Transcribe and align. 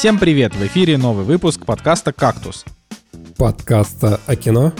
Всем 0.00 0.18
привет! 0.18 0.54
В 0.54 0.64
эфире 0.64 0.96
новый 0.96 1.26
выпуск 1.26 1.66
подкаста 1.66 2.14
«Кактус». 2.14 2.64
Подкаста 3.36 4.18
о 4.26 4.34
кино 4.34 4.72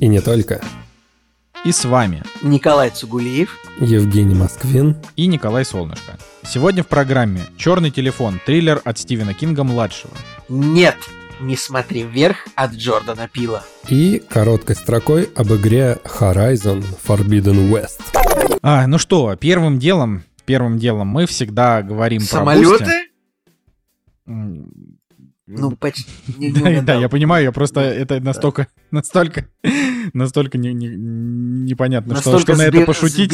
и 0.00 0.06
не 0.08 0.22
только. 0.22 0.62
И 1.62 1.72
с 1.72 1.84
вами 1.84 2.22
Николай 2.40 2.88
Цугулиев, 2.88 3.54
Евгений 3.80 4.34
Москвин 4.34 4.96
и 5.14 5.26
Николай 5.26 5.66
Солнышко. 5.66 6.16
Сегодня 6.42 6.82
в 6.82 6.86
программе 6.86 7.42
«Черный 7.58 7.90
телефон. 7.90 8.40
Триллер 8.46 8.80
от 8.82 8.96
Стивена 8.96 9.34
Кинга-младшего». 9.34 10.14
Нет, 10.48 10.96
не 11.38 11.58
смотри 11.58 12.04
вверх 12.04 12.38
от 12.54 12.72
Джордана 12.72 13.28
Пила. 13.28 13.62
и 13.90 14.22
короткой 14.26 14.76
строкой 14.76 15.28
об 15.34 15.52
игре 15.52 15.98
Horizon 16.02 16.82
Forbidden 17.06 17.70
West. 17.70 18.00
А, 18.62 18.86
ну 18.86 18.96
что, 18.96 19.36
первым 19.36 19.78
делом, 19.78 20.24
первым 20.46 20.78
делом 20.78 21.08
мы 21.08 21.26
всегда 21.26 21.82
говорим 21.82 22.22
про 22.22 22.38
Самолеты? 22.38 23.11
Ну, 24.26 25.72
почти 25.76 26.06
Да, 26.82 26.94
я 26.94 27.08
понимаю, 27.08 27.44
я 27.44 27.52
просто 27.52 27.80
это 27.80 28.20
настолько, 28.20 28.68
настолько, 28.90 29.48
настолько 30.12 30.58
не- 30.58 30.72
не- 30.72 30.96
непонятно, 30.96 32.16
что, 32.16 32.56
на 32.56 32.62
это 32.62 32.84
пошутить. 32.86 33.32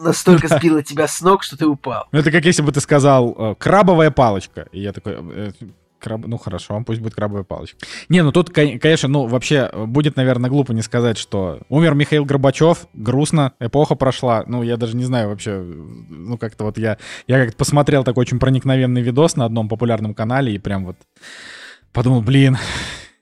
настолько 0.00 0.48
сбило 0.48 0.82
тебя 0.82 1.06
с 1.06 1.20
ног, 1.20 1.42
что 1.42 1.56
ты 1.56 1.66
упал. 1.66 2.06
Ну, 2.12 2.18
это 2.18 2.30
как 2.30 2.44
если 2.44 2.62
бы 2.62 2.72
ты 2.72 2.80
сказал 2.80 3.34
э, 3.38 3.54
крабовая 3.56 4.10
палочка. 4.10 4.66
И 4.72 4.80
я 4.80 4.92
такой, 4.92 5.14
э, 5.18 5.52
краб... 6.00 6.26
ну 6.26 6.38
хорошо, 6.38 6.82
пусть 6.84 7.00
будет 7.00 7.14
крабовая 7.14 7.44
палочка. 7.44 7.78
Не, 8.08 8.22
ну 8.22 8.32
тут, 8.32 8.50
кон- 8.50 8.78
конечно, 8.78 9.08
ну 9.08 9.26
вообще 9.26 9.70
э, 9.72 9.84
будет, 9.86 10.16
наверное, 10.16 10.50
глупо 10.50 10.72
не 10.72 10.82
сказать, 10.82 11.18
что 11.18 11.60
умер 11.68 11.94
Михаил 11.94 12.24
Горбачев, 12.24 12.86
грустно, 12.94 13.52
эпоха 13.60 13.94
прошла. 13.94 14.44
Ну, 14.46 14.62
я 14.62 14.76
даже 14.76 14.96
не 14.96 15.04
знаю 15.04 15.28
вообще, 15.28 15.50
э, 15.52 15.62
ну 15.62 16.38
как-то 16.38 16.64
вот 16.64 16.78
я, 16.78 16.98
я 17.26 17.38
как-то 17.44 17.56
посмотрел 17.56 18.02
такой 18.04 18.22
очень 18.22 18.38
проникновенный 18.38 19.02
видос 19.02 19.36
на 19.36 19.44
одном 19.44 19.68
популярном 19.68 20.14
канале 20.14 20.54
и 20.54 20.58
прям 20.58 20.86
вот 20.86 20.96
подумал, 21.92 22.22
блин, 22.22 22.56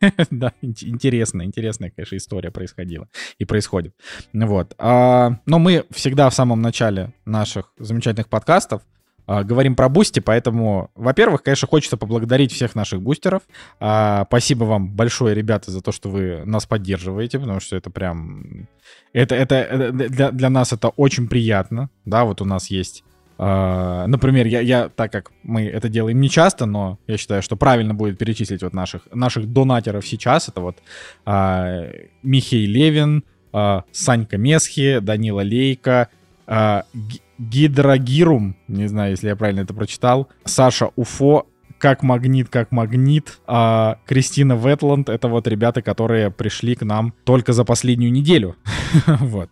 да, 0.30 0.52
ин- 0.62 0.74
интересно, 0.80 1.42
интересная, 1.42 1.90
конечно, 1.90 2.16
история 2.16 2.50
происходила 2.50 3.08
и 3.38 3.44
происходит. 3.44 3.94
Вот. 4.32 4.74
А, 4.78 5.38
но 5.46 5.58
мы 5.58 5.84
всегда 5.90 6.30
в 6.30 6.34
самом 6.34 6.62
начале 6.62 7.12
наших 7.24 7.72
замечательных 7.78 8.28
подкастов 8.28 8.82
говорим 9.28 9.76
про 9.76 9.88
Boosty, 9.88 10.20
поэтому, 10.20 10.90
во-первых, 10.94 11.42
конечно, 11.42 11.68
хочется 11.68 11.96
поблагодарить 11.96 12.52
всех 12.52 12.74
наших 12.74 13.02
бустеров. 13.02 13.42
А, 13.78 14.24
спасибо 14.26 14.64
вам 14.64 14.88
большое, 14.88 15.34
ребята, 15.34 15.70
за 15.70 15.82
то, 15.82 15.92
что 15.92 16.08
вы 16.08 16.42
нас 16.46 16.66
поддерживаете, 16.66 17.38
потому 17.38 17.60
что 17.60 17.76
это 17.76 17.90
прям... 17.90 18.68
Это, 19.12 19.34
это, 19.34 19.56
это 19.56 19.92
для, 19.92 20.30
для 20.30 20.50
нас 20.50 20.72
это 20.72 20.88
очень 20.88 21.28
приятно, 21.28 21.90
да, 22.04 22.24
вот 22.24 22.40
у 22.40 22.44
нас 22.44 22.70
есть 22.70 23.04
а, 23.38 24.06
Например, 24.08 24.46
я, 24.46 24.60
я, 24.60 24.88
так 24.88 25.12
как 25.12 25.30
мы 25.44 25.66
это 25.66 25.88
делаем 25.88 26.20
не 26.20 26.28
часто, 26.28 26.66
но 26.66 26.98
я 27.06 27.16
считаю, 27.16 27.40
что 27.40 27.56
правильно 27.56 27.94
будет 27.94 28.18
перечислить 28.18 28.62
вот 28.62 28.74
наших, 28.74 29.02
наших 29.12 29.52
донатеров 29.52 30.06
сейчас. 30.06 30.48
Это 30.48 30.60
вот 30.60 30.78
а, 31.24 31.86
Михей 32.22 32.66
Левин, 32.66 33.22
а, 33.52 33.84
Санька 33.92 34.38
Месхи, 34.38 34.98
Данила 34.98 35.42
Лейка, 35.42 36.08
а, 36.46 36.84
Гидрогирум, 37.38 38.56
не 38.68 38.88
знаю, 38.88 39.12
если 39.12 39.28
я 39.28 39.36
правильно 39.36 39.60
это 39.60 39.74
прочитал, 39.74 40.28
Саша 40.44 40.90
Уфо, 40.96 41.46
как 41.78 42.02
магнит, 42.02 42.48
как 42.48 42.72
магнит, 42.72 43.38
а, 43.46 43.98
Кристина 44.06 44.54
Ветланд, 44.54 45.08
это 45.08 45.28
вот 45.28 45.46
ребята, 45.46 45.80
которые 45.80 46.30
пришли 46.30 46.74
к 46.74 46.82
нам 46.82 47.14
только 47.24 47.52
за 47.52 47.64
последнюю 47.64 48.12
неделю. 48.12 48.56
Вот. 49.20 49.50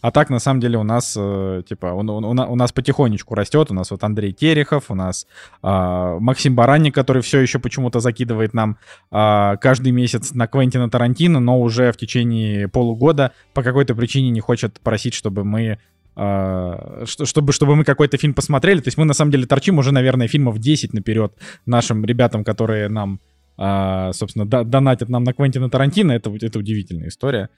А 0.00 0.10
так, 0.10 0.28
на 0.28 0.40
самом 0.40 0.60
деле, 0.60 0.76
у 0.76 0.82
нас, 0.82 1.14
э, 1.16 1.62
типа, 1.68 1.86
у 1.86 2.02
на- 2.02 2.46
у 2.48 2.56
нас 2.56 2.72
потихонечку 2.72 3.34
растет. 3.34 3.70
У 3.70 3.74
нас 3.74 3.90
вот 3.92 4.02
Андрей 4.02 4.32
Терехов, 4.32 4.90
у 4.90 4.94
нас 4.94 5.26
а, 5.62 6.18
Максим 6.18 6.56
Баранник, 6.56 6.92
который 6.94 7.22
все 7.22 7.38
еще 7.40 7.58
почему-то 7.60 8.00
закидывает 8.00 8.54
нам 8.54 8.76
а, 9.10 9.56
каждый 9.56 9.92
месяц 9.92 10.34
на 10.34 10.48
Квентина 10.48 10.90
Тарантино, 10.90 11.38
но 11.38 11.60
уже 11.60 11.92
в 11.92 11.96
течение 11.96 12.66
полугода 12.68 13.32
по 13.54 13.62
какой-то 13.62 13.94
причине 13.94 14.30
не 14.30 14.40
хочет 14.40 14.80
просить, 14.80 15.14
чтобы 15.14 15.44
мы 15.44 15.78
чтобы, 16.14 17.52
чтобы 17.52 17.76
мы 17.76 17.84
какой-то 17.84 18.16
фильм 18.18 18.34
посмотрели. 18.34 18.80
То 18.80 18.88
есть 18.88 18.98
мы, 18.98 19.04
на 19.04 19.14
самом 19.14 19.30
деле, 19.30 19.46
торчим 19.46 19.78
уже, 19.78 19.92
наверное, 19.92 20.28
фильмов 20.28 20.58
10 20.58 20.92
наперед 20.92 21.32
нашим 21.66 22.04
ребятам, 22.04 22.44
которые 22.44 22.88
нам, 22.88 23.20
а, 23.56 24.12
собственно, 24.12 24.46
до- 24.46 24.64
донатят 24.64 25.08
нам 25.08 25.24
на 25.24 25.32
Квентина 25.32 25.70
Тарантино. 25.70 26.12
Это, 26.12 26.30
это 26.40 26.58
удивительная 26.58 27.08
история. 27.08 27.48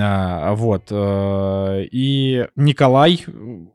А, 0.00 0.54
вот. 0.54 0.88
э, 0.90 1.84
И 1.90 2.46
Николай, 2.56 3.24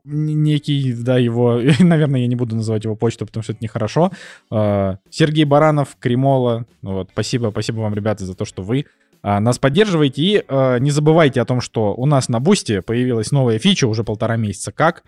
некий, 0.04 0.92
да, 0.94 1.18
его, 1.18 1.60
наверное, 1.80 2.20
я 2.20 2.26
не 2.26 2.36
буду 2.36 2.56
называть 2.56 2.84
его 2.84 2.96
почту, 2.96 3.26
потому 3.26 3.42
что 3.42 3.52
это 3.52 3.62
нехорошо. 3.62 4.10
А, 4.50 4.98
Сергей 5.10 5.44
Баранов, 5.44 5.96
Кремола. 5.98 6.66
Вот, 6.82 7.10
спасибо, 7.12 7.50
спасибо 7.50 7.80
вам, 7.80 7.94
ребята, 7.94 8.24
за 8.24 8.34
то, 8.34 8.44
что 8.44 8.62
вы 8.62 8.86
а, 8.86 9.07
нас 9.22 9.58
поддерживаете. 9.58 10.22
И 10.22 10.44
а, 10.48 10.78
не 10.78 10.90
забывайте 10.90 11.40
о 11.40 11.44
том, 11.44 11.60
что 11.60 11.94
у 11.94 12.06
нас 12.06 12.28
на 12.28 12.40
Бусте 12.40 12.82
появилась 12.82 13.32
новая 13.32 13.58
фича 13.58 13.86
уже 13.86 14.04
полтора 14.04 14.36
месяца 14.36 14.72
как. 14.72 15.04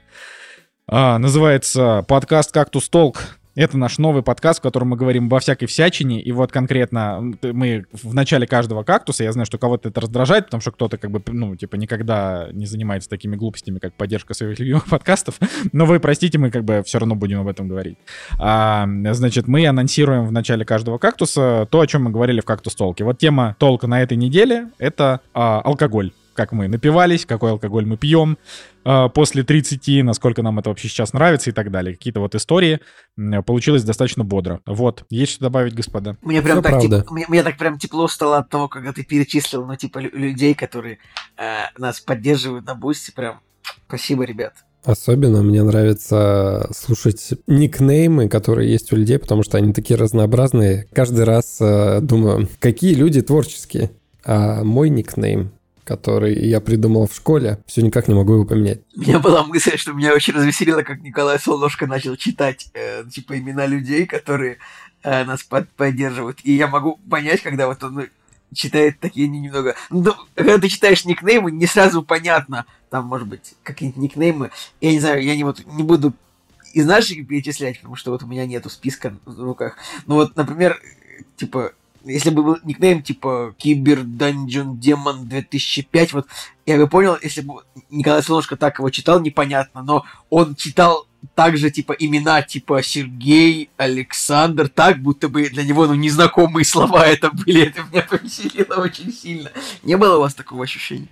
А, 0.87 1.19
называется 1.19 2.05
подкаст 2.09 2.53
«Кактус 2.53 2.89
Толк». 2.89 3.40
Это 3.57 3.77
наш 3.77 3.99
новый 3.99 4.23
подкаст, 4.23 4.61
в 4.61 4.63
котором 4.63 4.89
мы 4.89 4.97
говорим 4.97 5.27
обо 5.27 5.41
всякой 5.41 5.67
всячине. 5.67 6.21
И 6.21 6.31
вот 6.31 6.53
конкретно 6.53 7.33
мы 7.43 7.85
в 7.93 8.15
начале 8.15 8.47
каждого 8.47 8.85
кактуса, 8.85 9.25
я 9.25 9.33
знаю, 9.33 9.47
что 9.47 9.59
кого-то 9.59 9.89
это 9.89 10.01
раздражает, 10.01 10.47
потому 10.47 10.61
что 10.61 10.71
кто-то 10.71 10.99
как 10.99 11.11
бы, 11.11 11.21
ну, 11.27 11.57
типа, 11.57 11.77
никогда 11.77 12.49
не 12.53 12.67
занимается 12.67 13.09
такими 13.09 13.35
глупостями, 13.35 13.79
как 13.79 13.95
поддержка 13.95 14.35
своих 14.35 14.59
любимых 14.61 14.87
подкастов. 14.89 15.39
Но 15.73 15.85
вы 15.85 15.99
простите, 15.99 16.39
мы 16.39 16.51
как 16.51 16.65
бы 16.65 16.83
все 16.85 16.99
равно 16.99 17.17
будем 17.17 17.41
об 17.41 17.49
этом 17.49 17.67
говорить. 17.69 17.99
А, 18.39 18.87
значит, 19.13 19.49
мы 19.49 19.67
анонсируем 19.67 20.27
в 20.27 20.33
начале 20.33 20.65
каждого 20.65 20.99
кактуса 20.99 21.67
то, 21.71 21.81
о 21.81 21.87
чем 21.87 22.05
мы 22.05 22.11
говорили 22.11 22.41
в 22.41 22.45
кактус 22.45 22.75
толке. 22.77 23.05
Вот 23.05 23.19
тема 23.19 23.57
толка 23.59 23.87
на 23.89 24.01
этой 24.01 24.17
неделе— 24.17 24.69
это 24.79 25.21
а, 25.35 25.61
алкоголь. 25.61 26.13
Как 26.41 26.53
мы 26.53 26.69
напивались, 26.69 27.27
какой 27.27 27.51
алкоголь 27.51 27.85
мы 27.85 27.99
пьем 27.99 28.39
а, 28.83 29.11
после 29.11 29.43
30, 29.43 30.03
насколько 30.03 30.41
нам 30.41 30.59
это 30.59 30.71
вообще 30.71 30.89
сейчас 30.89 31.13
нравится 31.13 31.51
и 31.51 31.53
так 31.53 31.71
далее. 31.71 31.95
Какие-то 31.95 32.21
вот 32.21 32.35
истории. 32.35 32.81
Получилось 33.45 33.85
достаточно 33.85 34.25
бодро. 34.25 34.63
Вот. 34.65 35.05
Есть 35.11 35.33
что 35.33 35.43
добавить, 35.43 35.75
господа? 35.75 36.17
Мне 36.23 36.41
прям 36.41 36.63
так, 36.63 36.73
правда. 36.73 37.05
теп- 37.07 37.13
мне, 37.13 37.27
мне 37.29 37.43
так 37.43 37.59
прям 37.59 37.79
тепло 37.79 38.09
стало 38.09 38.39
от 38.39 38.49
того, 38.49 38.69
когда 38.69 38.95
ты 38.95 39.05
перечислил, 39.05 39.67
ну, 39.67 39.77
типа, 39.77 39.99
лю- 39.99 40.17
людей, 40.17 40.55
которые 40.55 40.97
э, 41.37 41.65
нас 41.77 42.01
поддерживают 42.01 42.65
на 42.65 42.75
бусте. 42.75 43.13
Прям 43.13 43.41
спасибо, 43.87 44.25
ребят. 44.25 44.55
Особенно 44.83 45.43
мне 45.43 45.63
нравится 45.63 46.71
слушать 46.75 47.35
никнеймы, 47.47 48.31
которые 48.31 48.73
есть 48.73 48.91
у 48.95 48.97
людей, 48.97 49.19
потому 49.19 49.43
что 49.43 49.59
они 49.59 49.75
такие 49.75 49.99
разнообразные. 49.99 50.87
Каждый 50.95 51.25
раз 51.25 51.59
э, 51.61 52.01
думаю, 52.01 52.49
какие 52.61 52.95
люди 52.95 53.21
творческие. 53.21 53.91
А 54.25 54.65
мой 54.65 54.89
никнейм, 54.91 55.51
который 55.91 56.47
я 56.47 56.61
придумал 56.61 57.09
в 57.09 57.15
школе, 57.17 57.59
все 57.67 57.83
никак 57.83 58.07
не 58.07 58.15
могу 58.15 58.35
его 58.35 58.45
поменять. 58.45 58.83
У 58.97 59.01
меня 59.01 59.19
была 59.19 59.43
мысль, 59.43 59.77
что 59.77 59.93
меня 59.93 60.15
очень 60.15 60.35
развеселило, 60.35 60.83
как 60.83 61.01
Николай 61.01 61.37
Солнышко 61.41 61.89
начал 61.89 62.15
читать, 62.15 62.69
э, 62.75 63.03
типа, 63.13 63.37
имена 63.37 63.67
людей, 63.67 64.07
которые 64.07 64.59
э, 65.03 65.25
нас 65.25 65.43
под- 65.43 65.69
поддерживают. 65.71 66.39
И 66.45 66.53
я 66.53 66.69
могу 66.69 67.01
понять, 67.11 67.41
когда 67.43 67.67
вот 67.67 67.83
он 67.83 68.07
читает 68.55 69.01
такие 69.01 69.27
не- 69.27 69.41
немного... 69.41 69.75
Ну, 69.91 70.15
когда 70.37 70.59
ты 70.59 70.69
читаешь 70.69 71.05
никнеймы, 71.05 71.51
не 71.51 71.67
сразу 71.67 72.05
понятно, 72.05 72.67
там, 72.89 73.07
может 73.07 73.27
быть, 73.27 73.55
какие-нибудь 73.65 74.01
никнеймы. 74.01 74.53
Я 74.81 74.93
не 74.93 75.01
знаю, 75.01 75.25
я 75.25 75.35
не, 75.35 75.43
вот, 75.43 75.67
не 75.67 75.83
буду 75.83 76.13
из 76.73 76.87
наших 76.87 77.27
перечислять, 77.27 77.79
потому 77.79 77.97
что 77.97 78.13
вот 78.13 78.23
у 78.23 78.29
меня 78.29 78.47
нету 78.47 78.71
списка 78.71 79.13
в 79.25 79.43
руках. 79.43 79.77
Ну 80.07 80.15
вот, 80.15 80.37
например, 80.37 80.81
типа, 81.37 81.73
если 82.05 82.31
бы 82.31 82.43
был 82.43 82.59
никнейм 82.65 83.03
типа 83.03 83.55
Кибер 83.59 84.01
Dungeon 84.01 84.77
Демон 84.77 85.29
2005, 85.29 86.13
вот 86.13 86.27
я 86.67 86.77
бы 86.77 86.89
понял, 86.89 87.17
если 87.21 87.43
бы 87.43 87.63
Николай 87.91 88.23
Солнышко 88.23 88.57
так 88.57 88.79
его 88.79 88.91
читал, 88.91 89.21
непонятно, 89.21 89.83
но 89.83 90.05
он 90.29 90.55
читал 90.55 91.07
также, 91.35 91.71
типа, 91.71 91.93
имена, 91.93 92.43
типа, 92.43 92.83
Сергей, 92.83 93.71
Александр, 93.77 94.69
так, 94.69 95.01
будто 95.01 95.29
бы 95.29 95.49
для 95.49 95.65
него, 95.65 95.87
ну, 95.87 95.95
незнакомые 95.95 96.65
слова 96.65 97.07
это 97.07 97.31
были, 97.31 97.69
это 97.69 97.83
меня 97.91 98.03
повеселило 98.03 98.83
очень 98.83 99.13
сильно. 99.13 99.51
Не 99.83 99.97
было 99.97 100.17
у 100.17 100.21
вас 100.21 100.35
такого 100.35 100.65
ощущения? 100.65 101.09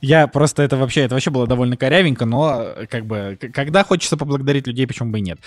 Я 0.00 0.26
просто 0.26 0.62
это 0.62 0.76
вообще, 0.76 1.02
это 1.02 1.14
вообще 1.14 1.30
было 1.30 1.46
довольно 1.46 1.76
корявенько, 1.76 2.26
но 2.26 2.74
как 2.90 3.06
бы, 3.06 3.38
когда 3.52 3.84
хочется 3.84 4.16
поблагодарить 4.16 4.66
людей, 4.66 4.86
почему 4.86 5.10
бы 5.10 5.18
и 5.18 5.22
нет. 5.22 5.38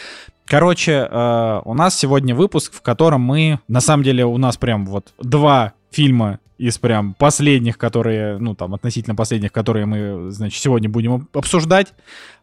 Короче, 0.45 1.07
э, 1.09 1.61
у 1.63 1.73
нас 1.73 1.97
сегодня 1.97 2.33
выпуск, 2.33 2.73
в 2.73 2.81
котором 2.81 3.21
мы, 3.21 3.59
на 3.67 3.81
самом 3.81 4.03
деле, 4.03 4.25
у 4.25 4.37
нас 4.37 4.57
прям 4.57 4.85
вот 4.85 5.13
два 5.19 5.73
фильма 5.91 6.39
из 6.57 6.77
прям 6.77 7.13
последних, 7.13 7.77
которые, 7.77 8.39
ну, 8.39 8.55
там, 8.55 8.73
относительно 8.73 9.15
последних, 9.15 9.51
которые 9.51 9.85
мы, 9.85 10.31
значит, 10.31 10.61
сегодня 10.61 10.89
будем 10.89 11.27
обсуждать. 11.33 11.93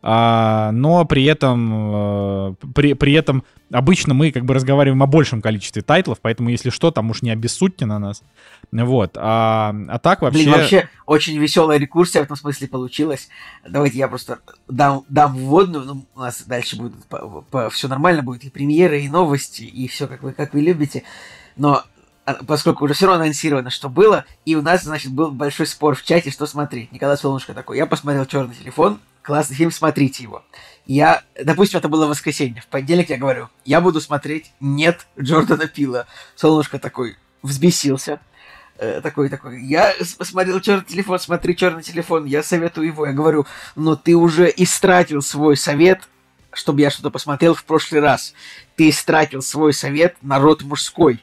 А, 0.02 0.70
но 0.72 1.04
при 1.04 1.24
этом, 1.24 1.70
а, 1.74 2.54
при, 2.74 2.94
при 2.94 3.12
этом 3.14 3.42
обычно 3.72 4.14
мы 4.14 4.30
как 4.30 4.44
бы 4.44 4.54
разговариваем 4.54 5.02
о 5.02 5.06
большем 5.06 5.42
количестве 5.42 5.82
тайтлов, 5.82 6.18
поэтому, 6.20 6.50
если 6.50 6.70
что, 6.70 6.92
там 6.92 7.10
уж 7.10 7.22
не 7.22 7.30
обессудьте 7.30 7.86
на 7.86 7.98
нас. 7.98 8.22
Вот. 8.70 9.16
А, 9.16 9.74
а 9.88 9.98
так 9.98 10.22
вообще... 10.22 10.44
Блин, 10.44 10.52
вообще 10.52 10.88
очень 11.06 11.36
веселая 11.38 11.78
рекурсия 11.78 12.20
в 12.20 12.24
этом 12.24 12.36
смысле 12.36 12.68
получилась. 12.68 13.28
Давайте 13.68 13.98
я 13.98 14.06
просто 14.06 14.38
дам, 14.68 15.04
дам 15.08 15.34
вводную, 15.36 15.84
ну, 15.84 16.06
у 16.14 16.20
нас 16.20 16.42
дальше 16.42 16.76
будет 16.76 17.04
по, 17.06 17.44
по, 17.50 17.68
все 17.70 17.88
нормально, 17.88 18.22
будет 18.22 18.44
и 18.44 18.50
премьеры, 18.50 19.00
и 19.00 19.08
новости, 19.08 19.62
и 19.62 19.88
все 19.88 20.06
как 20.06 20.22
вы, 20.22 20.32
как 20.32 20.54
вы 20.54 20.60
любите. 20.60 21.02
Но 21.56 21.82
поскольку 22.46 22.84
уже 22.84 22.94
все 22.94 23.06
равно 23.06 23.22
анонсировано, 23.22 23.70
что 23.70 23.88
было, 23.88 24.24
и 24.44 24.54
у 24.54 24.62
нас, 24.62 24.82
значит, 24.82 25.12
был 25.12 25.30
большой 25.30 25.66
спор 25.66 25.94
в 25.94 26.02
чате, 26.02 26.30
что 26.30 26.46
смотреть. 26.46 26.92
Николай 26.92 27.16
Солнышко 27.16 27.54
такой, 27.54 27.76
я 27.76 27.86
посмотрел 27.86 28.24
«Черный 28.26 28.54
телефон», 28.54 29.00
классный 29.22 29.56
фильм, 29.56 29.70
смотрите 29.70 30.22
его. 30.22 30.44
Я, 30.86 31.22
допустим, 31.42 31.78
это 31.78 31.88
было 31.88 32.06
воскресенье, 32.06 32.62
в 32.62 32.66
понедельник 32.66 33.10
я 33.10 33.16
говорю, 33.16 33.48
я 33.64 33.80
буду 33.80 34.00
смотреть 34.00 34.52
«Нет» 34.60 35.06
Джордана 35.20 35.66
Пила. 35.66 36.06
Солнышко 36.34 36.78
такой 36.78 37.16
взбесился, 37.42 38.20
э, 38.78 39.00
такой 39.02 39.28
такой, 39.28 39.62
я 39.62 39.94
посмотрел 40.18 40.60
черный 40.60 40.84
телефон, 40.84 41.18
смотри 41.18 41.56
черный 41.56 41.82
телефон, 41.82 42.24
я 42.24 42.42
советую 42.42 42.86
его, 42.86 43.06
я 43.06 43.12
говорю, 43.12 43.46
но 43.76 43.96
ты 43.96 44.14
уже 44.14 44.52
истратил 44.54 45.20
свой 45.22 45.56
совет, 45.56 46.08
чтобы 46.52 46.80
я 46.80 46.90
что-то 46.90 47.10
посмотрел 47.10 47.54
в 47.54 47.64
прошлый 47.64 48.00
раз. 48.00 48.32
Ты 48.76 48.90
истратил 48.90 49.42
свой 49.42 49.72
совет 49.72 50.16
на 50.22 50.38
род 50.38 50.62
мужской. 50.62 51.20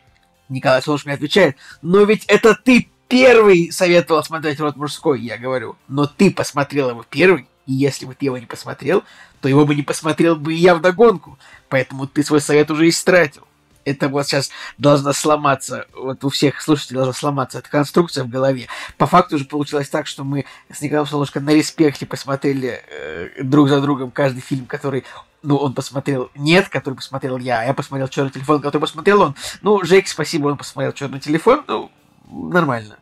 Николай 0.51 0.81
Солнышко 0.81 1.13
отвечает, 1.13 1.57
но 1.81 2.03
ведь 2.03 2.25
это 2.25 2.55
ты 2.55 2.89
первый 3.07 3.71
советовал 3.71 4.23
смотреть 4.23 4.59
«Род 4.59 4.75
мужской», 4.75 5.21
я 5.21 5.37
говорю. 5.37 5.75
Но 5.87 6.05
ты 6.05 6.31
посмотрел 6.31 6.89
его 6.89 7.05
первый, 7.09 7.47
и 7.65 7.73
если 7.73 8.05
бы 8.05 8.13
ты 8.15 8.25
его 8.25 8.37
не 8.37 8.45
посмотрел, 8.45 9.03
то 9.39 9.49
его 9.49 9.65
бы 9.65 9.75
не 9.75 9.81
посмотрел 9.81 10.35
бы 10.35 10.53
и 10.53 10.57
я 10.57 10.75
вдогонку. 10.75 11.37
Поэтому 11.69 12.07
ты 12.07 12.23
свой 12.23 12.41
совет 12.41 12.69
уже 12.69 12.87
истратил. 12.87 13.43
Это 13.85 14.09
вот 14.09 14.27
сейчас 14.27 14.51
должна 14.77 15.13
сломаться, 15.13 15.85
вот 15.93 16.23
у 16.23 16.29
всех 16.29 16.61
слушателей 16.61 16.97
должна 16.97 17.13
сломаться 17.13 17.59
эта 17.59 17.69
конструкция 17.69 18.23
в 18.23 18.29
голове. 18.29 18.67
По 18.97 19.07
факту 19.07 19.35
уже 19.35 19.45
получилось 19.45 19.89
так, 19.89 20.07
что 20.07 20.23
мы 20.23 20.45
с 20.71 20.81
Николаем 20.81 21.07
Солнышко 21.07 21.39
на 21.39 21.51
респекте 21.51 22.05
посмотрели 22.05 22.83
э, 22.87 23.43
друг 23.43 23.69
за 23.69 23.81
другом 23.81 24.11
каждый 24.11 24.41
фильм, 24.41 24.65
который 24.65 25.03
ну, 25.43 25.55
он 25.57 25.73
посмотрел 25.73 26.29
нет, 26.35 26.69
который 26.69 26.93
посмотрел 26.95 27.37
я, 27.37 27.61
а 27.61 27.63
я 27.65 27.73
посмотрел 27.73 28.07
черный 28.07 28.31
телефон, 28.31 28.61
который 28.61 28.81
посмотрел 28.81 29.21
он. 29.21 29.35
Ну, 29.61 29.83
Жек, 29.83 30.07
спасибо, 30.07 30.47
он 30.47 30.57
посмотрел 30.57 30.91
черный 30.91 31.19
телефон, 31.19 31.63
ну, 31.67 31.91
нормально. 32.29 32.97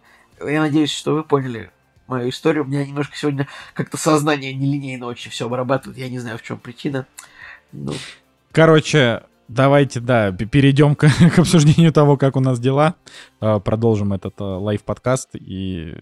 Я 0.46 0.62
надеюсь, 0.62 0.92
что 0.92 1.16
вы 1.16 1.24
поняли 1.24 1.70
мою 2.08 2.30
историю. 2.30 2.64
У 2.64 2.68
меня 2.68 2.86
немножко 2.86 3.16
сегодня 3.16 3.48
как-то 3.74 3.98
сознание 3.98 4.54
нелинейно 4.54 5.06
очень 5.06 5.32
все 5.32 5.46
обрабатывает. 5.46 5.98
Я 5.98 6.10
не 6.10 6.20
знаю, 6.20 6.38
в 6.38 6.42
чем 6.42 6.58
причина. 6.58 7.06
Ну. 7.72 7.94
Короче, 8.52 9.24
давайте, 9.50 10.00
да, 10.00 10.32
перейдем 10.32 10.96
к, 10.96 11.10
к 11.36 11.40
обсуждению 11.40 11.92
того, 11.92 12.16
как 12.16 12.38
у 12.38 12.40
нас 12.40 12.60
дела. 12.60 12.96
А, 13.42 13.60
продолжим 13.60 14.14
этот 14.14 14.36
а, 14.40 14.58
лайв-подкаст 14.58 15.36
и 15.36 15.96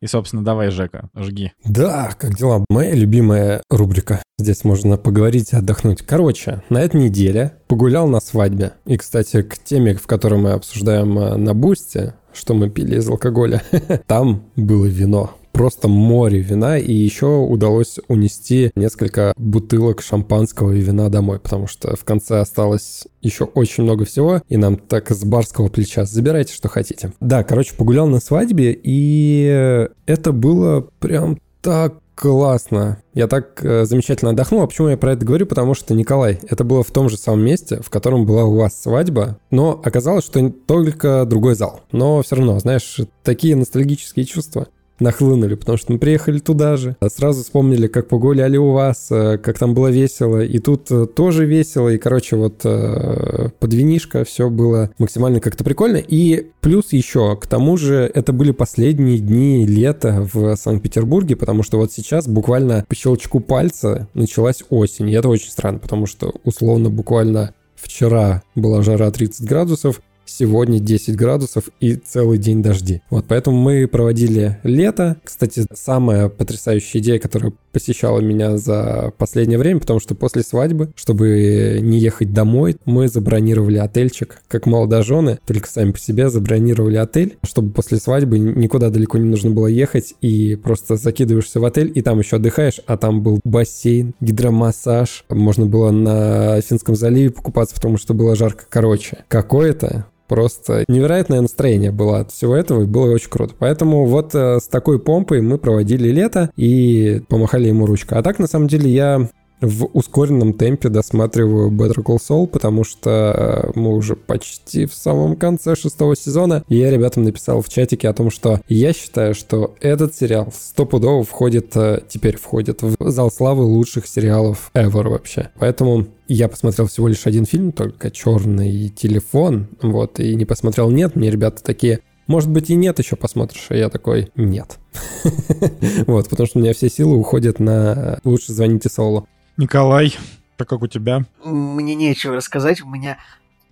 и, 0.00 0.06
собственно, 0.06 0.44
давай, 0.44 0.70
Жека, 0.70 1.10
жги. 1.16 1.52
Да, 1.64 2.10
как 2.16 2.36
дела? 2.36 2.64
Моя 2.68 2.94
любимая 2.94 3.62
рубрика. 3.68 4.22
Здесь 4.38 4.62
можно 4.62 4.96
поговорить 4.96 5.52
отдохнуть. 5.52 6.02
Короче, 6.02 6.62
на 6.68 6.78
этой 6.78 7.00
неделе 7.00 7.54
погулял 7.66 8.06
на 8.06 8.20
свадьбе. 8.20 8.74
И, 8.86 8.96
кстати, 8.96 9.42
к 9.42 9.58
теме, 9.58 9.94
в 9.94 10.06
которой 10.06 10.38
мы 10.38 10.52
обсуждаем 10.52 11.18
э, 11.18 11.36
на 11.36 11.52
Бусте, 11.52 12.14
что 12.32 12.54
мы 12.54 12.70
пили 12.70 12.98
из 12.98 13.08
алкоголя, 13.08 13.60
там 14.06 14.44
было 14.54 14.86
вино 14.86 15.32
просто 15.58 15.88
море 15.88 16.38
вина, 16.38 16.78
и 16.78 16.92
еще 16.92 17.26
удалось 17.26 17.98
унести 18.06 18.70
несколько 18.76 19.34
бутылок 19.36 20.02
шампанского 20.02 20.70
и 20.70 20.80
вина 20.80 21.08
домой, 21.08 21.40
потому 21.40 21.66
что 21.66 21.96
в 21.96 22.04
конце 22.04 22.38
осталось 22.38 23.08
еще 23.22 23.42
очень 23.42 23.82
много 23.82 24.04
всего, 24.04 24.40
и 24.48 24.56
нам 24.56 24.76
так 24.76 25.10
с 25.10 25.24
барского 25.24 25.66
плеча 25.66 26.04
забирайте, 26.04 26.54
что 26.54 26.68
хотите. 26.68 27.12
Да, 27.18 27.42
короче, 27.42 27.74
погулял 27.74 28.06
на 28.06 28.20
свадьбе, 28.20 28.78
и 28.80 29.88
это 30.06 30.30
было 30.30 30.86
прям 31.00 31.40
так 31.60 31.94
классно. 32.14 33.02
Я 33.14 33.26
так 33.26 33.64
э, 33.64 33.84
замечательно 33.84 34.32
отдохнул. 34.32 34.62
А 34.62 34.66
почему 34.66 34.88
я 34.88 34.96
про 34.96 35.12
это 35.12 35.24
говорю? 35.24 35.46
Потому 35.46 35.74
что, 35.74 35.94
Николай, 35.94 36.40
это 36.48 36.64
было 36.64 36.82
в 36.82 36.90
том 36.90 37.08
же 37.08 37.16
самом 37.16 37.44
месте, 37.44 37.80
в 37.80 37.90
котором 37.90 38.26
была 38.26 38.44
у 38.44 38.56
вас 38.56 38.80
свадьба, 38.80 39.38
но 39.50 39.80
оказалось, 39.84 40.24
что 40.24 40.50
только 40.50 41.24
другой 41.26 41.54
зал. 41.54 41.80
Но 41.92 42.22
все 42.22 42.36
равно, 42.36 42.58
знаешь, 42.58 43.00
такие 43.22 43.54
ностальгические 43.54 44.24
чувства 44.24 44.66
нахлынули, 45.00 45.54
потому 45.54 45.78
что 45.78 45.92
мы 45.92 45.98
приехали 45.98 46.38
туда 46.38 46.76
же, 46.76 46.96
а 47.00 47.08
сразу 47.08 47.42
вспомнили, 47.42 47.86
как 47.86 48.08
погуляли 48.08 48.56
у 48.56 48.72
вас, 48.72 49.08
э, 49.10 49.38
как 49.38 49.58
там 49.58 49.74
было 49.74 49.88
весело, 49.88 50.42
и 50.42 50.58
тут 50.58 50.90
э, 50.90 51.06
тоже 51.06 51.46
весело, 51.46 51.88
и, 51.88 51.98
короче, 51.98 52.36
вот 52.36 52.60
э, 52.64 53.50
под 53.58 53.74
винишко 53.74 54.24
все 54.24 54.50
было 54.50 54.90
максимально 54.98 55.40
как-то 55.40 55.64
прикольно, 55.64 55.96
и 55.96 56.46
плюс 56.60 56.92
еще, 56.92 57.36
к 57.36 57.46
тому 57.46 57.76
же, 57.76 58.10
это 58.12 58.32
были 58.32 58.50
последние 58.50 59.18
дни 59.18 59.66
лета 59.66 60.28
в 60.32 60.56
Санкт-Петербурге, 60.56 61.36
потому 61.36 61.62
что 61.62 61.78
вот 61.78 61.92
сейчас 61.92 62.28
буквально 62.28 62.84
по 62.88 62.94
щелчку 62.94 63.40
пальца 63.40 64.08
началась 64.14 64.62
осень, 64.70 65.10
и 65.10 65.14
это 65.14 65.28
очень 65.28 65.50
странно, 65.50 65.78
потому 65.78 66.06
что, 66.06 66.32
условно, 66.44 66.90
буквально 66.90 67.54
Вчера 67.80 68.42
была 68.56 68.82
жара 68.82 69.10
30 69.10 69.46
градусов, 69.46 70.02
сегодня 70.28 70.78
10 70.78 71.16
градусов 71.16 71.64
и 71.80 71.94
целый 71.94 72.38
день 72.38 72.62
дожди. 72.62 73.02
Вот 73.10 73.26
поэтому 73.28 73.56
мы 73.56 73.86
проводили 73.88 74.58
лето. 74.62 75.16
Кстати, 75.24 75.64
самая 75.72 76.28
потрясающая 76.28 77.00
идея, 77.00 77.18
которая 77.18 77.52
посещала 77.72 78.20
меня 78.20 78.56
за 78.56 79.12
последнее 79.18 79.58
время, 79.58 79.80
потому 79.80 80.00
что 80.00 80.14
после 80.14 80.42
свадьбы, 80.42 80.90
чтобы 80.96 81.78
не 81.80 81.98
ехать 81.98 82.32
домой, 82.32 82.76
мы 82.84 83.08
забронировали 83.08 83.78
отельчик, 83.78 84.42
как 84.48 84.66
молодожены, 84.66 85.38
только 85.46 85.68
сами 85.68 85.92
по 85.92 85.98
себе 85.98 86.28
забронировали 86.28 86.96
отель, 86.96 87.38
чтобы 87.44 87.72
после 87.72 87.98
свадьбы 87.98 88.38
никуда 88.38 88.90
далеко 88.90 89.18
не 89.18 89.28
нужно 89.28 89.50
было 89.50 89.66
ехать, 89.66 90.14
и 90.20 90.56
просто 90.56 90.96
закидываешься 90.96 91.60
в 91.60 91.64
отель, 91.64 91.92
и 91.94 92.02
там 92.02 92.18
еще 92.18 92.36
отдыхаешь, 92.36 92.80
а 92.86 92.96
там 92.96 93.22
был 93.22 93.40
бассейн, 93.44 94.14
гидромассаж, 94.20 95.24
можно 95.28 95.66
было 95.66 95.90
на 95.90 96.60
Финском 96.60 96.96
заливе 96.96 97.30
покупаться, 97.30 97.74
потому 97.74 97.96
что 97.98 98.14
было 98.14 98.34
жарко. 98.34 98.64
Короче, 98.68 99.18
какое-то 99.28 100.06
Просто 100.28 100.84
невероятное 100.88 101.40
настроение 101.40 101.90
было 101.90 102.20
от 102.20 102.30
всего 102.30 102.54
этого, 102.54 102.82
и 102.82 102.86
было 102.86 103.12
очень 103.12 103.30
круто. 103.30 103.54
Поэтому 103.58 104.04
вот 104.04 104.34
э, 104.34 104.60
с 104.60 104.68
такой 104.68 104.98
помпой 104.98 105.40
мы 105.40 105.58
проводили 105.58 106.08
лето 106.08 106.50
и 106.56 107.22
помахали 107.28 107.68
ему 107.68 107.86
ручкой. 107.86 108.18
А 108.18 108.22
так, 108.22 108.38
на 108.38 108.46
самом 108.46 108.68
деле, 108.68 108.90
я 108.90 109.28
в 109.60 109.86
ускоренном 109.92 110.52
темпе 110.52 110.88
досматриваю 110.88 111.70
Better 111.70 112.02
Call 112.02 112.18
Saul, 112.18 112.46
потому 112.46 112.84
что 112.84 113.70
э, 113.74 113.78
мы 113.78 113.94
уже 113.94 114.14
почти 114.14 114.86
в 114.86 114.94
самом 114.94 115.36
конце 115.36 115.74
шестого 115.74 116.14
сезона. 116.16 116.64
И 116.68 116.76
я 116.76 116.90
ребятам 116.90 117.24
написал 117.24 117.62
в 117.62 117.68
чатике 117.68 118.08
о 118.08 118.12
том, 118.12 118.30
что 118.30 118.60
я 118.68 118.92
считаю, 118.92 119.34
что 119.34 119.74
этот 119.80 120.14
сериал 120.14 120.52
стопудово 120.52 121.24
входит, 121.24 121.76
э, 121.76 122.02
теперь 122.08 122.36
входит 122.36 122.82
в 122.82 123.10
зал 123.10 123.30
славы 123.30 123.64
лучших 123.64 124.06
сериалов 124.06 124.70
ever 124.74 125.08
вообще. 125.08 125.50
Поэтому 125.58 126.06
я 126.28 126.48
посмотрел 126.48 126.86
всего 126.86 127.08
лишь 127.08 127.26
один 127.26 127.46
фильм, 127.46 127.72
только 127.72 128.10
«Черный 128.10 128.88
телефон», 128.90 129.68
вот, 129.80 130.20
и 130.20 130.34
не 130.34 130.44
посмотрел 130.44 130.90
«Нет». 130.90 131.16
Мне 131.16 131.30
ребята 131.30 131.62
такие, 131.62 132.00
может 132.26 132.50
быть, 132.50 132.68
и 132.68 132.74
нет 132.74 132.98
еще 132.98 133.16
посмотришь, 133.16 133.66
а 133.70 133.74
я 133.74 133.88
такой, 133.88 134.30
нет. 134.36 134.78
Вот, 136.06 136.28
потому 136.28 136.46
что 136.46 136.58
у 136.58 136.62
меня 136.62 136.74
все 136.74 136.90
силы 136.90 137.16
уходят 137.16 137.58
на 137.58 138.20
«Лучше 138.24 138.52
звоните 138.52 138.90
Солу». 138.90 139.26
Николай, 139.56 140.14
так 140.56 140.68
как 140.68 140.82
у 140.82 140.86
тебя? 140.86 141.24
Мне 141.42 141.94
нечего 141.94 142.36
рассказать, 142.36 142.82
у 142.82 142.88
меня 142.88 143.18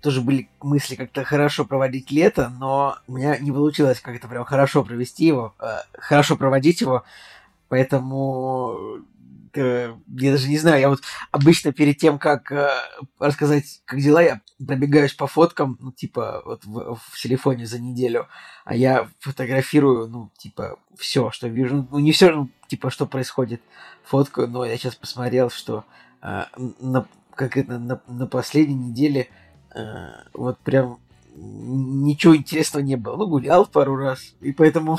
тоже 0.01 0.21
были 0.21 0.49
мысли 0.63 0.95
как-то 0.95 1.25
хорошо 1.25 1.65
проводить 1.65 2.11
лето, 2.11 2.51
но 2.59 2.97
у 3.07 3.13
меня 3.13 3.37
не 3.39 3.53
получилось 3.53 4.01
как-то 4.01 4.29
прям 4.29 4.45
хорошо 4.45 4.83
провести 4.83 5.27
его, 5.27 5.55
э, 5.61 5.79
хорошо 5.93 6.37
проводить 6.37 6.81
его, 6.81 7.05
поэтому 7.69 8.77
э, 8.79 9.01
я 9.57 10.33
даже 10.33 10.49
не 10.49 10.59
знаю, 10.59 10.81
я 10.81 10.89
вот 10.89 11.01
обычно 11.31 11.73
перед 11.73 11.99
тем, 11.99 12.19
как 12.19 12.53
э, 12.53 12.69
рассказать, 13.19 13.83
как 13.85 14.01
дела, 14.01 14.23
я 14.23 14.41
пробегаюсь 14.65 15.15
по 15.15 15.27
фоткам, 15.27 15.77
ну, 15.81 15.93
типа, 15.93 16.43
вот 16.45 16.65
в, 16.65 16.97
в 16.97 17.21
телефоне 17.21 17.67
за 17.67 17.79
неделю, 17.79 18.29
а 18.65 18.75
я 18.75 19.09
фотографирую, 19.21 20.09
ну, 20.09 20.31
типа, 20.39 20.79
все, 20.97 21.31
что 21.31 21.49
вижу, 21.49 21.87
ну, 21.91 21.99
не 21.99 22.13
все, 22.13 22.31
ну, 22.31 22.49
типа, 22.69 22.91
что 22.91 23.07
происходит. 23.07 23.61
Фотку, 24.05 24.47
но 24.47 24.65
я 24.65 24.77
сейчас 24.77 24.95
посмотрел, 24.95 25.51
что 25.51 25.85
э, 26.23 26.45
на, 26.81 27.07
как 27.35 27.57
это, 27.57 27.79
на, 27.79 28.01
на 28.07 28.27
последней 28.27 28.75
неделе 28.75 29.29
э, 29.75 30.09
вот 30.33 30.59
прям 30.61 31.01
ничего 31.37 32.37
интересного 32.37 32.83
не 32.83 32.97
было. 32.97 33.17
Ну, 33.17 33.27
гулял 33.27 33.67
пару 33.67 33.97
раз, 33.97 34.35
и 34.41 34.53
поэтому 34.53 34.99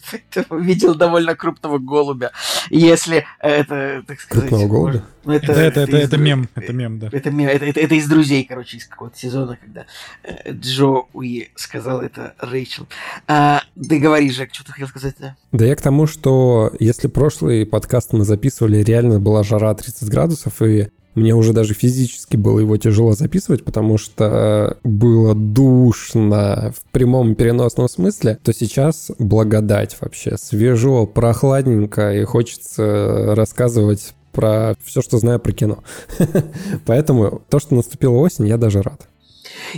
видел 0.50 0.94
довольно 0.94 1.34
крупного 1.34 1.78
голубя. 1.78 2.32
Если 2.70 3.26
это, 3.40 4.02
так 4.06 4.20
сказать... 4.20 4.48
Крупного 4.48 4.68
голубя? 4.68 5.04
Ну, 5.24 5.32
это, 5.32 5.52
это, 5.52 5.60
это, 5.60 5.80
это, 5.80 5.96
это 5.96 6.16
мем, 6.18 6.48
это 6.54 6.72
мем, 6.72 6.98
да. 6.98 7.08
Это, 7.12 7.30
мем, 7.30 7.48
это, 7.48 7.64
это, 7.64 7.80
это 7.80 7.94
из 7.94 8.06
«Друзей», 8.06 8.44
короче, 8.44 8.76
из 8.76 8.86
какого-то 8.86 9.18
сезона, 9.18 9.58
когда 9.60 9.86
э, 10.22 10.52
Джо 10.52 11.04
Уи 11.12 11.50
сказал 11.54 12.00
это 12.00 12.34
Рэйчел. 12.38 12.86
А, 13.26 13.62
ты 13.76 13.98
говори, 13.98 14.30
Жек, 14.30 14.54
что 14.54 14.64
ты 14.64 14.72
хотел 14.72 14.88
сказать? 14.88 15.14
Да? 15.18 15.36
да 15.52 15.64
я 15.64 15.76
к 15.76 15.82
тому, 15.82 16.06
что 16.06 16.72
если 16.78 17.08
прошлый 17.08 17.66
подкаст 17.66 18.12
мы 18.12 18.24
записывали, 18.24 18.82
реально 18.82 19.20
была 19.20 19.42
жара 19.42 19.74
30 19.74 20.08
градусов, 20.08 20.60
и 20.62 20.88
мне 21.14 21.34
уже 21.34 21.52
даже 21.52 21.74
физически 21.74 22.36
было 22.36 22.60
его 22.60 22.76
тяжело 22.76 23.12
записывать, 23.12 23.64
потому 23.64 23.98
что 23.98 24.78
было 24.82 25.34
душно 25.34 26.72
в 26.76 26.90
прямом 26.90 27.34
переносном 27.34 27.88
смысле, 27.88 28.38
то 28.42 28.52
сейчас 28.52 29.10
благодать 29.18 29.96
вообще. 30.00 30.36
Свежо, 30.36 31.06
прохладненько, 31.06 32.14
и 32.14 32.24
хочется 32.24 33.34
рассказывать 33.34 34.14
про 34.32 34.74
все, 34.84 35.00
что 35.00 35.18
знаю 35.18 35.38
про 35.38 35.52
кино. 35.52 35.84
Поэтому 36.86 37.42
то, 37.48 37.60
что 37.60 37.74
наступила 37.74 38.16
осень, 38.16 38.48
я 38.48 38.56
даже 38.56 38.82
рад. 38.82 39.08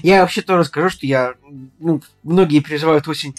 Я 0.02 0.22
вообще 0.22 0.42
тоже 0.42 0.64
скажу, 0.64 0.88
что 0.88 1.06
я... 1.06 1.34
Ну, 1.78 2.00
многие 2.22 2.60
переживают 2.60 3.06
осень 3.06 3.34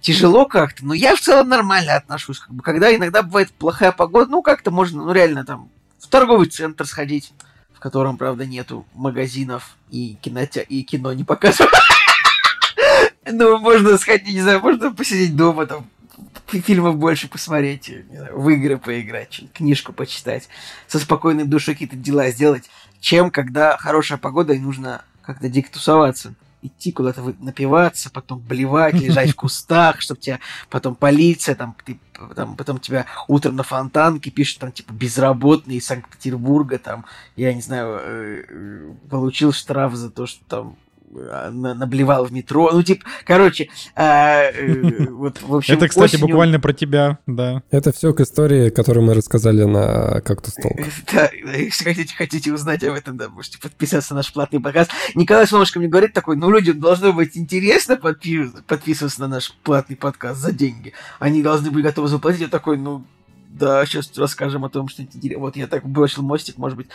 тяжело 0.00 0.46
как-то, 0.46 0.84
но 0.84 0.94
я 0.94 1.16
в 1.16 1.20
целом 1.20 1.48
нормально 1.48 1.96
отношусь. 1.96 2.38
Как 2.38 2.52
бы, 2.52 2.62
когда 2.62 2.94
иногда 2.94 3.22
бывает 3.22 3.52
плохая 3.52 3.90
погода, 3.92 4.30
ну 4.30 4.42
как-то 4.42 4.70
можно, 4.70 5.04
ну 5.04 5.12
реально 5.12 5.44
там 5.44 5.70
в 6.04 6.08
торговый 6.08 6.48
центр 6.48 6.86
сходить, 6.86 7.32
в 7.72 7.80
котором, 7.80 8.16
правда, 8.16 8.46
нету 8.46 8.86
магазинов 8.94 9.76
и, 9.90 10.16
кинотя... 10.20 10.60
и 10.60 10.82
кино 10.82 11.12
не 11.12 11.24
показывают. 11.24 11.72
Ну, 13.26 13.56
можно 13.56 13.96
сходить, 13.96 14.34
не 14.34 14.42
знаю, 14.42 14.60
можно 14.60 14.92
посидеть 14.92 15.34
дома, 15.34 15.64
там, 15.64 15.88
фильмов 16.46 16.98
больше 16.98 17.26
посмотреть, 17.26 17.90
знаю, 18.12 18.38
в 18.38 18.50
игры 18.50 18.76
поиграть, 18.76 19.40
книжку 19.54 19.94
почитать, 19.94 20.50
со 20.88 20.98
спокойной 20.98 21.44
душой 21.44 21.72
какие-то 21.72 21.96
дела 21.96 22.28
сделать, 22.28 22.68
чем 23.00 23.30
когда 23.30 23.78
хорошая 23.78 24.18
погода 24.18 24.52
и 24.52 24.58
нужно 24.58 25.02
как-то 25.22 25.48
дико 25.48 25.72
тусоваться 25.72 26.34
идти 26.64 26.92
куда-то 26.92 27.22
напиваться, 27.40 28.10
потом 28.10 28.40
блевать, 28.40 28.94
лежать 28.94 29.30
в 29.30 29.36
кустах, 29.36 30.00
чтобы 30.00 30.20
тебя 30.20 30.40
потом 30.70 30.94
полиция, 30.94 31.54
там, 31.54 31.76
ты, 31.84 31.98
там, 32.34 32.56
потом 32.56 32.78
тебя 32.78 33.06
утром 33.28 33.56
на 33.56 33.62
фонтанке 33.62 34.30
пишут, 34.30 34.58
там, 34.58 34.72
типа, 34.72 34.92
безработный 34.92 35.76
из 35.76 35.86
Санкт-Петербурга, 35.86 36.78
там, 36.78 37.04
я 37.36 37.52
не 37.52 37.60
знаю, 37.60 37.98
э, 38.00 38.44
э, 38.48 38.94
получил 39.10 39.52
штраф 39.52 39.94
за 39.94 40.10
то, 40.10 40.26
что 40.26 40.44
там 40.46 40.76
наблевал 41.14 42.24
в 42.24 42.32
метро. 42.32 42.70
Ну, 42.72 42.82
типа, 42.82 43.06
короче, 43.24 43.68
а, 43.94 44.42
э, 44.42 45.06
вот, 45.10 45.40
в 45.40 45.54
общем, 45.54 45.74
Это, 45.74 45.88
кстати, 45.88 46.16
буквально 46.16 46.60
про 46.60 46.72
тебя, 46.72 47.18
да. 47.26 47.62
Это 47.70 47.92
все 47.92 48.12
к 48.12 48.20
истории, 48.20 48.70
которую 48.70 49.06
мы 49.06 49.14
рассказали 49.14 49.64
на 49.64 50.20
Кактус 50.20 50.54
Толк. 50.54 50.80
Да, 51.12 51.30
если 51.56 51.84
хотите, 51.84 52.14
хотите 52.16 52.52
узнать 52.52 52.82
об 52.84 52.94
этом, 52.94 53.16
да, 53.16 53.28
можете 53.28 53.58
подписаться 53.58 54.14
на 54.14 54.18
наш 54.18 54.32
платный 54.32 54.60
подкаст. 54.60 54.90
Николай 55.14 55.46
Солнышко 55.46 55.78
мне 55.78 55.88
говорит 55.88 56.12
такой, 56.12 56.36
ну, 56.36 56.50
людям 56.50 56.80
должно 56.80 57.12
быть 57.12 57.36
интересно 57.36 57.96
подписываться 57.96 59.20
на 59.20 59.28
наш 59.28 59.52
платный 59.62 59.96
подкаст 59.96 60.40
за 60.40 60.52
деньги. 60.52 60.92
Они 61.18 61.42
должны 61.42 61.70
быть 61.70 61.84
готовы 61.84 62.08
заплатить. 62.08 62.40
Я 62.40 62.48
такой, 62.48 62.76
ну, 62.78 63.04
да, 63.54 63.86
сейчас 63.86 64.10
расскажем 64.16 64.64
о 64.64 64.68
том, 64.68 64.88
что 64.88 65.02
интересно. 65.02 65.40
Вот 65.40 65.56
я 65.56 65.68
так 65.68 65.88
бросил 65.88 66.22
мостик, 66.22 66.58
может 66.58 66.76
быть, 66.76 66.88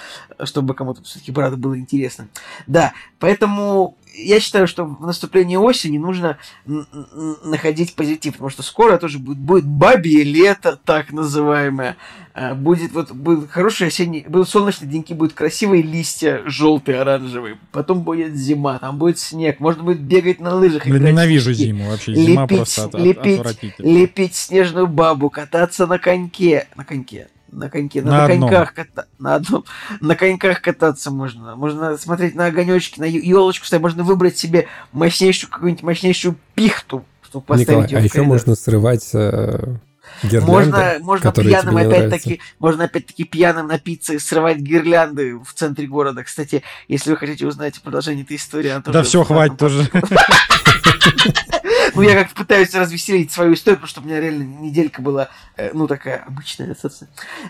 чтобы 0.43 0.73
кому-то 0.73 1.01
все-таки 1.03 1.31
правда 1.31 1.55
было 1.55 1.77
интересно. 1.77 2.27
Да, 2.67 2.93
поэтому 3.17 3.97
я 4.13 4.39
считаю, 4.39 4.67
что 4.67 4.85
в 4.85 5.05
наступлении 5.05 5.55
осени 5.55 5.97
нужно 5.97 6.37
находить 6.65 7.95
позитив, 7.95 8.33
потому 8.33 8.49
что 8.49 8.63
скоро 8.63 8.97
тоже 8.97 9.19
будет, 9.19 9.37
будет 9.37 9.65
бабье 9.65 10.23
лето, 10.23 10.79
так 10.83 11.11
называемое. 11.11 11.95
А, 12.33 12.53
будет 12.53 12.91
вот 12.93 13.11
будет 13.11 13.49
хороший 13.49 13.87
осенний, 13.87 14.25
будут 14.27 14.49
солнечные 14.49 14.89
деньки, 14.89 15.13
будут 15.13 15.33
красивые 15.33 15.83
листья, 15.83 16.41
желтые, 16.45 17.01
оранжевые. 17.01 17.57
Потом 17.71 18.03
будет 18.03 18.35
зима, 18.35 18.79
там 18.79 18.97
будет 18.97 19.19
снег, 19.19 19.59
можно 19.59 19.83
будет 19.83 19.99
бегать 19.99 20.39
на 20.39 20.55
лыжах. 20.55 20.85
Я 20.85 20.99
ненавижу 20.99 21.53
зиму 21.53 21.89
вообще, 21.89 22.15
зима 22.15 22.43
лепить, 22.43 22.57
просто 22.57 22.83
от, 22.85 22.93
лепить, 22.93 23.79
лепить 23.79 24.35
снежную 24.35 24.87
бабу, 24.87 25.29
кататься 25.29 25.87
на 25.87 25.99
коньке, 25.99 26.67
на 26.75 26.85
коньке, 26.85 27.27
на 27.51 27.69
коньке, 27.69 28.01
на, 28.01 28.11
на, 28.11 28.27
коньках 28.27 28.73
ката... 28.73 29.07
на 29.17 29.35
одном, 29.35 29.65
на 30.01 30.15
коньках 30.15 30.61
кататься 30.61 31.11
можно. 31.11 31.55
Можно 31.55 31.97
смотреть 31.97 32.35
на 32.35 32.47
огонечки, 32.47 32.99
на 32.99 33.05
елочку, 33.05 33.65
можно 33.79 34.03
выбрать 34.03 34.37
себе 34.37 34.67
мощнейшую 34.91 35.49
какую-нибудь 35.49 35.83
мощнейшую 35.83 36.35
пихту, 36.55 37.05
чтобы 37.23 37.45
поставить 37.45 37.89
Николай, 37.89 38.01
а 38.01 38.05
еще 38.05 38.21
можно 38.23 38.55
срывать 38.55 39.09
э, 39.13 39.75
гирлянды, 40.23 40.51
можно, 40.51 40.97
можно 41.01 41.31
пьяным 41.31 41.77
опять-таки, 41.77 42.39
можно 42.59 42.85
опять-таки 42.85 43.23
пьяным 43.23 43.67
напиться 43.67 44.13
и 44.13 44.19
срывать 44.19 44.57
гирлянды 44.57 45.37
в 45.37 45.53
центре 45.53 45.87
города. 45.87 46.23
Кстати, 46.23 46.63
если 46.87 47.11
вы 47.11 47.17
хотите 47.17 47.45
узнать 47.45 47.81
продолжение 47.81 48.23
этой 48.23 48.37
истории, 48.37 48.69
она 48.69 48.81
Да 48.85 49.03
все, 49.03 49.23
хватит 49.23 49.57
тоже. 49.57 49.89
Ну, 51.95 52.01
я 52.01 52.23
как 52.23 52.33
пытаюсь 52.33 52.73
развеселить 52.73 53.31
свою 53.31 53.53
историю, 53.53 53.77
потому 53.77 53.89
что 53.89 54.01
у 54.01 54.03
меня 54.03 54.19
реально 54.19 54.43
неделька 54.43 55.01
была, 55.01 55.29
э, 55.57 55.71
ну, 55.73 55.87
такая 55.87 56.23
обычная 56.25 56.67
достаточно. 56.67 57.07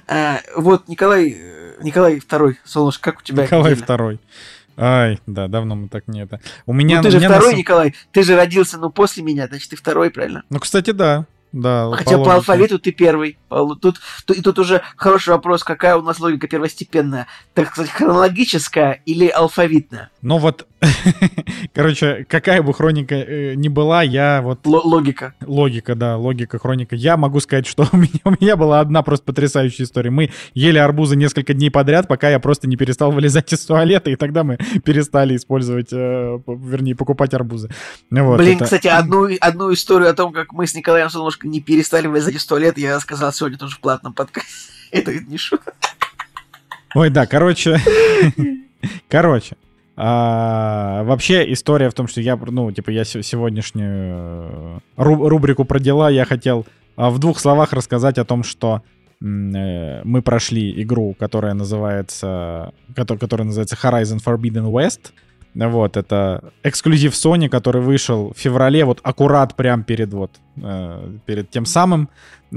А, 0.07 0.39
вот, 0.55 0.87
Николай, 0.87 1.35
э, 1.37 1.73
Николай 1.81 2.19
второй, 2.19 2.57
Солнышко, 2.63 3.11
как 3.11 3.21
у 3.21 3.23
тебя 3.23 3.43
Николай 3.43 3.75
второй. 3.75 4.19
Ай, 4.77 5.19
да, 5.27 5.47
давно 5.47 5.75
мы 5.75 5.89
так 5.89 6.07
не 6.07 6.21
это. 6.21 6.39
У 6.65 6.73
меня... 6.73 6.97
Ну, 6.97 7.03
ты 7.03 7.11
же 7.11 7.19
второй, 7.19 7.53
Николай, 7.55 7.95
ты 8.11 8.23
же 8.23 8.35
родился, 8.35 8.77
ну, 8.77 8.89
после 8.89 9.23
меня, 9.23 9.47
значит, 9.47 9.69
ты 9.69 9.75
второй, 9.75 10.09
правильно? 10.09 10.43
Ну, 10.49 10.59
кстати, 10.59 10.91
да. 10.91 11.25
Да, 11.51 11.91
Хотя 11.93 12.17
по, 12.17 12.25
по 12.25 12.35
алфавиту 12.35 12.77
ты 12.77 12.91
первый. 12.91 13.37
Тут, 13.49 13.99
тут, 14.25 14.37
и 14.37 14.41
тут 14.41 14.59
уже 14.59 14.83
хороший 14.95 15.29
вопрос, 15.29 15.63
какая 15.63 15.95
у 15.97 16.01
нас 16.03 16.19
логика 16.19 16.47
первостепенная. 16.47 17.25
Так 17.55 17.71
сказать, 17.71 17.89
хронологическая 17.91 19.01
или 19.05 19.27
алфавитная? 19.27 20.11
Ну 20.21 20.37
вот, 20.37 20.67
короче, 21.73 22.25
какая 22.29 22.61
бы 22.61 22.73
хроника 22.73 23.15
э, 23.15 23.53
ни 23.55 23.67
была, 23.67 24.01
я 24.01 24.41
вот... 24.41 24.65
Л- 24.65 24.81
логика. 24.87 25.33
Логика, 25.45 25.95
да, 25.95 26.17
логика, 26.17 26.57
хроника. 26.59 26.95
Я 26.95 27.17
могу 27.17 27.39
сказать, 27.39 27.67
что 27.67 27.87
у 27.91 27.97
меня, 27.97 28.19
у 28.23 28.31
меня 28.31 28.55
была 28.55 28.79
одна 28.79 29.03
просто 29.03 29.25
потрясающая 29.25 29.85
история. 29.85 30.09
Мы 30.09 30.31
ели 30.53 30.77
арбузы 30.77 31.15
несколько 31.15 31.53
дней 31.53 31.69
подряд, 31.69 32.07
пока 32.07 32.29
я 32.29 32.39
просто 32.39 32.67
не 32.67 32.77
перестал 32.77 33.11
вылезать 33.11 33.51
из 33.51 33.65
туалета, 33.65 34.09
и 34.09 34.15
тогда 34.15 34.43
мы 34.43 34.57
перестали 34.83 35.35
использовать, 35.35 35.91
э, 35.91 36.39
вернее, 36.47 36.95
покупать 36.95 37.33
арбузы. 37.33 37.69
Вот, 38.09 38.37
Блин, 38.37 38.55
это... 38.55 38.65
кстати, 38.65 38.87
одну, 38.87 39.27
одну 39.39 39.73
историю 39.73 40.09
о 40.09 40.13
том, 40.13 40.31
как 40.31 40.53
мы 40.53 40.65
с 40.65 40.75
Николаем 40.75 41.09
Солнышко 41.09 41.47
не 41.47 41.61
перестали 41.61 42.07
вылезать 42.07 42.35
из 42.35 42.45
туалета, 42.45 42.79
я 42.79 42.95
рассказал 42.95 43.33
сегодня 43.33 43.57
тоже 43.57 43.75
в 43.75 43.79
платном 43.79 44.13
подкасте. 44.13 44.49
Это 44.91 45.13
не 45.13 45.37
шутка. 45.37 45.73
Ой, 46.95 47.09
да, 47.09 47.25
короче... 47.25 47.79
Короче, 49.09 49.57
а, 50.01 51.03
вообще 51.03 51.51
история 51.51 51.89
в 51.89 51.93
том, 51.93 52.07
что 52.07 52.21
я, 52.21 52.37
ну, 52.37 52.71
типа, 52.71 52.89
я 52.89 53.03
сегодняшнюю 53.03 54.81
э, 54.95 55.03
рубрику 55.03 55.65
про 55.65 55.77
дела, 55.81 56.09
я 56.09 56.23
хотел 56.23 56.65
а, 56.95 57.09
в 57.09 57.19
двух 57.19 57.37
словах 57.37 57.73
рассказать 57.73 58.17
о 58.17 58.23
том, 58.23 58.43
что 58.43 58.81
э, 59.21 60.01
мы 60.05 60.21
прошли 60.21 60.81
игру, 60.83 61.17
которая 61.19 61.53
называется, 61.53 62.71
которая, 62.95 63.45
называется 63.45 63.75
Horizon 63.75 64.23
Forbidden 64.25 64.71
West. 64.71 65.11
Вот, 65.53 65.97
это 65.97 66.45
эксклюзив 66.63 67.11
Sony, 67.11 67.49
который 67.49 67.81
вышел 67.81 68.31
в 68.33 68.39
феврале, 68.39 68.85
вот 68.85 69.01
аккурат 69.03 69.57
прям 69.57 69.83
перед 69.83 70.13
вот, 70.13 70.31
э, 70.63 71.17
перед 71.25 71.49
тем 71.49 71.65
самым. 71.65 72.07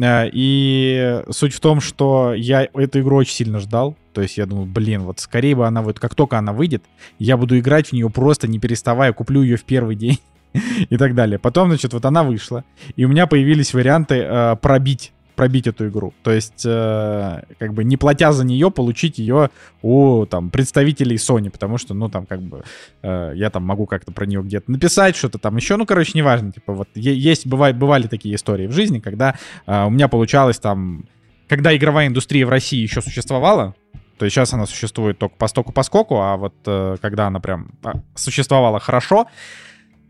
И 0.01 1.23
суть 1.31 1.55
в 1.55 1.61
том, 1.61 1.81
что 1.81 2.35
я 2.35 2.69
эту 2.73 3.01
игру 3.01 3.17
очень 3.17 3.35
сильно 3.35 3.59
ждал. 3.59 3.97
То 4.13 4.23
есть 4.23 4.37
я 4.39 4.47
думал, 4.47 4.67
блин, 4.67 5.03
вот 5.03 5.21
скорее 5.21 5.55
бы 5.55 5.67
она 5.67 5.83
вот, 5.83 5.99
как 5.99 6.15
только 6.15 6.39
она 6.39 6.53
выйдет, 6.53 6.85
я 7.19 7.37
буду 7.37 7.59
играть 7.59 7.89
в 7.89 7.93
нее 7.93 8.09
просто 8.11 8.49
не 8.49 8.59
переставая, 8.59 9.13
куплю 9.13 9.43
ее 9.43 9.57
в 9.57 9.65
первый 9.65 9.97
день 9.97 10.19
и 10.91 10.97
так 10.97 11.15
далее. 11.15 11.39
Потом, 11.39 11.69
значит, 11.69 11.93
вот 11.93 12.05
она 12.05 12.23
вышла, 12.23 12.65
и 12.97 13.05
у 13.05 13.09
меня 13.09 13.27
появились 13.27 13.75
варианты 13.75 14.17
э, 14.17 14.57
пробить 14.57 15.13
пробить 15.35 15.67
эту 15.67 15.89
игру. 15.89 16.13
То 16.23 16.31
есть, 16.31 16.63
э, 16.65 17.43
как 17.59 17.73
бы 17.73 17.85
не 17.85 17.97
платя 17.97 18.33
за 18.33 18.45
нее, 18.45 18.71
получить 18.71 19.19
ее 19.19 19.51
у 19.81 20.27
там 20.27 20.51
представителей 20.51 21.17
Sony, 21.17 21.51
потому 21.51 21.79
что, 21.79 21.95
ну, 21.95 22.09
там, 22.09 22.27
как 22.27 22.41
бы, 22.43 22.63
э, 23.03 23.33
я 23.35 23.51
там 23.51 23.65
могу 23.65 23.87
как-то 23.87 24.13
про 24.13 24.27
нее 24.27 24.43
где-то 24.43 24.71
написать, 24.71 25.17
что-то 25.17 25.39
там 25.39 25.57
еще, 25.57 25.77
ну, 25.77 25.87
короче, 25.87 26.13
неважно, 26.15 26.53
типа, 26.53 26.73
вот, 26.73 26.89
есть, 26.95 27.47
бывает, 27.47 27.77
бывали 27.77 28.07
такие 28.07 28.35
истории 28.35 28.67
в 28.67 28.73
жизни, 28.73 29.01
когда 29.01 29.37
э, 29.67 29.85
у 29.85 29.91
меня 29.91 30.09
получалось 30.09 30.59
там, 30.59 31.07
когда 31.49 31.75
игровая 31.77 32.09
индустрия 32.09 32.47
в 32.47 32.51
России 32.51 32.81
еще 32.81 33.03
существовала, 33.03 33.75
то 34.19 34.25
есть 34.25 34.35
сейчас 34.35 34.53
она 34.53 34.67
существует 34.67 35.19
только 35.19 35.37
по 35.37 35.49
стоку 35.49 35.73
поскоку, 35.73 36.21
а 36.21 36.37
вот 36.37 36.55
э, 36.67 36.97
когда 37.01 37.27
она 37.27 37.41
прям 37.41 37.71
а, 37.83 37.95
существовала 38.15 38.79
хорошо, 38.81 39.27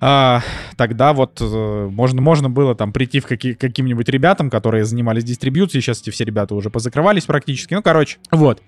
а, 0.05 0.43
тогда 0.77 1.13
вот 1.13 1.39
э, 1.41 1.89
можно, 1.89 2.21
можно 2.21 2.51
было 2.51 2.75
там 2.75 2.93
прийти 2.93 3.21
в 3.21 3.27
какие, 3.27 3.53
каким-нибудь 3.53 4.09
ребятам, 4.09 4.51
которые 4.51 4.85
занимались 4.85 5.23
дистрибьюцией, 5.23 5.81
сейчас 5.81 6.03
эти 6.03 6.11
все 6.11 6.25
ребята 6.25 6.57
уже 6.57 6.71
позакрывались 6.71 7.25
практически, 7.25 7.75
ну, 7.75 7.83
короче, 7.83 8.19
вот. 8.33 8.61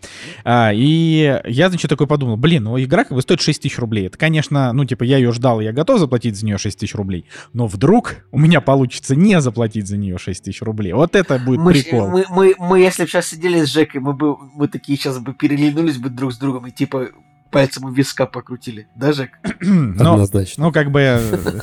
А, 0.45 0.71
и 0.73 1.41
я, 1.45 1.69
значит, 1.71 1.88
такой 1.88 2.07
подумал, 2.07 2.37
блин, 2.37 2.62
ну, 2.62 2.81
игра 2.81 3.03
как 3.03 3.14
бы 3.14 3.21
стоит 3.21 3.41
6 3.41 3.62
тысяч 3.62 3.81
рублей. 3.81 4.07
Это, 4.07 4.17
конечно, 4.17 4.73
ну, 4.73 4.85
типа, 4.85 5.03
я 5.03 5.17
ее 5.17 5.33
ждал, 5.33 5.61
я 5.61 5.73
готов 5.73 5.99
заплатить 5.99 6.37
за 6.37 6.47
нее 6.47 6.57
6 6.57 6.79
тысяч 6.79 6.95
рублей, 6.95 7.26
но 7.53 7.67
вдруг 7.67 8.14
у 8.31 8.38
меня 8.38 8.61
получится 8.61 9.17
не 9.17 9.41
заплатить 9.41 9.88
за 9.88 9.97
нее 9.97 10.19
6 10.19 10.45
тысяч 10.45 10.62
рублей. 10.62 10.93
Вот 10.93 11.17
это 11.17 11.41
будет 11.41 11.59
мы, 11.59 11.73
прикол. 11.73 12.11
Мы, 12.11 12.26
мы, 12.31 12.55
мы, 12.61 12.79
если 12.79 13.03
бы 13.03 13.09
сейчас 13.09 13.26
сидели 13.26 13.64
с 13.64 13.73
Жекой, 13.73 14.00
мы 14.00 14.12
бы 14.12 14.37
мы 14.55 14.69
такие 14.69 14.97
сейчас 14.97 15.19
бы 15.19 15.35
переглянулись 15.35 15.99
бы 15.99 16.11
друг 16.11 16.33
с 16.33 16.38
другом 16.38 16.69
и 16.69 16.71
типа 16.71 17.09
пальцем 17.54 17.84
у 17.84 17.90
виска 17.90 18.26
покрутили, 18.26 18.88
да, 18.96 19.12
Жек? 19.12 19.30
ну, 19.61 20.14
Однозначно. 20.14 20.64
Ну, 20.64 20.73
как 20.73 20.90
бы, 20.90 21.00
э, 21.00 21.61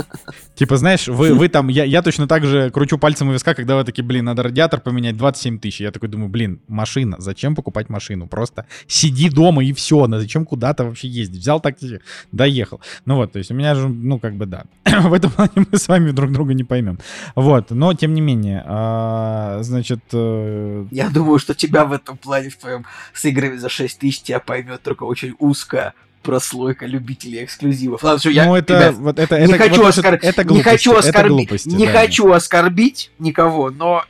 типа, 0.56 0.78
знаешь, 0.78 1.10
вы, 1.10 1.34
вы 1.34 1.50
там, 1.50 1.68
я, 1.68 1.84
я 1.84 2.02
точно 2.02 2.30
так 2.30 2.46
же 2.46 2.70
кручу 2.70 2.98
пальцем 2.98 3.28
у 3.28 3.34
виска, 3.34 3.54
когда 3.54 3.76
вы 3.76 3.84
такие, 3.84 4.06
блин, 4.06 4.24
надо 4.24 4.44
радиатор 4.44 4.80
поменять 4.80 5.18
27 5.18 5.60
тысяч. 5.60 5.82
Я 5.82 5.92
такой 5.92 6.08
думаю, 6.08 6.30
блин, 6.30 6.62
машина, 6.70 7.18
зачем 7.20 7.56
покупать 7.56 7.90
машину? 7.90 8.28
Просто 8.28 8.68
сиди 8.88 9.30
дома 9.30 9.66
и 9.66 9.74
все, 9.74 10.08
на 10.08 10.22
зачем 10.22 10.46
куда-то 10.46 10.86
вообще 10.86 11.10
ездить? 11.10 11.42
Взял 11.42 11.60
такси, 11.60 12.00
доехал. 12.32 12.80
Ну 13.06 13.18
вот, 13.18 13.34
то 13.34 13.40
есть 13.40 13.52
у 13.52 13.54
меня 13.54 13.76
же, 13.76 13.90
ну, 13.90 14.18
как 14.18 14.36
бы, 14.36 14.46
да. 14.46 14.64
В 14.86 15.12
этом 15.12 15.30
плане 15.30 15.52
мы 15.70 15.78
с 15.78 15.90
вами 15.90 16.12
друг 16.12 16.32
друга 16.32 16.54
не 16.54 16.64
поймем. 16.64 17.00
Вот, 17.36 17.72
но, 17.72 17.94
тем 17.94 18.14
не 18.14 18.22
менее, 18.22 18.64
а, 18.66 19.60
значит... 19.62 20.00
Э, 20.14 20.86
я 20.90 21.10
думаю, 21.10 21.38
что 21.38 21.54
тебя 21.54 21.84
в 21.84 21.92
этом 21.92 22.16
плане, 22.16 22.50
в 22.50 22.56
твоем 22.56 22.86
с 23.14 23.26
играми 23.26 23.58
за 23.58 23.68
6 23.68 24.00
тысяч 24.00 24.22
тебя 24.22 24.40
поймет 24.40 24.82
только 24.84 25.04
очень 25.04 25.36
узко 25.38 25.81
прослойка 26.22 26.86
любителей 26.86 27.44
эксклюзивов. 27.44 28.04
Ладно, 28.04 28.20
все, 28.20 28.30
я, 28.30 28.46
ну, 28.46 28.56
это, 28.56 28.74
ребят, 28.74 28.96
вот 28.96 29.20
это, 29.20 29.40
не 29.40 29.54
это, 29.54 29.58
хочу, 29.58 29.82
вот 29.82 29.88
оскор... 29.88 30.14
это, 30.14 30.28
это 30.28 30.44
глупости, 30.44 30.68
не 30.68 30.72
хочу 30.72 30.96
оскорбить, 30.96 31.48
глупости, 31.48 31.70
не 31.70 31.86
да. 31.86 31.92
хочу 31.92 32.32
оскорбить 32.32 33.12
никого, 33.20 33.70
но 33.72 34.06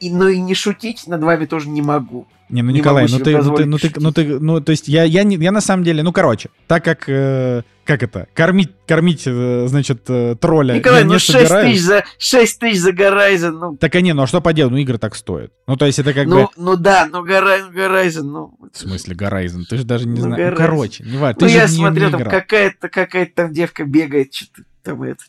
и, 0.00 0.10
но 0.10 0.28
и 0.28 0.40
не 0.40 0.54
шутить 0.54 1.06
над 1.06 1.22
вами 1.22 1.44
тоже 1.46 1.68
не 1.68 1.82
могу. 1.82 2.26
Не, 2.50 2.62
ну, 2.62 2.70
Николай, 2.70 3.06
ну 3.08 3.18
ты, 3.18 3.36
ну 3.36 3.54
ты, 3.54 3.64
ну 3.64 3.78
ты, 3.78 3.92
ну 3.96 4.12
ты, 4.12 4.40
ну 4.40 4.60
то 4.60 4.70
есть 4.70 4.88
я, 4.88 5.04
я, 5.04 5.22
не, 5.22 5.36
я 5.36 5.52
на 5.52 5.60
самом 5.60 5.84
деле, 5.84 6.02
ну 6.02 6.12
короче, 6.12 6.50
так 6.66 6.84
как, 6.84 7.08
э, 7.08 7.62
как 7.84 8.02
это, 8.02 8.26
кормить, 8.34 8.70
кормить, 8.86 9.22
э, 9.26 9.66
значит, 9.68 10.02
э, 10.08 10.34
тролля 10.40 10.74
Николай, 10.74 11.04
ну 11.04 11.18
6 11.18 11.26
собираюсь. 11.26 11.72
тысяч 11.72 11.84
за, 11.84 12.04
6 12.18 12.58
тысяч 12.58 12.80
за 12.80 12.90
Horizon, 12.90 13.50
ну. 13.50 13.76
Так 13.76 13.94
а 13.94 14.00
не, 14.00 14.12
ну 14.14 14.22
а 14.22 14.26
что 14.26 14.40
поделать, 14.40 14.72
ну 14.72 14.78
игры 14.78 14.98
так 14.98 15.14
стоят. 15.14 15.52
Ну 15.66 15.76
то 15.76 15.86
есть 15.86 15.98
это 15.98 16.12
как 16.12 16.26
ну, 16.26 16.42
бы... 16.42 16.48
Ну 16.56 16.76
да, 16.76 17.08
ну 17.10 17.24
Horizon, 17.24 18.22
ну... 18.22 18.58
В 18.72 18.76
смысле 18.76 19.14
Horizon? 19.14 19.62
Ты 19.68 19.76
же 19.76 19.84
даже 19.84 20.08
не 20.08 20.20
ну, 20.20 20.26
знаешь, 20.26 20.50
ну 20.50 20.56
короче, 20.56 21.04
не 21.04 21.18
важно, 21.18 21.38
ну, 21.40 21.46
я 21.46 21.68
смотрел, 21.68 22.10
не 22.10 22.18
там 22.18 22.24
какая-то, 22.24 22.88
какая-то 22.88 23.32
там 23.34 23.52
девка 23.52 23.84
бегает, 23.84 24.34
что-то 24.34 24.62
там 24.82 25.02
это... 25.02 25.22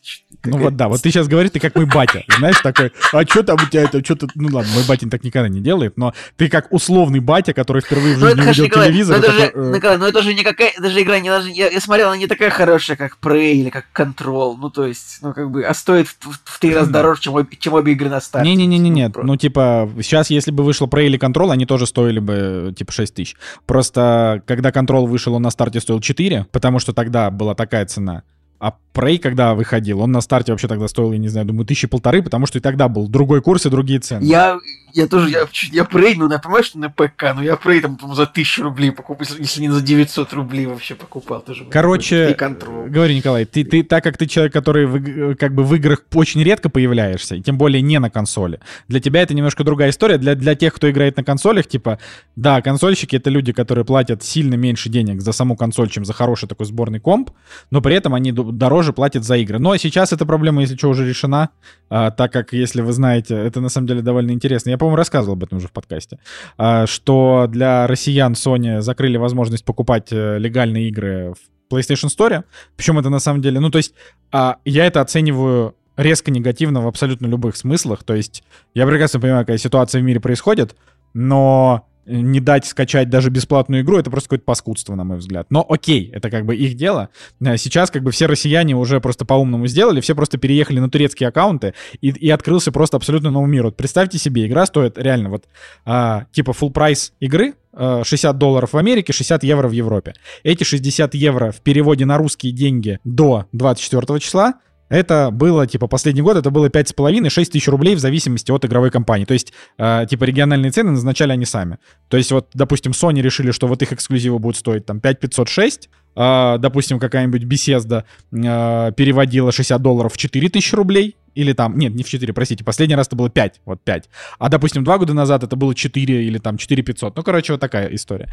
Ну 0.45 0.57
вот 0.57 0.75
да, 0.75 0.87
вот 0.87 1.01
ты 1.01 1.11
сейчас 1.11 1.27
говоришь, 1.27 1.51
ты 1.51 1.59
как 1.59 1.75
мой 1.75 1.85
батя, 1.85 2.23
знаешь, 2.37 2.59
такой, 2.61 2.91
а 3.13 3.23
что 3.23 3.43
там 3.43 3.57
у 3.61 3.69
тебя 3.69 3.83
это, 3.83 4.03
что-то, 4.03 4.27
ну 4.35 4.49
ладно, 4.51 4.71
мой 4.73 4.83
батя 4.87 5.09
так 5.09 5.23
никогда 5.23 5.49
не 5.49 5.61
делает, 5.61 5.97
но 5.97 6.13
ты 6.37 6.49
как 6.49 6.71
условный 6.71 7.19
батя, 7.19 7.53
который 7.53 7.81
впервые 7.81 8.15
в 8.15 8.19
ну, 8.19 8.27
жизни 8.27 8.41
ну, 8.41 8.49
увидел 8.49 8.69
телевизор. 8.69 9.17
Ну 9.17 9.23
это, 9.23 9.33
же, 9.33 9.51
э... 9.53 9.71
Николай, 9.75 9.97
ну 9.97 10.05
это 10.05 10.21
же 10.21 10.33
никакая, 10.33 10.73
даже 10.79 11.01
игра 11.01 11.19
не 11.19 11.29
должна, 11.29 11.49
я, 11.49 11.69
я 11.69 11.79
смотрел, 11.79 12.07
она 12.07 12.17
не 12.17 12.27
такая 12.27 12.49
хорошая, 12.49 12.97
как 12.97 13.17
Prey 13.21 13.53
или 13.53 13.69
как 13.69 13.85
Control, 13.93 14.55
ну 14.57 14.69
то 14.69 14.85
есть, 14.85 15.19
ну 15.21 15.33
как 15.33 15.51
бы, 15.51 15.63
а 15.63 15.73
стоит 15.73 16.07
в, 16.07 16.59
три 16.59 16.73
раза 16.73 16.91
дороже, 16.91 17.21
чем, 17.21 17.47
чем 17.59 17.73
обе 17.73 17.93
игры 17.93 18.09
на 18.09 18.21
старте. 18.21 18.49
Не-не-не, 18.49 18.89
нет, 18.89 19.15
ну, 19.15 19.23
ну 19.23 19.35
типа, 19.37 19.89
сейчас, 20.01 20.29
если 20.29 20.51
бы 20.51 20.63
вышло 20.63 20.87
Prey 20.87 21.05
или 21.05 21.19
Control, 21.19 21.51
они 21.51 21.65
тоже 21.65 21.85
стоили 21.85 22.19
бы, 22.19 22.73
типа, 22.77 22.91
6 22.91 23.13
тысяч. 23.13 23.35
Просто, 23.65 24.43
когда 24.45 24.69
Control 24.69 25.07
вышел, 25.07 25.33
он 25.33 25.41
на 25.41 25.51
старте 25.51 25.79
стоил 25.79 25.99
4, 25.99 26.47
потому 26.51 26.79
что 26.79 26.93
тогда 26.93 27.29
была 27.29 27.55
такая 27.55 27.85
цена. 27.85 28.23
А 28.61 28.75
Prey, 28.93 29.17
когда 29.17 29.55
выходил, 29.55 30.01
он 30.01 30.11
на 30.11 30.21
старте 30.21 30.51
вообще 30.51 30.67
тогда 30.67 30.87
стоил, 30.87 31.11
я 31.13 31.17
не 31.17 31.29
знаю, 31.29 31.47
думаю, 31.47 31.65
тысячи 31.65 31.87
полторы, 31.87 32.21
потому 32.21 32.45
что 32.45 32.59
и 32.59 32.61
тогда 32.61 32.87
был 32.87 33.07
другой 33.07 33.41
курс 33.41 33.65
и 33.65 33.71
другие 33.71 33.99
цены. 33.99 34.23
Я, 34.23 34.59
я 34.93 35.07
тоже, 35.07 35.29
я, 35.29 35.47
я 35.71 35.83
Prey, 35.83 36.13
ну, 36.17 36.29
я 36.31 36.39
понимаю, 36.39 36.63
что 36.63 36.79
на 36.79 36.89
ПК, 36.89 37.33
но 37.35 37.43
я 37.43 37.53
Prey 37.53 37.81
там 37.81 37.97
за 38.13 38.25
тысячу 38.25 38.63
рублей 38.63 38.91
покупал, 38.91 39.27
если 39.37 39.61
не 39.61 39.69
за 39.69 39.81
900 39.81 40.33
рублей 40.33 40.65
вообще 40.65 40.95
покупал. 40.95 41.41
Тоже 41.41 41.65
Короче, 41.69 42.35
говори, 42.37 43.15
Николай, 43.15 43.45
ты, 43.45 43.63
ты, 43.63 43.83
так 43.83 44.03
как 44.03 44.17
ты 44.17 44.25
человек, 44.27 44.53
который 44.53 44.85
в, 44.85 45.35
как 45.35 45.53
бы 45.53 45.63
в 45.63 45.73
играх 45.75 46.03
очень 46.13 46.43
редко 46.43 46.69
появляешься, 46.69 47.35
и 47.35 47.41
тем 47.41 47.57
более 47.57 47.81
не 47.81 47.99
на 47.99 48.09
консоли, 48.09 48.59
для 48.87 48.99
тебя 48.99 49.21
это 49.21 49.33
немножко 49.33 49.63
другая 49.63 49.89
история. 49.89 50.17
Для, 50.17 50.35
для 50.35 50.55
тех, 50.55 50.73
кто 50.73 50.89
играет 50.89 51.17
на 51.17 51.23
консолях, 51.23 51.67
типа, 51.67 51.99
да, 52.35 52.61
консольщики— 52.61 53.15
это 53.17 53.29
люди, 53.29 53.51
которые 53.53 53.85
платят 53.85 54.23
сильно 54.23 54.55
меньше 54.55 54.89
денег 54.89 55.21
за 55.21 55.31
саму 55.31 55.55
консоль, 55.55 55.89
чем 55.89 56.05
за 56.05 56.13
хороший 56.13 56.47
такой 56.47 56.65
сборный 56.65 56.99
комп, 56.99 57.31
но 57.69 57.81
при 57.81 57.95
этом 57.95 58.13
они 58.13 58.31
дороже 58.31 58.93
платят 58.93 59.23
за 59.23 59.37
игры. 59.37 59.59
Но 59.59 59.75
сейчас 59.77 60.13
эта 60.13 60.25
проблема, 60.25 60.61
если 60.61 60.75
что, 60.75 60.89
уже 60.89 61.07
решена, 61.07 61.49
а, 61.89 62.11
так 62.11 62.31
как, 62.31 62.53
если 62.53 62.81
вы 62.81 62.93
знаете, 62.93 63.35
это 63.35 63.59
на 63.59 63.69
самом 63.69 63.87
деле 63.87 64.01
довольно 64.01 64.31
интересно. 64.31 64.69
Я, 64.69 64.77
по-моему, 64.81 64.95
рассказывал 64.95 65.33
об 65.33 65.43
этом 65.43 65.59
уже 65.59 65.67
в 65.67 65.73
подкасте, 65.73 66.17
а, 66.57 66.87
что 66.87 67.45
для 67.47 67.85
россиян 67.85 68.33
Sony 68.33 68.81
закрыли 68.81 69.17
возможность 69.17 69.63
покупать 69.63 70.07
э, 70.09 70.39
легальные 70.39 70.87
игры 70.87 71.35
в 71.35 71.71
PlayStation 71.71 72.07
Store. 72.07 72.45
Причем 72.75 72.97
это 72.97 73.11
на 73.11 73.19
самом 73.19 73.43
деле, 73.43 73.59
ну, 73.59 73.69
то 73.69 73.77
есть 73.77 73.93
а, 74.31 74.57
я 74.65 74.87
это 74.87 75.01
оцениваю 75.01 75.75
резко 75.97 76.31
негативно 76.31 76.81
в 76.81 76.87
абсолютно 76.87 77.27
любых 77.27 77.57
смыслах. 77.57 78.03
То 78.03 78.15
есть 78.15 78.43
я 78.73 78.87
прекрасно 78.87 79.19
понимаю, 79.19 79.43
какая 79.43 79.59
ситуация 79.59 80.01
в 80.01 80.03
мире 80.03 80.19
происходит, 80.19 80.75
но 81.13 81.87
не 82.11 82.39
дать 82.39 82.65
скачать 82.65 83.09
даже 83.09 83.29
бесплатную 83.29 83.83
игру, 83.83 83.97
это 83.97 84.09
просто 84.11 84.29
какое-то 84.29 84.45
паскудство, 84.45 84.95
на 84.95 85.03
мой 85.03 85.17
взгляд. 85.17 85.47
Но 85.49 85.65
окей, 85.67 86.09
это 86.13 86.29
как 86.29 86.45
бы 86.45 86.55
их 86.55 86.75
дело. 86.75 87.09
Э, 87.39 87.57
сейчас 87.57 87.89
как 87.91 88.03
бы 88.03 88.11
все 88.11 88.25
россияне 88.25 88.75
уже 88.75 88.99
просто 88.99 89.25
по-умному 89.25 89.67
сделали, 89.67 90.01
все 90.01 90.15
просто 90.15 90.37
переехали 90.37 90.79
на 90.79 90.89
турецкие 90.89 91.29
аккаунты, 91.29 91.73
и, 92.01 92.09
и 92.09 92.29
открылся 92.29 92.71
просто 92.71 92.97
абсолютно 92.97 93.31
новый 93.31 93.49
мир. 93.49 93.63
Вот 93.63 93.77
представьте 93.77 94.17
себе, 94.17 94.45
игра 94.47 94.65
стоит 94.65 94.97
реально 94.97 95.29
вот 95.29 95.45
а, 95.85 96.25
типа 96.31 96.51
full 96.51 96.71
прайс 96.71 97.13
игры, 97.19 97.53
60 97.73 98.23
а, 98.23 98.33
долларов 98.33 98.73
в 98.73 98.77
Америке, 98.77 99.13
60 99.13 99.43
евро 99.43 99.67
в 99.67 99.71
Европе. 99.71 100.13
Эти 100.43 100.63
60 100.63 101.13
евро 101.15 101.51
в 101.51 101.61
переводе 101.61 102.05
на 102.05 102.17
русские 102.17 102.51
деньги 102.51 102.99
до 103.03 103.45
24 103.53 104.19
числа 104.19 104.55
это 104.91 105.31
было, 105.31 105.65
типа, 105.65 105.87
последний 105.87 106.21
год, 106.21 106.35
это 106.35 106.51
было 106.51 106.67
5,5-6 106.67 107.45
тысяч 107.45 107.67
рублей 107.69 107.95
в 107.95 107.99
зависимости 107.99 108.51
от 108.51 108.65
игровой 108.65 108.91
компании. 108.91 109.23
То 109.23 109.33
есть, 109.33 109.53
э, 109.77 110.05
типа, 110.09 110.25
региональные 110.25 110.71
цены 110.71 110.91
назначали 110.91 111.31
они 111.31 111.45
сами. 111.45 111.77
То 112.09 112.17
есть, 112.17 112.33
вот, 112.33 112.49
допустим, 112.53 112.91
Sony 112.91 113.21
решили, 113.21 113.51
что 113.51 113.67
вот 113.67 113.81
их 113.81 113.93
эксклюзивы 113.93 114.37
будут 114.37 114.57
стоить 114.57 114.85
там 114.85 114.99
5506, 114.99 115.89
э, 116.17 116.57
допустим, 116.59 116.99
какая-нибудь 116.99 117.43
Bethesda 117.43 118.03
э, 118.33 118.91
переводила 118.91 119.53
60 119.53 119.81
долларов 119.81 120.13
в 120.13 120.17
4 120.17 120.49
тысячи 120.49 120.75
рублей, 120.75 121.15
или 121.35 121.53
там, 121.53 121.77
нет, 121.77 121.95
не 121.95 122.03
в 122.03 122.09
4, 122.09 122.33
простите, 122.33 122.65
последний 122.65 122.95
раз 122.95 123.07
это 123.07 123.15
было 123.15 123.29
5, 123.29 123.61
вот 123.63 123.81
5. 123.85 124.09
А, 124.39 124.49
допустим, 124.49 124.83
два 124.83 124.97
года 124.97 125.13
назад 125.13 125.43
это 125.43 125.55
было 125.55 125.73
4 125.73 126.25
или 126.25 126.37
там 126.37 126.57
4 126.57 126.83
500. 126.83 127.15
Ну, 127.15 127.23
короче, 127.23 127.53
вот 127.53 127.61
такая 127.61 127.87
история. 127.95 128.27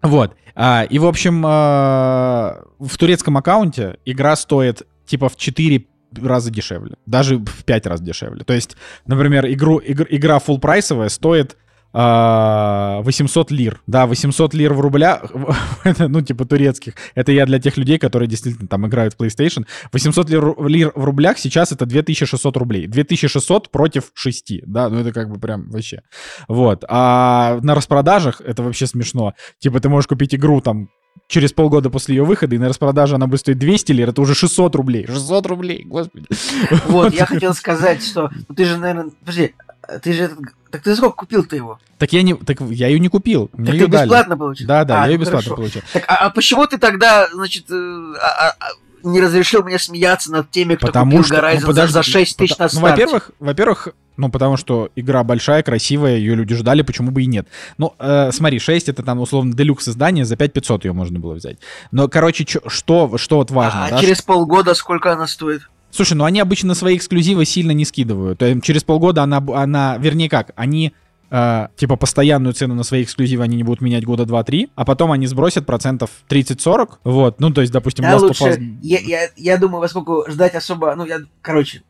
Вот. 0.00 0.34
А, 0.54 0.84
и, 0.88 0.98
в 0.98 1.06
общем, 1.06 1.44
а, 1.46 2.64
в 2.78 2.96
турецком 2.96 3.36
аккаунте 3.36 3.98
игра 4.04 4.36
стоит 4.36 4.82
типа 5.12 5.28
в 5.28 5.36
4 5.36 5.84
раза 6.22 6.50
дешевле. 6.50 6.96
Даже 7.04 7.36
в 7.36 7.64
5 7.64 7.86
раз 7.86 8.00
дешевле. 8.00 8.44
То 8.44 8.54
есть, 8.54 8.78
например, 9.06 9.46
игру, 9.46 9.76
игр, 9.76 10.06
игра 10.08 10.38
full 10.38 10.58
прайсовая 10.58 11.10
стоит 11.10 11.58
800 11.92 13.52
а, 13.52 13.54
лир. 13.54 13.82
Да, 13.86 14.06
800 14.06 14.54
лир 14.54 14.72
в 14.72 14.80
рублях, 14.80 15.30
ну, 15.98 16.22
типа 16.22 16.46
турецких. 16.46 16.94
Это 17.14 17.32
я 17.32 17.44
для 17.44 17.58
тех 17.58 17.76
людей, 17.76 17.98
которые 17.98 18.26
действительно 18.26 18.66
там 18.68 18.86
играют 18.86 19.12
в 19.12 19.20
PlayStation. 19.20 19.66
800 19.92 20.30
лир, 20.30 20.66
лир 20.66 20.92
в 20.94 21.04
рублях 21.04 21.36
сейчас 21.36 21.72
это 21.72 21.84
2600 21.84 22.56
рублей. 22.56 22.86
2600 22.86 23.70
против 23.70 24.12
6, 24.14 24.62
да, 24.66 24.88
ну 24.88 25.00
это 25.00 25.12
как 25.12 25.28
бы 25.30 25.38
прям 25.38 25.68
вообще. 25.68 26.00
Вот. 26.48 26.84
А 26.88 27.58
на 27.62 27.74
распродажах 27.74 28.40
это 28.40 28.62
вообще 28.62 28.86
смешно. 28.86 29.34
Типа 29.58 29.78
ты 29.78 29.90
можешь 29.90 30.08
купить 30.08 30.34
игру 30.34 30.62
там 30.62 30.88
через 31.32 31.52
полгода 31.52 31.90
после 31.90 32.16
ее 32.16 32.24
выхода, 32.24 32.54
и 32.54 32.58
на 32.58 32.68
распродаже 32.68 33.14
она 33.14 33.26
будет 33.26 33.40
стоить 33.40 33.58
200 33.58 33.92
лир, 33.92 34.10
это 34.10 34.20
уже 34.20 34.34
600 34.34 34.74
рублей. 34.74 35.06
600 35.06 35.46
рублей, 35.46 35.82
господи. 35.84 36.26
Вот, 36.86 37.14
я 37.14 37.26
хотел 37.26 37.54
сказать, 37.54 38.04
что 38.04 38.30
ну, 38.48 38.54
ты 38.54 38.64
же, 38.66 38.76
наверное, 38.76 39.12
подожди, 39.20 39.54
ты 40.02 40.12
же 40.12 40.24
этот... 40.24 40.38
Так 40.70 40.82
ты 40.82 40.94
сколько 40.96 41.16
купил 41.16 41.44
ты 41.44 41.56
его? 41.56 41.78
Так 41.98 42.12
я 42.12 42.22
не, 42.22 42.34
так 42.34 42.60
я 42.60 42.88
ее 42.88 42.98
не 42.98 43.08
купил. 43.08 43.50
Мне 43.52 43.66
так 43.66 43.74
ее 43.74 43.84
ты 43.86 43.92
дали. 43.92 44.04
бесплатно 44.04 44.36
получил? 44.38 44.66
Да, 44.66 44.84
да, 44.84 45.02
а, 45.02 45.06
я 45.06 45.12
ее 45.12 45.18
бесплатно 45.18 45.50
хорошо. 45.50 45.56
получил. 45.56 45.82
Так, 45.92 46.04
а, 46.08 46.16
а 46.16 46.30
почему 46.30 46.66
ты 46.66 46.78
тогда, 46.78 47.28
значит, 47.32 47.70
э, 47.70 48.14
а, 48.20 48.54
а, 48.58 48.68
не 49.02 49.20
разрешил 49.20 49.62
мне 49.62 49.78
смеяться 49.78 50.32
над 50.32 50.50
теми, 50.50 50.76
кто 50.76 50.86
потому 50.86 51.18
купил 51.18 51.24
что, 51.24 51.36
Horizon 51.36 51.60
ну, 51.60 51.66
подожди, 51.66 51.92
за, 51.92 51.98
за 51.98 52.02
6 52.02 52.36
тысяч 52.36 52.58
на 52.58 52.68
старте? 52.68 52.76
Ну, 52.76 52.90
во-первых, 52.90 53.30
во-первых, 53.38 53.88
ну, 54.16 54.28
потому 54.28 54.56
что 54.56 54.90
игра 54.96 55.24
большая, 55.24 55.62
красивая, 55.62 56.16
ее 56.16 56.34
люди 56.34 56.54
ждали, 56.54 56.82
почему 56.82 57.10
бы 57.10 57.22
и 57.22 57.26
нет. 57.26 57.46
Ну, 57.78 57.94
э, 57.98 58.30
смотри, 58.32 58.58
6 58.58 58.88
это 58.88 59.02
там, 59.02 59.20
условно, 59.20 59.54
делюкс 59.54 59.88
издание, 59.88 60.24
за 60.24 60.36
5500 60.36 60.84
ее 60.84 60.92
можно 60.92 61.18
было 61.18 61.34
взять. 61.34 61.58
Но, 61.90 62.08
короче, 62.08 62.44
чё, 62.44 62.60
что, 62.66 63.16
что 63.18 63.36
вот 63.36 63.50
важно, 63.50 63.86
А 63.86 63.90
да, 63.90 64.00
через 64.00 64.22
полгода 64.22 64.74
сколько 64.74 65.12
она 65.12 65.26
стоит? 65.26 65.62
Слушай, 65.90 66.14
ну 66.14 66.24
они 66.24 66.40
обычно 66.40 66.74
свои 66.74 66.96
эксклюзивы 66.96 67.44
сильно 67.44 67.72
не 67.72 67.84
скидывают. 67.84 68.42
Через 68.62 68.82
полгода 68.82 69.22
она, 69.22 69.44
она 69.54 69.98
вернее 69.98 70.30
как, 70.30 70.52
они 70.56 70.94
э, 71.32 71.68
типа, 71.76 71.96
постоянную 71.96 72.52
цену 72.52 72.74
на 72.74 72.82
свои 72.82 73.02
эксклюзивы 73.02 73.42
они 73.42 73.56
не 73.56 73.64
будут 73.64 73.80
менять 73.80 74.04
года 74.04 74.22
2-3, 74.24 74.70
а 74.74 74.84
потом 74.84 75.10
они 75.12 75.26
сбросят 75.26 75.66
процентов 75.66 76.10
30-40, 76.28 76.98
вот, 77.04 77.40
ну, 77.40 77.50
то 77.50 77.62
есть, 77.62 77.72
допустим, 77.72 78.04
да, 78.04 78.16
Last 78.16 78.20
лучше, 78.20 78.44
of 78.44 78.58
Us... 78.58 78.78
я, 78.82 78.98
я, 79.00 79.28
я 79.36 79.56
думаю, 79.58 79.80
поскольку 79.80 80.24
ждать 80.28 80.54
особо, 80.54 80.94
ну, 80.94 81.04
я, 81.06 81.20
короче, 81.40 81.82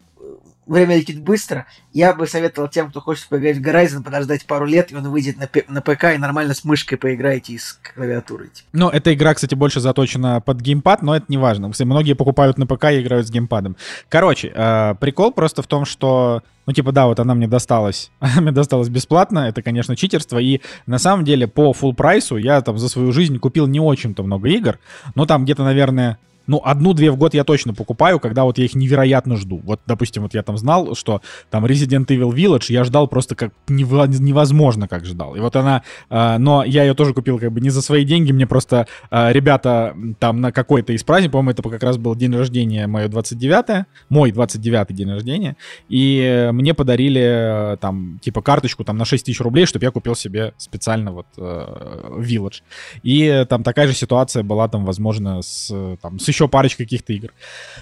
время 0.73 0.97
летит 0.97 1.23
быстро. 1.23 1.67
Я 1.93 2.13
бы 2.15 2.27
советовал 2.27 2.69
тем, 2.69 2.91
кто 2.91 3.01
хочет 3.01 3.29
поиграть 3.29 3.59
в 3.59 3.63
Horizon, 3.63 4.03
подождать 4.03 4.47
пару 4.47 4.65
лет, 4.65 4.91
и 4.93 4.97
он 4.97 5.09
выйдет 5.11 5.37
на, 5.39 5.49
на 5.69 5.83
ПК, 5.83 6.15
и 6.15 6.19
нормально 6.19 6.55
с 6.55 6.65
мышкой 6.65 6.97
поиграете 6.99 7.53
и 7.53 7.59
с 7.59 7.79
клавиатурой. 7.95 8.51
Ну, 8.73 8.89
эта 8.89 9.15
игра, 9.15 9.35
кстати, 9.35 9.55
больше 9.55 9.81
заточена 9.81 10.41
под 10.41 10.61
геймпад, 10.61 11.03
но 11.03 11.17
это 11.17 11.27
не 11.29 11.37
важно. 11.37 11.71
Многие 11.81 12.15
покупают 12.15 12.59
на 12.59 12.67
ПК 12.67 12.87
и 12.87 13.01
играют 13.01 13.27
с 13.27 13.31
геймпадом. 13.31 13.77
Короче, 14.09 14.53
э, 14.55 14.95
прикол 15.01 15.33
просто 15.33 15.63
в 15.63 15.67
том, 15.67 15.85
что 15.85 16.43
ну, 16.65 16.73
типа, 16.73 16.93
да, 16.93 17.07
вот 17.07 17.19
она 17.19 17.35
мне 17.35 17.49
досталась. 17.49 18.11
Она 18.21 18.41
мне 18.41 18.53
досталась 18.53 18.89
бесплатно. 18.89 19.41
Это, 19.41 19.63
конечно, 19.63 19.97
читерство. 19.97 20.39
И 20.39 20.61
на 20.87 20.99
самом 20.99 21.25
деле 21.25 21.49
по 21.49 21.73
full 21.73 21.93
прайсу 21.93 22.37
я 22.37 22.61
там 22.61 22.79
за 22.79 22.89
свою 22.89 23.13
жизнь 23.13 23.39
купил 23.39 23.67
не 23.67 23.81
очень-то 23.81 24.23
много 24.23 24.49
игр. 24.49 24.79
Но 25.17 25.27
там 25.27 25.45
где-то, 25.45 25.65
наверное, 25.65 26.19
ну, 26.47 26.61
одну-две 26.65 27.11
в 27.11 27.17
год 27.17 27.35
я 27.35 27.45
точно 27.45 27.75
покупаю, 27.75 28.19
когда 28.21 28.45
вот 28.45 28.59
я 28.59 28.65
их 28.65 28.75
невероятно 28.75 29.37
жду. 29.37 29.61
Вот, 29.65 29.81
допустим, 29.87 30.23
вот 30.23 30.35
я 30.35 30.43
там 30.43 30.57
знал, 30.57 30.95
что 30.95 31.21
там 31.51 31.65
Resident 31.65 32.07
Evil 32.07 32.31
Village 32.31 32.67
я 32.69 32.85
ждал 32.85 33.09
просто 33.09 33.35
как 33.35 33.53
невозможно 33.69 34.89
как 34.89 35.05
ждал. 35.05 35.35
И 35.37 35.41
вот 35.41 35.57
она, 35.57 35.83
э, 36.11 36.39
но 36.39 36.65
я 36.65 36.85
ее 36.85 36.95
тоже 36.95 37.15
купил 37.15 37.39
как 37.39 37.53
бы 37.53 37.61
не 37.61 37.71
за 37.71 37.83
свои 37.83 38.05
деньги, 38.05 38.33
мне 38.33 38.47
просто 38.47 38.87
э, 39.11 39.33
ребята 39.33 39.95
там 40.19 40.41
на 40.41 40.53
какой-то 40.53 40.93
из 40.93 41.05
праздников, 41.05 41.33
по-моему, 41.33 41.51
это 41.51 41.63
как 41.63 41.83
раз 41.83 41.97
был 41.97 42.15
день 42.15 42.35
рождения 42.35 42.87
мое 42.87 43.09
29 43.09 43.87
мой 44.09 44.31
29-й 44.31 44.95
день 44.95 45.11
рождения, 45.11 45.57
и 45.89 46.51
мне 46.53 46.75
подарили 46.75 47.75
э, 47.75 47.77
там 47.79 48.19
типа 48.21 48.43
карточку 48.43 48.85
там 48.85 48.97
на 48.97 49.05
6 49.05 49.25
тысяч 49.25 49.41
рублей, 49.41 49.67
чтобы 49.67 49.85
я 49.85 49.91
купил 49.91 50.15
себе 50.15 50.55
специально 50.59 51.13
вот 51.13 51.27
э, 51.37 52.19
Village. 52.19 52.63
И 53.03 53.47
там 53.49 53.63
такая 53.63 53.87
же 53.87 53.95
ситуация 53.95 54.43
была 54.43 54.69
там, 54.69 54.85
возможно, 54.85 55.43
с, 55.43 55.73
там, 56.01 56.19
с 56.19 56.29
еще 56.33 56.49
парочка 56.49 56.85
каких-то 56.85 57.13
игр. 57.13 57.33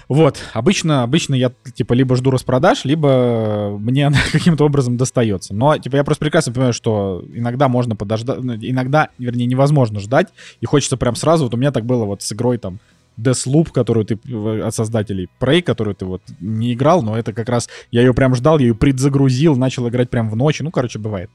Вот. 0.07 0.37
Обычно, 0.53 1.03
обычно 1.03 1.35
я, 1.35 1.51
типа, 1.73 1.93
либо 1.93 2.15
жду 2.15 2.31
распродаж, 2.31 2.85
либо 2.85 3.77
мне 3.79 4.07
она 4.07 4.17
каким-то 4.31 4.65
образом 4.65 4.97
достается. 4.97 5.53
Но, 5.53 5.77
типа, 5.77 5.95
я 5.95 6.03
просто 6.03 6.25
прекрасно 6.25 6.53
понимаю, 6.53 6.73
что 6.73 7.23
иногда 7.33 7.67
можно 7.67 7.95
подождать, 7.95 8.39
ну, 8.41 8.55
иногда, 8.55 9.09
вернее, 9.17 9.45
невозможно 9.45 9.99
ждать, 9.99 10.27
и 10.59 10.65
хочется 10.65 10.97
прям 10.97 11.15
сразу. 11.15 11.45
Вот 11.45 11.53
у 11.53 11.57
меня 11.57 11.71
так 11.71 11.85
было 11.85 12.05
вот 12.05 12.21
с 12.21 12.31
игрой 12.33 12.57
там 12.57 12.79
Deathloop, 13.17 13.71
которую 13.71 14.05
ты 14.05 14.19
от 14.61 14.73
создателей 14.73 15.29
Prey, 15.39 15.61
которую 15.61 15.95
ты 15.95 16.05
вот 16.05 16.21
не 16.39 16.73
играл, 16.73 17.01
но 17.01 17.17
это 17.17 17.33
как 17.33 17.49
раз 17.49 17.69
я 17.91 18.01
ее 18.01 18.13
прям 18.13 18.35
ждал, 18.35 18.59
я 18.59 18.67
ее 18.67 18.75
предзагрузил, 18.75 19.55
начал 19.55 19.87
играть 19.89 20.09
прям 20.09 20.29
в 20.29 20.35
ночь. 20.35 20.59
Ну, 20.61 20.71
короче, 20.71 20.99
бывает. 20.99 21.29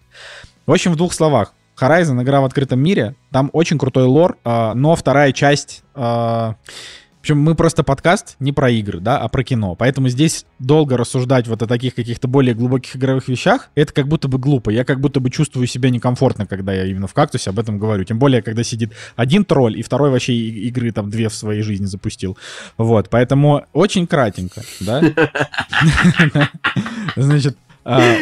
В 0.66 0.72
общем, 0.72 0.92
в 0.92 0.96
двух 0.96 1.12
словах. 1.12 1.52
Horizon 1.78 2.22
игра 2.22 2.40
в 2.40 2.44
открытом 2.44 2.80
мире, 2.80 3.14
там 3.30 3.50
очень 3.52 3.78
крутой 3.78 4.04
лор, 4.04 4.38
э, 4.44 4.72
но 4.74 4.96
вторая 4.96 5.32
часть 5.32 5.84
причем 7.26 7.40
мы 7.40 7.56
просто 7.56 7.82
подкаст 7.82 8.36
не 8.38 8.52
про 8.52 8.70
игры, 8.70 9.00
да, 9.00 9.18
а 9.18 9.26
про 9.26 9.42
кино. 9.42 9.74
Поэтому 9.74 10.08
здесь 10.08 10.46
долго 10.60 10.96
рассуждать 10.96 11.48
вот 11.48 11.60
о 11.60 11.66
таких 11.66 11.96
каких-то 11.96 12.28
более 12.28 12.54
глубоких 12.54 12.94
игровых 12.94 13.26
вещах, 13.26 13.68
это 13.74 13.92
как 13.92 14.06
будто 14.06 14.28
бы 14.28 14.38
глупо. 14.38 14.70
Я 14.70 14.84
как 14.84 15.00
будто 15.00 15.18
бы 15.18 15.28
чувствую 15.28 15.66
себя 15.66 15.90
некомфортно, 15.90 16.46
когда 16.46 16.72
я 16.72 16.84
именно 16.84 17.08
в 17.08 17.14
кактусе 17.14 17.50
об 17.50 17.58
этом 17.58 17.80
говорю. 17.80 18.04
Тем 18.04 18.20
более, 18.20 18.42
когда 18.42 18.62
сидит 18.62 18.92
один 19.16 19.44
тролль, 19.44 19.76
и 19.76 19.82
второй 19.82 20.10
вообще 20.10 20.34
игры 20.34 20.92
там 20.92 21.10
две 21.10 21.28
в 21.28 21.34
своей 21.34 21.62
жизни 21.62 21.86
запустил. 21.86 22.38
Вот, 22.76 23.10
поэтому 23.10 23.64
очень 23.72 24.06
кратенько, 24.06 24.62
да? 24.78 25.02
Значит, 27.16 27.58
а, 27.84 28.14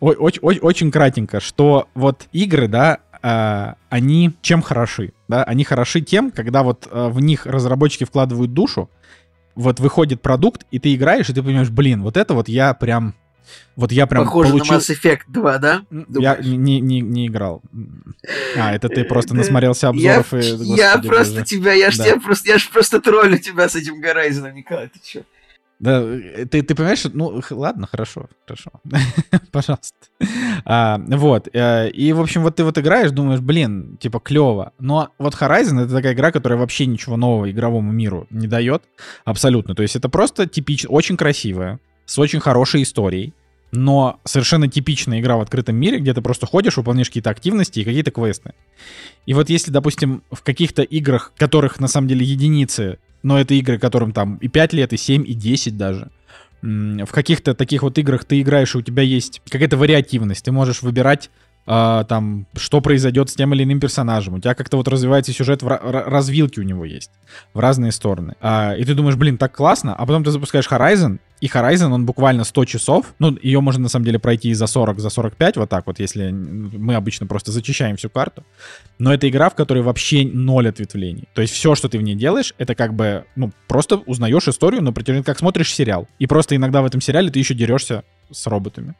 очень 0.00 0.90
кратенько, 0.90 1.40
что 1.40 1.88
вот 1.94 2.26
игры, 2.32 2.68
да, 2.68 2.98
э, 3.22 3.74
они 3.88 4.32
чем 4.42 4.62
хороши? 4.62 5.12
Да? 5.28 5.44
Они 5.44 5.64
хороши 5.64 6.00
тем, 6.00 6.30
когда 6.30 6.62
вот 6.62 6.88
э, 6.90 7.08
в 7.08 7.20
них 7.20 7.46
разработчики 7.46 8.04
вкладывают 8.04 8.52
душу, 8.52 8.90
вот 9.54 9.80
выходит 9.80 10.22
продукт, 10.22 10.66
и 10.70 10.78
ты 10.78 10.94
играешь, 10.94 11.28
и 11.28 11.34
ты 11.34 11.42
понимаешь, 11.42 11.70
блин, 11.70 12.02
вот 12.02 12.16
это 12.16 12.34
вот 12.34 12.48
я 12.48 12.74
прям... 12.74 13.14
Вот 13.74 13.90
я 13.90 14.06
прям 14.06 14.24
Похоже 14.24 14.50
получил... 14.50 14.74
на 14.74 14.78
Mass 14.78 14.94
Effect 14.94 15.22
2, 15.26 15.58
да? 15.58 15.82
Я 16.08 16.36
не, 16.36 16.80
не, 16.80 17.00
не 17.00 17.26
играл. 17.26 17.62
А, 18.56 18.72
это 18.72 18.88
ты 18.88 19.02
просто 19.04 19.34
насмотрелся 19.34 19.88
обзоров 19.88 20.32
я, 20.32 20.38
и... 20.38 20.52
Господи, 20.52 20.78
я 20.78 20.98
просто 20.98 21.34
боже. 21.34 21.44
тебя, 21.46 21.72
я 21.72 21.90
ж, 21.90 21.96
да. 21.96 22.04
тебя 22.04 22.20
просто, 22.20 22.48
я 22.48 22.58
ж 22.58 22.68
просто 22.68 23.00
троллю 23.00 23.38
тебя 23.38 23.68
с 23.68 23.74
этим 23.74 24.00
Горайзеном, 24.00 24.54
Николай, 24.54 24.88
ты 24.88 25.00
чё? 25.02 25.22
Да, 25.80 26.02
э, 26.02 26.44
ты, 26.44 26.62
ты 26.62 26.74
понимаешь, 26.74 27.04
ну, 27.12 27.40
ладно, 27.50 27.86
хорошо, 27.86 28.28
хорошо, 28.46 28.70
пожалуйста. 29.50 29.96
А, 30.66 31.00
вот, 31.08 31.48
э, 31.54 31.90
и, 31.90 32.12
в 32.12 32.20
общем, 32.20 32.42
вот 32.42 32.56
ты 32.56 32.64
вот 32.64 32.76
играешь, 32.76 33.10
думаешь, 33.12 33.40
блин, 33.40 33.96
типа, 33.98 34.20
клево. 34.20 34.72
Но 34.78 35.08
вот 35.18 35.34
Horizon— 35.34 35.80
это 35.84 35.94
такая 35.94 36.12
игра, 36.12 36.32
которая 36.32 36.58
вообще 36.58 36.84
ничего 36.84 37.16
нового 37.16 37.50
игровому 37.50 37.92
миру 37.92 38.26
не 38.28 38.46
дает, 38.46 38.82
абсолютно. 39.24 39.74
То 39.74 39.82
есть 39.82 39.96
это 39.96 40.10
просто 40.10 40.46
типично, 40.46 40.90
очень 40.90 41.16
красивая, 41.16 41.80
с 42.04 42.18
очень 42.18 42.40
хорошей 42.40 42.82
историей, 42.82 43.32
но 43.72 44.20
совершенно 44.24 44.68
типичная 44.68 45.20
игра 45.20 45.38
в 45.38 45.40
открытом 45.40 45.76
мире, 45.76 45.98
где 45.98 46.12
ты 46.12 46.20
просто 46.20 46.44
ходишь, 46.44 46.76
выполняешь 46.76 47.08
какие-то 47.08 47.30
активности 47.30 47.80
и 47.80 47.84
какие-то 47.84 48.10
квесты. 48.10 48.52
И 49.24 49.32
вот 49.32 49.48
если, 49.48 49.70
допустим, 49.70 50.24
в 50.30 50.42
каких-то 50.42 50.82
играх, 50.82 51.32
которых 51.38 51.80
на 51.80 51.88
самом 51.88 52.08
деле 52.08 52.26
единицы 52.26 52.98
но 53.22 53.40
это 53.40 53.54
игры, 53.54 53.78
которым 53.78 54.12
там 54.12 54.36
и 54.36 54.48
5 54.48 54.72
лет, 54.72 54.92
и 54.92 54.96
7, 54.96 55.24
и 55.26 55.34
10 55.34 55.76
даже. 55.76 56.10
В 56.62 57.06
каких-то 57.06 57.54
таких 57.54 57.82
вот 57.82 57.96
играх 57.98 58.24
ты 58.24 58.40
играешь, 58.40 58.74
и 58.74 58.78
у 58.78 58.82
тебя 58.82 59.02
есть 59.02 59.40
какая-то 59.48 59.76
вариативность. 59.76 60.44
Ты 60.44 60.52
можешь 60.52 60.82
выбирать 60.82 61.30
а, 61.72 62.02
там, 62.02 62.46
что 62.56 62.80
произойдет 62.80 63.30
с 63.30 63.34
тем 63.36 63.54
или 63.54 63.62
иным 63.62 63.78
персонажем. 63.78 64.34
У 64.34 64.40
тебя 64.40 64.54
как-то 64.54 64.76
вот 64.76 64.88
развивается 64.88 65.32
сюжет, 65.32 65.62
в 65.62 65.68
развилки 65.68 66.58
у 66.58 66.64
него 66.64 66.84
есть 66.84 67.12
в 67.54 67.60
разные 67.60 67.92
стороны. 67.92 68.34
А, 68.40 68.74
и 68.74 68.84
ты 68.84 68.94
думаешь, 68.94 69.14
блин, 69.14 69.38
так 69.38 69.54
классно, 69.54 69.94
а 69.94 70.04
потом 70.04 70.24
ты 70.24 70.32
запускаешь 70.32 70.66
Horizon, 70.68 71.20
и 71.40 71.46
Horizon, 71.46 71.92
он 71.92 72.06
буквально 72.06 72.42
100 72.42 72.64
часов. 72.64 73.14
Ну, 73.20 73.38
ее 73.40 73.60
можно 73.60 73.84
на 73.84 73.88
самом 73.88 74.04
деле 74.04 74.18
пройти 74.18 74.48
и 74.48 74.54
за 74.54 74.66
40, 74.66 74.98
за 74.98 75.10
45, 75.10 75.58
вот 75.58 75.70
так 75.70 75.86
вот, 75.86 76.00
если 76.00 76.32
мы 76.32 76.96
обычно 76.96 77.28
просто 77.28 77.52
зачищаем 77.52 77.96
всю 77.96 78.10
карту. 78.10 78.42
Но 78.98 79.14
это 79.14 79.28
игра, 79.28 79.48
в 79.48 79.54
которой 79.54 79.84
вообще 79.84 80.24
ноль 80.24 80.68
ответвлений. 80.68 81.28
То 81.34 81.42
есть 81.42 81.54
все, 81.54 81.76
что 81.76 81.88
ты 81.88 81.98
в 81.98 82.02
ней 82.02 82.16
делаешь, 82.16 82.52
это 82.58 82.74
как 82.74 82.94
бы, 82.94 83.26
ну, 83.36 83.52
просто 83.68 83.96
узнаешь 83.96 84.48
историю 84.48 84.82
на 84.82 84.92
протяжении, 84.92 85.22
как 85.22 85.38
смотришь 85.38 85.72
сериал. 85.72 86.08
И 86.18 86.26
просто 86.26 86.56
иногда 86.56 86.82
в 86.82 86.84
этом 86.84 87.00
сериале 87.00 87.30
ты 87.30 87.38
еще 87.38 87.54
дерешься 87.54 88.02
с 88.32 88.48
роботами. 88.48 88.96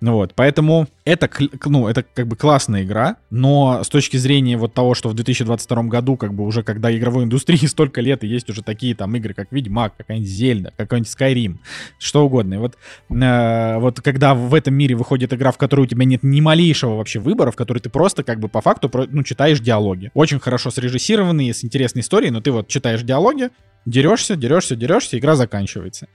Ну 0.00 0.14
вот, 0.14 0.32
поэтому 0.34 0.88
это, 1.04 1.28
ну, 1.66 1.86
это 1.86 2.02
как 2.02 2.26
бы 2.26 2.36
классная 2.36 2.84
игра, 2.84 3.16
но 3.30 3.82
с 3.84 3.88
точки 3.88 4.16
зрения 4.16 4.56
вот 4.56 4.72
того, 4.72 4.94
что 4.94 5.10
в 5.10 5.14
2022 5.14 5.82
году, 5.84 6.16
как 6.16 6.32
бы 6.32 6.44
уже 6.44 6.62
когда 6.62 6.94
игровой 6.96 7.24
индустрии 7.24 7.66
столько 7.66 8.00
лет, 8.00 8.24
и 8.24 8.26
есть 8.26 8.48
уже 8.48 8.62
такие 8.62 8.94
там 8.94 9.14
игры, 9.16 9.34
как 9.34 9.48
Ведьмак, 9.50 9.96
какая-нибудь 9.98 10.30
Зельда, 10.30 10.72
какой-нибудь 10.76 11.12
Skyrim, 11.12 11.58
что 11.98 12.24
угодно. 12.24 12.54
И 12.54 12.56
вот, 12.56 12.78
э, 13.10 13.78
вот 13.78 14.00
когда 14.00 14.34
в 14.34 14.54
этом 14.54 14.74
мире 14.74 14.94
выходит 14.94 15.34
игра, 15.34 15.52
в 15.52 15.58
которой 15.58 15.82
у 15.82 15.86
тебя 15.86 16.04
нет 16.04 16.22
ни 16.22 16.40
малейшего 16.40 16.96
вообще 16.96 17.20
выбора, 17.20 17.50
в 17.50 17.56
которой 17.56 17.80
ты 17.80 17.90
просто 17.90 18.24
как 18.24 18.40
бы 18.40 18.48
по 18.48 18.62
факту 18.62 18.90
ну, 19.10 19.22
читаешь 19.22 19.60
диалоги. 19.60 20.10
Очень 20.14 20.40
хорошо 20.40 20.70
срежиссированные, 20.70 21.52
с 21.52 21.62
интересной 21.64 22.00
историей, 22.00 22.30
но 22.30 22.40
ты 22.40 22.52
вот 22.52 22.68
читаешь 22.68 23.02
диалоги, 23.02 23.50
Дерешься, 23.86 24.36
дерешься, 24.36 24.76
дерешься, 24.76 25.18
игра 25.18 25.36
заканчивается. 25.36 26.08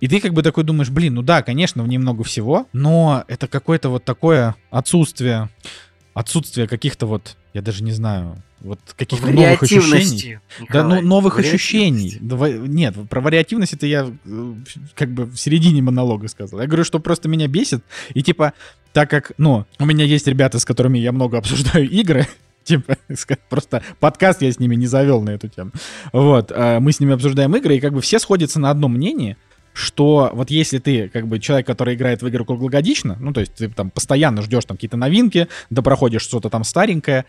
И 0.00 0.08
ты 0.08 0.20
как 0.20 0.32
бы 0.32 0.42
такой 0.42 0.64
думаешь, 0.64 0.90
блин, 0.90 1.14
ну 1.14 1.22
да, 1.22 1.42
конечно, 1.42 1.82
в 1.82 1.88
ней 1.88 1.98
много 1.98 2.24
всего, 2.24 2.66
но 2.72 3.24
это 3.28 3.46
какое-то 3.46 3.90
вот 3.90 4.04
такое 4.04 4.56
отсутствие, 4.70 5.48
отсутствие 6.14 6.66
каких-то 6.66 7.06
вот, 7.06 7.36
я 7.54 7.62
даже 7.62 7.84
не 7.84 7.92
знаю, 7.92 8.42
вот 8.62 8.78
каких-то 8.96 9.26
новых 9.26 9.62
ощущений. 9.62 10.38
Николай, 10.60 10.68
да, 10.70 10.84
ну, 10.84 11.00
новых 11.00 11.38
ощущений. 11.38 12.18
Нет, 12.20 12.94
про 13.08 13.20
вариативность 13.20 13.74
это 13.74 13.86
я 13.86 14.08
э, 14.24 14.54
как 14.94 15.12
бы 15.12 15.26
в 15.26 15.36
середине 15.36 15.82
монолога 15.82 16.28
сказал. 16.28 16.60
Я 16.60 16.66
говорю, 16.66 16.84
что 16.84 17.00
просто 17.00 17.28
меня 17.28 17.48
бесит. 17.48 17.82
И 18.14 18.22
типа, 18.22 18.52
так 18.92 19.10
как, 19.10 19.32
ну, 19.36 19.66
у 19.78 19.84
меня 19.84 20.04
есть 20.04 20.26
ребята, 20.26 20.58
с 20.58 20.64
которыми 20.64 20.98
я 20.98 21.12
много 21.12 21.38
обсуждаю 21.38 21.88
игры, 21.90 22.26
Типа, 22.64 22.96
просто 23.48 23.82
подкаст 24.00 24.42
я 24.42 24.52
с 24.52 24.58
ними 24.58 24.74
не 24.76 24.86
завел 24.86 25.22
на 25.22 25.30
эту 25.30 25.48
тему. 25.48 25.72
Вот, 26.12 26.52
а 26.54 26.80
мы 26.80 26.92
с 26.92 27.00
ними 27.00 27.14
обсуждаем 27.14 27.54
игры, 27.56 27.76
и 27.76 27.80
как 27.80 27.92
бы 27.92 28.00
все 28.00 28.18
сходятся 28.18 28.60
на 28.60 28.70
одном 28.70 28.94
мнении, 28.94 29.36
что 29.72 30.30
вот 30.34 30.50
если 30.50 30.78
ты 30.78 31.08
как 31.08 31.26
бы 31.26 31.38
человек, 31.38 31.66
который 31.66 31.94
играет 31.94 32.22
в 32.22 32.26
игры 32.26 32.44
круглогодично, 32.44 33.16
ну 33.20 33.32
то 33.32 33.40
есть 33.40 33.54
ты 33.54 33.68
там 33.68 33.90
постоянно 33.90 34.42
ждешь 34.42 34.64
там 34.64 34.76
какие-то 34.76 34.96
новинки, 34.96 35.48
да 35.70 35.82
проходишь 35.82 36.22
что-то 36.22 36.50
там 36.50 36.64
старенькое, 36.64 37.24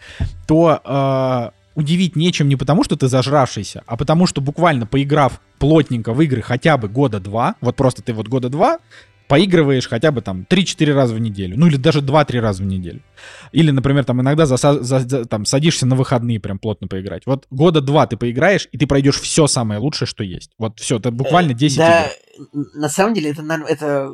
то 0.45 0.81
э, 0.83 1.51
удивить 1.75 2.15
нечем 2.15 2.49
не 2.49 2.55
потому, 2.55 2.83
что 2.83 2.95
ты 2.95 3.07
зажравшийся, 3.07 3.83
а 3.87 3.97
потому 3.97 4.27
что 4.27 4.41
буквально 4.41 4.85
поиграв 4.85 5.39
плотненько 5.57 6.13
в 6.13 6.21
игры 6.21 6.41
хотя 6.41 6.77
бы 6.77 6.89
года 6.89 7.19
два, 7.19 7.55
вот 7.61 7.75
просто 7.75 8.01
ты 8.01 8.13
вот 8.13 8.27
года 8.27 8.49
два 8.49 8.79
поигрываешь 9.27 9.87
хотя 9.87 10.11
бы 10.11 10.21
там 10.21 10.45
3-4 10.49 10.93
раза 10.93 11.15
в 11.15 11.19
неделю, 11.19 11.57
ну 11.57 11.67
или 11.67 11.77
даже 11.77 11.99
2-3 11.99 12.39
раза 12.39 12.63
в 12.63 12.65
неделю. 12.65 13.01
Или, 13.51 13.71
например, 13.71 14.05
там 14.05 14.21
иногда 14.21 14.45
за, 14.45 14.57
за, 14.57 14.81
за, 14.81 15.25
там, 15.25 15.45
садишься 15.45 15.85
на 15.85 15.95
выходные 15.95 16.39
прям 16.39 16.59
плотно 16.59 16.87
поиграть. 16.87 17.25
Вот 17.25 17.45
года 17.49 17.81
два 17.81 18.07
ты 18.07 18.17
поиграешь, 18.17 18.67
и 18.71 18.77
ты 18.77 18.87
пройдешь 18.87 19.19
все 19.19 19.47
самое 19.47 19.79
лучшее, 19.79 20.07
что 20.07 20.23
есть. 20.23 20.51
Вот 20.57 20.79
все, 20.79 20.97
это 20.97 21.11
буквально 21.11 21.53
10 21.53 21.77
да, 21.77 22.07
игр. 22.07 22.67
на 22.73 22.89
самом 22.89 23.13
деле 23.13 23.31
это, 23.31 23.41
это 23.67 24.11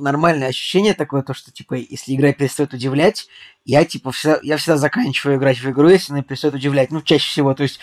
нормальное 0.00 0.48
ощущение 0.48 0.94
такое, 0.94 1.22
то, 1.22 1.34
что, 1.34 1.50
типа, 1.50 1.74
если 1.74 2.14
игра 2.14 2.32
перестает 2.32 2.74
удивлять, 2.74 3.28
я, 3.64 3.84
типа, 3.84 4.12
всегда, 4.12 4.38
я 4.42 4.56
всегда 4.56 4.76
заканчиваю 4.76 5.38
играть 5.38 5.58
в 5.58 5.70
игру, 5.70 5.88
если 5.88 6.12
она 6.12 6.22
перестает 6.22 6.54
удивлять. 6.54 6.90
Ну, 6.90 7.02
чаще 7.02 7.28
всего, 7.28 7.54
то 7.54 7.62
есть, 7.62 7.78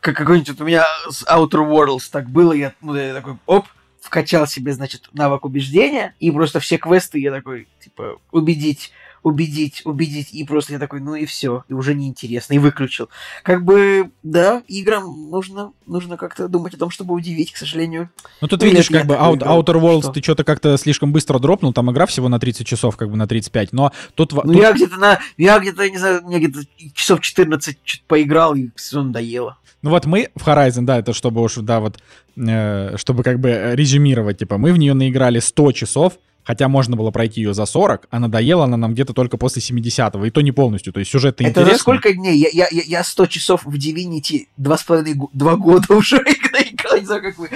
как 0.00 0.16
какой-нибудь 0.16 0.50
вот 0.50 0.60
у 0.60 0.64
меня 0.64 0.84
с 1.10 1.24
Outer 1.24 1.68
Worlds 1.68 2.08
так 2.10 2.28
было, 2.28 2.52
я, 2.52 2.72
ну, 2.80 2.94
я 2.94 3.14
такой, 3.14 3.36
оп, 3.46 3.66
вкачал 4.06 4.46
себе, 4.46 4.72
значит, 4.72 5.08
навык 5.12 5.44
убеждения, 5.44 6.14
и 6.20 6.30
просто 6.30 6.60
все 6.60 6.78
квесты 6.78 7.18
я 7.18 7.32
такой, 7.32 7.66
типа, 7.80 8.20
убедить 8.30 8.92
убедить, 9.26 9.82
убедить, 9.84 10.32
и 10.32 10.44
просто 10.44 10.74
я 10.74 10.78
такой, 10.78 11.00
ну 11.00 11.16
и 11.16 11.26
все, 11.26 11.64
и 11.68 11.72
уже 11.72 11.94
неинтересно, 11.94 12.54
и 12.54 12.58
выключил. 12.58 13.08
Как 13.42 13.64
бы, 13.64 14.12
да, 14.22 14.62
играм 14.68 15.02
нужно, 15.30 15.72
нужно 15.84 16.16
как-то 16.16 16.46
думать 16.46 16.74
о 16.74 16.78
том, 16.78 16.90
чтобы 16.90 17.12
удивить, 17.12 17.52
к 17.52 17.56
сожалению. 17.56 18.08
Ну 18.40 18.46
тут 18.46 18.62
видишь, 18.62 18.88
как 18.88 19.04
бы 19.04 19.14
Out, 19.14 19.40
Outer 19.40 19.80
Worlds 19.80 20.02
что? 20.02 20.12
ты 20.12 20.22
что-то 20.22 20.44
как-то 20.44 20.78
слишком 20.78 21.12
быстро 21.12 21.40
дропнул, 21.40 21.72
там 21.72 21.90
игра 21.90 22.06
всего 22.06 22.28
на 22.28 22.38
30 22.38 22.64
часов, 22.64 22.96
как 22.96 23.10
бы 23.10 23.16
на 23.16 23.26
35, 23.26 23.72
но 23.72 23.90
тут... 24.14 24.32
Ну 24.32 24.42
тут... 24.42 24.62
я 24.62 24.72
где-то 24.72 24.96
на, 24.96 25.18
я 25.36 25.58
где-то, 25.58 25.90
не 25.90 25.98
знаю, 25.98 26.22
мне 26.22 26.38
где-то 26.38 26.64
часов 26.94 27.20
14 27.20 27.78
что-то 27.82 28.04
поиграл, 28.06 28.54
и 28.54 28.68
все 28.76 29.02
надоело. 29.02 29.58
Ну 29.82 29.90
вот 29.90 30.06
мы 30.06 30.30
в 30.36 30.46
Horizon, 30.46 30.82
да, 30.82 31.00
это 31.00 31.12
чтобы 31.12 31.42
уж, 31.42 31.56
да, 31.56 31.80
вот, 31.80 31.98
э, 32.36 32.96
чтобы 32.96 33.24
как 33.24 33.40
бы 33.40 33.72
резюмировать, 33.74 34.38
типа, 34.38 34.56
мы 34.56 34.72
в 34.72 34.76
нее 34.76 34.94
наиграли 34.94 35.40
100 35.40 35.72
часов, 35.72 36.12
хотя 36.46 36.68
можно 36.68 36.96
было 36.96 37.10
пройти 37.10 37.40
ее 37.40 37.54
за 37.54 37.66
40, 37.66 38.06
а 38.10 38.18
надоела 38.18 38.64
она 38.64 38.76
нам 38.76 38.94
где-то 38.94 39.12
только 39.12 39.36
после 39.36 39.60
70-го, 39.60 40.24
и 40.24 40.30
то 40.30 40.40
не 40.40 40.52
полностью, 40.52 40.92
то 40.92 41.00
есть 41.00 41.10
сюжет 41.10 41.40
Это 41.40 41.50
интересный. 41.50 41.72
за 41.72 41.78
сколько 41.78 42.12
дней? 42.12 42.38
Я, 42.38 42.68
я, 42.70 42.82
я 42.82 43.04
100 43.04 43.26
часов 43.26 43.64
в 43.64 43.74
Divinity 43.74 44.46
2,5 44.58 45.28
2 45.32 45.56
года 45.56 45.94
уже 45.94 46.16
играл, 46.16 46.98
не 46.98 47.06
знаю, 47.06 47.22
как 47.22 47.38
вы 47.38 47.48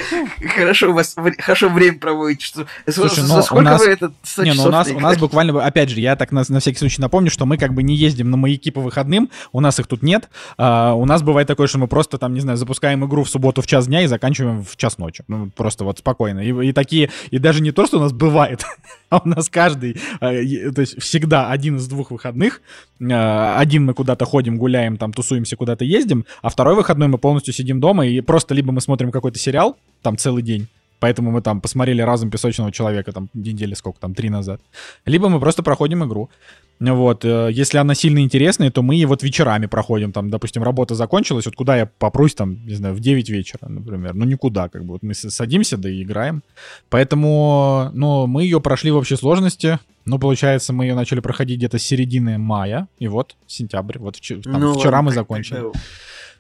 хорошо 0.48 0.90
у 0.90 0.94
вас 0.94 1.14
хорошо 1.38 1.68
время 1.68 1.98
проводите, 1.98 2.44
что 2.44 2.66
Слушай, 2.88 3.20
за 3.20 3.42
сколько 3.42 3.64
нас, 3.64 3.80
вы 3.80 3.92
это 3.92 4.12
100 4.22 4.44
не, 4.44 4.52
ну, 4.54 4.64
у 4.64 4.70
нас, 4.70 4.88
у 4.88 5.00
нас 5.00 5.18
буквально, 5.18 5.64
опять 5.64 5.90
же, 5.90 6.00
я 6.00 6.16
так 6.16 6.32
на, 6.32 6.42
на 6.48 6.60
всякий 6.60 6.78
случай 6.78 7.00
напомню, 7.00 7.30
что 7.30 7.46
мы 7.46 7.58
как 7.58 7.74
бы 7.74 7.82
не 7.82 7.94
ездим 7.94 8.30
на 8.30 8.36
маяки 8.36 8.70
по 8.70 8.80
выходным, 8.80 9.30
у 9.52 9.60
нас 9.60 9.78
их 9.78 9.86
тут 9.86 10.02
нет, 10.02 10.28
а, 10.58 10.94
у 10.94 11.04
нас 11.04 11.22
бывает 11.22 11.46
такое, 11.46 11.66
что 11.66 11.78
мы 11.78 11.86
просто 11.86 12.18
там, 12.18 12.34
не 12.34 12.40
знаю, 12.40 12.56
запускаем 12.56 13.04
игру 13.04 13.24
в 13.24 13.30
субботу 13.30 13.62
в 13.62 13.66
час 13.66 13.86
дня 13.86 14.02
и 14.02 14.06
заканчиваем 14.06 14.64
в 14.64 14.76
час 14.76 14.98
ночи, 14.98 15.24
ну, 15.28 15.50
просто 15.50 15.84
вот 15.84 15.98
спокойно, 15.98 16.40
и, 16.40 16.68
и 16.68 16.72
такие, 16.72 17.10
и 17.30 17.38
даже 17.38 17.62
не 17.62 17.72
то, 17.72 17.86
что 17.86 17.98
у 17.98 18.00
нас 18.00 18.12
бывает, 18.12 18.64
а 19.10 19.20
у 19.24 19.28
нас 19.28 19.48
каждый, 19.48 19.96
э, 20.20 20.72
то 20.72 20.80
есть 20.80 21.00
всегда 21.02 21.50
один 21.50 21.76
из 21.76 21.86
двух 21.88 22.10
выходных, 22.10 22.60
э, 23.00 23.54
один 23.56 23.84
мы 23.84 23.94
куда-то 23.94 24.24
ходим, 24.24 24.58
гуляем, 24.58 24.96
там 24.96 25.12
тусуемся, 25.12 25.56
куда-то 25.56 25.84
ездим, 25.84 26.24
а 26.42 26.48
второй 26.48 26.74
выходной 26.74 27.08
мы 27.08 27.18
полностью 27.18 27.54
сидим 27.54 27.80
дома 27.80 28.06
и 28.06 28.20
просто 28.20 28.54
либо 28.54 28.72
мы 28.72 28.80
смотрим 28.80 29.10
какой-то 29.10 29.38
сериал, 29.38 29.76
там 30.02 30.16
целый 30.16 30.42
день, 30.42 30.68
Поэтому 31.00 31.30
мы 31.30 31.40
там 31.42 31.60
посмотрели 31.60 32.02
разом 32.02 32.30
«Песочного 32.30 32.70
человека» 32.70 33.12
там 33.12 33.28
недели 33.34 33.74
сколько 33.74 33.98
там, 34.00 34.14
три 34.14 34.30
назад. 34.30 34.60
Либо 35.06 35.28
мы 35.28 35.40
просто 35.40 35.62
проходим 35.62 36.04
игру. 36.04 36.28
Вот, 36.80 37.24
э, 37.26 37.50
если 37.52 37.76
она 37.78 37.94
сильно 37.94 38.20
интересная, 38.20 38.70
то 38.70 38.82
мы 38.82 39.04
вот 39.06 39.22
вечерами 39.22 39.66
проходим, 39.66 40.12
там, 40.12 40.30
допустим, 40.30 40.62
работа 40.62 40.94
закончилась, 40.94 41.44
вот 41.44 41.54
куда 41.54 41.76
я 41.76 41.86
попрусь, 41.98 42.34
там, 42.34 42.64
не 42.66 42.74
знаю, 42.74 42.94
в 42.94 43.00
9 43.00 43.28
вечера, 43.28 43.68
например, 43.68 44.14
ну 44.14 44.24
никуда, 44.24 44.68
как 44.70 44.84
бы, 44.84 44.92
вот 44.92 45.02
мы 45.02 45.12
садимся, 45.14 45.76
да 45.76 45.90
и 45.90 46.02
играем, 46.02 46.42
поэтому, 46.88 47.90
ну, 47.92 48.26
мы 48.26 48.44
ее 48.44 48.60
прошли 48.60 48.90
в 48.90 48.96
общей 48.96 49.16
сложности, 49.16 49.78
ну, 50.06 50.18
получается, 50.18 50.72
мы 50.72 50.86
ее 50.86 50.94
начали 50.94 51.20
проходить 51.20 51.58
где-то 51.58 51.78
с 51.78 51.82
середины 51.82 52.38
мая, 52.38 52.88
и 52.98 53.08
вот 53.08 53.36
сентябрь, 53.46 53.98
вот 53.98 54.16
вчера, 54.16 54.40
там, 54.42 54.60
Ну, 54.60 54.72
вчера 54.72 54.98
ладно, 54.98 55.02
мы 55.02 55.12
закончили. 55.12 55.56
тогда- 55.56 55.78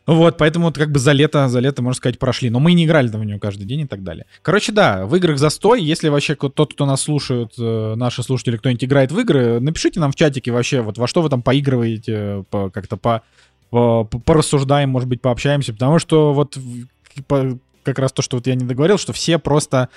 Вот, 0.06 0.38
поэтому 0.38 0.66
вот 0.66 0.76
как 0.76 0.90
бы 0.90 0.98
за 0.98 1.12
лето, 1.12 1.48
за 1.48 1.60
лето, 1.60 1.82
можно 1.82 1.96
сказать, 1.96 2.18
прошли. 2.18 2.50
Но 2.50 2.58
мы 2.58 2.72
не 2.72 2.84
играли 2.84 3.08
там 3.08 3.20
в 3.20 3.24
нее 3.24 3.38
каждый 3.38 3.64
день 3.64 3.80
и 3.80 3.86
так 3.86 4.02
далее. 4.02 4.26
Короче, 4.42 4.72
да, 4.72 5.06
в 5.06 5.14
играх 5.14 5.38
застой. 5.38 5.82
Если 5.82 6.08
вообще 6.08 6.34
тот, 6.34 6.74
кто 6.74 6.86
нас 6.86 7.02
слушает, 7.02 7.52
э, 7.58 7.94
наши 7.96 8.22
слушатели, 8.22 8.56
кто-нибудь 8.56 8.82
играет 8.84 9.12
в 9.12 9.18
игры, 9.20 9.60
напишите 9.60 10.00
нам 10.00 10.10
в 10.12 10.16
чатике 10.16 10.50
вообще, 10.50 10.80
вот 10.80 10.98
во 10.98 11.06
что 11.06 11.22
вы 11.22 11.28
там 11.28 11.42
поигрываете, 11.42 12.44
по, 12.50 12.70
как-то 12.70 12.96
по, 12.96 13.22
по- 13.70 14.04
порассуждаем, 14.04 14.90
может 14.90 15.08
быть, 15.08 15.20
пообщаемся. 15.20 15.72
Потому 15.72 15.98
что 15.98 16.32
вот 16.32 16.58
по- 17.28 17.58
как 17.84 17.98
раз 17.98 18.12
то, 18.12 18.22
что 18.22 18.36
вот 18.36 18.46
я 18.46 18.54
не 18.54 18.64
договорил, 18.64 18.98
что 18.98 19.12
все 19.12 19.38
просто, 19.38 19.90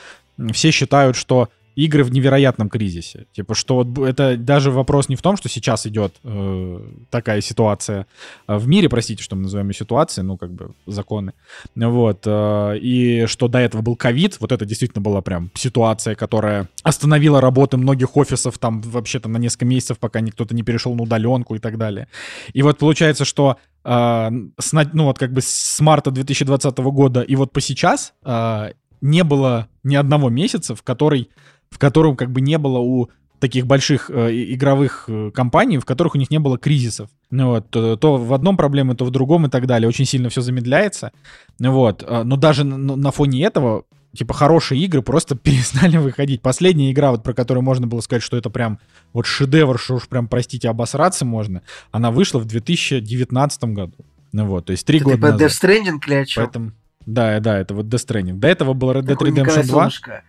все 0.51 0.71
считают, 0.71 1.15
что 1.15 1.49
игры 1.75 2.03
в 2.03 2.11
невероятном 2.11 2.69
кризисе. 2.69 3.25
Типа, 3.33 3.55
что 3.55 3.83
вот 3.83 3.97
это 4.07 4.37
даже 4.37 4.71
вопрос 4.71 5.09
не 5.09 5.15
в 5.15 5.21
том, 5.21 5.37
что 5.37 5.49
сейчас 5.49 5.85
идет 5.85 6.15
э, 6.23 6.79
такая 7.09 7.41
ситуация 7.41 8.07
э, 8.47 8.57
в 8.57 8.67
мире, 8.67 8.89
простите, 8.89 9.23
что 9.23 9.35
мы 9.35 9.43
называем 9.43 9.69
ее 9.69 9.75
ситуацией, 9.75 10.25
ну, 10.25 10.37
как 10.37 10.51
бы 10.51 10.73
законы. 10.85 11.33
Вот. 11.75 12.23
э, 12.25 12.77
и 12.79 13.25
что 13.27 13.47
до 13.47 13.59
этого 13.59 13.81
был 13.81 13.95
ковид, 13.95 14.37
вот 14.39 14.51
это 14.51 14.65
действительно 14.65 15.01
была 15.01 15.21
прям 15.21 15.51
ситуация, 15.55 16.15
которая 16.15 16.69
остановила 16.83 17.41
работы 17.41 17.77
многих 17.77 18.17
офисов 18.17 18.57
там 18.57 18.81
вообще 18.81 19.19
там 19.19 19.31
на 19.31 19.37
несколько 19.37 19.65
месяцев, 19.65 19.99
пока 19.99 20.21
кто-то 20.31 20.55
не 20.55 20.63
перешел 20.63 20.95
на 20.95 21.03
удаленку 21.03 21.55
и 21.55 21.59
так 21.59 21.77
далее. 21.77 22.07
И 22.53 22.61
вот 22.61 22.77
получается, 22.77 23.25
что 23.25 23.57
э, 23.83 24.31
с, 24.59 24.73
ну 24.93 25.05
вот 25.05 25.17
как 25.17 25.31
бы 25.33 25.41
с 25.41 25.79
марта 25.79 26.11
2020 26.11 26.77
года 26.77 27.21
и 27.21 27.35
вот 27.35 27.51
по 27.51 27.61
сейчас 27.61 28.13
э, 28.23 28.71
не 29.01 29.23
было 29.23 29.67
ни 29.83 29.95
одного 29.95 30.29
месяца, 30.29 30.75
в 30.75 30.83
который 30.83 31.29
в 31.73 31.79
котором 31.79 32.15
как 32.15 32.31
бы 32.31 32.41
не 32.41 32.57
было 32.57 32.79
у 32.79 33.09
таких 33.39 33.67
больших 33.67 34.09
э, 34.09 34.29
игровых 34.53 35.05
э, 35.07 35.31
компаний, 35.33 35.77
в 35.77 35.83
которых 35.83 36.15
у 36.15 36.17
них 36.17 36.31
не 36.31 36.39
было 36.39 36.57
кризисов. 36.57 37.09
Ну 37.29 37.47
вот, 37.47 37.69
то, 37.69 37.97
то 37.97 38.15
в 38.15 38.33
одном 38.33 38.55
проблеме, 38.55 38.95
то 38.95 39.03
в 39.03 39.11
другом 39.11 39.47
и 39.47 39.49
так 39.49 39.67
далее. 39.67 39.89
Очень 39.89 40.05
сильно 40.05 40.29
все 40.29 40.39
замедляется. 40.39 41.11
Ну 41.59 41.73
Вот. 41.73 42.05
э, 42.07 42.23
Но 42.23 42.37
даже 42.37 42.63
на, 42.63 42.95
на 42.95 43.11
фоне 43.11 43.43
этого, 43.43 43.83
типа, 44.15 44.33
хорошие 44.33 44.79
игры 44.81 45.01
просто 45.01 45.35
перестали 45.43 45.97
выходить. 45.97 46.41
Последняя 46.41 46.89
игра, 46.91 47.11
вот 47.11 47.23
про 47.23 47.33
которую 47.33 47.63
можно 47.65 47.85
было 47.85 47.99
сказать, 47.99 48.23
что 48.23 48.37
это 48.37 48.49
прям 48.49 48.79
вот 49.11 49.25
шедевр, 49.25 49.77
что 49.77 49.95
уж 49.95 50.07
прям, 50.07 50.29
простите, 50.29 50.69
обосраться 50.69 51.25
можно, 51.25 51.63
она 51.91 52.11
вышла 52.11 52.39
в 52.39 52.45
2019 52.45 53.63
году. 53.65 53.95
Ну 54.31 54.45
вот, 54.45 54.67
то 54.67 54.71
есть 54.71 54.85
три 54.87 54.99
года 54.99 55.17
по 55.17 55.31
назад. 55.31 55.41
Death 55.51 55.61
Stranding 55.61 55.99
или 56.07 56.13
о 56.15 56.25
чем? 56.25 56.43
Поэтому, 56.45 56.71
да, 57.05 57.39
да, 57.41 57.59
это 57.59 57.73
вот 57.73 57.87
Death 57.87 58.07
Stranding. 58.07 58.35
До 58.35 58.47
этого 58.47 58.73
был 58.73 58.91
Red 58.93 59.03
Dead 59.03 59.17
Redemption 59.17 59.63
2. 59.63 59.65
Солнышко, 59.65 60.23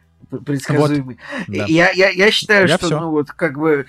предсказуемый. 0.44 1.18
Да. 1.48 1.64
Я, 1.66 1.90
я, 1.90 2.08
я 2.10 2.30
считаю, 2.30 2.66
Я 2.68 2.76
что, 2.76 2.86
всё. 2.86 3.00
ну 3.00 3.10
вот, 3.10 3.30
как 3.30 3.58
бы, 3.58 3.86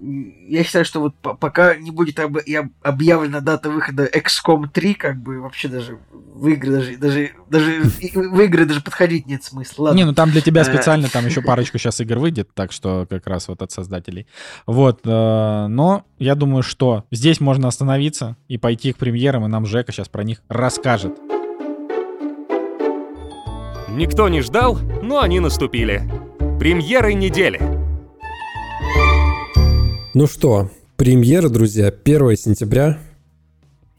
я 0.00 0.64
считаю, 0.64 0.84
что 0.84 0.98
вот 1.00 1.14
по- 1.16 1.34
пока 1.34 1.76
не 1.76 1.92
будет 1.92 2.18
об- 2.18 2.38
объявлена 2.82 3.40
дата 3.40 3.70
выхода 3.70 4.04
XCOM 4.06 4.68
3, 4.72 4.94
как 4.94 5.16
бы 5.22 5.40
вообще 5.40 5.68
даже 5.68 5.98
в 6.34 6.48
игры 6.48 6.70
даже, 6.72 6.96
даже, 6.96 7.30
даже 7.48 7.82
в 7.82 8.40
игры 8.40 8.64
даже 8.64 8.80
подходить 8.82 9.26
нет 9.26 9.44
смысла. 9.44 9.84
Ладно. 9.84 9.96
Не, 9.98 10.04
ну 10.04 10.12
там 10.12 10.30
для 10.32 10.40
тебя 10.40 10.62
Э. 10.62 10.64
специально 10.64 11.08
там 11.08 11.24
еще 11.26 11.40
парочку 11.40 11.78
сейчас 11.78 12.00
игр 12.00 12.18
выйдет, 12.18 12.50
так 12.52 12.72
что 12.72 13.06
как 13.08 13.26
раз 13.28 13.46
вот 13.46 13.62
от 13.62 13.70
создателей. 13.70 14.26
Вот, 14.66 15.02
э, 15.04 15.66
но 15.68 16.04
я 16.18 16.34
думаю, 16.34 16.64
что 16.64 17.04
здесь 17.12 17.40
можно 17.40 17.68
остановиться 17.68 18.36
и 18.48 18.58
пойти 18.58 18.92
к 18.92 18.96
премьерам, 18.96 19.44
и 19.44 19.48
нам 19.48 19.66
Жека 19.66 19.92
сейчас 19.92 20.08
про 20.08 20.24
них 20.24 20.42
расскажет. 20.48 21.16
Никто 23.94 24.30
не 24.30 24.40
ждал, 24.40 24.78
но 25.02 25.20
они 25.20 25.38
наступили. 25.38 26.02
Премьеры 26.58 27.12
недели. 27.12 27.60
Ну 30.14 30.26
что, 30.26 30.70
премьера, 30.96 31.50
друзья, 31.50 31.88
1 31.88 32.36
сентября. 32.36 32.98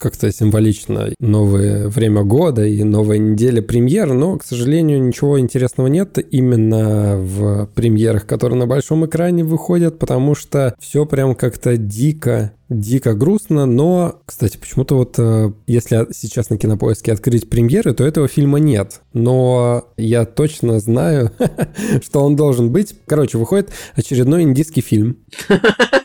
Как-то 0.03 0.33
символично 0.33 1.13
новое 1.21 1.87
время 1.87 2.23
года 2.23 2.65
и 2.65 2.83
новая 2.83 3.19
неделя 3.19 3.61
премьер, 3.61 4.11
но, 4.11 4.37
к 4.37 4.43
сожалению, 4.43 5.01
ничего 5.01 5.39
интересного 5.39 5.87
нет 5.87 6.17
именно 6.29 7.15
в 7.15 7.67
премьерах, 7.67 8.25
которые 8.25 8.59
на 8.59 8.67
большом 8.67 9.05
экране 9.05 9.45
выходят, 9.45 9.99
потому 9.99 10.35
что 10.35 10.75
все 10.77 11.05
прям 11.05 11.35
как-то 11.35 11.77
дико, 11.77 12.51
дико 12.67 13.13
грустно, 13.13 13.65
но, 13.65 14.19
кстати, 14.25 14.57
почему-то 14.57 14.95
вот 14.95 15.15
э, 15.19 15.53
если 15.67 16.05
сейчас 16.11 16.49
на 16.49 16.57
кинопоиске 16.57 17.13
открыть 17.13 17.49
премьеры, 17.49 17.93
то 17.93 18.05
этого 18.05 18.27
фильма 18.27 18.59
нет. 18.59 18.99
Но 19.13 19.85
я 19.95 20.25
точно 20.25 20.81
знаю, 20.81 21.31
что 22.03 22.25
он 22.25 22.35
должен 22.35 22.73
быть. 22.73 22.93
Короче, 23.05 23.37
выходит 23.37 23.71
очередной 23.95 24.43
индийский 24.43 24.81
фильм. 24.81 25.19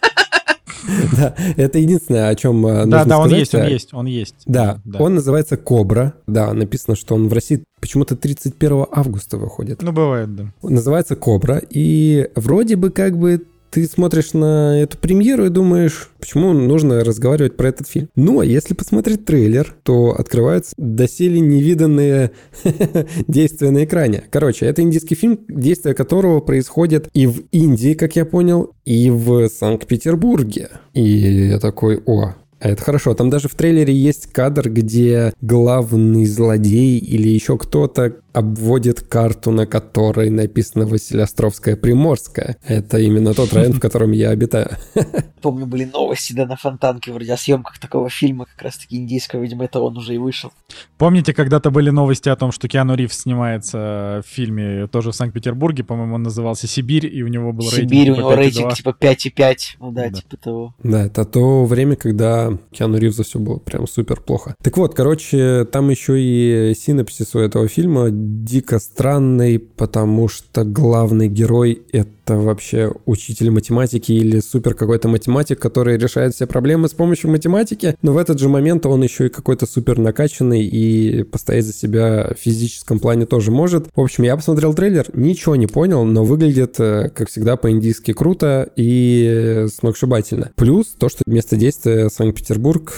Да, 1.19 1.35
это 1.57 1.79
единственное, 1.79 2.29
о 2.29 2.35
чем 2.35 2.63
Да, 2.63 2.85
нужно 2.85 3.05
да, 3.05 3.19
он 3.19 3.29
сказать. 3.29 3.39
есть, 3.39 3.55
он 3.55 3.67
есть, 3.67 3.95
он 3.95 4.07
есть. 4.07 4.35
Да, 4.47 4.81
он 4.99 5.15
называется 5.15 5.57
«Кобра». 5.57 6.15
Да, 6.27 6.53
написано, 6.53 6.97
что 6.97 7.15
он 7.15 7.29
в 7.29 7.33
России 7.33 7.65
почему-то 7.81 8.17
31 8.17 8.87
августа 8.91 9.37
выходит. 9.37 9.83
Ну, 9.83 9.93
бывает, 9.93 10.35
да. 10.35 10.53
Называется 10.63 11.17
«Кобра», 11.17 11.61
и 11.71 12.31
вроде 12.35 12.77
бы 12.77 12.91
как 12.91 13.19
бы 13.19 13.45
ты 13.71 13.87
смотришь 13.87 14.33
на 14.33 14.81
эту 14.81 14.99
премьеру 14.99 15.47
и 15.47 15.51
думаешь, 15.51 16.11
почему 16.19 16.53
нужно 16.53 17.05
разговаривать 17.05 17.57
про 17.57 17.69
этот 17.69 17.89
фильм. 17.89 18.09
Ну, 18.17 18.41
а 18.41 18.45
если 18.45 18.75
посмотреть 18.75 19.25
трейлер, 19.25 19.75
то 19.83 20.15
открываются 20.19 20.75
доселе 20.77 21.41
невиданные 21.41 22.33
действия 23.29 23.71
на 23.71 23.85
экране. 23.85 24.25
Короче, 24.31 24.67
это 24.67 24.83
индийский 24.83 25.15
фильм, 25.15 25.41
действие 25.49 25.95
которого 25.95 26.41
происходит 26.41 27.09
и 27.13 27.27
в 27.27 27.43
Индии, 27.53 27.95
как 27.95 28.17
я 28.17 28.25
понял, 28.25 28.73
и 28.85 29.11
в 29.11 29.49
Санкт-Петербурге. 29.49 30.69
И 30.95 31.49
я 31.49 31.59
такой, 31.59 32.03
о, 32.07 32.35
это 32.61 32.83
хорошо. 32.83 33.15
Там 33.15 33.31
даже 33.31 33.49
в 33.49 33.55
трейлере 33.55 33.95
есть 33.95 34.33
кадр, 34.33 34.69
где 34.71 35.33
главный 35.41 36.27
злодей 36.27 36.99
или 36.99 37.29
еще 37.29 37.57
кто-то 37.57 38.17
обводит 38.39 39.01
карту, 39.01 39.51
на 39.51 39.67
которой 39.67 40.31
написано 40.31 40.87
Василиостровская 40.87 41.77
Приморская. 41.77 42.57
Это 42.65 42.99
именно 42.99 43.35
тот 43.35 43.53
район, 43.53 43.73
в 43.73 43.81
котором 43.81 44.13
я 44.13 44.31
обитаю. 44.31 44.71
Помню, 45.43 45.67
были 45.67 45.85
новости, 45.85 46.33
да, 46.33 46.47
на 46.47 46.57
Фонтанке 46.57 47.13
вроде 47.13 47.33
о 47.33 47.37
съемках 47.37 47.79
такого 47.79 48.09
фильма, 48.09 48.47
как 48.47 48.63
раз-таки 48.63 48.97
индийского, 48.97 49.43
видимо, 49.43 49.65
это 49.65 49.81
он 49.81 49.97
уже 49.97 50.15
и 50.15 50.19
вышел. 50.19 50.53
Помните, 50.99 51.35
когда-то 51.35 51.71
были 51.71 51.91
новости 51.91 52.29
о 52.29 52.37
том, 52.37 52.53
что 52.53 52.69
Киану 52.69 52.95
Ривз 52.95 53.21
снимается 53.21 54.23
в 54.25 54.29
фильме 54.29 54.87
тоже 54.87 55.11
в 55.11 55.15
Санкт-Петербурге, 55.15 55.85
по-моему, 55.85 56.15
он 56.15 56.23
назывался 56.23 56.67
«Сибирь», 56.67 57.07
и 57.07 57.23
у 57.23 57.29
него 57.29 57.53
был 57.53 57.65
Сибирь, 57.65 58.09
рейтинг 58.09 58.17
у 58.17 58.21
него 58.21 58.35
рейтинг 58.35 58.75
типа 58.75 58.97
5,5, 59.01 59.57
ну 59.81 59.91
да, 59.91 60.09
да, 60.09 60.21
типа 60.21 60.37
того. 60.37 60.75
Да, 60.83 61.07
это 61.07 61.25
то 61.25 61.65
время, 61.65 61.97
когда 61.97 62.57
Киану 62.71 62.99
Ривза 62.99 63.25
все 63.25 63.39
было 63.39 63.59
прям 63.59 63.87
супер 63.87 64.21
плохо. 64.21 64.55
Так 64.63 64.77
вот, 64.77 64.95
короче, 64.95 65.65
там 65.65 65.91
еще 65.91 66.21
и 66.21 66.75
синапсис 66.75 67.35
у 67.35 67.41
этого 67.41 67.69
фильма 67.69 68.11
дико 68.29 68.79
странный, 68.79 69.59
потому 69.59 70.29
что 70.29 70.65
главный 70.65 71.29
герой— 71.29 71.83
это 71.93 72.37
вообще 72.37 72.93
учитель 73.07 73.51
математики 73.51 74.13
или 74.13 74.41
супер 74.41 74.75
какой-то 74.75 75.09
математик, 75.09 75.59
который 75.59 75.97
решает 75.97 76.35
все 76.35 76.47
проблемы 76.47 76.89
с 76.89 76.93
помощью 76.93 77.31
математики, 77.31 77.97
но 78.03 78.13
в 78.13 78.19
этот 78.19 78.39
же 78.39 78.49
момент 78.49 78.85
он 78.87 79.03
еще 79.03 79.27
и 79.27 79.31
какой-то 79.31 79.67
супер 79.67 79.99
накачанный 79.99 80.65
и 80.65 81.23
постоять 81.23 81.65
за 81.65 81.73
себя 81.73 82.33
в 82.37 82.41
физическом 82.41 82.99
плане 82.99 83.27
тоже 83.27 83.51
может. 83.51 83.87
В 83.95 84.01
общем, 84.01 84.25
я 84.25 84.37
посмотрел 84.37 84.75
трейлер, 84.75 85.07
ничего 85.15 85.57
не 85.57 85.67
понял, 85.67 86.05
но 86.05 86.25
выглядит, 86.25 86.79
э, 86.79 87.11
как 87.15 87.29
всегда, 87.29 87.57
по-индийски 87.57 88.13
круто 88.13 88.69
и 88.77 89.67
сногсшибательно. 89.73 90.53
Плюс 90.55 90.89
то, 90.89 91.09
что 91.09 91.23
место 91.27 91.57
действия 91.57 92.11
Санкт-Петербург, 92.11 92.95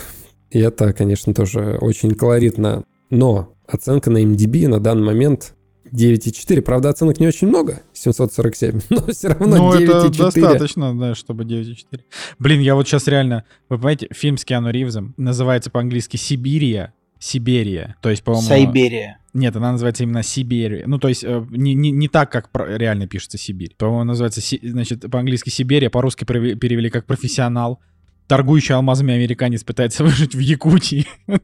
и 0.51 0.59
это, 0.59 0.93
конечно, 0.93 1.33
тоже 1.33 1.79
очень 1.81 2.15
колоритно. 2.15 2.85
Но 3.11 3.55
Оценка 3.73 4.11
на 4.11 4.23
MDB 4.23 4.69
на 4.69 4.81
данный 4.81 5.05
момент 5.05 5.55
9,4. 5.93 6.61
Правда, 6.63 6.89
оценок 6.91 7.21
не 7.21 7.27
очень 7.27 7.49
много, 7.49 7.83
747, 7.93 8.81
но 8.91 9.07
все 9.07 9.29
равно 9.29 9.57
ну, 9.57 9.79
9,4. 9.79 9.85
это 9.85 10.19
достаточно, 10.25 10.99
да, 10.99 11.15
чтобы 11.15 11.45
9,4. 11.45 12.01
Блин, 12.39 12.61
я 12.61 12.75
вот 12.75 12.89
сейчас 12.89 13.07
реально... 13.07 13.45
Вы 13.69 13.77
понимаете, 13.77 14.09
фильм 14.13 14.37
с 14.37 14.45
Киану 14.45 14.71
Ривзом 14.71 15.15
называется 15.17 15.71
по-английски 15.71 16.17
«Сибирия», 16.17 16.95
Сибирия. 17.19 17.97
То 18.01 18.09
есть, 18.09 18.23
по-моему... 18.25 18.49
Сайберия. 18.49 19.19
Нет, 19.35 19.55
она 19.55 19.73
называется 19.73 20.05
именно 20.05 20.23
Сибирия. 20.23 20.85
Ну, 20.87 20.99
то 20.99 21.09
есть, 21.09 21.23
э, 21.23 21.47
не, 21.51 21.75
не, 21.75 21.91
не 21.91 22.09
так, 22.09 22.33
как 22.33 22.51
про, 22.51 22.79
реально 22.79 23.07
пишется 23.07 23.37
Сибирь. 23.37 23.75
По-моему, 23.77 24.05
называется, 24.05 24.41
значит, 24.63 25.03
по-английски 25.11 25.51
Сибирия, 25.51 25.91
по-русски 25.91 26.25
перевели 26.25 26.89
как 26.89 27.05
профессионал. 27.05 27.79
Торгующий 28.27 28.75
алмазами 28.75 29.13
американец 29.13 29.65
пытается 29.65 30.03
выжить 30.03 30.35
в 30.35 30.39
Якутии. 30.39 31.07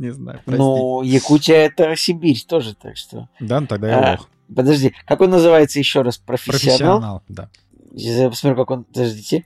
Не 0.00 0.12
знаю, 0.14 0.40
прости. 0.46 0.58
Ну, 0.58 1.02
Якутия 1.02 1.66
это 1.66 1.94
Сибирь 1.94 2.42
тоже, 2.48 2.74
так 2.74 2.96
что... 2.96 3.28
Да, 3.38 3.60
ну 3.60 3.66
тогда 3.66 3.88
я 3.88 3.98
а, 3.98 4.10
лох. 4.12 4.28
Подожди, 4.56 4.94
как 5.04 5.20
он 5.20 5.28
называется 5.28 5.78
еще 5.78 6.00
раз? 6.00 6.16
Профессионал? 6.16 7.20
Профессионал, 7.20 7.22
да. 7.28 7.50
Я 7.92 8.30
посмотрю, 8.30 8.56
как 8.56 8.70
он... 8.70 8.84
Подождите. 8.84 9.44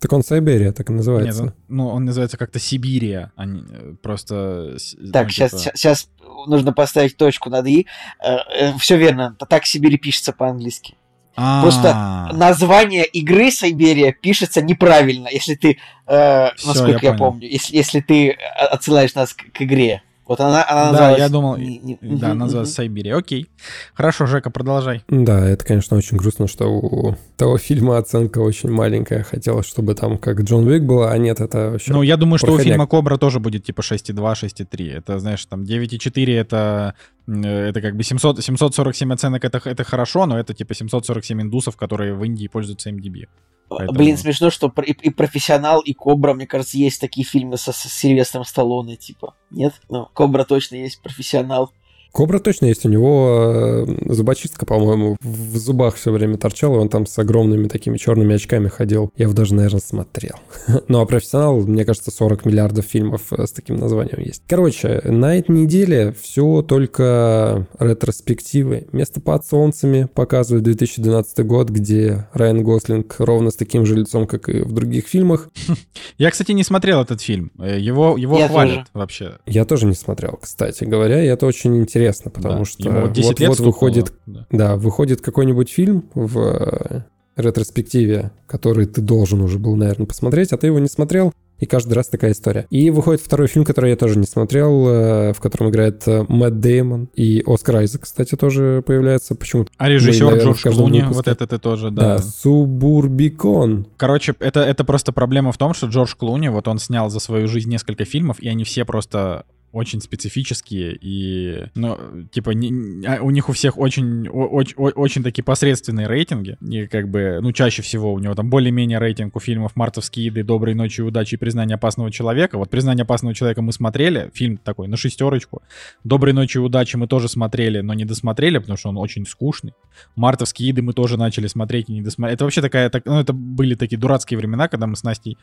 Так 0.00 0.10
он 0.12 0.22
Сайберия, 0.22 0.72
так 0.72 0.88
и 0.88 0.94
называется. 0.94 1.44
Нет, 1.44 1.52
он, 1.52 1.76
ну, 1.76 1.88
он 1.88 2.06
называется 2.06 2.38
как-то 2.38 2.58
Сибирия, 2.58 3.32
а 3.36 3.44
не 3.44 3.60
э, 3.70 3.94
просто... 4.02 4.78
Так, 5.12 5.26
ну, 5.26 5.30
сейчас, 5.30 5.50
типа... 5.50 5.76
сейчас 5.76 6.10
нужно 6.46 6.72
поставить 6.72 7.18
точку 7.18 7.50
над 7.50 7.66
«и». 7.66 7.86
Э, 8.18 8.36
э, 8.50 8.72
Все 8.78 8.96
верно, 8.96 9.36
так 9.48 9.66
Сибирь 9.66 9.98
пишется 9.98 10.32
по-английски. 10.32 10.96
А-а-а. 11.36 11.62
Просто 11.62 12.36
название 12.36 13.04
игры 13.04 13.50
Сайберия 13.50 14.12
пишется 14.12 14.60
неправильно, 14.62 15.28
если 15.30 15.54
ты, 15.54 15.78
э, 16.06 16.48
насколько 16.64 17.06
я, 17.06 17.12
я 17.12 17.16
помню, 17.16 17.48
если, 17.48 17.76
если 17.76 18.00
ты 18.00 18.30
отсылаешь 18.30 19.14
нас 19.14 19.32
к, 19.32 19.50
к 19.52 19.62
игре. 19.62 20.02
Вот 20.32 20.40
она, 20.40 20.64
она 20.66 20.92
называлась... 20.92 21.18
Да, 21.18 21.22
я 21.24 21.28
думал, 21.28 21.58
да, 22.00 22.32
называлась 22.42 22.72
Сайберия. 22.72 23.18
Окей. 23.18 23.50
Хорошо, 23.92 24.24
Жека, 24.24 24.48
продолжай. 24.48 25.04
Да, 25.08 25.46
это, 25.46 25.62
конечно, 25.62 25.94
очень 25.94 26.16
грустно, 26.16 26.48
что 26.48 26.68
у 26.68 27.18
того 27.36 27.58
фильма 27.58 27.98
оценка 27.98 28.38
очень 28.38 28.70
маленькая. 28.70 29.24
Хотелось, 29.24 29.66
чтобы 29.66 29.94
там 29.94 30.16
как 30.16 30.40
Джон 30.40 30.66
Уик 30.66 30.84
было, 30.84 31.10
а 31.10 31.18
нет, 31.18 31.40
это 31.40 31.72
вообще... 31.72 31.92
Ну, 31.92 32.00
я 32.00 32.16
думаю, 32.16 32.38
что 32.38 32.50
у 32.54 32.58
фильма 32.58 32.86
Кобра 32.86 33.18
тоже 33.18 33.40
будет 33.40 33.64
типа 33.64 33.82
6,2, 33.82 34.32
6,3. 34.32 34.96
Это, 34.96 35.18
знаешь, 35.18 35.44
там 35.44 35.64
9,4 35.64 36.40
это 36.40 36.94
это 37.26 37.80
как 37.80 37.94
бы 37.94 38.02
700, 38.02 38.42
747 38.42 39.12
оценок 39.12 39.44
это, 39.44 39.60
это 39.64 39.84
хорошо, 39.84 40.26
но 40.26 40.38
это 40.38 40.54
типа 40.54 40.74
747 40.74 41.42
индусов, 41.42 41.76
которые 41.76 42.14
в 42.14 42.24
Индии 42.24 42.48
пользуются 42.48 42.90
MDB. 42.90 43.28
Поэтому... 43.76 43.98
Блин, 43.98 44.16
смешно, 44.16 44.50
что 44.50 44.72
и, 44.84 44.92
и 44.92 45.10
профессионал, 45.10 45.80
и 45.80 45.92
Кобра, 45.92 46.34
мне 46.34 46.46
кажется, 46.46 46.78
есть 46.78 47.00
такие 47.00 47.26
фильмы 47.26 47.56
со, 47.56 47.72
со 47.72 47.88
Сильвестром 47.88 48.44
Сталлоне, 48.44 48.96
типа. 48.96 49.34
Нет? 49.50 49.74
Ну, 49.88 50.08
Кобра 50.12 50.44
точно 50.44 50.76
есть 50.76 51.00
профессионал. 51.02 51.72
Кобра 52.12 52.38
точно 52.40 52.66
есть. 52.66 52.84
У 52.84 52.90
него 52.90 53.86
э, 53.88 54.12
зубочистка, 54.12 54.66
по-моему, 54.66 55.16
в 55.22 55.56
зубах 55.56 55.96
все 55.96 56.12
время 56.12 56.36
торчала, 56.36 56.76
и 56.76 56.78
он 56.78 56.90
там 56.90 57.06
с 57.06 57.18
огромными 57.18 57.68
такими 57.68 57.96
черными 57.96 58.34
очками 58.34 58.68
ходил. 58.68 59.10
Я 59.16 59.24
его 59.24 59.32
даже, 59.32 59.54
наверное, 59.54 59.80
смотрел. 59.80 60.34
ну, 60.88 61.00
а 61.00 61.06
профессионал, 61.06 61.60
мне 61.62 61.86
кажется, 61.86 62.10
40 62.10 62.44
миллиардов 62.44 62.84
фильмов 62.84 63.32
э, 63.32 63.46
с 63.46 63.52
таким 63.52 63.76
названием 63.76 64.20
есть. 64.20 64.42
Короче, 64.46 65.00
на 65.04 65.38
этой 65.38 65.52
неделе 65.52 66.14
все 66.20 66.60
только 66.60 67.66
ретроспективы. 67.78 68.88
Место 68.92 69.22
под 69.22 69.46
солнцами 69.46 70.06
показывает 70.12 70.64
2012 70.64 71.46
год, 71.46 71.70
где 71.70 72.28
Райан 72.34 72.62
Гослинг 72.62 73.16
ровно 73.20 73.50
с 73.50 73.56
таким 73.56 73.86
же 73.86 73.96
лицом, 73.96 74.26
как 74.26 74.50
и 74.50 74.60
в 74.60 74.72
других 74.72 75.06
фильмах. 75.06 75.48
Я, 76.18 76.30
кстати, 76.30 76.52
не 76.52 76.62
смотрел 76.62 77.00
этот 77.00 77.22
фильм. 77.22 77.52
Э, 77.58 77.78
его, 77.80 78.18
его 78.18 78.36
хвалят 78.48 78.88
вообще. 78.92 79.38
Я 79.46 79.64
тоже 79.64 79.86
не 79.86 79.94
смотрел, 79.94 80.38
кстати 80.42 80.84
говоря, 80.84 81.24
и 81.24 81.26
это 81.26 81.46
очень 81.46 81.74
интересно 81.78 82.01
интересно, 82.02 82.30
потому 82.30 82.58
да, 82.58 82.64
что 82.64 82.90
вот, 82.90 83.18
вот, 83.18 83.40
вот 83.40 83.60
выходит, 83.60 84.12
да. 84.26 84.46
да, 84.50 84.76
выходит 84.76 85.20
какой-нибудь 85.20 85.70
фильм 85.70 86.04
в 86.14 86.38
э, 86.38 87.02
ретроспективе, 87.36 88.32
который 88.46 88.86
ты 88.86 89.00
должен 89.00 89.40
уже 89.40 89.58
был, 89.58 89.76
наверное, 89.76 90.06
посмотреть, 90.06 90.52
а 90.52 90.58
ты 90.58 90.68
его 90.68 90.78
не 90.78 90.88
смотрел, 90.88 91.32
и 91.58 91.66
каждый 91.66 91.94
раз 91.94 92.08
такая 92.08 92.32
история. 92.32 92.66
И 92.70 92.90
выходит 92.90 93.20
второй 93.20 93.46
фильм, 93.46 93.64
который 93.64 93.90
я 93.90 93.96
тоже 93.96 94.18
не 94.18 94.26
смотрел, 94.26 94.88
э, 94.88 95.32
в 95.32 95.40
котором 95.40 95.70
играет 95.70 96.02
э, 96.06 96.24
Мэтт 96.28 96.58
Деймон 96.58 97.08
и 97.14 97.42
Оскар 97.46 97.76
Айзек, 97.76 98.02
кстати, 98.02 98.34
тоже 98.34 98.82
появляется 98.84 99.36
почему-то. 99.36 99.70
А 99.76 99.88
режиссер 99.88 100.24
Мы, 100.24 100.30
наверное, 100.32 100.54
Джордж 100.54 100.74
Клуни, 100.74 101.04
вот 101.08 101.28
это 101.28 101.46
ты 101.46 101.58
тоже, 101.58 101.90
да. 101.90 102.16
Да, 102.16 102.18
Субурбикон. 102.18 103.86
Короче, 103.96 104.34
это, 104.40 104.60
это 104.60 104.84
просто 104.84 105.12
проблема 105.12 105.52
в 105.52 105.58
том, 105.58 105.72
что 105.72 105.86
Джордж 105.86 106.14
Клуни, 106.16 106.48
вот 106.48 106.66
он 106.66 106.78
снял 106.78 107.10
за 107.10 107.20
свою 107.20 107.46
жизнь 107.46 107.70
несколько 107.70 108.04
фильмов, 108.04 108.40
и 108.40 108.48
они 108.48 108.64
все 108.64 108.84
просто 108.84 109.44
очень 109.72 110.00
специфические 110.00 110.96
и, 111.00 111.66
ну, 111.74 111.98
типа, 112.30 112.50
не, 112.50 113.06
а 113.06 113.22
у 113.22 113.30
них 113.30 113.48
у 113.48 113.52
всех 113.52 113.78
очень, 113.78 114.28
очень, 114.28 114.76
очень 114.76 115.22
такие 115.22 115.42
посредственные 115.42 116.06
рейтинги. 116.06 116.56
И 116.60 116.86
как 116.86 117.08
бы, 117.08 117.38
ну, 117.40 117.52
чаще 117.52 117.82
всего 117.82 118.12
у 118.12 118.18
него 118.18 118.34
там 118.34 118.50
более-менее 118.50 118.98
рейтинг 118.98 119.34
у 119.36 119.40
фильмов 119.40 119.74
«Мартовские 119.74 120.26
еды», 120.26 120.42
«Доброй 120.42 120.74
ночи, 120.74 121.00
удачи» 121.00 121.34
и 121.34 121.38
«Признание 121.38 121.76
опасного 121.76 122.10
человека». 122.10 122.58
Вот 122.58 122.70
«Признание 122.70 123.02
опасного 123.02 123.34
человека» 123.34 123.62
мы 123.62 123.72
смотрели, 123.72 124.30
фильм 124.34 124.58
такой 124.58 124.88
на 124.88 124.96
шестерочку. 124.96 125.62
«Доброй 126.04 126.34
ночи, 126.34 126.58
удачи» 126.58 126.96
мы 126.96 127.06
тоже 127.06 127.28
смотрели, 127.28 127.80
но 127.80 127.94
не 127.94 128.04
досмотрели, 128.04 128.58
потому 128.58 128.76
что 128.76 128.90
он 128.90 128.98
очень 128.98 129.26
скучный. 129.26 129.72
«Мартовские 130.16 130.68
еды» 130.68 130.82
мы 130.82 130.92
тоже 130.92 131.16
начали 131.16 131.46
смотреть 131.46 131.88
и 131.88 131.94
не 131.94 132.02
досмотрели. 132.02 132.34
Это 132.34 132.44
вообще 132.44 132.60
такая, 132.60 132.90
так, 132.90 133.06
ну, 133.06 133.18
это 133.18 133.32
были 133.32 133.74
такие 133.74 133.98
дурацкие 133.98 134.38
времена, 134.38 134.68
когда 134.68 134.86
мы 134.86 134.96
с 134.96 135.02
Настей 135.02 135.38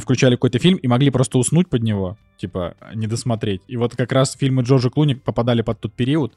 включали 0.00 0.36
какой-то 0.36 0.58
фильм 0.58 0.76
и 0.78 0.88
могли 0.88 1.10
просто 1.10 1.38
уснуть 1.38 1.68
под 1.68 1.82
него, 1.82 2.16
типа, 2.36 2.76
не 2.94 3.06
досмотреть. 3.06 3.62
И 3.66 3.76
вот 3.76 3.96
как 3.96 4.12
раз 4.12 4.36
фильмы 4.36 4.62
Джорджа 4.62 4.90
Клуни 4.90 5.14
попадали 5.14 5.62
под 5.62 5.80
тот 5.80 5.92
период, 5.92 6.34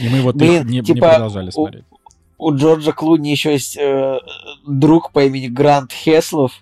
и 0.00 0.08
мы 0.08 0.20
вот 0.22 0.36
Блин, 0.36 0.66
не, 0.66 0.82
типа, 0.82 0.94
не 0.94 1.00
продолжали 1.00 1.50
смотреть. 1.50 1.84
У, 2.38 2.48
у 2.48 2.56
Джорджа 2.56 2.92
Клуни 2.92 3.30
еще 3.30 3.52
есть 3.52 3.76
э, 3.76 4.18
друг 4.66 5.12
по 5.12 5.24
имени 5.24 5.48
Грант 5.48 5.92
Хеслов. 5.92 6.52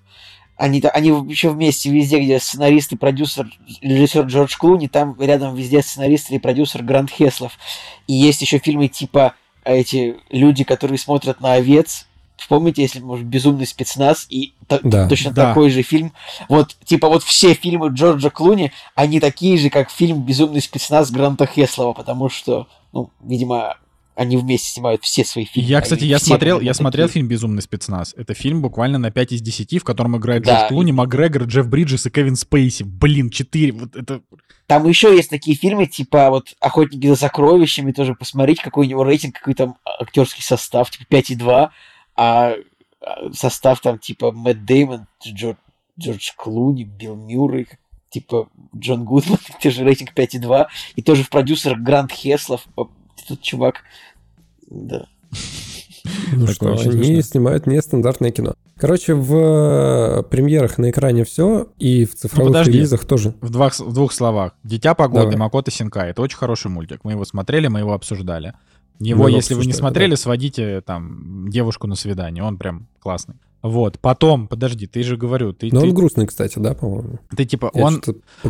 Они, 0.56 0.80
они 0.92 1.08
еще 1.28 1.50
вместе 1.50 1.90
везде, 1.90 2.20
где 2.20 2.38
сценарист 2.38 2.92
и 2.92 2.96
продюсер, 2.96 3.48
режиссер 3.82 4.26
Джордж 4.26 4.56
Клуни, 4.56 4.86
там 4.86 5.20
рядом 5.20 5.56
везде 5.56 5.82
сценарист 5.82 6.30
и 6.30 6.38
продюсер 6.38 6.84
Грант 6.84 7.10
Хеслов. 7.10 7.58
И 8.06 8.12
есть 8.12 8.40
еще 8.40 8.58
фильмы 8.58 8.86
типа 8.86 9.34
эти 9.64 10.16
люди, 10.30 10.62
которые 10.62 10.98
смотрят 10.98 11.40
на 11.40 11.54
овец, 11.54 12.06
Вспомните, 12.36 12.82
если, 12.82 13.00
может, 13.00 13.26
«Безумный 13.26 13.66
спецназ» 13.66 14.26
и 14.28 14.54
да. 14.68 15.08
точно 15.08 15.32
да. 15.32 15.48
такой 15.48 15.70
же 15.70 15.82
фильм. 15.82 16.12
Вот, 16.48 16.76
типа, 16.84 17.08
вот 17.08 17.22
все 17.22 17.54
фильмы 17.54 17.88
Джорджа 17.88 18.30
Клуни, 18.30 18.72
они 18.94 19.20
такие 19.20 19.56
же, 19.56 19.70
как 19.70 19.90
фильм 19.90 20.22
«Безумный 20.22 20.60
спецназ» 20.60 21.10
Гранта 21.10 21.46
Хеслова, 21.46 21.92
потому 21.92 22.28
что, 22.28 22.66
ну, 22.92 23.10
видимо, 23.22 23.76
они 24.16 24.36
вместе 24.36 24.70
снимают 24.70 25.02
все 25.02 25.24
свои 25.24 25.44
фильмы. 25.44 25.68
Я, 25.68 25.80
кстати, 25.80 26.04
я 26.04 26.18
смотрел, 26.18 26.60
я 26.60 26.74
смотрел 26.74 27.08
фильм 27.08 27.26
«Безумный 27.26 27.62
спецназ». 27.62 28.14
Это 28.16 28.34
фильм 28.34 28.62
буквально 28.62 28.98
на 28.98 29.10
5 29.10 29.32
из 29.32 29.40
10, 29.40 29.80
в 29.80 29.84
котором 29.84 30.16
играет 30.16 30.44
Да. 30.44 30.60
Джордж 30.60 30.68
Клуни, 30.68 30.92
Макгрегор, 30.92 31.44
Джефф 31.44 31.66
Бриджес 31.68 32.06
и 32.06 32.10
Кевин 32.10 32.36
Спейси. 32.36 32.84
Блин, 32.84 33.30
4. 33.30 33.72
Вот 33.72 33.96
это... 33.96 34.22
Там 34.66 34.86
еще 34.88 35.14
есть 35.14 35.30
такие 35.30 35.56
фильмы, 35.56 35.86
типа 35.86 36.30
вот 36.30 36.54
«Охотники 36.60 37.06
за 37.06 37.16
сокровищами», 37.16 37.92
тоже 37.92 38.14
посмотреть, 38.14 38.60
какой 38.60 38.86
у 38.86 38.88
него 38.88 39.04
рейтинг, 39.04 39.34
какой 39.34 39.54
там 39.54 39.76
актерский 40.00 40.42
состав, 40.42 40.90
типа 40.90 41.12
5,2, 41.12 41.68
а 42.16 42.54
а 43.04 43.32
состав 43.32 43.80
там 43.80 43.98
типа 43.98 44.32
Мэтт 44.32 44.64
Деймон, 44.64 45.06
Джордж, 45.24 45.56
Джордж 45.98 46.30
Клуни, 46.36 46.84
Билл 46.84 47.16
Мюррей, 47.16 47.68
типа 48.10 48.48
Джон 48.76 49.04
Гудман, 49.04 49.38
те 49.60 49.70
же 49.70 49.84
рейтинг 49.84 50.12
5,2, 50.14 50.66
и 50.96 51.02
тоже 51.02 51.24
в 51.24 51.30
продюсерах 51.30 51.78
Грант 51.78 52.12
Хеслов, 52.12 52.66
этот 53.22 53.42
чувак, 53.42 53.82
да. 54.70 55.06
Ну 56.32 56.46
Такое 56.46 56.76
что, 56.76 56.90
они 56.90 57.04
смешно. 57.04 57.22
снимают 57.22 57.66
нестандартное 57.66 58.30
кино. 58.30 58.54
Короче, 58.76 59.14
в 59.14 59.34
э, 59.34 60.22
премьерах 60.24 60.78
на 60.78 60.90
экране 60.90 61.24
все, 61.24 61.68
и 61.78 62.04
в 62.04 62.14
цифровых 62.14 62.52
подожди. 62.52 62.72
релизах 62.72 63.04
тоже. 63.04 63.34
В, 63.40 63.50
двух, 63.50 63.78
в 63.78 63.92
двух 63.92 64.12
словах. 64.12 64.52
«Дитя 64.64 64.94
погоды», 64.94 65.24
Давай. 65.24 65.36
Макото 65.36 65.70
Синкай. 65.70 66.10
Это 66.10 66.22
очень 66.22 66.36
хороший 66.36 66.70
мультик. 66.70 67.00
Мы 67.04 67.12
его 67.12 67.24
смотрели, 67.24 67.68
мы 67.68 67.78
его 67.80 67.94
обсуждали. 67.94 68.54
Его, 68.98 69.28
его 69.28 69.36
если 69.36 69.54
вы 69.54 69.66
не 69.66 69.72
смотрели, 69.72 70.14
сводите 70.14 70.80
там 70.80 71.48
девушку 71.48 71.86
на 71.86 71.94
свидание. 71.94 72.44
Он 72.44 72.58
прям 72.58 72.86
классный. 73.00 73.36
Вот. 73.62 73.98
Потом, 73.98 74.46
подожди, 74.46 74.86
ты 74.86 75.02
же 75.02 75.16
говорю, 75.16 75.52
ты, 75.54 75.70
Но 75.72 75.80
ты, 75.80 75.86
он 75.86 75.94
грустный, 75.94 76.26
кстати, 76.26 76.58
да, 76.58 76.74
по-моему? 76.74 77.18
ты 77.34 77.46
типа, 77.46 77.70
Я 77.72 77.84
он, 77.86 78.02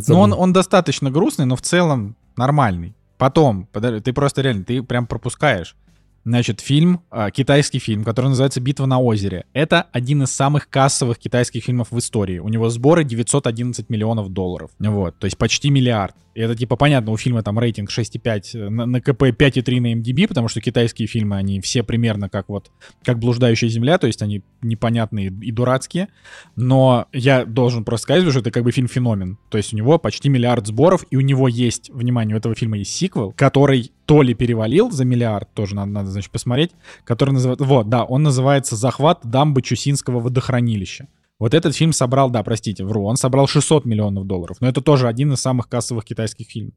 ну, 0.08 0.18
он, 0.18 0.32
он 0.32 0.52
достаточно 0.52 1.10
грустный, 1.10 1.46
но 1.46 1.54
в 1.54 1.62
целом 1.62 2.16
нормальный. 2.36 2.94
Потом, 3.16 3.68
подожди, 3.72 4.00
ты 4.00 4.12
просто 4.12 4.42
реально, 4.42 4.64
ты 4.64 4.82
прям 4.82 5.06
пропускаешь. 5.06 5.76
Значит, 6.24 6.60
фильм, 6.60 7.02
а, 7.10 7.30
китайский 7.30 7.78
фильм, 7.78 8.02
который 8.02 8.28
называется 8.28 8.60
«Битва 8.60 8.86
на 8.86 8.98
озере». 8.98 9.44
Это 9.52 9.82
один 9.92 10.22
из 10.22 10.30
самых 10.30 10.70
кассовых 10.70 11.18
китайских 11.18 11.64
фильмов 11.64 11.88
в 11.90 11.98
истории. 11.98 12.38
У 12.38 12.48
него 12.48 12.70
сборы 12.70 13.04
911 13.04 13.90
миллионов 13.90 14.30
долларов. 14.30 14.70
Вот, 14.78 15.18
то 15.18 15.26
есть 15.26 15.36
почти 15.36 15.68
миллиард. 15.68 16.14
И 16.34 16.40
это 16.40 16.56
типа 16.56 16.76
понятно, 16.76 17.12
у 17.12 17.16
фильма 17.16 17.42
там 17.42 17.58
рейтинг 17.58 17.90
6,5 17.90 18.68
на, 18.68 18.86
на 18.86 19.00
КП 19.00 19.22
5,3 19.24 19.80
на 19.80 19.94
MDB, 19.94 20.26
потому 20.26 20.48
что 20.48 20.60
китайские 20.60 21.06
фильмы, 21.06 21.36
они 21.36 21.60
все 21.60 21.82
примерно 21.82 22.28
как 22.28 22.48
вот, 22.48 22.70
как 23.04 23.18
«Блуждающая 23.18 23.68
земля», 23.68 23.98
то 23.98 24.06
есть 24.06 24.22
они 24.22 24.42
непонятные 24.62 25.28
и 25.28 25.52
дурацкие. 25.52 26.08
Но 26.56 27.06
я 27.12 27.44
должен 27.44 27.84
просто 27.84 28.04
сказать, 28.04 28.30
что 28.30 28.40
это 28.40 28.50
как 28.50 28.64
бы 28.64 28.72
фильм-феномен. 28.72 29.38
То 29.50 29.58
есть 29.58 29.74
у 29.74 29.76
него 29.76 29.98
почти 29.98 30.28
миллиард 30.30 30.66
сборов, 30.66 31.04
и 31.10 31.16
у 31.16 31.20
него 31.20 31.48
есть, 31.48 31.90
внимание, 31.90 32.34
у 32.34 32.38
этого 32.38 32.54
фильма 32.54 32.78
есть 32.78 32.94
сиквел, 32.94 33.32
который 33.32 33.92
то 34.06 34.22
ли 34.22 34.34
перевалил 34.34 34.90
за 34.90 35.04
миллиард, 35.04 35.52
тоже 35.54 35.74
надо, 35.74 35.90
надо 35.90 36.10
значит, 36.10 36.30
посмотреть, 36.30 36.72
который 37.04 37.30
называется... 37.30 37.64
Вот, 37.64 37.88
да, 37.88 38.04
он 38.04 38.22
называется 38.22 38.76
«Захват 38.76 39.20
дамбы 39.22 39.62
Чусинского 39.62 40.20
водохранилища». 40.20 41.08
Вот 41.38 41.52
этот 41.52 41.74
фильм 41.74 41.92
собрал, 41.92 42.30
да, 42.30 42.42
простите, 42.42 42.84
вру, 42.84 43.04
он 43.04 43.16
собрал 43.16 43.46
600 43.48 43.84
миллионов 43.84 44.26
долларов. 44.26 44.58
Но 44.60 44.68
это 44.68 44.80
тоже 44.80 45.08
один 45.08 45.32
из 45.32 45.40
самых 45.40 45.68
кассовых 45.68 46.04
китайских 46.04 46.46
фильмов. 46.48 46.74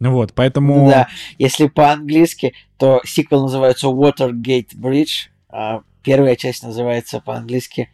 Ну 0.00 0.12
вот, 0.12 0.32
поэтому... 0.34 0.84
Ну 0.84 0.90
да, 0.90 1.08
если 1.38 1.66
по-английски, 1.66 2.52
то 2.76 3.00
сиквел 3.04 3.42
называется 3.42 3.86
Watergate 3.86 4.76
Bridge, 4.76 5.30
а 5.48 5.80
первая 6.02 6.36
часть 6.36 6.62
называется 6.62 7.20
по-английски 7.20 7.90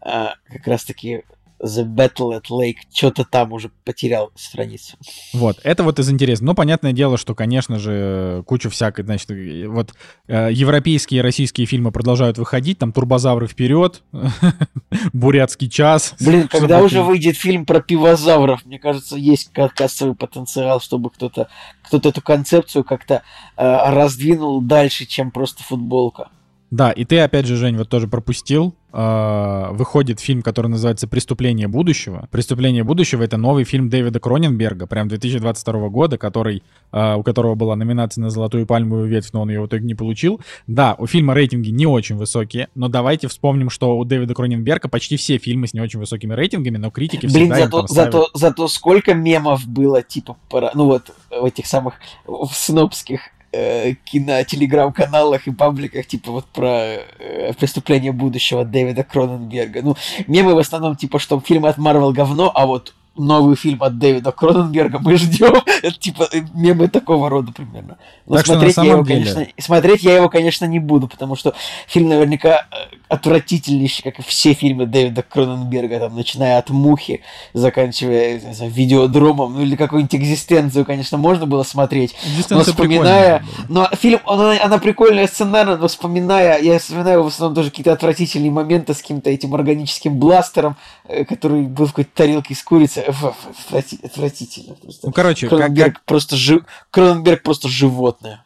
а, 0.00 0.34
как 0.46 0.66
раз-таки 0.66 1.24
The 1.62 1.84
Battle 1.84 2.40
at 2.40 2.44
Lake. 2.50 2.76
Что-то 2.92 3.24
там 3.24 3.52
уже 3.52 3.70
потерял 3.84 4.30
страницу. 4.34 4.96
Вот, 5.32 5.58
это 5.62 5.82
вот 5.84 5.98
из 5.98 6.10
интересного. 6.10 6.52
Ну, 6.52 6.54
понятное 6.54 6.92
дело, 6.92 7.16
что, 7.16 7.34
конечно 7.34 7.78
же, 7.78 8.42
куча 8.46 8.70
всякой, 8.70 9.04
значит, 9.04 9.30
вот 9.68 9.94
э, 10.26 10.48
европейские 10.52 11.18
и 11.18 11.22
российские 11.22 11.66
фильмы 11.66 11.92
продолжают 11.92 12.38
выходить, 12.38 12.78
там 12.78 12.92
«Турбозавры 12.92 13.46
вперед», 13.46 14.02
«Бурятский 15.12 15.68
час». 15.68 16.14
Блин, 16.20 16.48
когда 16.48 16.82
уже 16.82 17.02
выйдет 17.02 17.36
фильм 17.36 17.66
про 17.66 17.80
пивозавров, 17.80 18.64
мне 18.64 18.78
кажется, 18.78 19.16
есть 19.16 19.52
ка- 19.52 19.68
кассовый 19.68 20.14
потенциал, 20.14 20.80
чтобы 20.80 21.10
кто-то 21.10 21.48
кто 21.82 22.08
эту 22.08 22.22
концепцию 22.22 22.84
как-то 22.84 23.22
э, 23.56 23.90
раздвинул 23.90 24.60
дальше, 24.62 25.06
чем 25.06 25.30
просто 25.30 25.62
футболка. 25.62 26.28
Да, 26.70 26.92
и 26.92 27.04
ты, 27.04 27.18
опять 27.18 27.46
же, 27.46 27.56
Жень, 27.56 27.76
вот 27.76 27.88
тоже 27.88 28.06
пропустил. 28.08 28.74
э, 28.92 29.68
выходит 29.70 30.18
фильм, 30.18 30.42
который 30.42 30.66
называется 30.66 31.06
«Преступление 31.06 31.68
будущего». 31.68 32.26
«Преступление 32.32 32.82
будущего»— 32.82 33.22
это 33.24 33.36
новый 33.36 33.62
фильм 33.62 33.88
Дэвида 33.88 34.18
Кроненберга, 34.18 34.88
прям 34.88 35.06
2022 35.06 35.88
года, 35.90 36.18
который, 36.18 36.64
э, 36.90 37.14
у 37.14 37.22
которого 37.22 37.54
была 37.54 37.76
номинация 37.76 38.22
на 38.22 38.30
«Золотую 38.30 38.66
пальмовую 38.66 39.06
ветвь», 39.06 39.32
но 39.32 39.42
он 39.42 39.50
ее 39.50 39.60
в 39.62 39.66
итоге 39.66 39.84
не 39.84 39.94
получил. 39.94 40.40
Да, 40.66 40.96
у 40.98 41.06
фильма 41.06 41.34
рейтинги 41.34 41.70
не 41.70 41.86
очень 41.86 42.16
высокие, 42.16 42.66
но 42.74 42.88
давайте 42.88 43.28
вспомним, 43.28 43.70
что 43.70 43.96
у 43.96 44.04
Дэвида 44.04 44.34
Кроненберга 44.34 44.88
почти 44.88 45.16
все 45.16 45.38
фильмы 45.38 45.68
с 45.68 45.72
не 45.72 45.80
очень 45.80 46.00
высокими 46.00 46.34
рейтингами, 46.34 46.76
но 46.76 46.90
критики 46.90 47.26
Блин, 47.26 47.52
всегда 47.52 47.56
зато, 47.66 47.86
ставят- 47.86 48.12
зато, 48.12 48.28
зато 48.34 48.66
сколько 48.68 49.14
мемов 49.14 49.66
было, 49.68 50.02
типа, 50.02 50.36
про, 50.48 50.70
ну 50.74 50.86
вот, 50.86 51.12
в 51.30 51.44
этих 51.44 51.66
самых, 51.66 51.94
в 52.26 52.50
снобских 52.52 53.20
э, 53.52 53.94
кино-телеграм-каналах 54.04 55.46
и 55.46 55.52
пабликах, 55.52 56.06
типа, 56.06 56.32
вот 56.32 56.46
про 56.46 56.98
э, 57.18 57.52
преступление 57.58 58.12
будущего 58.12 58.64
Дэвида 58.64 59.04
Кроненберга. 59.04 59.82
Ну, 59.82 59.96
мемы 60.26 60.54
в 60.54 60.58
основном, 60.58 60.96
типа, 60.96 61.18
что 61.18 61.40
фильмы 61.40 61.68
от 61.68 61.78
Марвел 61.78 62.12
говно, 62.12 62.50
а 62.54 62.66
вот 62.66 62.94
новый 63.16 63.56
фильм 63.56 63.82
от 63.82 63.98
Дэвида 63.98 64.32
Кроненберга 64.32 64.98
мы 64.98 65.16
ждем. 65.16 65.54
Это, 65.82 65.98
типа, 65.98 66.28
мемы 66.54 66.88
такого 66.88 67.28
рода 67.28 67.52
примерно. 67.52 67.98
Но 68.26 68.36
Так 68.36 68.46
что 68.46 68.54
на 68.54 68.60
смотреть, 68.60 68.76
я 68.76 68.82
самом 68.82 68.90
его, 68.90 69.04
деле- 69.04 69.24
конечно, 69.24 69.46
смотреть 69.58 70.02
я 70.02 70.16
его, 70.16 70.28
конечно, 70.28 70.64
не 70.64 70.78
буду, 70.78 71.08
потому 71.08 71.36
что 71.36 71.54
фильм 71.86 72.08
наверняка 72.08 72.66
э, 72.70 72.96
отвратительнейший, 73.08 74.04
как 74.04 74.18
и 74.20 74.22
все 74.22 74.54
фильмы 74.54 74.86
Дэвида 74.86 75.22
Кроненберга, 75.22 75.98
там, 75.98 76.16
начиная 76.16 76.58
от 76.58 76.70
«Мухи», 76.70 77.22
заканчивая 77.52 78.40
знаю, 78.52 78.70
видеодромом, 78.70 79.54
ну 79.54 79.62
или 79.62 79.76
какую-нибудь 79.76 80.14
экзистенцию, 80.14 80.84
конечно, 80.84 81.18
можно 81.18 81.46
было 81.46 81.62
смотреть. 81.62 82.14
Но 82.50 82.60
вспоминая, 82.62 83.44
но 83.68 83.88
фильм, 83.98 84.20
он, 84.24 84.56
она 84.60 84.78
прикольная 84.78 85.26
сценарно, 85.26 85.76
но 85.76 85.88
вспоминая, 85.88 86.60
я 86.60 86.78
вспоминаю 86.78 87.24
в 87.24 87.26
основном 87.26 87.54
тоже 87.54 87.70
какие-то 87.70 87.92
отвратительные 87.92 88.50
моменты 88.50 88.94
с 88.94 88.98
каким-то 88.98 89.30
этим 89.30 89.54
органическим 89.54 90.18
бластером, 90.18 90.76
э, 91.04 91.24
который 91.24 91.62
был 91.62 91.86
в 91.86 91.90
какой-то 91.90 92.10
тарелке 92.14 92.54
с 92.54 92.62
курицей. 92.62 92.99
Отвратительно. 93.06 94.74
Просто. 94.74 95.06
Ну, 95.06 95.12
короче, 95.12 95.48
как, 95.48 95.58
Кроненберг 95.58 96.04
просто 96.04 96.36
жи- 96.36 96.64
Кроненберг 96.90 97.42
просто 97.42 97.68
животное. 97.68 98.44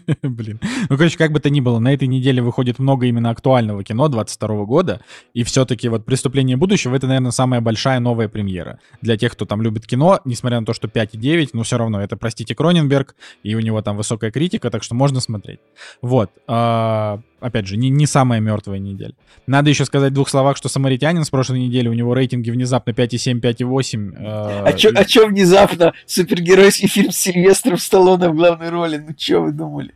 Блин. 0.22 0.60
Ну, 0.88 0.96
короче, 0.96 1.18
как 1.18 1.32
бы 1.32 1.40
то 1.40 1.50
ни 1.50 1.60
было, 1.60 1.78
на 1.78 1.92
этой 1.92 2.08
неделе 2.08 2.42
выходит 2.42 2.78
много 2.78 3.06
именно 3.06 3.30
актуального 3.30 3.84
кино 3.84 4.08
22 4.08 4.64
года, 4.64 5.00
и 5.34 5.42
все-таки 5.42 5.88
вот 5.88 6.04
«Преступление 6.04 6.56
будущего»— 6.56 6.94
это, 6.96 7.06
наверное, 7.06 7.30
самая 7.30 7.60
большая 7.60 8.00
новая 8.00 8.28
премьера. 8.28 8.78
Для 9.00 9.16
тех, 9.16 9.32
кто 9.32 9.44
там 9.44 9.62
любит 9.62 9.86
кино, 9.86 10.20
несмотря 10.24 10.60
на 10.60 10.66
то, 10.66 10.72
что 10.72 10.88
5,9, 10.88 11.50
но 11.52 11.62
все 11.62 11.78
равно 11.78 12.00
это, 12.00 12.16
простите, 12.16 12.54
Кроненберг, 12.54 13.14
и 13.42 13.54
у 13.54 13.60
него 13.60 13.82
там 13.82 13.96
высокая 13.96 14.30
критика, 14.30 14.70
так 14.70 14.82
что 14.82 14.94
можно 14.94 15.20
смотреть. 15.20 15.60
Вот. 16.00 16.30
Опять 17.42 17.66
же, 17.66 17.76
не, 17.76 17.90
не 17.90 18.06
самая 18.06 18.40
мертвая 18.40 18.78
неделя. 18.78 19.14
Надо 19.46 19.68
еще 19.68 19.84
сказать 19.84 20.12
в 20.12 20.14
двух 20.14 20.28
словах, 20.28 20.56
что 20.56 20.68
«Самаритянин» 20.68 21.24
с 21.24 21.30
прошлой 21.30 21.58
недели, 21.60 21.88
у 21.88 21.92
него 21.92 22.14
рейтинги 22.14 22.50
внезапно 22.50 22.92
5,7, 22.92 23.40
5,8. 23.40 24.12
э, 24.16 24.62
А 24.64 24.72
чё, 24.72 24.90
и- 24.90 24.94
а 24.94 25.04
чё 25.04 25.26
внезапно 25.26 25.92
супергеройский 26.06 26.88
фильм 26.88 27.10
с 27.10 27.16
Сильвестром 27.16 27.78
Сталлоне 27.78 28.28
в 28.28 28.34
главной 28.36 28.68
роли? 28.70 28.98
Ну 28.98 29.12
чё 29.14 29.42
вы 29.42 29.52
думали? 29.52 29.92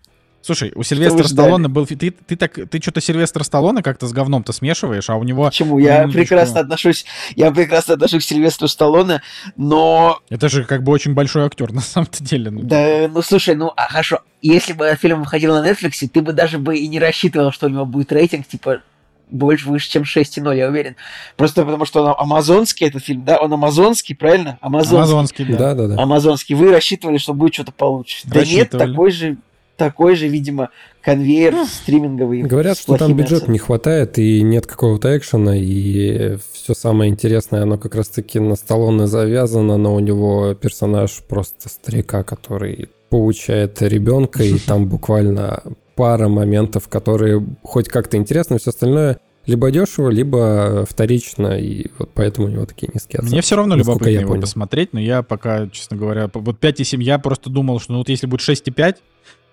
Слушай, 0.46 0.70
у 0.76 0.84
Сильвестра? 0.84 1.26
Сталлоне 1.26 1.66
был... 1.66 1.86
Ты, 1.86 1.96
ты, 1.96 2.36
так, 2.36 2.54
ты 2.54 2.80
что-то 2.80 3.00
Сильвестра 3.00 3.42
Сталлоне 3.42 3.82
как-то 3.82 4.06
с 4.06 4.12
говном-то 4.12 4.52
смешиваешь, 4.52 5.10
а 5.10 5.16
у 5.16 5.24
него... 5.24 5.46
Почему? 5.46 5.80
Я 5.80 6.02
минуточку. 6.02 6.20
прекрасно 6.20 6.60
отношусь, 6.60 7.04
я 7.34 7.50
прекрасно 7.50 7.94
отношусь 7.94 8.24
к 8.24 8.28
Сильвестру 8.28 8.68
Сталлоне, 8.68 9.22
но 9.56 10.20
Это 10.30 10.48
же 10.48 10.62
как 10.62 10.84
бы 10.84 10.92
очень 10.92 11.14
большой 11.14 11.46
актер 11.46 11.72
на 11.74 11.80
самом-то 11.80 12.22
деле. 12.22 12.52
ну. 12.52 12.60
Да, 12.62 13.08
ну 13.08 13.22
слушай, 13.22 13.56
ну 13.56 13.72
а, 13.76 13.88
хорошо, 13.88 14.20
если 14.40 14.72
бы 14.72 14.96
фильм 15.00 15.24
выходил 15.24 15.52
на 15.52 15.68
Netflix, 15.68 16.06
ты 16.06 16.22
бы 16.22 16.32
даже 16.32 16.58
бы 16.58 16.78
и 16.78 16.86
не 16.86 17.00
рассчитывал, 17.00 17.50
что 17.50 17.66
у 17.66 17.68
него 17.68 17.84
будет 17.84 18.12
рейтинг, 18.12 18.46
типа, 18.46 18.82
больше 19.28 19.68
выше, 19.68 19.90
чем 19.90 20.04
6,0, 20.04 20.56
я 20.56 20.68
уверен. 20.68 20.94
Просто 21.36 21.64
потому, 21.64 21.84
что 21.84 22.04
он 22.04 22.14
амазонский 22.16 22.86
этот 22.86 23.04
фильм, 23.04 23.24
да? 23.24 23.38
Он 23.38 23.52
амазонский, 23.52 24.14
правильно? 24.14 24.58
Амазонский. 24.60 24.96
Амазонский, 24.96 25.44
да. 25.46 25.56
Да-да-да. 25.58 26.00
Амазонский. 26.00 26.54
Вы 26.54 26.70
рассчитывали, 26.70 27.18
что 27.18 27.34
будет 27.34 27.54
что-то 27.54 27.72
получше. 27.72 28.18
Да 28.24 28.44
нет, 28.44 28.70
такой 28.70 29.10
же, 29.10 29.36
такой 29.76 30.16
же, 30.16 30.28
видимо, 30.28 30.70
конвейер 31.02 31.54
стриминговый. 31.66 32.42
Говорят, 32.42 32.78
что 32.78 32.96
там 32.96 33.14
бюджет 33.14 33.32
оценками. 33.32 33.52
не 33.52 33.58
хватает, 33.58 34.18
и 34.18 34.42
нет 34.42 34.66
какого-то 34.66 35.16
экшена, 35.16 35.56
и 35.56 36.36
все 36.52 36.74
самое 36.74 37.10
интересное, 37.10 37.62
оно 37.62 37.78
как 37.78 37.94
раз-таки 37.94 38.40
на 38.40 38.56
Сталлоне 38.56 39.06
завязано, 39.06 39.76
но 39.76 39.94
у 39.94 40.00
него 40.00 40.54
персонаж 40.54 41.22
просто 41.28 41.68
старика, 41.68 42.22
который 42.22 42.88
получает 43.10 43.80
ребенка, 43.82 44.42
и 44.42 44.58
там 44.58 44.86
буквально 44.88 45.62
пара 45.94 46.28
моментов, 46.28 46.88
которые 46.88 47.44
хоть 47.62 47.88
как-то 47.88 48.16
интересны, 48.16 48.58
все 48.58 48.70
остальное 48.70 49.18
либо 49.46 49.70
дешево, 49.70 50.10
либо 50.10 50.84
вторично, 50.88 51.58
и 51.58 51.86
вот 51.98 52.10
поэтому 52.14 52.48
у 52.48 52.50
него 52.50 52.66
такие 52.66 52.90
низкие 52.92 53.18
оценки. 53.18 53.32
Мне 53.32 53.42
все 53.42 53.56
равно 53.56 53.76
любопытно 53.76 54.08
я 54.08 54.20
его 54.20 54.30
понял. 54.30 54.42
посмотреть, 54.42 54.92
но 54.92 55.00
я 55.00 55.22
пока, 55.22 55.68
честно 55.68 55.96
говоря, 55.96 56.28
вот 56.34 56.62
5,7 56.62 57.00
я 57.00 57.18
просто 57.18 57.48
думал, 57.48 57.78
что 57.78 57.92
ну 57.92 57.98
вот 57.98 58.08
если 58.08 58.26
будет 58.26 58.40
6,5, 58.40 58.96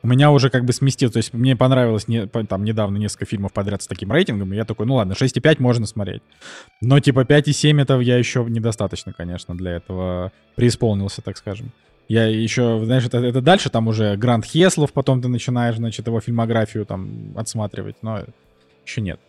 у 0.03 0.07
меня 0.07 0.31
уже 0.31 0.49
как 0.49 0.65
бы 0.65 0.73
сместил. 0.73 1.09
То 1.09 1.17
есть 1.17 1.33
мне 1.33 1.55
понравилось 1.55 2.07
не, 2.07 2.27
там 2.27 2.63
недавно 2.63 2.97
несколько 2.97 3.25
фильмов 3.25 3.53
подряд 3.53 3.81
с 3.81 3.87
таким 3.87 4.11
рейтингом, 4.11 4.53
и 4.53 4.55
я 4.55 4.65
такой, 4.65 4.85
ну 4.85 4.95
ладно, 4.95 5.13
6,5 5.13 5.55
можно 5.59 5.87
смотреть. 5.87 6.21
Но 6.81 6.99
типа 6.99 7.21
5,7 7.21 7.81
это 7.81 7.99
я 7.99 8.17
еще 8.17 8.45
недостаточно, 8.47 9.13
конечно, 9.13 9.55
для 9.55 9.71
этого 9.71 10.31
преисполнился, 10.55 11.21
так 11.21 11.37
скажем. 11.37 11.71
Я 12.09 12.25
еще, 12.25 12.81
знаешь, 12.83 13.05
это, 13.05 13.19
это 13.19 13.41
дальше 13.41 13.69
там 13.69 13.87
уже 13.87 14.17
Гранд 14.17 14.45
Хеслов, 14.45 14.91
потом 14.91 15.21
ты 15.21 15.29
начинаешь, 15.29 15.77
значит, 15.77 16.05
его 16.05 16.19
фильмографию 16.19 16.85
там 16.85 17.31
отсматривать, 17.37 17.95
но 18.01 18.25
еще 18.85 18.99
нет. 18.99 19.21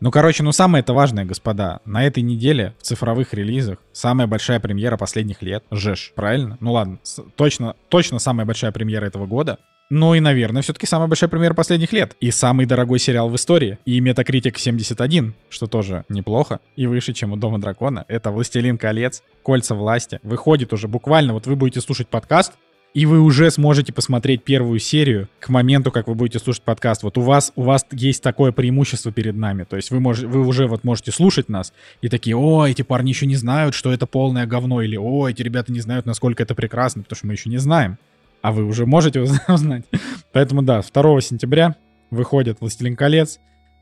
Ну, 0.00 0.10
короче, 0.10 0.42
ну 0.42 0.52
самое 0.52 0.82
это 0.82 0.92
важное, 0.92 1.24
господа. 1.24 1.80
На 1.84 2.04
этой 2.04 2.24
неделе 2.24 2.74
в 2.78 2.82
цифровых 2.82 3.32
релизах 3.32 3.78
самая 3.92 4.26
большая 4.26 4.60
премьера 4.60 4.96
последних 4.96 5.42
лет. 5.42 5.64
Жеш, 5.70 6.12
правильно? 6.14 6.58
Ну 6.60 6.72
ладно, 6.72 6.98
точно, 7.36 7.76
точно 7.88 8.18
самая 8.18 8.44
большая 8.44 8.72
премьера 8.72 9.06
этого 9.06 9.26
года. 9.26 9.58
Ну 9.94 10.14
и, 10.14 10.20
наверное, 10.20 10.62
все-таки 10.62 10.86
самая 10.86 11.06
большая 11.06 11.28
премьера 11.28 11.52
последних 11.52 11.92
лет. 11.92 12.16
И 12.18 12.30
самый 12.30 12.64
дорогой 12.64 12.98
сериал 12.98 13.28
в 13.28 13.36
истории. 13.36 13.76
И 13.84 14.00
Метакритик 14.00 14.56
71, 14.56 15.34
что 15.50 15.66
тоже 15.66 16.06
неплохо. 16.08 16.60
И 16.76 16.86
выше, 16.86 17.12
чем 17.12 17.34
у 17.34 17.36
Дома 17.36 17.58
Дракона. 17.58 18.06
Это 18.08 18.30
«Властелин 18.30 18.78
колец», 18.78 19.22
«Кольца 19.42 19.74
власти». 19.74 20.18
Выходит 20.22 20.72
уже 20.72 20.88
буквально, 20.88 21.34
вот 21.34 21.46
вы 21.46 21.56
будете 21.56 21.82
слушать 21.82 22.08
подкаст, 22.08 22.54
и 22.94 23.04
вы 23.04 23.20
уже 23.20 23.50
сможете 23.50 23.92
посмотреть 23.92 24.44
первую 24.44 24.78
серию 24.78 25.28
к 25.40 25.50
моменту, 25.50 25.90
как 25.92 26.08
вы 26.08 26.14
будете 26.14 26.38
слушать 26.38 26.62
подкаст. 26.62 27.02
Вот 27.02 27.18
у 27.18 27.20
вас, 27.20 27.52
у 27.54 27.62
вас 27.62 27.84
есть 27.90 28.22
такое 28.22 28.50
преимущество 28.50 29.12
перед 29.12 29.36
нами. 29.36 29.64
То 29.64 29.76
есть 29.76 29.90
вы, 29.90 30.00
можете, 30.00 30.26
вы 30.26 30.46
уже 30.46 30.68
вот 30.68 30.84
можете 30.84 31.12
слушать 31.12 31.50
нас 31.50 31.74
и 32.00 32.08
такие, 32.08 32.34
о, 32.34 32.66
эти 32.66 32.80
парни 32.80 33.10
еще 33.10 33.26
не 33.26 33.36
знают, 33.36 33.74
что 33.74 33.92
это 33.92 34.06
полное 34.06 34.46
говно, 34.46 34.80
или 34.80 34.96
о, 34.96 35.28
эти 35.28 35.42
ребята 35.42 35.70
не 35.70 35.80
знают, 35.80 36.06
насколько 36.06 36.42
это 36.42 36.54
прекрасно, 36.54 37.02
потому 37.02 37.16
что 37.18 37.26
мы 37.26 37.34
еще 37.34 37.50
не 37.50 37.58
знаем. 37.58 37.98
А 38.42 38.52
вы 38.52 38.64
уже 38.64 38.86
можете 38.86 39.20
уз- 39.20 39.40
узнать. 39.48 39.84
Поэтому 40.32 40.62
да, 40.62 40.82
2 40.82 41.20
сентября 41.20 41.76
выходит 42.10 42.60
«Властелин 42.60 42.96
колец». 42.96 43.38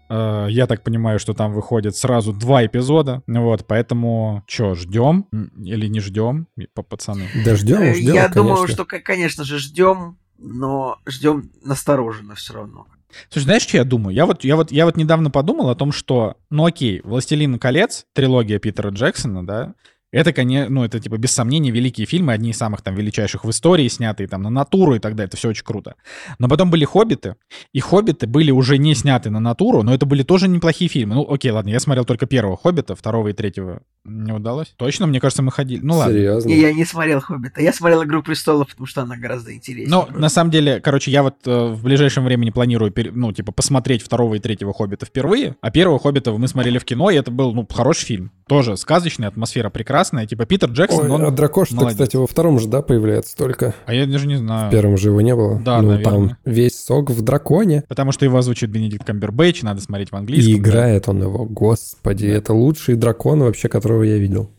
Э, 0.09 0.47
Я 0.51 0.67
так 0.67 0.83
понимаю, 0.83 1.19
что 1.19 1.33
там 1.35 1.53
выходит 1.53 1.97
сразу 1.97 2.33
два 2.33 2.65
эпизода. 2.67 3.23
Вот, 3.27 3.67
поэтому 3.67 4.45
что, 4.47 4.75
ждем 4.75 5.27
или 5.65 5.87
не 5.87 6.01
ждем, 6.01 6.47
пацаны? 6.75 7.29
Да 7.45 7.57
ждем, 7.57 7.81
Э, 7.81 7.95
ждем, 7.95 8.15
Я 8.15 8.29
думаю, 8.29 8.57
конечно. 8.57 8.75
что, 8.75 8.85
ко- 8.85 9.01
конечно 9.01 9.45
же, 9.45 9.59
ждем, 9.59 10.19
но 10.39 10.99
ждем 11.07 11.51
настороженно 11.65 12.35
все 12.35 12.55
равно. 12.55 12.87
Слушай, 13.29 13.45
знаешь, 13.45 13.63
что 13.63 13.77
я 13.77 13.85
думаю? 13.85 14.15
Я 14.15 14.25
вот, 14.27 14.45
я 14.45 14.55
вот, 14.57 14.71
я 14.71 14.85
вот 14.85 14.97
недавно 14.97 15.31
подумал 15.31 15.69
о 15.71 15.75
том, 15.75 15.91
что, 15.91 16.37
ну 16.51 16.65
окей, 16.67 17.01
«Властелин 17.03 17.59
колец», 17.59 18.05
трилогия 18.15 18.59
Питера 18.61 18.91
Джексона, 18.91 19.45
да, 19.45 19.75
это, 20.13 20.33
конечно, 20.33 20.71
ну, 20.73 20.85
это, 20.85 20.99
типа, 20.99 21.19
без 21.19 21.33
сомнения, 21.33 21.71
великие 21.71 22.07
фильмы, 22.07 22.33
одни 22.33 22.51
из 22.51 22.57
самых, 22.57 22.83
там, 22.83 22.95
величайших 22.95 23.45
в 23.45 23.51
истории, 23.51 23.89
снятые, 23.89 24.27
там, 24.29 24.43
на 24.43 24.51
натуру 24.51 24.95
и 24.95 24.99
так 24.99 25.15
далее, 25.15 25.29
это 25.29 25.37
все 25.37 25.51
очень 25.51 25.65
круто. 25.65 25.95
Но 26.39 26.49
потом 26.49 26.71
были 26.71 26.85
«Хоббиты», 26.85 27.37
и 27.73 27.81
«Хоббиты» 27.81 28.27
были 28.27 28.51
уже 28.51 28.79
не 28.79 28.95
сняты 28.95 29.31
на 29.31 29.41
натуру, 29.41 29.83
но 29.83 29.95
это 29.95 30.07
были 30.07 30.23
тоже 30.23 30.49
неплохие 30.49 30.89
фильмы. 30.89 31.15
Ну, 31.15 31.33
окей, 31.33 31.51
ладно, 31.51 31.71
я 31.71 31.81
смотрел 31.81 32.05
только 32.05 32.27
первого 32.27 32.57
«Хоббита», 32.57 32.97
второго 32.97 33.29
и 33.29 33.33
третьего 33.33 33.83
не 34.05 34.33
удалось. 34.33 34.73
Точно? 34.77 35.07
Мне 35.07 35.21
кажется, 35.21 35.43
мы 35.43 35.53
ходили. 35.53 35.81
Ну, 35.83 35.95
ладно. 35.95 36.15
Серьезно. 36.15 36.49
Не, 36.49 36.61
я 36.61 36.73
не 36.73 36.85
смотрел 36.85 37.21
«Хоббита». 37.21 37.61
Я 37.61 37.73
смотрел 37.73 38.03
«Игру 38.05 38.23
престолов», 38.23 38.69
потому 38.69 38.87
что 38.87 39.03
она 39.03 39.17
гораздо 39.17 39.55
интереснее. 39.55 39.89
Ну, 39.89 40.07
на 40.19 40.29
самом 40.29 40.51
деле, 40.51 40.81
короче, 40.81 41.11
я 41.11 41.23
вот 41.23 41.37
э, 41.47 41.67
в 41.67 41.85
ближайшем 41.85 42.25
времени 42.25 42.51
планирую, 42.51 42.93
ну, 43.13 43.33
типа, 43.33 43.53
посмотреть 43.53 44.03
второго 44.03 44.35
и 44.37 44.39
третьего 44.39 44.73
«Хоббита» 44.73 45.07
впервые, 45.07 45.57
а 45.61 45.71
первого 45.71 45.99
«Хоббита» 45.99 46.33
мы 46.33 46.49
смотрели 46.49 46.79
в 46.79 46.85
кино, 46.85 47.11
и 47.11 47.17
это 47.17 47.31
был, 47.31 47.53
ну, 47.53 47.67
хороший 47.71 48.07
фильм. 48.07 48.33
Тоже 48.49 48.77
сказочный, 48.77 49.29
атмосфера 49.29 49.71
прекрасная. 49.71 50.00
Типа, 50.27 50.47
Питер 50.47 50.71
Джексон, 50.71 51.05
Ой, 51.07 51.11
он... 51.11 51.25
а 51.25 51.31
дракош-то, 51.31 51.75
молодец. 51.77 51.95
кстати, 51.95 52.17
во 52.17 52.27
втором 52.27 52.59
же, 52.59 52.69
да, 52.69 52.83
появляется 52.83 53.37
только. 53.37 53.75
А 53.87 53.95
я 53.95 54.07
даже 54.07 54.27
не 54.27 54.35
В 54.35 54.39
знаю. 54.39 54.71
первом 54.71 54.97
же 54.97 55.09
его 55.09 55.21
не 55.21 55.35
было. 55.35 55.61
Да, 55.61 55.81
ну, 55.83 55.91
наверное. 55.91 56.05
там 56.29 56.37
весь 56.45 56.79
сок 56.83 57.11
в 57.11 57.23
драконе. 57.23 57.85
Потому 57.89 58.13
что 58.13 58.25
его 58.25 58.39
озвучит 58.39 58.71
Бенедикт 58.71 59.05
Камбербэтч, 59.05 59.63
надо 59.63 59.81
смотреть 59.81 60.11
в 60.11 60.15
И 60.15 60.17
английском. 60.17 60.55
да. 60.55 60.59
играет 60.71 61.09
он 61.09 61.23
его, 61.23 61.45
господи, 61.45 62.27
это 62.27 62.53
лучший 62.55 62.95
дракон 62.97 63.41
вообще, 63.41 63.69
которого 63.69 64.03
я 64.03 64.17
видел. 64.19 64.51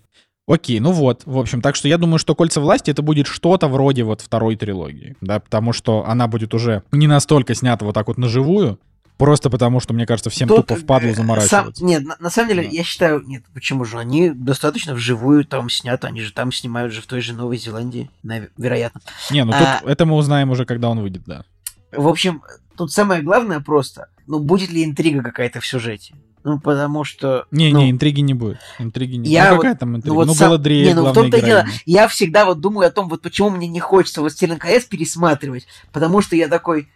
Окей, 0.47 0.79
ну 0.79 0.91
вот, 0.91 1.21
в 1.25 1.37
общем, 1.37 1.61
так 1.61 1.75
что 1.75 1.87
я 1.87 1.97
думаю, 1.97 2.17
что 2.19 2.35
«Кольца 2.35 2.59
власти» 2.59 2.91
это 2.91 3.01
будет 3.03 3.27
что-то 3.27 3.67
вроде 3.67 4.03
вот 4.03 4.19
второй 4.21 4.55
трилогии, 4.57 5.15
да, 5.21 5.39
потому 5.39 5.71
что 5.71 6.03
она 6.05 6.27
будет 6.27 6.53
уже 6.53 6.83
не 6.91 7.07
настолько 7.07 7.53
снята 7.55 7.85
вот 7.85 7.93
так 7.93 8.07
вот 8.07 8.17
наживую, 8.17 8.77
просто 9.21 9.51
потому 9.51 9.79
что, 9.79 9.93
мне 9.93 10.07
кажется, 10.07 10.31
всем 10.31 10.47
Тут, 10.47 10.65
тупо 10.65 10.75
впадло 10.75 11.09
э, 11.09 11.13
заморачиваться. 11.13 11.73
сам- 11.79 11.87
нет, 11.87 12.03
на, 12.03 12.15
на 12.19 12.31
самом 12.31 12.49
деле, 12.49 12.63
Да. 12.63 12.69
я 12.71 12.83
считаю, 12.83 13.21
нет, 13.21 13.43
почему 13.53 13.85
же? 13.85 13.99
Они 13.99 14.31
достаточно 14.31 14.95
вживую 14.95 15.45
там 15.45 15.69
снято, 15.69 16.07
они 16.07 16.21
же 16.21 16.33
там 16.33 16.51
снимают 16.51 16.91
же 16.91 17.03
в 17.03 17.05
той 17.05 17.21
же 17.21 17.33
Новой 17.33 17.57
Зеландии, 17.57 18.09
вероятно. 18.57 18.99
Не, 19.29 19.45
ну 19.45 19.51
тут 19.51 19.61
а- 19.61 19.81
это 19.85 20.07
мы 20.07 20.15
узнаем 20.15 20.49
уже, 20.49 20.65
когда 20.65 20.89
он 20.89 21.01
выйдет, 21.01 21.21
да. 21.27 21.45
В 21.91 22.07
общем, 22.07 22.41
тут 22.75 22.91
самое 22.91 23.21
главное 23.21 23.59
просто, 23.59 24.07
ну, 24.25 24.39
будет 24.39 24.71
ли 24.71 24.83
интрига 24.83 25.21
какая-то 25.21 25.59
в 25.59 25.67
сюжете? 25.67 26.15
Ну, 26.43 26.59
потому 26.59 27.03
что... 27.03 27.45
Не, 27.51 27.71
ну, 27.71 27.81
не, 27.81 27.91
интриги 27.91 28.21
не 28.21 28.33
будет. 28.33 28.57
Интриги 28.79 29.17
не 29.17 29.29
Я 29.29 29.49
Ну, 29.49 29.51
вот- 29.51 29.61
какая 29.61 29.75
там 29.75 29.97
интрига? 29.97 30.13
Ну, 30.13 30.15
вот 30.15 30.27
Ну, 30.29 30.33
сам- 30.33 30.47
Галадриэль, 30.47 30.87
Не, 30.87 30.93
ну 30.95 31.05
в 31.05 31.13
том-то 31.13 31.39
дело, 31.39 31.65
я 31.85 32.07
всегда 32.07 32.45
вот 32.45 32.59
думаю 32.59 32.87
о 32.87 32.91
том, 32.91 33.07
вот 33.07 33.21
почему 33.21 33.51
мне 33.51 33.67
не 33.67 33.79
хочется 33.79 34.21
«Властелин 34.21 34.57
колец» 34.57 34.85
пересматривать, 34.85 35.67
потому 35.91 36.21
что 36.21 36.35
я 36.35 36.47
такой, 36.47 36.89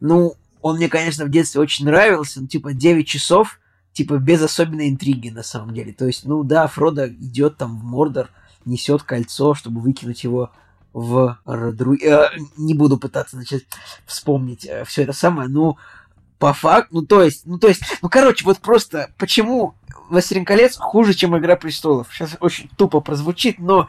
ну, 0.00 0.34
он 0.62 0.76
мне, 0.76 0.88
конечно, 0.88 1.24
в 1.24 1.30
детстве 1.30 1.60
очень 1.60 1.86
нравился, 1.86 2.40
ну, 2.40 2.46
типа, 2.46 2.72
9 2.72 3.06
часов, 3.06 3.58
типа, 3.92 4.18
без 4.18 4.42
особенной 4.42 4.88
интриги, 4.88 5.30
на 5.30 5.42
самом 5.42 5.74
деле. 5.74 5.92
То 5.92 6.06
есть, 6.06 6.24
ну 6.24 6.42
да, 6.42 6.66
Фродо 6.66 7.08
идет 7.08 7.56
там 7.56 7.78
в 7.78 7.84
Мордор, 7.84 8.30
несет 8.64 9.02
кольцо, 9.02 9.54
чтобы 9.54 9.80
выкинуть 9.80 10.24
его 10.24 10.50
в 10.92 11.38
Родру... 11.44 11.94
э, 11.94 12.30
не 12.56 12.74
буду 12.74 12.98
пытаться, 12.98 13.36
значит, 13.36 13.64
вспомнить 14.06 14.68
все 14.86 15.02
это 15.02 15.12
самое, 15.12 15.48
ну, 15.48 15.76
по 16.38 16.52
факту, 16.54 16.88
ну, 16.96 17.02
то 17.06 17.22
есть, 17.22 17.42
ну, 17.44 17.58
то 17.58 17.68
есть, 17.68 17.82
ну, 18.00 18.08
короче, 18.08 18.44
вот 18.44 18.58
просто, 18.58 19.10
почему 19.18 19.74
«Властелин 20.08 20.44
колец» 20.44 20.76
хуже, 20.76 21.12
чем 21.12 21.36
«Игра 21.38 21.54
престолов»? 21.54 22.08
Сейчас 22.10 22.36
очень 22.40 22.68
тупо 22.76 23.00
прозвучит, 23.00 23.58
но, 23.58 23.88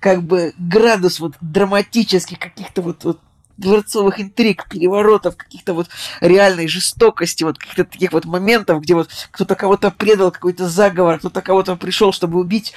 как 0.00 0.24
бы, 0.24 0.52
градус 0.58 1.20
вот 1.20 1.34
драматических 1.40 2.40
каких-то 2.40 2.82
вот, 2.82 3.04
вот 3.04 3.20
дворцовых 3.62 4.20
интриг, 4.20 4.68
переворотов, 4.68 5.36
каких-то 5.36 5.74
вот 5.74 5.88
реальной 6.20 6.68
жестокости, 6.68 7.44
вот 7.44 7.58
каких-то 7.58 7.84
таких 7.84 8.12
вот 8.12 8.24
моментов, 8.24 8.82
где 8.82 8.94
вот 8.94 9.08
кто-то 9.30 9.54
кого-то 9.54 9.90
предал, 9.90 10.30
какой-то 10.30 10.68
заговор, 10.68 11.18
кто-то 11.18 11.40
кого-то 11.40 11.76
пришел, 11.76 12.12
чтобы 12.12 12.38
убить. 12.38 12.74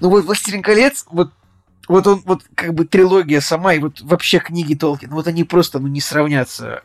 Ну 0.00 0.10
вот 0.10 0.24
«Властелин 0.24 0.62
колец», 0.62 1.06
вот 1.10 1.30
вот 1.86 2.06
он, 2.06 2.22
вот 2.26 2.42
как 2.54 2.74
бы 2.74 2.84
трилогия 2.84 3.40
сама, 3.40 3.72
и 3.72 3.78
вот 3.78 4.02
вообще 4.02 4.40
книги 4.40 4.74
Толкина, 4.74 5.14
вот 5.14 5.26
они 5.26 5.44
просто, 5.44 5.78
ну, 5.78 5.88
не 5.88 6.02
сравнятся. 6.02 6.82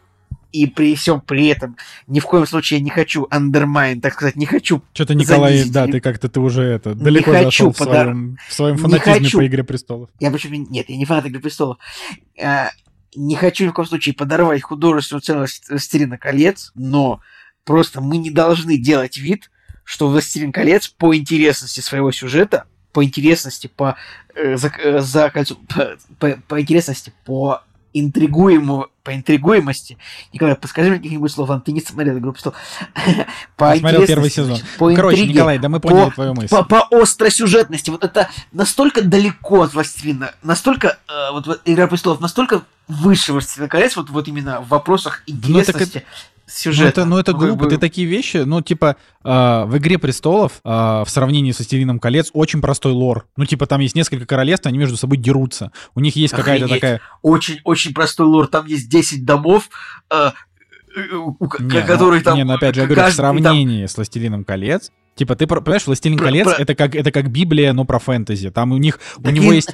И 0.54 0.68
при 0.68 0.96
всем 0.96 1.20
при 1.20 1.48
этом 1.48 1.76
ни 2.06 2.20
в 2.20 2.26
коем 2.26 2.46
случае 2.46 2.78
я 2.78 2.84
не 2.84 2.92
хочу 2.92 3.28
undermine, 3.32 4.00
так 4.00 4.14
сказать, 4.14 4.36
не 4.36 4.46
хочу 4.46 4.84
Что-то, 4.94 5.16
Николай, 5.16 5.54
занизить. 5.54 5.74
да, 5.74 5.88
ты 5.88 6.00
как-то 6.00 6.30
ты 6.30 6.40
уже 6.40 6.62
это 6.62 6.94
Не 6.94 7.04
далеко 7.04 7.32
хочу 7.32 7.46
зашел 7.46 7.74
в 7.74 7.78
подар- 7.78 8.06
своем, 8.06 8.38
в 8.48 8.54
своем 8.54 8.76
Не 8.76 8.82
фанатизме 8.82 9.30
по 9.32 9.48
«Игре 9.48 9.64
престолов». 9.64 10.10
Я 10.20 10.30
почему 10.30 10.54
нет, 10.70 10.88
я 10.90 10.96
не 10.96 11.06
фанат 11.06 11.26
Игры 11.26 11.42
престолов. 11.42 11.80
Не 13.16 13.36
хочу 13.36 13.66
ни 13.66 13.70
в 13.70 13.74
коем 13.74 13.88
случае 13.88 14.16
подорвать 14.16 14.62
художественную 14.62 15.22
ценность 15.22 15.70
«Властелина 15.70 16.18
колец», 16.18 16.72
но 16.76 17.22
просто 17.64 18.02
мы 18.02 18.18
не 18.18 18.32
должны 18.32 18.78
делать 18.78 19.18
вид, 19.18 19.50
что 19.84 20.08
«Властелин 20.08 20.52
колец» 20.52 20.88
по 20.88 21.16
интересности 21.16 21.80
своего 21.82 22.12
сюжета, 22.12 22.66
по 22.92 23.04
интересности, 23.04 23.68
по, 23.68 23.96
э, 24.36 24.56
за, 24.58 24.68
э, 24.68 25.00
за 25.00 25.28
кольцо- 25.34 25.58
по, 25.68 25.98
по- 26.20 26.42
по 26.48 26.62
интересности, 26.62 27.14
по 27.26 27.64
интригуемому, 27.94 28.88
по 29.04 29.14
интригуемости. 29.14 29.98
Николай, 30.32 30.56
подскажи 30.56 30.90
мне 30.90 30.98
каких-нибудь 30.98 31.32
слов, 31.32 31.50
ладно, 31.50 31.64
ты 31.66 31.72
не 31.72 31.82
смотрел 31.82 32.18
«Игру 32.18 32.34
престолов». 32.34 32.58
По 33.58 33.76
смотрел 33.76 34.06
первый 34.06 34.28
интересности, 34.28 34.36
сезон. 34.36 34.60
По 34.78 34.96
Короче, 34.96 35.18
интриге, 35.18 35.34
Николай, 35.34 35.60
да 35.60 35.70
мы 35.70 35.80
по- 35.80 35.90
поняли 35.90 36.10
твою 36.12 36.34
мысль. 36.34 36.48
по, 36.50 36.64
по 36.64 36.88
остросюжетности. 36.92 37.90
Вот 37.90 38.04
это 38.04 38.30
настолько 38.52 39.02
далеко 39.02 39.62
от 39.64 39.74
«Властелина», 39.74 40.34
настолько, 40.42 40.98
э, 41.08 41.32
вот, 41.32 41.62
«Игра 41.66 41.88
престолов», 41.88 42.20
настолько 42.22 42.64
выше 42.88 43.34
«Властелина 43.34 43.70
колец», 43.70 43.96
вот, 43.96 44.10
вот 44.10 44.28
именно 44.28 44.62
в 44.62 44.70
вопросах 44.70 45.24
так 45.66 46.04
интересности 46.54 46.68
Ну 46.68 46.74
сюжета. 46.74 46.90
это, 47.02 47.06
ну 47.06 47.18
это 47.18 47.34
глупо, 47.34 47.64
бы- 47.66 47.70
ты 47.70 47.78
такие 47.78 48.08
вещи, 48.08 48.38
ну 48.38 48.62
типа 48.62 48.96
э, 49.24 49.64
в 49.66 49.78
«Игре 49.78 49.98
престолов» 49.98 50.54
э, 50.64 50.70
в 50.70 51.06
сравнении 51.08 51.52
со 51.52 51.64
«Стилином 51.64 52.00
колец» 52.00 52.30
очень 52.34 52.62
простой 52.62 52.92
лор. 52.92 53.28
Ну 53.38 53.46
типа 53.46 53.66
там 53.68 53.82
есть 53.82 53.96
несколько 53.96 54.26
королевств, 54.26 54.66
они 54.68 54.78
между 54.78 54.98
собой 54.98 55.18
дерутся. 55.18 55.72
У 55.96 56.00
них 56.00 56.16
есть 56.16 56.34
какая-то 56.34 56.68
такая... 56.68 57.02
Очень-очень 57.22 57.94
простой 57.94 58.26
лор. 58.28 58.48
Там 58.48 58.66
есть 58.68 58.90
10 58.90 59.26
домов, 59.26 59.70
э, 60.12 60.32
э, 60.96 61.16
у 61.16 61.48
к- 61.48 61.60
Не, 61.60 61.82
ну, 61.82 61.88
которые 61.88 62.22
там... 62.22 62.36
Не, 62.36 62.44
ну 62.44 62.54
опять 62.54 62.76
же, 62.76 62.82
я 62.82 62.88
говорю, 62.88 63.02
в 63.02 63.06
каждый 63.06 63.18
там- 63.18 63.38
сравнении 63.40 63.86
с 63.86 63.96
«Властелином 63.96 64.44
колец», 64.44 64.92
Типа, 65.16 65.36
ты 65.36 65.46
понимаешь, 65.46 65.86
«Властелин 65.86 66.18
Про- 66.18 66.26
колец» 66.26 66.46
про- 66.46 66.56
это 66.56 66.74
как 66.74 66.96
это 66.96 67.12
как 67.12 67.30
Библия, 67.30 67.72
но 67.74 67.86
про 67.86 68.00
фэнтези. 68.00 68.50
Там 68.50 68.72
у 68.72 68.78
них 68.78 69.00
у 69.18 69.22
Так 69.22 69.32
него 69.34 69.52
и- 69.52 69.58
есть. 69.58 69.70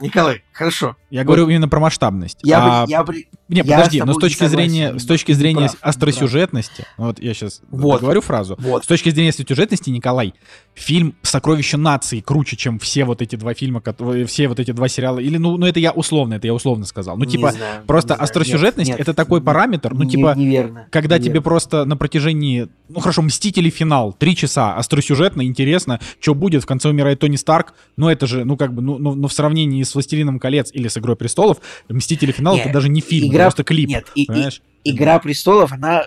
Николай, 0.00 0.42
хорошо. 0.58 0.96
Я 1.10 1.24
говорю 1.24 1.48
именно 1.48 1.68
про 1.68 1.80
масштабность. 1.80 2.38
Я, 2.42 2.82
А 2.82 2.84
я, 2.88 3.04
Не, 3.48 3.58
Я 3.58 3.64
подожди, 3.64 4.00
с 4.00 4.04
но 4.04 4.12
с 4.12 4.16
точки 4.18 4.42
не 4.42 4.48
согласен, 4.48 4.70
зрения, 4.70 4.98
с 4.98 5.06
точки 5.06 5.32
зрения 5.32 5.54
прав, 5.60 5.72
не 5.72 5.78
прав. 5.78 5.88
остросюжетности, 5.88 6.84
ну 6.98 7.06
вот 7.06 7.18
я 7.20 7.32
сейчас 7.32 7.62
Вот. 7.70 8.00
говорю 8.02 8.20
фразу. 8.20 8.56
Вот. 8.58 8.84
С 8.84 8.86
точки 8.86 9.08
зрения 9.10 9.30
остросюжетности, 9.30 9.88
Николай, 9.90 10.34
фильм 10.74 11.14
«Сокровища 11.22 11.78
нации» 11.78 12.20
круче, 12.20 12.56
чем 12.56 12.78
все 12.78 13.04
вот 13.04 13.22
эти 13.22 13.36
два 13.36 13.54
фильма, 13.54 13.80
которые, 13.80 14.26
все 14.26 14.48
вот 14.48 14.60
эти 14.60 14.72
два 14.72 14.88
сериала. 14.88 15.18
Или, 15.18 15.38
ну, 15.38 15.56
ну 15.56 15.64
это 15.66 15.80
я 15.80 15.92
условно, 15.92 16.34
это 16.34 16.46
я 16.46 16.52
условно 16.54 16.84
сказал. 16.84 17.16
Ну, 17.16 17.24
Не 17.24 17.30
типа, 17.32 17.52
знаю, 17.52 17.84
просто 17.86 18.14
не 18.14 18.20
остросюжетность 18.20 18.90
Нет, 18.90 19.00
это 19.00 19.10
нет, 19.10 19.16
такой 19.16 19.40
не- 19.40 19.46
параметр, 19.46 19.94
ну, 19.94 20.02
не- 20.04 20.10
типа, 20.10 20.34
неверно. 20.36 20.86
когда 20.90 21.16
неверно. 21.16 21.32
тебе 21.32 21.40
просто 21.40 21.84
на 21.86 21.96
протяжении, 21.96 22.68
ну 22.88 23.00
хорошо, 23.00 23.22
Мстители 23.22 23.70
финал, 23.70 24.12
три 24.12 24.36
часа, 24.36 24.74
остросюжетно, 24.76 25.42
интересно, 25.46 26.00
что 26.20 26.34
будет, 26.34 26.62
в 26.64 26.66
конце 26.66 26.88
умирает 26.90 27.20
Тони 27.20 27.36
Старк, 27.36 27.72
ну 27.96 28.08
это 28.08 28.26
же, 28.26 28.44
ну 28.44 28.56
как 28.56 28.74
бы, 28.74 28.82
ну, 28.82 28.98
ну, 28.98 29.14
ну, 29.14 29.28
в 29.28 29.32
сравнении 29.32 29.82
с 29.82 29.94
Властелином 29.94 30.38
колец 30.48 30.70
или 30.72 30.88
с 30.88 30.96
Игрой 30.96 31.16
престолов, 31.16 31.58
Мстители 31.88 32.32
финал 32.32 32.56
это 32.56 32.72
даже 32.72 32.88
не 32.88 33.00
фильм, 33.00 33.28
игра- 33.28 33.44
это 33.44 33.44
просто 33.50 33.64
клип. 33.64 33.88
Нет, 33.88 34.10
и- 34.14 34.22
и-? 34.22 34.60
Игра 34.84 35.18
престолов, 35.18 35.72
она 35.72 36.06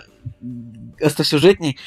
остросюжетней, 1.00 1.78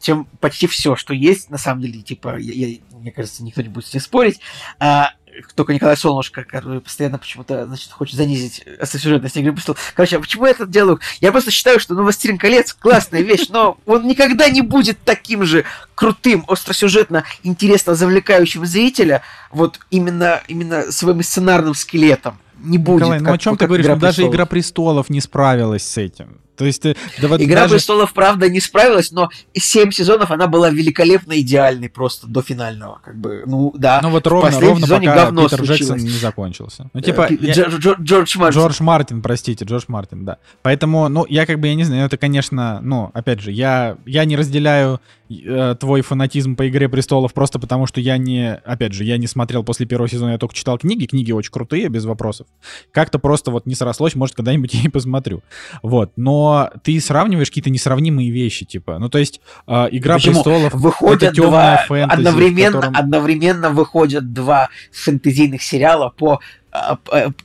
чем 0.00 0.26
почти 0.40 0.66
все, 0.66 0.96
что 0.96 1.14
есть, 1.14 1.50
на 1.50 1.58
самом 1.58 1.82
деле, 1.82 2.02
типа, 2.02 2.36
я- 2.38 2.68
я- 2.68 2.78
мне 2.98 3.12
кажется, 3.12 3.44
никто 3.44 3.62
не 3.62 3.68
будет 3.68 3.86
с 3.86 3.94
ним 3.94 4.00
спорить. 4.00 4.40
А, 4.80 5.12
только 5.54 5.72
Николай 5.72 5.96
Солнышко, 5.96 6.44
который 6.44 6.80
постоянно 6.80 7.18
почему-то, 7.18 7.66
значит, 7.66 7.90
хочет 7.90 8.16
занизить 8.16 8.64
остросюжетность 8.80 9.36
Игры 9.36 9.52
престолов. 9.52 9.92
Короче, 9.94 10.16
а 10.16 10.20
почему 10.20 10.44
я 10.46 10.52
это 10.52 10.66
делаю? 10.66 11.00
Я 11.20 11.32
просто 11.32 11.50
считаю, 11.50 11.80
что, 11.80 11.94
ну, 11.94 12.02
Властелин 12.02 12.38
колец 12.38 12.72
классная 12.72 13.22
вещь, 13.22 13.48
но 13.48 13.78
он 13.86 14.06
никогда 14.06 14.48
не 14.50 14.62
будет 14.62 14.98
таким 15.04 15.44
же 15.44 15.64
крутым, 15.94 16.44
остросюжетно, 16.48 17.24
интересно 17.42 17.94
завлекающим 17.94 18.66
зрителя, 18.66 19.22
вот 19.50 19.80
именно, 19.90 20.42
именно 20.48 20.90
своим 20.92 21.22
сценарным 21.22 21.74
скелетом. 21.74 22.38
Не 22.58 22.78
будет. 22.78 23.00
Николай, 23.00 23.18
ну 23.20 23.24
как- 23.26 23.34
о 23.34 23.38
чем 23.38 23.52
вот 23.54 23.58
ты 23.58 23.66
говоришь? 23.66 23.86
«Игра 23.86 23.94
Ну, 23.96 24.00
даже 24.00 24.14
престолов». 24.16 24.34
Игра 24.34 24.46
престолов 24.46 25.10
не 25.10 25.20
справилась 25.20 25.82
с 25.84 25.96
этим. 25.98 26.41
То 26.56 26.64
есть 26.66 26.82
ты, 26.82 26.96
да 27.20 27.28
вот 27.28 27.40
Игра 27.40 27.62
даже- 27.62 27.74
престолов, 27.74 28.12
правда, 28.12 28.48
не 28.48 28.60
справилась, 28.60 29.10
но 29.10 29.30
семь 29.54 29.90
сезонов 29.90 30.30
она 30.30 30.46
была 30.46 30.70
великолепно 30.70 31.40
идеальной 31.40 31.88
просто 31.88 32.26
до 32.26 32.42
финального. 32.42 33.00
Как 33.04 33.16
бы, 33.16 33.42
ну 33.46 33.72
да. 33.76 34.00
Ну 34.02 34.10
вот 34.10 34.26
ровно, 34.26 34.60
ровно 34.60 34.86
пока 34.86 35.14
говно 35.14 35.44
Питер 35.44 35.62
Джексон 35.62 35.86
случилось. 35.86 36.02
не 36.02 36.10
закончился. 36.18 36.90
Ну 36.92 37.00
типа... 37.00 37.28
Э, 37.30 37.36
я- 37.40 37.52
Дж- 37.54 37.78
Дж- 37.78 37.96
Джордж 38.02 38.38
Мартин. 38.38 38.60
Джордж 38.60 38.76
Мартин, 38.82 39.22
простите, 39.22 39.64
Джордж 39.64 39.84
Мартин, 39.88 40.24
да. 40.24 40.36
Поэтому, 40.62 41.08
ну, 41.08 41.24
я 41.28 41.46
как 41.46 41.58
бы, 41.58 41.68
я 41.68 41.74
не 41.74 41.84
знаю, 41.84 42.06
это, 42.06 42.16
конечно, 42.16 42.80
ну, 42.82 43.10
опять 43.14 43.40
же, 43.40 43.50
я, 43.50 43.96
я 44.04 44.24
не 44.24 44.36
разделяю 44.36 45.00
э, 45.46 45.76
твой 45.78 46.02
фанатизм 46.02 46.56
по 46.56 46.68
«Игре 46.68 46.88
престолов» 46.88 47.32
просто 47.32 47.58
потому, 47.58 47.86
что 47.86 48.00
я 48.00 48.18
не, 48.18 48.54
опять 48.54 48.92
же, 48.92 49.04
я 49.04 49.16
не 49.16 49.26
смотрел 49.26 49.64
после 49.64 49.86
первого 49.86 50.08
сезона, 50.08 50.32
я 50.32 50.38
только 50.38 50.54
читал 50.54 50.78
книги, 50.78 51.06
книги 51.06 51.32
очень 51.32 51.50
крутые, 51.52 51.88
без 51.88 52.04
вопросов. 52.04 52.46
Как-то 52.90 53.18
просто 53.18 53.50
вот 53.50 53.66
не 53.66 53.74
срослось, 53.74 54.14
может, 54.14 54.34
когда-нибудь 54.36 54.74
я 54.74 54.82
и 54.84 54.88
посмотрю. 54.88 55.42
Вот, 55.82 56.12
но 56.16 56.70
ты 56.82 57.00
сравниваешь 57.00 57.48
какие-то 57.48 57.70
несравнимые 57.70 58.30
вещи, 58.30 58.64
типа, 58.64 58.98
ну, 58.98 59.08
то 59.08 59.18
есть 59.18 59.40
э, 59.66 59.88
«Игра 59.92 60.14
Почему? 60.14 60.34
престолов» 60.34 60.74
Выходят 60.74 61.22
это 61.22 61.34
темная 61.34 61.50
два, 61.50 61.84
фэнтези, 61.86 62.18
одновременно, 62.18 62.80
котором- 62.80 62.96
одновременно 62.96 63.70
выходят 63.70 64.32
два 64.32 64.68
фэнтезийных 64.92 65.62
сериала 65.62 66.10
по 66.16 66.40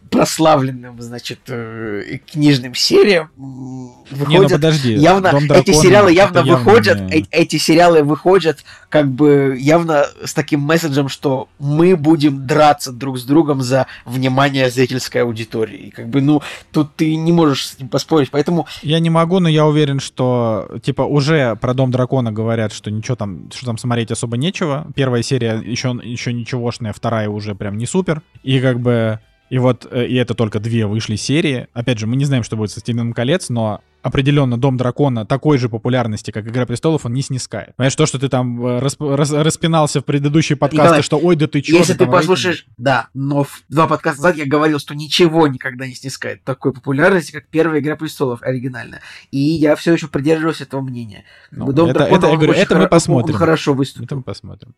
прославленным, 0.09 1.01
значит, 1.01 1.39
э, 1.49 2.19
книжным 2.31 2.73
сериям. 2.75 3.29
М, 3.37 3.43
Не, 3.47 3.89
ну 4.09 4.25
Выходят 4.25 4.51
подожди, 4.53 4.93
явно 4.93 5.31
«Дом 5.31 5.43
эти 5.43 5.47
дракона» 5.49 5.73
сериалы 5.83 6.13
явно 6.13 6.43
выходят, 6.43 6.99
не- 7.01 7.19
э- 7.21 7.25
эти 7.31 7.57
сериалы 7.57 8.03
выходят 8.03 8.63
как 8.89 9.11
бы 9.11 9.57
явно 9.59 10.05
с 10.23 10.33
таким 10.33 10.61
месседжем, 10.61 11.09
что 11.09 11.49
мы 11.59 11.97
будем 11.97 12.47
драться 12.47 12.93
друг 12.93 13.19
с 13.19 13.23
другом 13.23 13.61
за 13.61 13.87
внимание 14.05 14.69
зрительской 14.69 15.23
аудитории. 15.23 15.87
И 15.87 15.91
как 15.91 16.07
бы, 16.07 16.21
ну, 16.21 16.41
тут 16.71 16.95
ты 16.95 17.15
не 17.17 17.33
можешь 17.33 17.67
с 17.67 17.79
ним 17.79 17.89
поспорить, 17.89 18.31
поэтому 18.31 18.65
Я 18.81 18.99
не 18.99 19.09
могу, 19.09 19.39
но 19.39 19.49
я 19.49 19.65
уверен, 19.65 19.99
что 19.99 20.69
типа 20.81 21.01
уже 21.01 21.57
про 21.57 21.73
Дом 21.73 21.91
дракона 21.91 22.31
говорят, 22.31 22.71
что 22.71 22.89
ничего 22.89 23.15
там, 23.17 23.49
что 23.53 23.65
там 23.65 23.77
смотреть 23.77 24.09
особо 24.11 24.37
нечего. 24.37 24.87
Первая 24.95 25.21
серия 25.21 25.61
еще, 25.63 25.99
еще 26.01 26.31
ничегошная, 26.31 26.93
вторая 26.93 27.27
уже 27.29 27.55
прям 27.55 27.77
не 27.77 27.85
супер. 27.85 28.21
И 28.43 28.61
как 28.61 28.79
бы 28.79 29.16
и 29.49 29.57
вот 29.57 29.87
э, 29.89 30.07
и 30.07 30.15
это 30.15 30.33
только 30.33 30.59
две 30.59 30.85
вышли 30.85 31.15
серии. 31.15 31.67
Опять 31.73 31.99
же, 31.99 32.07
мы 32.07 32.15
не 32.15 32.25
знаем, 32.25 32.43
что 32.43 32.55
будет 32.57 32.71
со 32.71 32.79
Стивеном 32.79 33.13
колец, 33.13 33.49
но 33.49 33.81
определенно 34.03 34.57
Дом 34.57 34.77
дракона 34.77 35.25
такой 35.25 35.57
же 35.57 35.67
популярности, 35.67 36.31
как 36.31 36.47
Игра 36.47 36.65
престолов, 36.65 37.05
он 37.05 37.13
не 37.13 37.21
снискает. 37.21 37.75
Понимаешь, 37.75 37.95
то, 37.95 38.05
что 38.05 38.19
ты 38.19 38.29
там 38.29 38.65
э, 38.65 38.79
расп- 38.79 39.15
рас- 39.15 39.31
распинался 39.31 39.99
в 40.01 40.05
предыдущие 40.05 40.55
подкасты, 40.55 40.83
Николай, 40.85 41.01
что 41.01 41.17
ой, 41.17 41.35
да 41.35 41.47
ты 41.47 41.61
чё, 41.61 41.77
если 41.77 41.93
ты 41.93 41.99
там 41.99 42.07
рейтинг». 42.09 42.21
послушаешь, 42.21 42.65
да, 42.77 43.09
но 43.13 43.43
в 43.43 43.63
два 43.67 43.87
подкаста 43.87 44.21
назад 44.21 44.37
я 44.37 44.45
говорил, 44.45 44.79
что 44.79 44.95
ничего 44.95 45.47
никогда 45.47 45.87
не 45.87 45.93
снискает 45.95 46.43
такой 46.45 46.71
популярности, 46.73 47.31
как 47.33 47.47
первая 47.47 47.79
Игра 47.81 47.95
престолов 47.97 48.41
оригинальная. 48.43 49.01
И 49.31 49.39
я 49.39 49.75
все 49.75 49.93
еще 49.93 50.07
придерживаюсь 50.07 50.61
этого 50.61 50.81
мнения. 50.81 51.25
Ну, 51.51 51.71
Дом 51.73 51.89
это- 51.89 51.99
дракона, 51.99 52.17
это, 52.17 52.27
он 52.27 52.35
говорю, 52.37 52.53
это 52.53 52.75
мы 52.75 52.83
он 52.83 52.89
посмотрим. 52.89 53.35
хорошо 53.35 53.73
выступил. 53.73 54.05
Это 54.05 54.15
мы 54.15 54.23
посмотрим. 54.23 54.73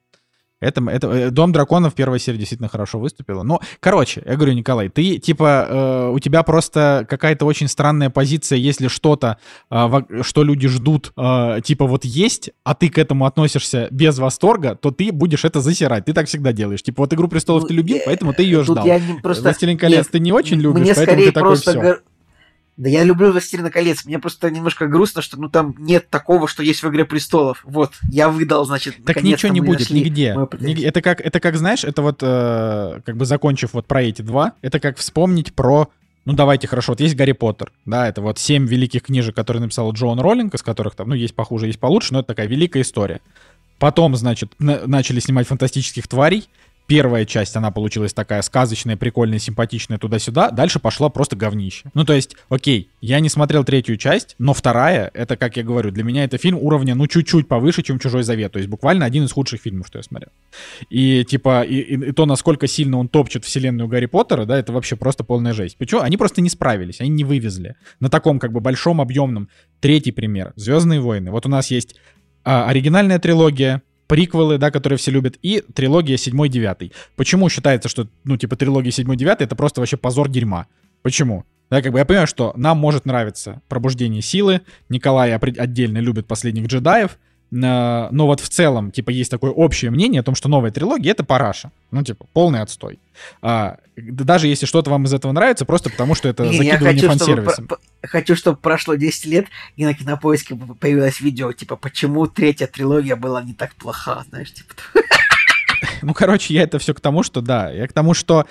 Это, 0.62 0.82
это, 0.90 1.08
э, 1.08 1.30
Дом 1.30 1.52
дракона 1.52 1.90
в 1.90 1.94
первой 1.94 2.20
серии 2.20 2.38
действительно 2.38 2.70
хорошо 2.70 3.00
выступила. 3.00 3.44
Но, 3.44 3.62
короче, 3.80 4.22
я 4.26 4.36
говорю, 4.36 4.54
Николай, 4.54 4.90
ты 4.90 5.18
типа 5.18 5.68
э, 5.70 6.10
у 6.14 6.20
тебя 6.20 6.44
просто 6.44 7.06
какая-то 7.10 7.46
очень 7.46 7.68
странная 7.68 8.10
позиция, 8.10 8.58
если 8.58 8.88
что-то, 8.90 9.38
э, 9.72 9.88
что 10.22 10.44
люди 10.44 10.68
ждут, 10.68 11.14
э, 11.16 11.62
типа 11.64 11.86
вот 11.88 12.04
есть, 12.06 12.52
а 12.64 12.76
ты 12.76 12.90
к 12.90 12.98
этому 12.98 13.26
относишься 13.26 13.88
без 13.92 14.18
восторга, 14.20 14.76
то 14.76 14.92
ты 14.92 15.12
будешь 15.12 15.46
это 15.46 15.62
засирать. 15.62 16.06
Ты 16.06 16.14
так 16.14 16.28
всегда 16.28 16.52
делаешь. 16.52 16.84
Типа 16.84 17.04
вот 17.04 17.14
игру 17.14 17.28
престолов 17.28 17.64
Ну, 17.64 17.68
ты 17.70 17.74
любил, 17.74 18.00
поэтому 18.06 18.34
ты 18.34 18.44
ее 18.44 18.64
ждал. 18.64 18.86
я 18.86 19.00
не 19.00 19.20
просто... 19.22 19.44
Властелин 19.44 19.78
колец 19.78 19.98
Нет, 20.06 20.12
ты 20.12 20.20
не 20.20 20.32
очень 20.32 20.60
любишь, 20.60 20.82
Мне 20.82 20.94
поэтому 20.94 21.22
ты 21.22 21.32
такой 21.32 21.56
все. 21.56 21.74
гор- 21.80 22.04
Да 22.80 22.88
я 22.88 23.04
люблю 23.04 23.32
«Властелина 23.34 23.70
колец». 23.70 24.06
Мне 24.06 24.20
просто 24.20 24.50
немножко 24.50 24.88
грустно, 24.88 25.22
что 25.22 25.38
ну 25.38 25.50
там 25.50 25.76
нет 25.78 26.10
такого, 26.10 26.48
что 26.48 26.64
есть 26.64 26.82
в 26.82 26.88
«Игре 26.88 27.04
престолов». 27.04 27.62
Вот, 27.66 27.92
я 28.10 28.30
выдал, 28.30 28.64
значит, 28.66 29.04
Так 29.06 29.18
ничего 29.22 29.52
не 29.52 29.60
будет 29.60 29.90
нигде. 30.06 30.34
Это 30.86 31.02
как, 31.02 31.20
это 31.20 31.42
как, 31.42 31.58
знаешь, 31.58 31.84
это 31.84 32.02
вот, 32.02 32.20
э, 32.22 33.02
как 33.06 33.18
бы 33.18 33.26
закончив 33.26 33.74
вот 33.74 33.86
про 33.86 34.04
эти 34.04 34.22
два, 34.22 34.54
это 34.62 34.80
как 34.80 34.98
вспомнить 34.98 35.54
про, 35.54 35.90
ну 36.24 36.32
давайте 36.32 36.68
хорошо, 36.68 36.94
вот 36.94 37.02
есть 37.02 37.18
Гарри 37.18 37.34
Поттер, 37.34 37.74
да, 37.86 38.08
это 38.08 38.22
вот 38.22 38.40
семь 38.40 38.66
великих 38.66 39.04
книжек, 39.04 39.36
которые 39.36 39.62
написал 39.62 39.92
Джоан 39.92 40.22
Роллинг, 40.22 40.56
из 40.56 40.64
которых 40.64 40.96
там, 40.96 41.10
ну 41.10 41.16
есть 41.16 41.36
похуже, 41.36 41.68
есть 41.68 41.80
получше, 41.80 42.14
но 42.14 42.20
это 42.20 42.28
такая 42.30 42.48
великая 42.48 42.84
история. 42.84 43.20
Потом, 43.78 44.16
значит, 44.16 44.54
на- 44.58 44.88
начали 44.88 45.20
снимать 45.20 45.48
фантастических 45.48 46.08
тварей. 46.08 46.48
Первая 46.90 47.24
часть, 47.24 47.56
она 47.56 47.70
получилась 47.70 48.14
такая 48.16 48.42
сказочная, 48.42 48.98
прикольная, 48.98 49.38
симпатичная 49.38 50.00
туда-сюда. 50.00 50.50
Дальше 50.50 50.80
пошла 50.80 51.10
просто 51.10 51.36
говнище. 51.36 51.92
Ну, 51.94 52.04
то 52.04 52.14
есть, 52.14 52.36
окей, 52.50 52.90
я 53.00 53.20
не 53.20 53.30
смотрел 53.30 53.64
третью 53.64 53.96
часть, 53.96 54.34
но 54.40 54.56
вторая, 54.56 55.12
это, 55.14 55.38
как 55.38 55.56
я 55.58 55.62
говорю, 55.64 55.92
для 55.92 56.04
меня 56.04 56.24
это 56.24 56.40
фильм 56.40 56.58
уровня, 56.58 56.96
ну, 56.96 57.06
чуть-чуть 57.06 57.48
повыше, 57.48 57.84
чем 57.84 58.00
«Чужой 58.00 58.24
завет». 58.24 58.54
То 58.54 58.58
есть, 58.58 58.70
буквально 58.70 59.06
один 59.06 59.26
из 59.26 59.32
худших 59.32 59.62
фильмов, 59.62 59.86
что 59.86 60.00
я 60.00 60.04
смотрел. 60.04 60.32
И, 60.90 61.24
типа, 61.26 61.62
и, 61.62 61.76
и- 61.76 62.10
и 62.10 62.12
то, 62.12 62.26
насколько 62.26 62.66
сильно 62.66 62.98
он 62.98 63.08
топчет 63.08 63.46
вселенную 63.46 63.88
Гарри 63.88 64.08
Поттера, 64.08 64.46
да, 64.46 64.58
это 64.58 64.74
вообще 64.74 64.96
просто 64.96 65.24
полная 65.24 65.54
жесть. 65.54 65.78
Почему? 65.78 66.02
Они 66.02 66.18
просто 66.18 66.42
не 66.42 66.50
справились, 66.50 67.02
они 67.02 67.12
не 67.12 67.24
вывезли. 67.24 67.76
На 68.00 68.10
таком, 68.10 68.40
как 68.40 68.52
бы, 68.52 68.62
большом, 68.62 69.00
объемном. 69.00 69.50
Третий 69.80 70.12
пример. 70.12 70.54
«Звездные 70.56 71.02
войны». 71.02 71.30
Вот 71.30 71.46
у 71.46 71.50
нас 71.50 71.70
есть 71.70 71.96
а, 72.44 72.68
оригинальная 72.68 73.20
трилогия, 73.20 73.84
приквелы, 74.10 74.58
да, 74.58 74.72
которые 74.72 74.98
все 74.98 75.12
любят, 75.12 75.38
и 75.44 75.64
трилогия 75.74 76.18
7-9. 76.18 76.92
Почему 77.16 77.48
считается, 77.48 77.88
что, 77.88 78.08
ну, 78.24 78.38
типа, 78.38 78.56
трилогия 78.56 78.92
7-9 78.92 79.38
это 79.40 79.56
просто 79.56 79.80
вообще 79.80 79.98
позор 79.98 80.28
дерьма? 80.30 80.66
Почему? 81.04 81.46
Да, 81.70 81.84
как 81.84 81.94
бы 81.94 82.00
я 82.00 82.06
понимаю, 82.06 82.26
что 82.26 82.52
нам 82.56 82.80
может 82.80 83.06
нравиться 83.06 83.62
«Пробуждение 83.70 84.24
силы», 84.24 84.62
Николай 84.90 85.36
отдельно 85.36 86.00
любит 86.00 86.26
«Последних 86.26 86.66
джедаев», 86.66 87.20
но 87.52 88.28
вот 88.28 88.40
в 88.40 88.50
целом, 88.50 88.92
типа, 88.92 89.10
есть 89.10 89.32
такое 89.32 89.52
общее 89.52 89.90
мнение 89.92 90.22
о 90.22 90.24
том, 90.24 90.36
что 90.36 90.50
новая 90.50 90.72
трилогия— 90.72 91.12
это 91.14 91.24
параша. 91.24 91.72
Ну, 91.92 92.04
типа, 92.04 92.26
полный 92.32 92.62
отстой. 92.62 93.00
А, 93.42 93.78
да 93.98 94.24
даже 94.24 94.48
если 94.48 94.66
что-то 94.68 94.92
вам 94.92 95.06
из 95.06 95.14
этого 95.14 95.32
нравится, 95.32 95.66
просто 95.66 95.90
потому 95.90 96.14
что 96.14 96.28
это 96.30 96.44
Не, 96.44 96.58
закидывание 96.58 97.08
фан-сервисом. 97.08 97.68
про- 97.68 97.80
хочу, 98.04 98.36
чтобы 98.36 98.58
прошло 98.58 98.96
10 98.96 99.26
лет, 99.26 99.48
и 99.78 99.86
на 99.86 99.94
кинопоиске 99.94 100.56
появилось 100.80 101.22
видео, 101.22 101.52
типа, 101.52 101.76
почему 101.76 102.28
третья 102.28 102.68
трилогия 102.68 103.16
была 103.16 103.42
не 103.42 103.54
так 103.54 103.74
плоха, 103.76 104.24
знаешь, 104.30 104.54
типа. 104.54 104.74
Ну, 106.02 106.14
короче, 106.14 106.54
я 106.54 106.64
это 106.64 106.78
все 106.80 106.94
к 106.94 107.00
тому, 107.00 107.24
что 107.24 107.42
да, 107.42 107.70
я 107.72 107.88
к 107.88 107.94
тому, 107.94 108.14
что 108.14 108.46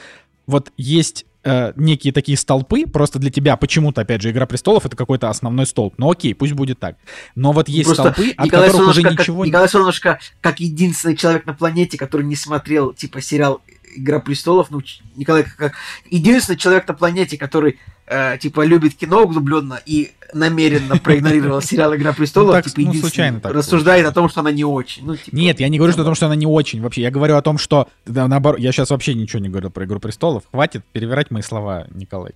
вот 0.47 0.73
есть 0.77 1.27
э, 1.45 1.73
некие 1.77 2.13
такие 2.13 2.37
столпы, 2.37 2.87
просто 2.87 3.19
для 3.19 3.31
тебя 3.31 3.57
почему-то, 3.57 4.01
опять 4.01 4.23
же, 4.23 4.31
Игра 4.31 4.47
престолов 4.47 4.87
это 4.87 4.97
какой-то 4.97 5.29
основной 5.29 5.67
столб. 5.67 5.95
Ну 5.99 6.11
окей, 6.11 6.35
пусть 6.35 6.53
будет 6.53 6.79
так. 6.79 6.97
Но 7.35 7.53
вот 7.53 7.69
есть 7.69 7.87
Просто 7.87 8.13
столпы, 8.13 8.33
от 8.37 8.47
Николай 8.47 8.69
которых 8.69 8.89
уже 8.89 9.01
Солнышко, 9.01 9.17
как, 9.17 9.21
ничего 9.21 9.45
не. 9.45 9.51
Николай 9.51 9.69
Солнышко, 9.69 10.19
как 10.41 10.61
единственный 10.61 11.17
человек 11.17 11.47
на 11.47 11.55
планете, 11.55 11.97
который 11.99 12.27
не 12.27 12.37
смотрел, 12.37 12.93
типа, 12.93 13.21
сериал 13.21 13.61
Игра 13.97 14.21
престолов, 14.21 14.71
ну, 14.71 14.81
Николай, 15.17 15.45
как, 15.45 15.75
единственный 16.11 16.57
человек 16.57 16.87
на 16.89 16.95
планете, 16.95 17.37
который, 17.37 17.79
э, 18.07 18.39
типа, 18.39 18.65
любит 18.65 18.95
кино 18.95 19.23
углубленно 19.23 19.81
и 19.85 20.13
намеренно 20.33 20.97
проигнорировал 20.99 21.63
сериал 21.63 21.95
«Игра 21.95 22.13
престолов», 22.13 22.49
Ну, 22.49 22.63
так, 22.63 22.67
типа, 22.67 22.93
ну, 22.93 22.95
случайно 22.95 23.41
так 23.41 23.53
рассуждает 23.53 24.07
о 24.07 24.13
том, 24.13 24.29
что 24.29 24.41
она 24.41 24.53
не 24.53 24.65
очень. 24.65 25.05
Ну, 25.05 25.17
типа, 25.17 25.35
Нет, 25.35 25.61
я 25.61 25.69
не 25.69 25.79
говорю 25.79 25.93
что 25.93 26.03
о 26.03 26.05
том, 26.05 26.15
что 26.15 26.27
она 26.27 26.37
не 26.37 26.47
очень. 26.47 26.81
Вообще, 26.83 27.03
я 27.03 27.11
говорю 27.11 27.37
о 27.37 27.43
том, 27.43 27.59
что 27.59 27.89
да, 28.07 28.29
наоборот, 28.29 28.61
я 28.61 28.73
сейчас 28.73 28.91
вообще 28.91 29.15
ничего 29.15 29.41
не 29.41 29.49
говорил 29.49 29.71
про 29.71 29.85
Игру 29.85 30.01
престолов. 30.01 30.45
Хватит 30.51 30.85
перевирать 30.93 31.31
мои 31.31 31.43
слова, 31.43 31.87
Николай. 31.93 32.33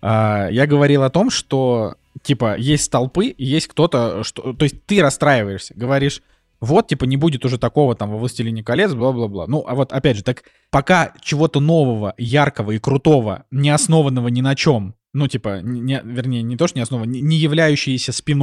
А, 0.00 0.48
я 0.50 0.66
говорил 0.66 1.02
о 1.02 1.10
том, 1.10 1.30
что 1.30 1.96
типа 2.22 2.56
есть 2.56 2.84
столпы, 2.84 3.26
и 3.26 3.44
есть 3.44 3.68
кто-то, 3.68 4.22
что, 4.22 4.52
то 4.52 4.64
есть 4.64 4.84
ты 4.86 5.02
расстраиваешься, 5.02 5.74
говоришь, 5.76 6.22
вот, 6.64 6.88
типа, 6.88 7.04
не 7.04 7.16
будет 7.16 7.44
уже 7.44 7.58
такого 7.58 7.94
там 7.94 8.10
во 8.10 8.18
«Властелине 8.18 8.62
колец», 8.62 8.92
бла-бла-бла. 8.92 9.46
Ну, 9.46 9.64
а 9.66 9.74
вот, 9.74 9.92
опять 9.92 10.16
же, 10.16 10.22
так 10.22 10.44
пока 10.70 11.12
чего-то 11.20 11.60
нового, 11.60 12.14
яркого 12.18 12.72
и 12.72 12.78
крутого, 12.78 13.44
не 13.50 13.70
основанного 13.70 14.28
ни 14.28 14.40
на 14.40 14.54
чем, 14.54 14.94
ну, 15.14 15.28
типа, 15.28 15.60
не, 15.62 16.00
вернее, 16.04 16.42
не 16.42 16.56
то, 16.56 16.66
что 16.66 16.76
не 16.76 16.82
основан, 16.82 17.08
не, 17.08 17.20
не 17.20 17.36
являющиеся 17.36 18.12
спин 18.12 18.42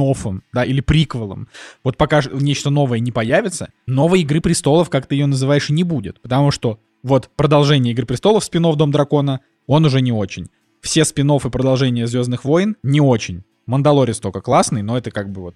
да, 0.52 0.64
или 0.64 0.80
приквелом, 0.80 1.48
вот 1.84 1.96
пока 1.98 2.22
нечто 2.32 2.70
новое 2.70 2.98
не 2.98 3.12
появится, 3.12 3.68
новой 3.86 4.22
«Игры 4.22 4.40
престолов», 4.40 4.88
как 4.88 5.06
ты 5.06 5.16
ее 5.16 5.26
называешь, 5.26 5.68
и 5.68 5.74
не 5.74 5.84
будет. 5.84 6.20
Потому 6.22 6.50
что 6.50 6.80
вот 7.02 7.28
продолжение 7.36 7.92
«Игры 7.92 8.06
престолов», 8.06 8.42
спин 8.42 8.62
Дом 8.62 8.90
дракона, 8.90 9.40
он 9.66 9.84
уже 9.84 10.00
не 10.00 10.12
очень. 10.12 10.48
Все 10.80 11.04
спин 11.04 11.30
и 11.30 11.50
продолжения 11.50 12.06
«Звездных 12.06 12.44
войн» 12.44 12.76
не 12.82 13.00
очень. 13.00 13.44
Мандалорец 13.66 14.18
только 14.18 14.40
классный, 14.40 14.82
но 14.82 14.98
это 14.98 15.10
как 15.10 15.30
бы 15.30 15.42
вот, 15.42 15.54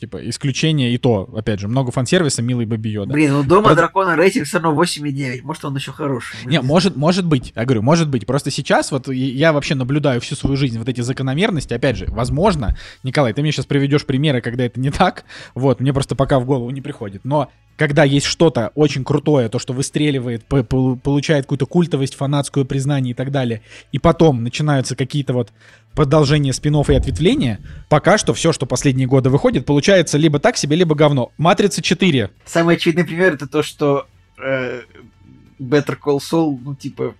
типа, 0.00 0.28
исключение, 0.28 0.94
и 0.94 0.98
то, 0.98 1.28
опять 1.36 1.58
же, 1.58 1.66
много 1.66 1.90
фан-сервиса, 1.90 2.40
милый 2.40 2.66
Бэби 2.66 2.88
Йода. 2.88 3.12
Блин, 3.12 3.34
у 3.34 3.42
Дома 3.42 3.70
Прод- 3.70 3.76
Дракона 3.76 4.16
рейтинг 4.16 4.46
все 4.46 4.58
равно 4.60 4.80
8,9. 4.80 5.42
Может, 5.42 5.64
он 5.64 5.74
еще 5.74 5.90
хороший. 5.90 6.36
Не, 6.46 6.60
может, 6.60 6.96
может 6.96 7.26
быть, 7.26 7.52
я 7.56 7.64
говорю, 7.64 7.82
может 7.82 8.08
быть. 8.08 8.26
Просто 8.26 8.50
сейчас 8.50 8.92
вот 8.92 9.08
я 9.08 9.52
вообще 9.52 9.74
наблюдаю 9.74 10.20
всю 10.20 10.36
свою 10.36 10.56
жизнь 10.56 10.78
вот 10.78 10.88
эти 10.88 11.00
закономерности. 11.00 11.74
Опять 11.74 11.96
же, 11.96 12.06
возможно, 12.08 12.76
Николай, 13.02 13.32
ты 13.32 13.42
мне 13.42 13.50
сейчас 13.50 13.66
приведешь 13.66 14.06
примеры, 14.06 14.40
когда 14.40 14.64
это 14.64 14.78
не 14.78 14.90
так. 14.90 15.24
Вот, 15.54 15.80
мне 15.80 15.92
просто 15.92 16.14
пока 16.14 16.38
в 16.38 16.44
голову 16.44 16.70
не 16.70 16.80
приходит. 16.80 17.24
Но 17.24 17.50
когда 17.78 18.02
есть 18.02 18.26
что-то 18.26 18.72
очень 18.74 19.04
крутое, 19.04 19.48
то, 19.48 19.60
что 19.60 19.72
выстреливает, 19.72 20.44
получает 20.44 21.44
какую-то 21.44 21.66
культовость, 21.66 22.16
фанатскую 22.16 22.66
признание 22.66 23.12
и 23.12 23.14
так 23.14 23.30
далее, 23.30 23.62
и 23.92 24.00
потом 24.00 24.42
начинаются 24.42 24.96
какие-то 24.96 25.32
вот 25.32 25.52
продолжения 25.94 26.52
спин 26.52 26.74
и 26.88 26.94
ответвления, 26.94 27.60
пока 27.88 28.18
что 28.18 28.34
все, 28.34 28.52
что 28.52 28.66
последние 28.66 29.06
годы 29.06 29.30
выходит, 29.30 29.64
получается 29.64 30.18
либо 30.18 30.40
так 30.40 30.56
себе, 30.56 30.76
либо 30.76 30.96
говно. 30.96 31.30
Матрица 31.38 31.80
4. 31.80 32.30
Самый 32.44 32.76
очевидный 32.76 33.04
пример 33.04 33.34
это 33.34 33.46
то, 33.46 33.62
что 33.62 34.06
э, 34.36 34.82
Better 35.60 35.96
Call 36.04 36.18
Saul, 36.18 36.58
ну, 36.60 36.74
типа, 36.74 37.14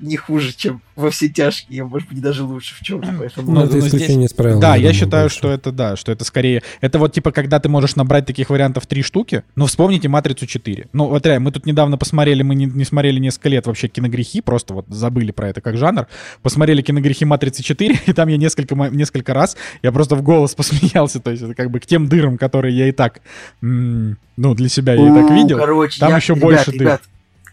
не 0.00 0.16
хуже, 0.16 0.52
чем 0.56 0.80
во 0.96 1.10
все 1.10 1.28
тяжкие, 1.28 1.82
а 1.82 1.86
может 1.86 2.08
быть, 2.08 2.20
даже 2.20 2.42
лучше 2.44 2.74
в 2.74 2.80
чем-то. 2.80 3.14
Поэтому... 3.18 3.52
Ну, 3.52 3.60
Ну, 3.60 3.66
это 3.66 3.80
здесь- 3.80 3.86
исключение 3.94 4.26
из 4.26 4.32
правил. 4.32 4.58
Да, 4.60 4.74
я 4.74 4.80
думаю, 4.82 4.94
считаю, 4.94 5.24
больше. 5.24 5.36
что 5.38 5.50
это 5.50 5.72
да, 5.72 5.96
что 5.96 6.12
это 6.12 6.24
скорее... 6.24 6.62
Это 6.80 6.98
вот 6.98 7.12
типа, 7.12 7.30
когда 7.32 7.60
ты 7.60 7.68
можешь 7.68 7.94
набрать 7.96 8.26
таких 8.26 8.50
вариантов 8.50 8.86
три 8.86 9.02
штуки, 9.02 9.44
ну, 9.56 9.66
вспомните 9.66 10.08
«Матрицу 10.08 10.46
4». 10.46 10.88
Ну, 10.92 11.06
вот 11.08 11.24
реально, 11.26 11.44
мы 11.46 11.52
тут 11.52 11.66
недавно 11.66 11.98
посмотрели, 11.98 12.42
мы 12.42 12.54
не, 12.54 12.66
не 12.66 12.84
смотрели 12.84 13.18
несколько 13.20 13.48
лет 13.48 13.66
вообще 13.66 13.88
киногрехи, 13.88 14.40
просто 14.40 14.74
вот 14.74 14.86
забыли 14.88 15.30
про 15.30 15.48
это 15.50 15.60
как 15.60 15.76
жанр. 15.76 16.06
Посмотрели 16.42 16.82
киногрехи 16.82 17.24
«Матрицы 17.24 17.62
4», 17.62 17.98
и 18.06 18.12
там 18.12 18.28
я 18.28 18.36
несколько, 18.36 18.74
несколько 18.74 19.34
раз, 19.34 19.56
я 19.82 19.92
просто 19.92 20.16
в 20.16 20.22
голос 20.22 20.54
посмеялся, 20.56 21.20
то 21.20 21.30
есть 21.30 21.42
это 21.42 21.54
как 21.54 21.70
бы 21.70 21.80
к 21.80 21.86
тем 21.86 22.08
дырам, 22.08 22.38
которые 22.38 22.76
я 22.76 22.88
и 22.88 22.92
так, 22.92 23.20
м, 23.62 24.16
ну, 24.36 24.54
для 24.54 24.68
себя 24.68 24.94
я 24.94 25.08
и 25.08 25.12
так 25.14 25.30
видел. 25.30 25.58
Короче, 25.58 26.00
Там 26.00 26.10
я- 26.10 26.16
еще 26.16 26.34
ребят, 26.34 26.42
больше 26.42 26.70
дыр. 26.72 26.80
ребят, 26.80 27.02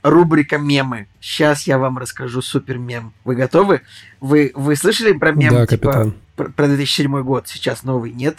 рубрика 0.05 0.59
мемы. 0.59 1.07
Сейчас 1.19 1.65
я 1.65 1.79
вам 1.79 1.97
расскажу 1.97 2.41
супер 2.43 2.77
мем. 2.77 3.11
Вы 3.23 3.35
готовы? 3.35 3.81
Вы, 4.19 4.51
вы 4.53 4.75
слышали 4.75 5.13
про 5.13 5.31
мем? 5.31 5.51
Да, 5.51 5.65
типа, 5.65 5.91
капитан. 5.91 6.15
про, 6.35 6.49
про 6.49 6.67
2007 6.67 7.23
год? 7.23 7.47
Сейчас 7.47 7.83
новый, 7.83 8.11
нет? 8.11 8.37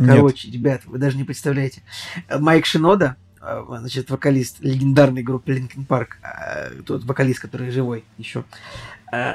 Нет. 0.00 0.16
Короче, 0.16 0.50
ребят, 0.50 0.82
вы 0.86 0.98
даже 0.98 1.16
не 1.16 1.22
представляете. 1.22 1.82
Майк 2.40 2.66
Шинода, 2.66 3.16
э, 3.40 3.64
значит, 3.68 4.10
вокалист 4.10 4.56
легендарной 4.60 5.22
группы 5.22 5.52
Linkin 5.52 5.86
Park, 5.86 6.08
э, 6.22 6.82
тот 6.84 7.04
вокалист, 7.04 7.38
который 7.38 7.70
живой 7.70 8.04
еще, 8.18 8.42
э, 9.12 9.34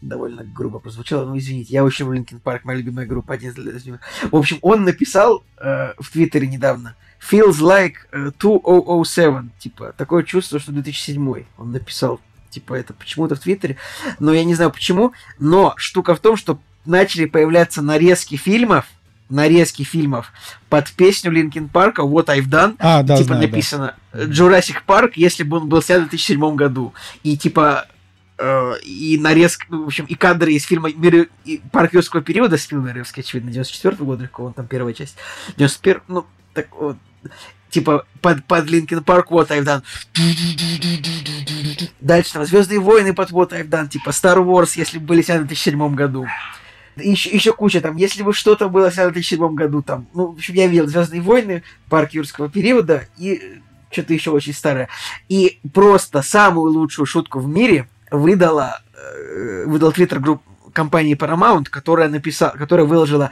довольно 0.00 0.44
грубо 0.44 0.78
прозвучало, 0.78 1.26
но 1.26 1.36
извините, 1.36 1.72
я 1.72 1.82
очень 1.82 2.04
люблю 2.04 2.20
Linkin 2.20 2.40
Park, 2.40 2.60
моя 2.62 2.78
любимая 2.78 3.06
группа, 3.06 3.34
один 3.34 3.50
из 3.50 3.56
любимых. 3.56 4.02
В 4.30 4.36
общем, 4.36 4.58
он 4.60 4.84
написал 4.84 5.42
э, 5.58 5.94
в 5.98 6.12
Твиттере 6.12 6.46
недавно 6.46 6.94
Feels 7.30 7.60
like 7.60 7.94
э, 8.10 8.30
2007, 8.40 9.50
типа, 9.58 9.94
такое 9.96 10.22
чувство, 10.24 10.58
что 10.58 10.72
2007 10.72 11.44
он 11.56 11.72
написал, 11.72 12.20
типа, 12.50 12.74
это 12.74 12.92
почему-то 12.94 13.36
в 13.36 13.40
Твиттере, 13.40 13.76
но 14.18 14.32
я 14.32 14.44
не 14.44 14.54
знаю 14.54 14.70
почему, 14.70 15.12
но 15.38 15.74
штука 15.76 16.14
в 16.14 16.20
том, 16.20 16.36
что 16.36 16.58
начали 16.84 17.26
появляться 17.26 17.80
нарезки 17.80 18.36
фильмов, 18.36 18.86
нарезки 19.28 19.82
фильмов 19.82 20.32
под 20.68 20.90
песню 20.92 21.30
Линкин 21.30 21.68
Парка 21.68 22.02
What 22.02 22.26
I've 22.26 22.48
Done, 22.48 22.76
А, 22.78 23.02
да, 23.02 23.16
типа 23.16 23.28
знаю, 23.28 23.42
да. 23.42 23.48
написано 23.48 23.94
э, 24.12 24.26
Jurassic 24.26 24.78
Park, 24.86 25.12
если 25.16 25.42
бы 25.42 25.58
он 25.58 25.68
был 25.68 25.82
снят 25.82 26.02
в 26.02 26.08
2007 26.08 26.54
году. 26.54 26.92
И 27.22 27.36
типа 27.36 27.86
э, 28.38 28.72
и 28.84 29.18
нарезка, 29.18 29.66
ну, 29.70 29.84
в 29.84 29.86
общем, 29.86 30.04
и 30.04 30.14
кадры 30.14 30.52
из 30.52 30.64
фильма 30.64 30.90
«Мир 30.92 31.28
парк 31.70 31.94
юрского 31.94 32.22
периода» 32.22 32.58
Спилберговский, 32.58 33.22
очевидно, 33.22 33.50
94 33.50 33.96
года, 33.96 34.24
какого 34.24 34.48
он 34.48 34.52
там 34.52 34.66
первая 34.66 34.92
часть. 34.92 35.16
91 35.56 36.02
ну, 36.08 36.26
так 36.52 36.66
вот, 36.78 36.96
типа 37.70 38.06
под, 38.20 38.44
под 38.44 38.70
Линкен 38.70 39.02
Парк 39.02 39.30
What 39.30 39.48
I've 39.48 39.64
Done. 39.64 39.82
Дальше 42.00 42.32
там 42.34 42.44
Звездные 42.44 42.80
войны 42.80 43.14
под 43.14 43.30
What 43.30 43.50
I've 43.50 43.68
Done, 43.68 43.88
типа 43.88 44.10
Star 44.10 44.36
Wars, 44.38 44.72
если 44.76 44.98
бы 44.98 45.06
были 45.06 45.22
сняты 45.22 45.44
в 45.44 45.46
2007 45.46 45.94
году. 45.94 46.26
Еще, 46.96 47.30
еще 47.30 47.54
куча 47.54 47.80
там, 47.80 47.96
если 47.96 48.22
бы 48.22 48.34
что-то 48.34 48.68
было 48.68 48.90
снято 48.90 49.10
в 49.10 49.12
2007 49.14 49.54
году, 49.54 49.82
там, 49.82 50.06
ну, 50.12 50.32
в 50.32 50.34
общем, 50.36 50.54
я 50.54 50.66
видел 50.66 50.86
Звездные 50.86 51.22
войны, 51.22 51.62
парк 51.88 52.12
юрского 52.12 52.50
периода 52.50 53.08
и 53.16 53.60
что-то 53.90 54.12
еще 54.12 54.30
очень 54.30 54.52
старое. 54.52 54.88
И 55.28 55.60
просто 55.72 56.22
самую 56.22 56.72
лучшую 56.72 57.06
шутку 57.06 57.40
в 57.40 57.48
мире 57.48 57.88
выдала, 58.10 58.82
э, 58.94 59.64
выдал 59.66 59.92
твиттер 59.92 60.20
групп 60.20 60.42
компании 60.72 61.16
Paramount, 61.16 61.64
которая 61.70 62.08
написала, 62.08 62.50
которая 62.50 62.86
выложила 62.86 63.30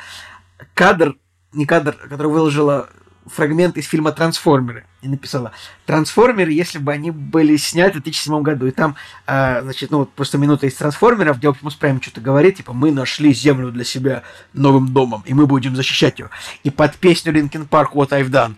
кадр, 0.75 1.17
не 1.53 1.67
кадр, 1.67 1.93
которая 1.93 2.33
выложила 2.33 2.89
фрагмент 3.27 3.77
из 3.77 3.87
фильма 3.87 4.13
«Трансформеры». 4.13 4.85
И 5.03 5.09
написала 5.09 5.53
«Трансформеры, 5.87 6.53
если 6.53 6.79
бы 6.79 6.93
они 6.93 7.11
были 7.11 7.57
сняты 7.57 8.01
в 8.01 8.03
2007 8.03 8.43
году». 8.43 8.67
И 8.67 8.71
там, 8.71 8.97
а, 9.27 9.61
значит, 9.63 9.91
ну 9.91 9.99
вот 9.99 10.13
просто 10.13 10.39
минута 10.39 10.67
из 10.67 10.75
«Трансформеров», 10.75 11.39
где 11.39 11.49
Оптимус 11.49 11.75
Прайм 11.75 12.01
что-то 12.01 12.21
говорит, 12.21 12.57
типа 12.57 12.73
«Мы 12.73 12.93
нашли 12.93 13.33
Землю 13.33 13.71
для 13.71 13.85
себя 13.85 14.23
новым 14.53 14.93
домом, 14.93 15.23
и 15.27 15.35
мы 15.35 15.47
будем 15.47 15.77
защищать 15.77 16.19
ее». 16.19 16.31
И 16.65 16.71
под 16.71 16.97
песню 16.97 17.33
Linkin 17.33 17.69
Park 17.69 17.93
«What 17.93 18.11
I've 18.11 18.31
Done». 18.31 18.55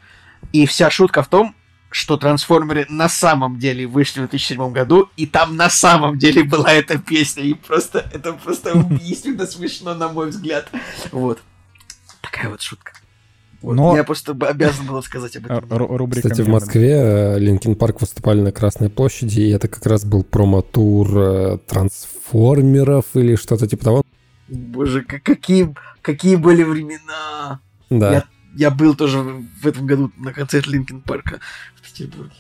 И 0.52 0.66
вся 0.66 0.90
шутка 0.90 1.22
в 1.22 1.28
том, 1.28 1.54
что 1.92 2.16
трансформеры 2.16 2.86
на 2.88 3.08
самом 3.08 3.58
деле 3.58 3.86
вышли 3.86 4.20
в 4.20 4.28
2007 4.30 4.72
году, 4.72 5.10
и 5.16 5.26
там 5.26 5.56
на 5.56 5.68
самом 5.70 6.18
деле 6.18 6.42
была 6.42 6.72
эта 6.72 6.98
песня, 6.98 7.44
и 7.44 7.54
просто 7.54 8.10
это 8.12 8.32
просто 8.32 8.72
убийственно 8.76 9.46
смешно, 9.46 9.94
на 9.94 10.08
мой 10.08 10.30
взгляд. 10.30 10.70
Вот. 11.12 11.40
Такая 12.22 12.48
вот 12.48 12.62
шутка. 12.62 12.92
Но- 13.62 13.96
Я 13.96 14.04
просто 14.04 14.32
обязан 14.32 14.86
был 14.86 15.02
сказать 15.02 15.36
об 15.36 15.44
этом. 15.46 15.58
Ру- 15.58 15.96
рубрика 15.96 16.28
Кстати, 16.28 16.46
в. 16.46 16.48
Москве 16.48 17.36
Linkin 17.38 17.76
Park 17.76 18.00
выступали 18.00 18.40
на 18.40 18.52
Красной 18.52 18.90
площади, 18.90 19.40
и 19.40 19.50
это 19.50 19.68
как 19.68 19.86
раз 19.86 20.04
был 20.04 20.24
промо-тур 20.24 21.08
э, 21.18 21.58
трансформеров 21.66 23.04
или 23.14 23.36
что-то 23.36 23.66
типа 23.66 23.84
того. 23.84 24.02
Боже, 24.48 25.02
какие, 25.02 25.74
какие 26.02 26.36
были 26.36 26.62
времена. 26.62 27.60
Да. 27.90 28.12
Я, 28.12 28.24
я 28.56 28.70
был 28.70 28.94
тоже 28.94 29.18
в 29.18 29.66
этом 29.66 29.86
году 29.86 30.12
на 30.18 30.32
концерте 30.32 30.70
Linkin 30.70 31.00
Park 31.00 31.31
а 31.31 31.38
в 31.76 31.82
Петербурге. 31.82 32.32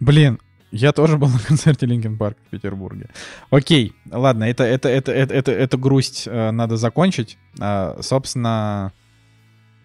Блин, 0.00 0.38
я 0.70 0.92
тоже 0.92 1.16
был 1.16 1.28
на 1.32 1.38
концерте 1.38 1.86
Linkin 1.86 2.18
Park 2.18 2.36
в 2.46 2.50
Петербурге. 2.50 3.08
Окей, 3.50 3.94
ладно, 4.10 4.44
это, 4.44 4.64
это, 4.64 4.88
это, 4.88 5.12
это, 5.12 5.32
это, 5.34 5.52
эту 5.52 5.78
грусть 5.78 6.24
э, 6.26 6.50
надо 6.50 6.76
закончить. 6.76 7.38
А, 7.60 7.98
собственно, 8.02 8.92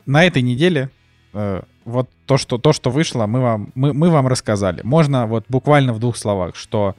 на 0.06 0.24
этой 0.24 0.42
неделе 0.42 0.90
э, 1.34 1.62
вот 1.86 2.10
то, 2.26 2.38
что, 2.38 2.58
то, 2.58 2.74
что 2.74 2.90
вышло, 2.90 3.26
мы 3.26 3.42
вам, 3.42 3.72
мы, 3.76 3.94
мы 3.94 4.10
вам 4.10 4.28
рассказали. 4.28 4.82
Можно 4.84 5.28
вот 5.28 5.46
буквально 5.50 5.94
в 5.94 6.00
двух 6.00 6.18
словах, 6.18 6.56
что 6.56 6.96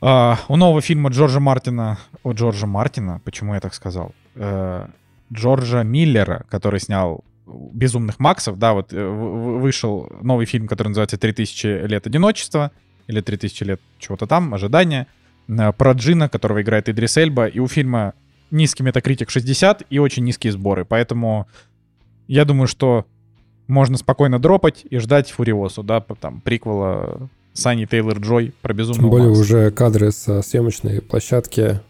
э, 0.00 0.34
у 0.48 0.56
нового 0.56 0.80
фильма 0.80 1.10
Джорджа 1.10 1.40
Мартина, 1.40 1.98
о 2.22 2.32
Джорджа 2.32 2.66
Мартина, 2.66 3.20
почему 3.24 3.54
я 3.54 3.60
так 3.60 3.74
сказал, 3.74 4.14
Э, 4.34 4.86
Джорджа 5.32 5.82
Миллера, 5.82 6.44
который 6.50 6.78
снял 6.78 7.24
«Безумных 7.46 8.18
Максов», 8.18 8.58
да, 8.58 8.74
вот 8.74 8.92
э, 8.92 9.06
вышел 9.06 10.10
новый 10.20 10.46
фильм, 10.46 10.68
который 10.68 10.88
называется 10.88 11.16
«3000 11.16 11.86
лет 11.86 12.06
одиночества», 12.06 12.70
или 13.06 13.22
«3000 13.22 13.64
лет 13.64 13.80
чего-то 13.98 14.26
там, 14.26 14.52
ожидания», 14.52 15.06
э, 15.48 15.72
про 15.72 15.92
Джина, 15.92 16.28
которого 16.28 16.60
играет 16.60 16.88
Идрис 16.88 17.16
Эльба, 17.16 17.46
и 17.46 17.60
у 17.60 17.66
фильма 17.66 18.12
низкий 18.50 18.82
метакритик 18.82 19.30
60 19.30 19.84
и 19.88 19.98
очень 19.98 20.24
низкие 20.24 20.52
сборы, 20.52 20.84
поэтому 20.84 21.46
я 22.32 22.46
думаю, 22.46 22.66
что 22.66 23.04
можно 23.68 23.98
спокойно 23.98 24.38
дропать 24.38 24.86
и 24.88 24.96
ждать 24.98 25.30
Фуриосу, 25.30 25.82
да, 25.82 26.00
там, 26.00 26.40
приквела 26.40 27.28
Сани 27.52 27.84
Тейлор 27.84 28.20
Джой 28.20 28.54
про 28.62 28.72
«Безумного 28.72 29.02
Тем 29.02 29.10
более 29.10 29.28
Макса». 29.28 29.42
уже 29.42 29.70
кадры 29.70 30.10
со 30.12 30.40
съемочной 30.40 31.02
площадки 31.02 31.80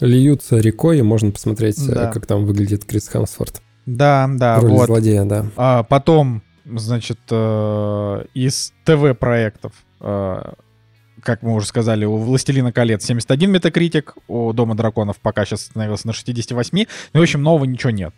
льются 0.00 0.58
рекой, 0.58 0.98
и 0.98 1.02
можно 1.02 1.30
посмотреть, 1.30 1.78
э, 1.88 1.92
Да. 1.92 2.12
как 2.12 2.26
там 2.26 2.46
выглядит 2.46 2.84
Крис 2.84 3.08
Хемсворт. 3.08 3.62
Да, 3.86 4.28
да, 4.34 4.58
в 4.58 4.64
роли 4.64 4.72
вот. 4.72 4.86
злодея, 4.86 5.24
да. 5.24 5.46
А 5.56 5.84
потом, 5.84 6.42
значит, 6.64 7.20
э, 7.30 8.24
из 8.34 8.72
ТВ-проектов, 8.84 9.72
э, 10.00 10.52
как 11.22 11.42
мы 11.42 11.54
уже 11.54 11.68
сказали, 11.68 12.04
у 12.04 12.16
«Властелина 12.16 12.72
колец» 12.72 13.04
71 13.04 13.52
метакритик, 13.52 14.16
у 14.26 14.52
«Дома 14.52 14.74
драконов» 14.74 15.18
пока 15.20 15.44
сейчас 15.44 15.62
остановился 15.62 16.08
на 16.08 16.12
68, 16.12 16.86
ну, 17.12 17.20
в 17.20 17.22
общем, 17.22 17.40
нового 17.44 17.64
ничего 17.66 17.90
нет. 17.90 18.12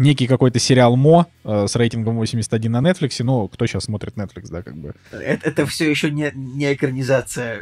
Некий 0.00 0.26
какой-то 0.26 0.58
сериал 0.58 0.96
«Мо» 0.96 1.26
э, 1.44 1.66
с 1.68 1.76
рейтингом 1.76 2.16
81 2.16 2.72
на 2.72 2.78
Netflix, 2.80 3.22
ну, 3.22 3.48
кто 3.48 3.66
сейчас 3.66 3.84
смотрит 3.84 4.14
Netflix, 4.14 4.48
да, 4.50 4.62
как 4.62 4.74
бы. 4.74 4.94
Это, 5.12 5.46
это 5.46 5.66
все 5.66 5.90
еще 5.90 6.10
не, 6.10 6.32
не 6.34 6.72
экранизация. 6.72 7.58
э, 7.58 7.60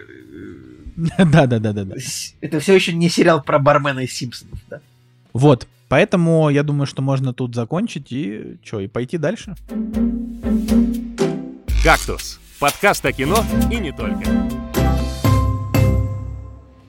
Да-да-да-да-да. 1.24 1.96
с- 1.98 2.34
Это 2.40 2.60
все 2.60 2.76
еще 2.76 2.92
не 2.92 3.08
сериал 3.08 3.42
про 3.42 3.58
бармена 3.58 4.00
из 4.04 4.12
Симпсонов, 4.12 4.60
да? 4.70 4.80
Вот, 5.32 5.66
поэтому 5.88 6.48
я 6.48 6.62
думаю, 6.62 6.86
что 6.86 7.02
можно 7.02 7.34
тут 7.34 7.56
закончить 7.56 8.12
и 8.12 8.56
что, 8.62 8.78
и 8.78 8.86
пойти 8.86 9.18
дальше. 9.18 9.56
«Кактус»— 11.82 12.38
подкаст 12.60 13.04
о 13.04 13.12
кино 13.12 13.44
и 13.72 13.76
не 13.78 13.90
только. 13.92 14.47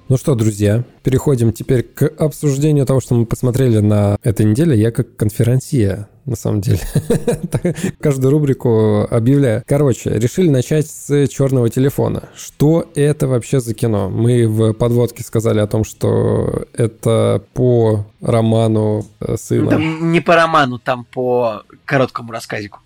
Ну 0.09 0.17
что, 0.17 0.33
друзья, 0.33 0.83
переходим 1.03 1.53
теперь 1.53 1.83
к 1.83 2.01
обсуждению 2.17 2.87
того, 2.87 2.99
что 2.99 3.13
мы 3.13 3.27
посмотрели 3.27 3.77
на 3.77 4.17
этой 4.23 4.43
неделе. 4.43 4.75
Я 4.75 4.89
как 4.89 5.15
конферансье, 5.15 6.07
на 6.25 6.35
самом 6.35 6.61
деле. 6.61 6.79
Каждую 7.99 8.31
рубрику 8.31 9.01
объявляю. 9.01 9.61
Короче, 9.67 10.09
решили 10.17 10.49
начать 10.49 10.87
с 10.87 11.27
черного 11.27 11.69
телефона. 11.69 12.23
Что 12.35 12.89
это 12.95 13.27
вообще 13.27 13.59
за 13.59 13.75
кино? 13.75 14.09
Мы 14.09 14.47
в 14.47 14.73
подводке 14.73 15.21
сказали 15.21 15.59
о 15.59 15.67
том, 15.67 15.83
что 15.83 16.65
это 16.73 17.43
по 17.53 18.07
роману 18.19 19.05
э, 19.19 19.37
сына. 19.37 19.69
Там 19.69 20.11
не 20.11 20.21
по 20.21 20.33
роману, 20.33 20.79
там 20.79 21.05
по 21.05 21.61
короткому 21.85 22.31
рассказику. 22.31 22.79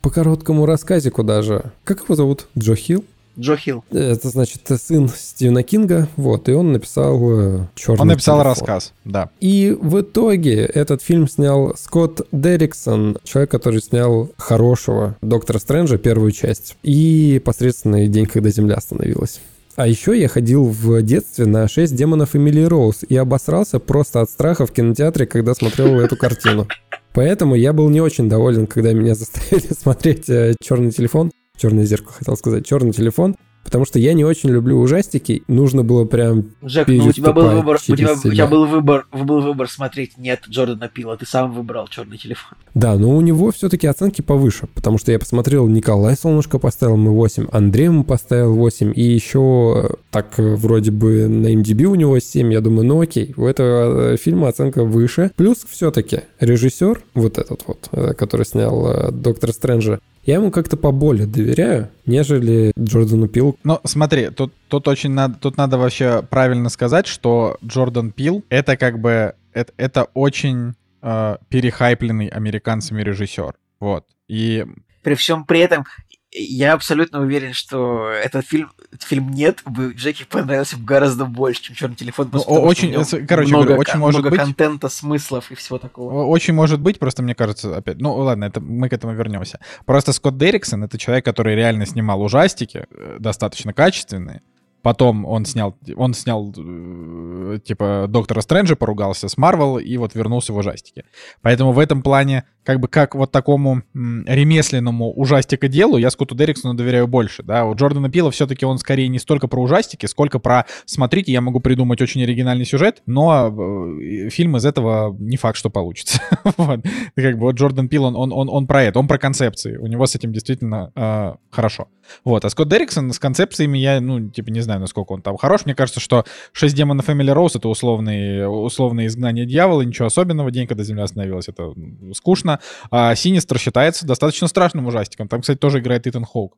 По 0.00 0.10
короткому 0.10 0.64
рассказику 0.64 1.24
даже. 1.24 1.72
Как 1.82 2.04
его 2.04 2.14
зовут? 2.14 2.46
Джо 2.56 2.76
Хилл? 2.76 3.04
Джо 3.38 3.56
Хилл. 3.56 3.84
Это, 3.90 4.28
значит, 4.28 4.62
сын 4.80 5.08
Стивена 5.08 5.62
Кинга, 5.62 6.08
вот, 6.16 6.48
и 6.48 6.52
он 6.52 6.72
написал 6.72 7.68
черный 7.74 8.00
Он 8.00 8.08
написал 8.08 8.36
телефон. 8.36 8.46
рассказ, 8.52 8.92
да. 9.04 9.30
И 9.40 9.76
в 9.80 10.00
итоге 10.00 10.64
этот 10.64 11.02
фильм 11.02 11.28
снял 11.28 11.74
Скотт 11.76 12.26
Дерриксон, 12.32 13.18
человек, 13.24 13.50
который 13.50 13.80
снял 13.80 14.30
хорошего 14.36 15.16
Доктора 15.22 15.58
Стрэнджа, 15.58 15.98
первую 15.98 16.32
часть, 16.32 16.76
и 16.82 17.40
посредственный 17.44 18.08
день, 18.08 18.26
когда 18.26 18.50
Земля 18.50 18.76
остановилась. 18.76 19.40
А 19.76 19.86
еще 19.86 20.18
я 20.18 20.26
ходил 20.26 20.64
в 20.64 21.00
детстве 21.02 21.46
на 21.46 21.68
«Шесть 21.68 21.94
демонов 21.94 22.34
Эмили 22.34 22.62
Роуз» 22.64 23.04
и 23.08 23.16
обосрался 23.16 23.78
просто 23.78 24.20
от 24.20 24.28
страха 24.28 24.66
в 24.66 24.72
кинотеатре, 24.72 25.24
когда 25.26 25.54
смотрел 25.54 26.00
эту 26.00 26.16
картину. 26.16 26.66
Поэтому 27.12 27.54
я 27.54 27.72
был 27.72 27.88
не 27.88 28.00
очень 28.00 28.28
доволен, 28.28 28.66
когда 28.66 28.92
меня 28.92 29.14
заставили 29.14 29.72
смотреть 29.78 30.26
черный 30.60 30.90
телефон. 30.90 31.30
Черное 31.58 31.84
зеркало, 31.84 32.14
хотел 32.14 32.36
сказать, 32.36 32.66
черный 32.66 32.92
телефон. 32.92 33.36
Потому 33.68 33.84
что 33.84 33.98
я 33.98 34.14
не 34.14 34.24
очень 34.24 34.48
люблю 34.48 34.80
ужастики. 34.80 35.42
Нужно 35.46 35.84
было 35.84 36.06
прям 36.06 36.52
Джек, 36.64 36.88
ну 36.88 37.04
у 37.04 37.12
тебя 37.12 37.34
был 37.34 37.50
выбор, 37.50 37.76
у 37.76 37.96
тебя, 37.96 38.14
у 38.14 38.16
тебя 38.16 38.46
был 38.46 38.64
выбор, 38.64 39.06
был 39.12 39.42
выбор 39.42 39.68
смотреть 39.68 40.16
нет 40.16 40.44
Джордана 40.48 40.88
Пила, 40.88 41.18
ты 41.18 41.26
сам 41.26 41.52
выбрал 41.52 41.86
черный 41.86 42.16
телефон. 42.16 42.56
Да, 42.74 42.94
но 42.94 43.14
у 43.14 43.20
него 43.20 43.50
все-таки 43.50 43.86
оценки 43.86 44.22
повыше, 44.22 44.68
потому 44.74 44.96
что 44.96 45.12
я 45.12 45.18
посмотрел, 45.18 45.68
Николай 45.68 46.16
Солнышко 46.16 46.58
поставил 46.58 46.94
ему 46.94 47.12
8, 47.12 47.48
Андрей 47.52 47.84
ему 47.84 48.04
поставил 48.04 48.54
8, 48.54 48.94
и 48.96 49.02
еще 49.02 49.90
так 50.10 50.38
э, 50.38 50.54
вроде 50.54 50.90
бы 50.90 51.28
на 51.28 51.52
MDB 51.52 51.84
у 51.84 51.94
него 51.94 52.18
7, 52.18 52.50
я 52.50 52.62
думаю, 52.62 52.86
ну 52.86 53.02
окей, 53.02 53.34
у 53.36 53.44
этого 53.44 54.12
э, 54.12 54.16
фильма 54.16 54.48
оценка 54.48 54.84
выше. 54.84 55.30
Плюс 55.36 55.66
все-таки 55.68 56.22
режиссер, 56.40 57.02
вот 57.12 57.36
этот 57.36 57.64
вот, 57.66 57.88
э, 57.92 58.14
который 58.14 58.46
снял 58.46 58.90
э, 58.90 59.12
Доктора 59.12 59.52
Стрэнджа, 59.52 60.00
я 60.28 60.34
ему 60.34 60.50
как-то 60.50 60.76
поболее 60.76 61.26
доверяю, 61.26 61.88
нежели 62.04 62.72
Джордану 62.78 63.28
Пилу. 63.28 63.56
Ну, 63.64 63.80
смотри, 63.84 64.28
тут, 64.28 64.52
тут 64.68 64.86
очень 64.86 65.10
надо, 65.12 65.38
тут 65.38 65.56
надо 65.56 65.78
вообще 65.78 66.20
правильно 66.20 66.68
сказать, 66.68 67.06
что 67.06 67.56
Джордан 67.64 68.12
Пил 68.12 68.44
это 68.50 68.76
как 68.76 68.98
бы 69.00 69.32
это, 69.54 69.72
это 69.78 70.04
очень 70.12 70.74
э, 71.00 71.36
перехайпленный 71.48 72.26
американцами 72.26 73.02
режиссер. 73.02 73.54
Вот. 73.80 74.04
И 74.28 74.66
При 75.02 75.14
всем 75.14 75.46
при 75.46 75.60
этом, 75.60 75.86
я 76.32 76.74
абсолютно 76.74 77.20
уверен, 77.20 77.52
что 77.54 78.08
этот 78.10 78.46
фильм, 78.46 78.70
этот 78.92 79.02
фильм 79.02 79.30
нет, 79.30 79.62
бы 79.64 79.92
Джеки 79.94 80.24
понравился 80.24 80.76
бы 80.76 80.84
гораздо 80.84 81.24
больше, 81.24 81.62
чем 81.62 81.74
черный 81.76 81.96
телефон. 81.96 82.28
просто 82.28 82.48
Ну, 82.50 82.56
что 82.56 82.66
очень- 82.66 83.04
с- 83.04 83.26
короче 83.26 83.48
много, 83.50 83.64
говоря, 83.64 83.80
очень 83.80 83.92
кон- 83.92 84.00
может 84.00 84.20
много 84.20 84.30
быть. 84.30 84.40
контента, 84.40 84.88
смыслов 84.88 85.50
и 85.50 85.54
всего 85.54 85.78
такого. 85.78 86.24
очень 86.26 86.54
может 86.54 86.80
быть, 86.80 86.98
просто 86.98 87.22
мне 87.22 87.34
кажется, 87.34 87.76
опять, 87.76 87.98
ну 88.00 88.14
ладно, 88.14 88.44
это 88.44 88.60
мы 88.60 88.88
к 88.88 88.92
этому 88.92 89.14
вернемся. 89.14 89.58
Просто 89.86 90.12
Скотт 90.12 90.36
Дерриксон 90.36 90.84
это 90.84 90.98
человек, 90.98 91.24
который 91.24 91.54
реально 91.54 91.86
снимал 91.86 92.20
ужастики, 92.22 92.86
э, 92.90 93.16
достаточно 93.18 93.72
качественные. 93.72 94.42
Потом 94.82 95.24
он 95.24 95.44
снял, 95.44 95.76
он 95.96 96.14
снял, 96.14 96.54
э, 96.56 97.58
типа, 97.64 98.06
Доктора 98.08 98.40
Стрэнджа, 98.40 98.76
поругался 98.76 99.28
с 99.28 99.36
Марвел 99.36 99.78
и 99.78 99.96
вот 99.96 100.14
вернулся 100.14 100.52
в 100.52 100.56
ужастики. 100.56 101.04
Поэтому 101.42 101.72
в 101.72 101.78
этом 101.78 102.02
плане, 102.02 102.44
как 102.62 102.78
бы, 102.78 102.86
как 102.86 103.14
вот 103.14 103.32
такому 103.32 103.82
ремесленному 103.94 105.12
ужастика 105.12 105.68
делу, 105.68 105.96
я 105.96 106.10
Скотту 106.10 106.36
Дерриксону 106.36 106.74
доверяю 106.74 107.08
больше, 107.08 107.42
да. 107.42 107.64
У 107.64 107.74
Джордана 107.74 108.08
Пила 108.08 108.30
все-таки 108.30 108.64
он 108.64 108.78
скорее 108.78 109.08
не 109.08 109.18
столько 109.18 109.48
про 109.48 109.60
ужастики, 109.60 110.06
сколько 110.06 110.38
про, 110.38 110.64
смотрите, 110.84 111.32
я 111.32 111.40
могу 111.40 111.58
придумать 111.60 112.00
очень 112.00 112.22
оригинальный 112.22 112.64
сюжет, 112.64 113.02
но 113.06 113.48
э, 113.48 114.28
фильм 114.30 114.56
из 114.56 114.64
этого 114.64 115.16
не 115.18 115.36
факт, 115.36 115.56
что 115.58 115.70
получится. 115.70 116.20
Вот. 116.56 116.80
Как 117.14 117.34
бы 117.34 117.42
вот 117.42 117.56
Джордан 117.56 117.88
Пил, 117.88 118.04
он, 118.04 118.16
он, 118.16 118.32
он, 118.32 118.48
он 118.48 118.66
про 118.66 118.82
это, 118.82 118.98
он 118.98 119.06
про 119.06 119.18
концепции. 119.18 119.76
У 119.76 119.86
него 119.86 120.06
с 120.06 120.14
этим 120.14 120.32
действительно 120.32 120.92
э, 120.94 121.34
хорошо. 121.50 121.88
Вот, 122.24 122.44
а 122.44 122.50
Скотт 122.50 122.68
Дерриксон 122.68 123.12
с 123.12 123.18
концепциями 123.18 123.78
я, 123.78 124.00
ну, 124.00 124.28
типа, 124.30 124.50
не 124.50 124.60
знаю, 124.60 124.67
насколько 124.76 125.12
он 125.12 125.22
там 125.22 125.36
хорош. 125.36 125.64
Мне 125.64 125.74
кажется, 125.74 126.00
что 126.00 126.24
«Шесть 126.52 126.74
демонов 126.74 127.08
Эмили 127.08 127.30
Роуз»— 127.30 127.54
это 127.56 127.68
условный, 127.68 128.46
условное 128.46 129.06
изгнание 129.06 129.46
дьявола, 129.46 129.82
ничего 129.82 130.06
особенного. 130.06 130.50
День, 130.50 130.66
когда 130.66 130.84
Земля 130.84 131.04
остановилась, 131.04 131.48
это 131.48 131.72
скучно. 132.14 132.60
А 132.90 133.14
«Синистер» 133.14 133.58
считается 133.58 134.06
достаточно 134.06 134.48
страшным 134.48 134.86
ужастиком. 134.86 135.28
Там, 135.28 135.40
кстати, 135.40 135.58
тоже 135.58 135.78
играет 135.78 136.06
Итан 136.06 136.24
Хоук. 136.24 136.56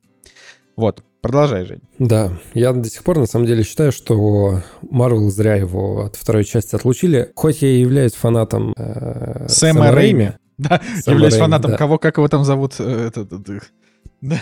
Вот, 0.77 1.03
продолжай, 1.21 1.67
Жень. 1.67 1.83
Да, 1.99 2.33
я 2.55 2.73
до 2.73 2.89
сих 2.89 3.05
пор 3.05 3.19
на 3.19 3.27
самом 3.27 3.47
деле 3.47 3.63
считаю, 3.65 3.93
что 3.93 4.63
Марвел 4.83 5.29
зря 5.31 5.57
его 5.57 6.07
от 6.07 6.17
второй 6.17 6.45
части 6.45 6.75
отлучили. 6.75 7.33
Хоть 7.35 7.63
я 7.63 7.69
и 7.69 7.81
являюсь 7.81 8.15
фанатом 8.15 8.73
э, 8.77 9.47
Сэма 9.49 9.91
Рэйми. 9.91 10.33
Да, 10.59 10.81
Сэма 11.03 11.15
являюсь 11.15 11.35
Рэйми, 11.35 11.45
фанатом 11.45 11.71
да. 11.73 11.77
кого, 11.77 11.99
как 11.99 12.17
его 12.17 12.29
там 12.29 12.45
зовут? 12.45 12.77
э, 12.79 13.09
этот, 13.09 13.33
этот, 13.33 13.63
да. 14.21 14.39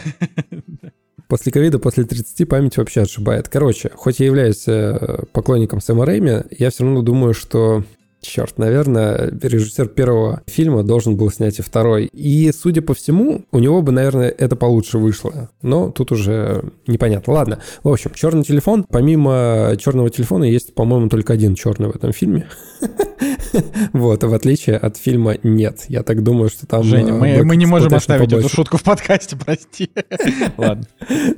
После 1.28 1.52
ковида, 1.52 1.78
после 1.78 2.04
30 2.04 2.48
память 2.48 2.76
вообще 2.78 3.02
отшибает. 3.02 3.48
Короче, 3.48 3.90
хоть 3.94 4.18
я 4.18 4.26
являюсь 4.26 4.66
э, 4.66 5.24
поклонником 5.32 5.80
Сэма 5.80 6.06
Рэйми, 6.06 6.44
я 6.50 6.70
все 6.70 6.84
равно 6.84 7.02
думаю, 7.02 7.34
что 7.34 7.84
Черт, 8.20 8.58
наверное, 8.58 9.30
режиссер 9.30 9.88
первого 9.88 10.42
фильма 10.46 10.82
должен 10.82 11.16
был 11.16 11.30
снять 11.30 11.60
и 11.60 11.62
второй. 11.62 12.06
И, 12.06 12.50
судя 12.52 12.82
по 12.82 12.92
всему, 12.92 13.44
у 13.52 13.60
него 13.60 13.80
бы, 13.80 13.92
наверное, 13.92 14.28
это 14.28 14.56
получше 14.56 14.98
вышло. 14.98 15.50
Но 15.62 15.90
тут 15.90 16.10
уже 16.10 16.64
непонятно. 16.88 17.32
Ладно. 17.32 17.60
В 17.84 17.88
общем, 17.88 18.10
черный 18.14 18.42
телефон. 18.42 18.84
Помимо 18.90 19.72
черного 19.78 20.10
телефона 20.10 20.44
есть, 20.44 20.74
по-моему, 20.74 21.08
только 21.08 21.32
один 21.32 21.54
черный 21.54 21.88
в 21.88 21.94
этом 21.94 22.12
фильме. 22.12 22.48
Вот, 23.92 24.22
в 24.22 24.34
отличие 24.34 24.76
от 24.76 24.96
фильма 24.96 25.36
«Нет». 25.42 25.84
Я 25.88 26.02
так 26.02 26.22
думаю, 26.22 26.48
что 26.48 26.66
там... 26.66 26.82
Женя, 26.82 27.12
э, 27.12 27.18
мы, 27.18 27.44
мы 27.44 27.56
не 27.56 27.66
можем 27.66 27.94
оставить 27.94 28.26
эту 28.26 28.36
побольше. 28.36 28.54
шутку 28.54 28.76
в 28.76 28.82
подкасте, 28.82 29.36
прости. 29.44 29.90
Ладно. 30.56 30.86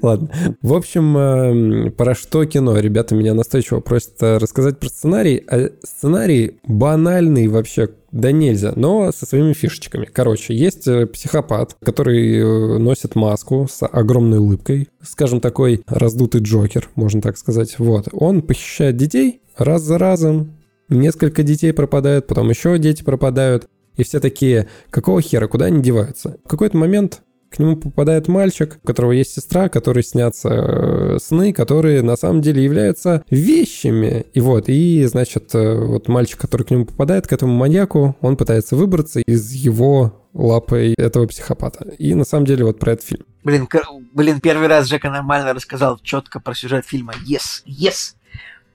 Ладно. 0.03 0.31
В 0.63 0.75
общем, 0.75 1.17
эм, 1.17 1.93
про 1.93 2.15
что 2.15 2.45
кино? 2.45 2.79
Ребята 2.79 3.15
меня 3.15 3.35
настойчиво 3.35 3.81
просят 3.81 4.23
э, 4.23 4.39
рассказать 4.39 4.79
про 4.79 4.89
сценарий. 4.89 5.43
А 5.49 5.71
сценарий 5.83 6.59
банальный 6.65 7.49
вообще, 7.49 7.91
да 8.13 8.33
нельзя, 8.33 8.73
но 8.77 9.13
со 9.13 9.27
своими 9.27 9.53
фишечками. 9.53 10.07
Короче, 10.07 10.55
есть 10.55 10.87
э, 10.89 11.07
психопат, 11.07 11.77
который 11.85 12.79
носит 12.79 13.15
маску 13.15 13.69
с 13.71 13.87
огромной 13.87 14.39
улыбкой, 14.39 14.89
скажем, 15.03 15.41
такой 15.41 15.83
раздутый 15.87 16.41
Джокер, 16.41 16.89
можно 16.95 17.21
так 17.21 17.37
сказать. 17.39 17.79
Вот. 17.79 18.09
Он 18.13 18.43
похищает 18.43 18.97
детей 18.97 19.41
раз 19.57 19.83
за 19.83 19.99
разом, 19.99 20.53
несколько 20.91 21.43
детей 21.43 21.73
пропадают, 21.73 22.27
потом 22.27 22.51
еще 22.51 22.79
дети 22.79 23.03
пропадают, 23.03 23.69
и 23.97 24.03
все 24.03 24.21
такие, 24.21 24.69
какого 24.91 25.21
хера, 25.23 25.47
куда 25.47 25.67
они 25.67 25.83
деваются? 25.83 26.37
В 26.45 26.49
какой-то 26.49 26.77
момент 26.77 27.23
к 27.51 27.59
нему 27.59 27.77
попадает 27.77 28.29
мальчик, 28.29 28.79
у 28.83 28.87
которого 28.87 29.11
есть 29.11 29.33
сестра, 29.35 29.69
которой 29.69 30.05
снятся 30.05 30.49
э, 30.51 31.19
сны, 31.21 31.53
которые 31.53 32.01
на 32.03 32.15
самом 32.17 32.43
деле 32.43 32.63
являются 32.63 33.25
вещами. 33.29 34.27
И 34.33 34.41
вот, 34.41 34.69
и, 34.69 35.05
значит, 35.07 35.53
э, 35.55 35.75
вот 35.75 36.07
мальчик, 36.07 36.39
который 36.41 36.63
к 36.63 36.71
нему 36.71 36.87
попадает, 36.87 37.27
к 37.27 37.33
этому 37.33 37.53
маньяку, 37.53 38.17
он 38.21 38.37
пытается 38.37 38.77
выбраться 38.77 39.19
из 39.21 39.51
его 39.51 40.29
лапы 40.33 40.95
этого 40.97 41.27
психопата. 41.27 41.89
И 41.99 42.15
на 42.15 42.25
самом 42.25 42.47
деле 42.47 42.65
вот 42.65 42.79
про 42.79 42.93
этот 42.93 43.05
фильм. 43.05 43.25
Блин, 43.43 43.67
к- 43.67 43.83
блин, 44.15 44.41
первый 44.41 44.69
раз 44.69 44.87
Жека 44.87 45.11
нормально 45.11 45.53
рассказал 45.53 45.99
четко 45.99 46.39
про 46.39 46.55
сюжет 46.55 46.87
фильма. 46.87 47.15
Yes, 47.29 47.65
yes, 47.67 48.15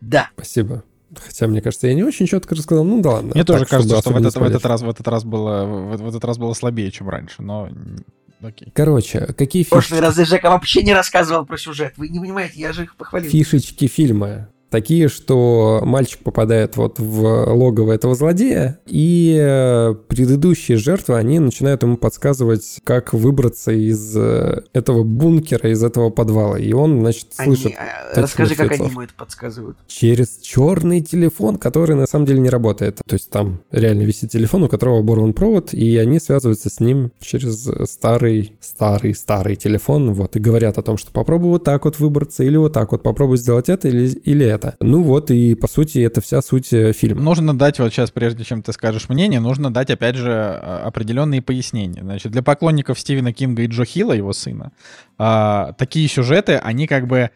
да. 0.02 0.30
Спасибо. 0.36 0.84
Хотя, 1.20 1.48
мне 1.48 1.62
кажется, 1.62 1.88
я 1.88 1.94
не 1.94 2.04
очень 2.04 2.28
четко 2.28 2.56
рассказал. 2.56 2.84
Ну 2.84 3.02
да 3.02 3.12
ладно. 3.12 3.32
Мне 3.34 3.44
Так, 3.44 3.56
тоже 3.58 3.66
кажется, 3.66 4.00
что 4.00 4.12
в 4.12 4.18
этот, 4.18 4.36
в, 4.36 4.44
этот 4.44 4.66
раз, 4.66 4.82
в, 4.82 4.90
этот 4.90 5.08
раз 5.08 5.24
было, 5.24 5.66
в, 5.66 5.98
в 5.98 6.08
этот 6.10 6.24
раз 6.24 6.38
было 6.38 6.54
слабее, 6.54 6.92
чем 6.92 7.10
раньше, 7.10 7.42
но 7.42 7.70
окей. 8.42 8.72
Короче, 8.74 9.28
какие 9.38 9.64
В 9.64 9.70
прошлые 9.70 10.02
разы 10.02 10.26
Жека 10.26 10.50
вообще 10.50 10.84
не 10.84 10.94
рассказывал 10.94 11.46
про 11.46 11.58
сюжет. 11.58 11.94
Вы 11.98 12.10
не 12.10 12.20
понимаете, 12.20 12.60
я 12.60 12.74
же 12.74 12.84
их 12.84 12.96
похвалил. 12.96 13.30
фишечки 13.30 13.88
фильма? 13.88 14.50
Такие, 14.70 15.08
что 15.08 15.82
мальчик 15.84 16.20
попадает 16.20 16.76
вот 16.78 17.00
в 17.00 17.54
логово 17.54 17.94
этого 17.94 18.16
злодея, 18.16 18.80
и 18.86 19.38
э, 19.40 19.96
предыдущие 20.08 20.78
жертвы, 20.78 21.18
они 21.18 21.40
начинают 21.40 21.84
ему 21.84 21.98
подсказывать, 21.98 22.80
как 22.84 23.14
выбраться 23.14 23.72
из 23.72 24.16
э, 24.18 24.64
этого 24.74 25.04
бункера, 25.04 25.72
из 25.72 25.84
этого 25.84 26.10
подвала. 26.10 26.58
И 26.58 26.74
он, 26.74 27.02
значит, 27.02 27.28
Они, 27.38 27.56
слышит 27.56 27.78
а, 27.78 28.10
таких 28.10 28.24
расскажи, 28.24 28.56
как 28.56 28.72
они 28.72 28.90
ему 28.90 29.02
это 29.02 29.14
подсказывают. 29.14 29.78
через 29.88 30.38
черный 30.42 31.02
телефон, 31.02 31.58
который 31.58 31.96
на 31.96 32.08
самом 32.08 32.26
деле 32.26 32.40
не 32.40 32.50
работает. 32.50 33.02
То 33.06 33.14
есть 33.14 33.30
там 33.30 33.62
реально 33.72 34.04
висит 34.04 34.32
телефон, 34.32 34.64
у 34.64 34.70
которого 34.70 35.00
оборван 35.00 35.34
провод, 35.34 35.74
и 35.74 35.98
они 35.98 36.20
связываются 36.20 36.70
с 36.70 36.80
ним 36.80 37.12
через 37.20 37.70
старый, 37.90 38.54
старый, 38.60 39.16
старый 39.16 39.56
телефон, 39.56 40.14
вот, 40.14 40.36
и 40.36 40.40
говорят 40.40 40.78
о 40.78 40.82
том, 40.82 40.98
что 40.98 41.12
попробуй 41.12 41.52
вот 41.52 41.64
так 41.64 41.86
вот 41.86 42.00
выбраться, 42.00 42.44
или 42.44 42.58
вот 42.58 42.74
так 42.74 42.92
вот, 42.92 43.04
попробуй 43.04 43.38
сделать 43.38 43.70
это 43.70 43.88
или, 43.88 44.08
или 44.08 44.46
это. 44.46 44.65
Ну 44.80 45.04
вот, 45.04 45.32
и 45.32 45.56
по 45.56 45.68
сути, 45.68 46.00
это 46.00 46.22
вся 46.22 46.42
суть 46.42 46.72
э, 46.74 46.94
фильма. 46.94 47.22
Нужно 47.22 47.58
дать, 47.58 47.80
вот 47.80 47.92
сейчас, 47.92 48.12
прежде 48.12 48.44
чем 48.44 48.62
ты 48.62 48.74
скажешь 48.74 49.10
мнение, 49.10 49.40
нужно 49.40 49.74
дать, 49.74 49.90
опять 49.90 50.16
же, 50.16 50.32
а, 50.32 50.84
определенные 50.86 51.42
пояснения. 51.42 52.02
Значит, 52.02 52.32
для 52.32 52.44
поклонников 52.44 53.00
Стивена 53.00 53.34
Кинга 53.34 53.64
и 53.64 53.68
Джо 53.68 53.86
Хилла, 53.86 54.14
его 54.14 54.34
сына, 54.34 54.72
а, 55.18 55.74
такие 55.74 56.08
сюжеты, 56.08 56.58
они 56.58 56.88
как 56.88 57.08
бы... 57.08 57.30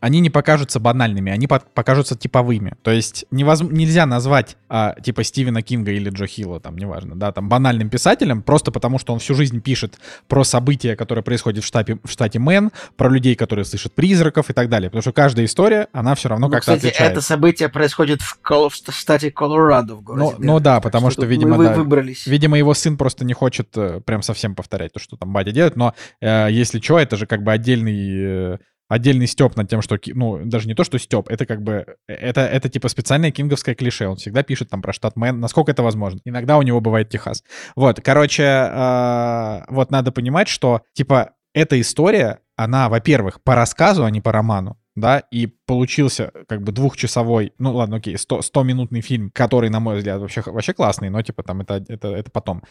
они 0.00 0.20
не 0.20 0.30
покажутся 0.30 0.78
банальными, 0.80 1.32
они 1.32 1.46
по- 1.46 1.60
покажутся 1.74 2.16
типовыми. 2.16 2.74
То 2.82 2.90
есть 2.90 3.24
невоз- 3.32 3.66
нельзя 3.72 4.06
назвать 4.06 4.56
а, 4.68 4.94
типа 5.00 5.24
Стивена 5.24 5.62
Кинга 5.62 5.92
или 5.92 6.10
Джо 6.10 6.26
Хилла, 6.26 6.60
там, 6.60 6.76
неважно, 6.76 7.14
да, 7.16 7.32
там, 7.32 7.48
банальным 7.48 7.88
писателем, 7.90 8.42
просто 8.42 8.70
потому 8.70 8.98
что 8.98 9.12
он 9.12 9.18
всю 9.18 9.34
жизнь 9.34 9.60
пишет 9.60 9.98
про 10.28 10.44
события, 10.44 10.96
которые 10.96 11.22
происходят 11.24 11.64
в, 11.64 11.66
штате, 11.66 11.98
в 12.04 12.10
штате 12.10 12.38
Мэн, 12.38 12.72
про 12.96 13.08
людей, 13.08 13.34
которые 13.34 13.64
слышат 13.64 13.94
призраков 13.94 14.50
и 14.50 14.52
так 14.52 14.68
далее. 14.68 14.90
Потому 14.90 15.02
что 15.02 15.12
каждая 15.12 15.46
история, 15.46 15.88
она 15.92 16.14
все 16.14 16.28
равно 16.28 16.46
Ну, 16.46 16.52
как-то 16.52 16.72
кстати, 16.72 16.86
отличается. 16.88 17.12
это 17.12 17.20
событие 17.22 17.68
происходит 17.68 18.20
в, 18.22 18.38
Кол- 18.42 18.68
в 18.68 18.74
штате 18.74 19.30
Колорадо 19.30 19.94
в 19.96 20.02
городе. 20.02 20.34
Ну, 20.38 20.44
ну 20.54 20.60
да, 20.60 20.80
потому 20.80 21.10
что, 21.10 21.22
тут 21.22 21.30
видимо, 21.30 21.56
вы- 21.56 21.64
да, 21.66 21.74
выбрались. 21.74 22.26
Видимо, 22.26 22.58
его 22.58 22.74
сын 22.74 22.96
просто 22.96 23.24
не 23.24 23.32
хочет 23.32 23.68
э, 23.76 24.00
прям 24.04 24.22
совсем 24.22 24.54
повторять 24.54 24.92
то, 24.92 24.98
что 25.00 25.16
там 25.16 25.32
батя 25.32 25.52
делает, 25.52 25.76
но 25.76 25.94
э, 26.20 26.48
если 26.50 26.80
что, 26.80 26.98
это 26.98 27.16
же 27.16 27.26
как 27.26 27.42
бы 27.42 27.52
отдельный... 27.52 28.54
э, 28.54 28.58
Отдельный 28.88 29.26
стёб 29.26 29.56
над 29.56 29.68
тем, 29.68 29.82
что, 29.82 29.98
ну, 30.14 30.44
даже 30.44 30.68
не 30.68 30.74
то, 30.74 30.84
что 30.84 30.98
стёб, 30.98 31.28
это 31.28 31.44
как 31.44 31.62
бы, 31.62 31.96
э, 32.08 32.12
это, 32.14 32.42
это 32.42 32.68
типа 32.68 32.88
специальное 32.88 33.32
кинговское 33.32 33.74
клише. 33.74 34.06
Он 34.06 34.16
всегда 34.16 34.42
пишет 34.42 34.70
там 34.70 34.82
про 34.82 34.92
штат 34.92 35.16
Мэн, 35.16 35.40
насколько 35.40 35.72
это 35.72 35.82
возможно. 35.82 36.20
Иногда 36.24 36.56
у 36.56 36.62
него 36.62 36.80
бывает 36.80 37.08
Техас. 37.08 37.42
Вот, 37.74 38.00
короче, 38.00 38.44
э, 38.44 39.64
вот 39.68 39.90
надо 39.90 40.12
понимать, 40.12 40.48
что, 40.48 40.82
типа, 40.92 41.32
эта 41.52 41.80
история, 41.80 42.40
она, 42.54 42.88
во-первых, 42.88 43.42
по 43.42 43.54
рассказу, 43.54 44.04
а 44.04 44.10
не 44.10 44.20
по 44.20 44.30
роману, 44.30 44.78
да, 44.94 45.20
и 45.30 45.46
получился 45.46 46.32
как 46.48 46.62
бы 46.62 46.70
двухчасовой, 46.70 47.54
ну 47.58 47.74
ладно, 47.74 47.96
окей, 47.96 48.16
100, 48.16 48.40
100-минутный 48.40 49.00
фильм, 49.00 49.30
который, 49.30 49.70
на 49.70 49.80
мой 49.80 49.96
взгляд, 49.96 50.20
вообще, 50.20 50.42
вообще 50.44 50.74
классный, 50.74 51.10
но 51.10 51.22
типа 51.22 51.42
там 51.42 51.62
это, 51.62 51.84
это, 51.88 52.08
это 52.08 52.30
потом. 52.30 52.62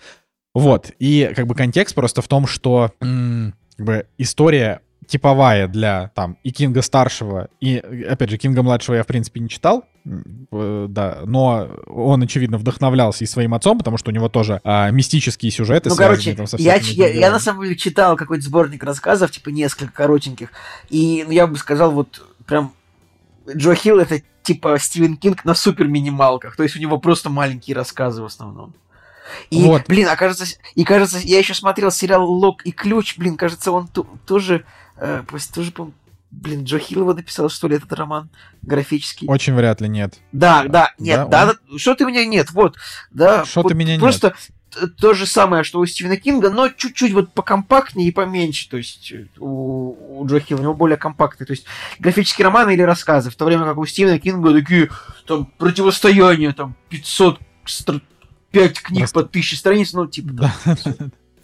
Вот, 0.54 0.92
и 1.00 1.32
как 1.36 1.48
бы 1.48 1.56
контекст 1.56 1.96
просто 1.96 2.22
в 2.22 2.28
том, 2.28 2.48
что 2.48 2.92
как 3.00 3.86
бы 3.86 4.08
история 4.18 4.82
типовая 5.08 5.68
для 5.68 6.12
там 6.16 6.38
и 6.44 6.52
Кинга 6.52 6.82
старшего, 6.82 7.50
и, 7.60 7.78
опять 7.78 8.30
же, 8.30 8.38
Кинга 8.38 8.64
младшего 8.64 8.96
я, 8.96 9.04
в 9.04 9.08
принципе, 9.08 9.40
не 9.40 9.50
читал, 9.50 9.86
да, 10.06 11.20
но 11.26 11.68
он, 11.88 12.22
очевидно, 12.22 12.58
вдохновлялся 12.58 13.24
и 13.24 13.28
своим 13.28 13.54
отцом, 13.54 13.78
потому 13.78 13.98
что 13.98 14.12
у 14.12 14.14
него 14.14 14.30
тоже 14.30 14.62
а, 14.64 14.90
мистические 14.92 15.52
сюжеты 15.52 15.90
Ну, 15.90 15.96
короче, 15.96 16.36
там 16.36 16.48
со 16.48 16.58
я, 16.58 16.76
я, 16.76 17.08
я 17.08 17.32
на 17.32 17.40
самом 17.40 17.64
деле 17.64 17.76
читал 17.76 18.16
какой-то 18.16 18.44
сборник 18.44 18.84
рассказов, 18.84 19.32
типа 19.32 19.50
несколько 19.50 19.92
коротеньких, 19.92 20.50
и 20.90 21.24
ну, 21.26 21.32
я 21.32 21.48
бы 21.48 21.58
сказал, 21.58 21.92
вот 21.92 22.22
прям 22.46 22.74
Джо 23.56 23.74
Хилл 23.74 24.00
это 24.00 24.22
типа 24.44 24.78
Стивен 24.80 25.18
Кинг 25.18 25.44
на 25.44 25.56
супер 25.56 25.88
минималках, 25.88 26.56
то 26.56 26.64
есть 26.64 26.76
у 26.76 26.80
него 26.80 27.00
просто 27.00 27.30
маленькие 27.30 27.76
рассказы 27.76 28.22
в 28.22 28.26
основном. 28.26 28.76
И, 29.50 29.64
Вот. 29.64 29.84
блин, 29.88 30.08
а 30.08 30.16
кажется, 30.16 30.46
и 30.76 30.84
кажется, 30.84 31.18
я 31.18 31.40
еще 31.40 31.54
смотрел 31.54 31.92
сериал 31.92 32.26
«Лок 32.26 32.66
и 32.66 32.72
ключ», 32.72 33.18
блин, 33.18 33.38
кажется, 33.38 33.72
он 33.72 33.90
тоже, 34.26 34.66
э, 34.98 35.24
пусть 35.28 35.54
тоже, 35.54 35.72
блин, 36.32 36.64
Джо 36.64 36.80
его 36.90 37.14
написал, 37.14 37.50
что 37.50 37.68
ли, 37.68 37.78
этот 37.78 37.92
роман 37.94 38.30
графический. 38.62 39.28
Очень 39.28 39.56
вряд 39.56 39.82
ли 39.82 39.90
нет. 39.90 40.20
Да, 40.32 40.64
да, 40.68 40.94
нет, 41.00 41.30
Да, 41.30 41.46
да, 41.46 41.54
да, 41.54 41.78
что 41.78 41.96
ты 41.96 42.06
меня 42.06 42.26
нет, 42.26 42.52
вот, 42.52 42.78
да. 43.12 43.46
Что 43.46 43.62
вот 43.64 43.70
ты 43.70 43.76
меня 43.76 43.94
нет. 43.94 44.02
Просто 44.02 44.36
то 45.00 45.14
же 45.14 45.26
самое, 45.26 45.64
что 45.64 45.80
у 45.80 45.86
Стивена 45.86 46.18
Кинга, 46.18 46.50
но 46.50 46.68
чуть-чуть 46.70 47.14
вот 47.14 47.34
покомпактнее 47.34 48.10
и 48.10 48.12
поменьше, 48.12 48.70
то 48.70 48.78
есть 48.78 49.12
э, 49.12 49.28
у, 49.38 50.20
у 50.22 50.28
Джо 50.28 50.40
Хилла, 50.40 50.60
у 50.60 50.64
него 50.64 50.74
более 50.74 50.98
компактный, 50.98 51.46
то 51.46 51.52
есть 51.54 51.66
графические 52.00 52.46
романы 52.46 52.74
или 52.74 52.82
рассказы, 52.82 53.30
в 53.30 53.36
то 53.36 53.46
время 53.46 53.64
как 53.64 53.78
у 53.78 53.86
Стивена 53.86 54.20
Кинга 54.20 54.54
такие, 54.54 54.90
там, 55.26 55.46
противостояния, 55.58 56.52
там, 56.52 56.76
500, 56.90 57.40
стр- 57.66 58.02
5 58.52 58.82
книг 58.82 59.00
Просто- 59.00 59.20
по 59.20 59.26
1000 59.26 59.56
страниц, 59.56 59.94
ну, 59.94 60.08
типа, 60.08 60.30
Да. 60.34 60.56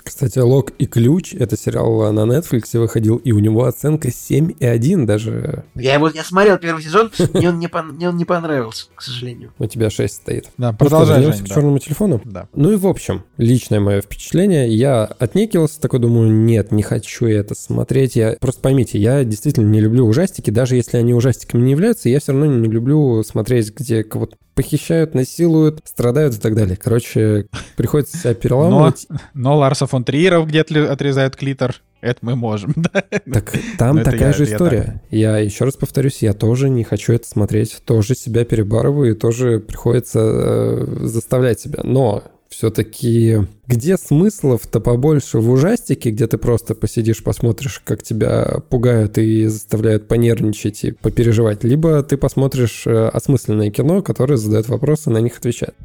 Кстати, 0.04 0.40
«Лог 0.40 0.72
и 0.78 0.86
ключ»— 0.86 1.34
это 1.40 1.58
сериал 1.58 2.12
на 2.12 2.22
Netflix 2.22 2.78
выходил, 2.80 3.18
и 3.18 3.32
у 3.32 3.40
него 3.40 3.66
оценка 3.66 4.10
7,1 4.10 5.06
даже. 5.06 5.64
я 5.76 5.94
его, 5.96 6.10
я 6.10 6.24
смотрел 6.24 6.58
первый 6.58 6.84
сезон, 6.84 7.12
мне 7.34 7.50
он 7.50 7.60
не, 7.60 7.68
пон- 7.68 7.92
мне 7.94 8.10
он 8.10 8.18
не 8.18 8.26
понравился, 8.26 8.88
к 8.96 9.02
сожалению. 9.02 9.54
У 9.60 9.66
тебя 9.66 9.90
6 9.90 10.14
стоит. 10.14 10.50
Да, 10.58 10.70
Ну 10.72 10.76
что, 10.76 10.78
продолжай, 10.86 11.18
вернемся 11.20 11.38
Жень, 11.40 11.46
к 11.46 11.50
да. 11.50 11.56
черному 11.56 11.80
телефону. 11.80 12.22
Да. 12.26 12.48
Ну 12.54 12.72
и 12.72 12.76
в 12.76 12.88
общем, 12.88 13.24
личное 13.38 13.80
мое 13.80 14.02
впечатление, 14.02 14.68
я 14.74 15.06
отнекивался, 15.06 15.80
такой 15.80 16.00
думаю, 16.00 16.32
нет, 16.32 16.72
не 16.72 16.84
хочу 16.84 17.26
я 17.28 17.40
это 17.40 17.56
смотреть. 17.56 18.16
Я 18.16 18.36
просто 18.40 18.62
поймите, 18.62 19.00
я 19.00 19.24
действительно 19.24 19.68
не 19.70 19.80
люблю 19.80 20.06
ужастики, 20.08 20.50
даже 20.50 20.76
если 20.76 20.98
они 20.98 21.14
ужастиками 21.14 21.62
не 21.64 21.72
являются, 21.72 22.10
я 22.10 22.20
все 22.20 22.32
равно 22.32 22.48
не 22.48 22.68
люблю 22.68 23.24
смотреть, 23.24 23.74
где 23.76 24.04
кого-то 24.04 24.36
похищают, 24.54 25.14
насилуют, 25.16 25.80
страдают 25.86 26.36
и 26.36 26.38
так 26.38 26.56
далее. 26.56 26.76
Короче, 26.76 27.48
приходится 27.78 28.18
себя 28.18 28.34
переламывать. 28.34 29.08
Но 29.34 29.58
Ларса 29.58 29.88
фон 29.92 30.04
Триеров 30.04 30.48
где-то 30.48 30.74
ли- 30.74 30.86
отрезают 30.88 31.36
клитор, 31.36 31.76
это 32.02 32.20
мы 32.22 32.36
можем, 32.36 32.74
да. 32.76 33.04
Так 33.32 33.54
там 33.78 33.98
это 33.98 34.12
такая 34.12 34.30
я- 34.30 34.34
же 34.34 34.46
я 34.46 34.52
история. 34.54 35.02
Я, 35.12 35.38
еще 35.38 35.66
раз 35.66 35.76
повторюсь, 35.76 36.22
я 36.22 36.34
тоже 36.34 36.70
не 36.70 36.84
хочу 36.84 37.14
это 37.14 37.28
смотреть, 37.28 37.82
тоже 37.86 38.16
себя 38.16 38.44
перебарываю 38.46 39.12
и 39.12 39.18
тоже 39.18 39.60
приходится 39.60 40.20
э, 40.20 40.98
заставлять 41.02 41.60
себя. 41.60 41.82
Но 41.84 42.24
все-таки 42.50 43.48
где 43.68 43.96
смыслов-то 43.98 44.82
побольше 44.82 45.40
в 45.40 45.50
ужастике, 45.50 46.12
где 46.12 46.28
ты 46.28 46.38
просто 46.38 46.76
посидишь, 46.76 47.24
посмотришь, 47.24 47.82
как 47.84 48.04
тебя 48.04 48.60
пугают 48.70 49.18
и 49.18 49.48
заставляют 49.48 50.08
понервничать 50.10 50.84
и 50.84 50.92
попереживать, 50.92 51.64
либо 51.64 52.04
ты 52.04 52.18
посмотришь 52.18 52.84
э, 52.86 53.08
осмысленное 53.08 53.72
кино, 53.72 54.02
которое 54.02 54.36
задает 54.38 54.68
вопросы, 54.68 55.10
на 55.10 55.20
них 55.20 55.38
отвечает. 55.38 55.76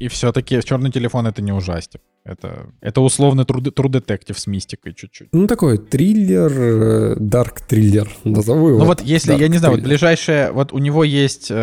И 0.00 0.08
все-таки 0.08 0.60
черный 0.62 0.90
телефон 0.92 1.26
это 1.26 1.42
не 1.42 1.52
ужастик. 1.52 2.00
Это, 2.24 2.66
это 2.82 3.00
условный 3.00 3.44
true, 3.44 3.72
true 3.72 3.88
детектив 3.88 4.38
с 4.38 4.46
мистикой 4.46 4.92
чуть-чуть. 4.94 5.28
Ну, 5.32 5.46
такой 5.46 5.78
триллер, 5.78 7.16
дарк 7.18 7.60
триллер, 7.62 8.08
назову 8.24 8.68
его. 8.68 8.78
Ну 8.80 8.84
вот 8.84 9.00
если, 9.00 9.34
я 9.34 9.48
не 9.48 9.56
знаю, 9.58 9.76
вот 9.76 9.82
ближайшее, 9.84 10.52
вот 10.52 10.72
у 10.72 10.78
него 10.78 11.04
есть 11.04 11.48
э, 11.50 11.54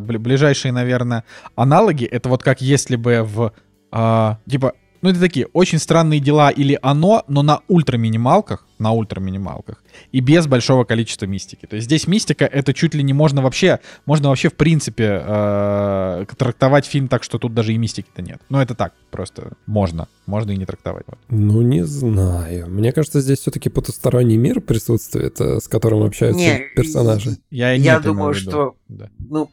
бли- 0.00 0.18
ближайшие, 0.18 0.72
наверное, 0.72 1.24
аналоги, 1.54 2.04
это 2.06 2.30
вот 2.30 2.42
как 2.42 2.62
если 2.62 2.96
бы 2.96 3.22
в, 3.24 3.52
а, 3.92 4.38
типа, 4.48 4.72
ну 5.06 5.10
это 5.12 5.20
такие 5.20 5.46
очень 5.52 5.78
странные 5.78 6.18
дела 6.18 6.50
или 6.50 6.76
оно, 6.82 7.22
но 7.28 7.42
на 7.44 7.60
ультра-минималках, 7.68 8.66
на 8.80 8.90
ультра-минималках, 8.90 9.80
и 10.10 10.18
без 10.18 10.48
большого 10.48 10.82
количества 10.82 11.26
мистики. 11.26 11.66
То 11.66 11.76
есть 11.76 11.86
здесь 11.86 12.08
мистика, 12.08 12.44
это 12.44 12.74
чуть 12.74 12.92
ли 12.92 13.04
не 13.04 13.12
можно 13.12 13.40
вообще, 13.40 13.78
можно 14.04 14.30
вообще 14.30 14.48
в 14.48 14.54
принципе 14.54 15.22
э, 15.24 16.24
трактовать 16.36 16.86
фильм 16.86 17.06
так, 17.06 17.22
что 17.22 17.38
тут 17.38 17.54
даже 17.54 17.72
и 17.72 17.78
мистики-то 17.78 18.20
нет. 18.20 18.40
Ну 18.48 18.58
это 18.58 18.74
так, 18.74 18.94
просто 19.12 19.52
можно, 19.66 20.08
можно 20.26 20.50
и 20.50 20.56
не 20.56 20.66
трактовать. 20.66 21.04
Вот. 21.06 21.18
Ну, 21.28 21.62
не 21.62 21.86
знаю. 21.86 22.68
Мне 22.68 22.90
кажется, 22.92 23.20
здесь 23.20 23.38
все-таки 23.38 23.68
потусторонний 23.68 24.36
мир 24.36 24.60
присутствует, 24.60 25.40
э, 25.40 25.60
с 25.60 25.68
которым 25.68 26.02
общаются 26.02 26.40
Не, 26.40 26.64
персонажи. 26.74 27.36
Я, 27.50 27.76
не 27.78 27.84
Я 27.84 28.00
думаю, 28.00 28.34
что 28.34 28.74
Да. 28.88 29.08
ну, 29.20 29.50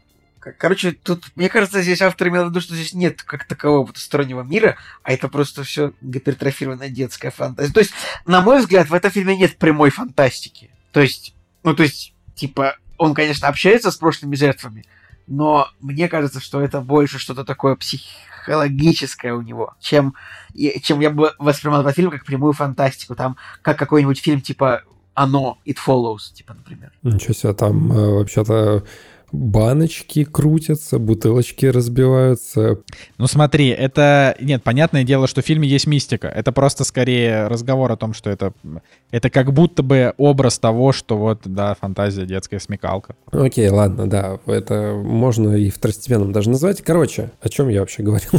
короче, 0.51 0.91
тут, 0.91 1.25
мне 1.35 1.49
кажется, 1.49 1.81
здесь 1.81 2.01
автор 2.01 2.27
имел 2.27 2.45
в 2.45 2.49
виду, 2.49 2.59
что 2.59 2.75
здесь 2.75 2.93
нет 2.93 3.23
как 3.23 3.45
такового 3.45 3.87
потустороннего 3.87 4.41
мира, 4.41 4.75
а 5.03 5.13
это 5.13 5.29
просто 5.29 5.63
все 5.63 5.93
гипертрофированная 6.01 6.89
детская 6.89 7.31
фантазия. 7.31 7.73
То 7.73 7.79
есть, 7.79 7.93
на 8.25 8.41
мой 8.41 8.59
взгляд, 8.59 8.89
в 8.89 8.93
этом 8.93 9.11
фильме 9.11 9.37
нет 9.37 9.57
прямой 9.57 9.89
фантастики. 9.89 10.69
То 10.91 11.01
есть, 11.01 11.33
ну, 11.63 11.73
то 11.73 11.83
есть, 11.83 12.13
типа, 12.35 12.77
он, 12.97 13.13
конечно, 13.13 13.47
общается 13.47 13.91
с 13.91 13.97
прошлыми 13.97 14.35
жертвами, 14.35 14.85
но 15.27 15.69
мне 15.79 16.09
кажется, 16.09 16.39
что 16.39 16.61
это 16.61 16.81
больше 16.81 17.19
что-то 17.19 17.43
такое 17.43 17.75
психологическое 17.75 19.33
у 19.33 19.41
него, 19.41 19.73
чем, 19.79 20.15
чем 20.81 20.99
я 20.99 21.09
бы 21.09 21.33
воспринимал 21.39 21.81
этот 21.81 21.95
фильм 21.95 22.11
как 22.11 22.25
прямую 22.25 22.53
фантастику. 22.53 23.15
Там, 23.15 23.37
как 23.61 23.77
какой-нибудь 23.79 24.19
фильм 24.19 24.41
типа 24.41 24.83
«Оно», 25.13 25.59
«It 25.65 25.77
Follows», 25.85 26.33
типа, 26.33 26.53
например. 26.53 26.91
Ничего 27.03 27.33
себе, 27.33 27.53
там 27.53 27.91
э, 27.91 28.13
вообще-то 28.15 28.83
баночки 29.33 30.23
крутятся, 30.23 30.99
бутылочки 30.99 31.65
разбиваются. 31.65 32.77
Ну 33.17 33.25
смотри, 33.27 33.69
это... 33.69 34.35
Нет, 34.39 34.63
понятное 34.63 35.03
дело, 35.03 35.27
что 35.27 35.41
в 35.41 35.45
фильме 35.45 35.67
есть 35.67 35.87
мистика. 35.87 36.27
Это 36.27 36.51
просто 36.51 36.83
скорее 36.83 37.47
разговор 37.47 37.91
о 37.91 37.97
том, 37.97 38.13
что 38.13 38.29
это... 38.29 38.53
Это 39.11 39.29
как 39.31 39.51
будто 39.51 39.81
бы 39.81 40.13
образ 40.17 40.59
того, 40.59 40.91
что 40.91 41.17
вот, 41.17 41.41
да, 41.45 41.75
фантазия, 41.81 42.25
детская 42.25 42.59
смекалка. 42.59 43.15
Окей, 43.31 43.69
ладно, 43.69 44.07
да, 44.07 44.39
это 44.45 44.93
можно 45.03 45.55
и 45.55 45.69
второстепенным 45.71 46.31
даже 46.31 46.51
назвать. 46.51 46.81
Короче, 46.83 47.31
о 47.41 47.49
чем 47.49 47.69
я 47.69 47.79
вообще 47.81 48.03
говорил? 48.03 48.31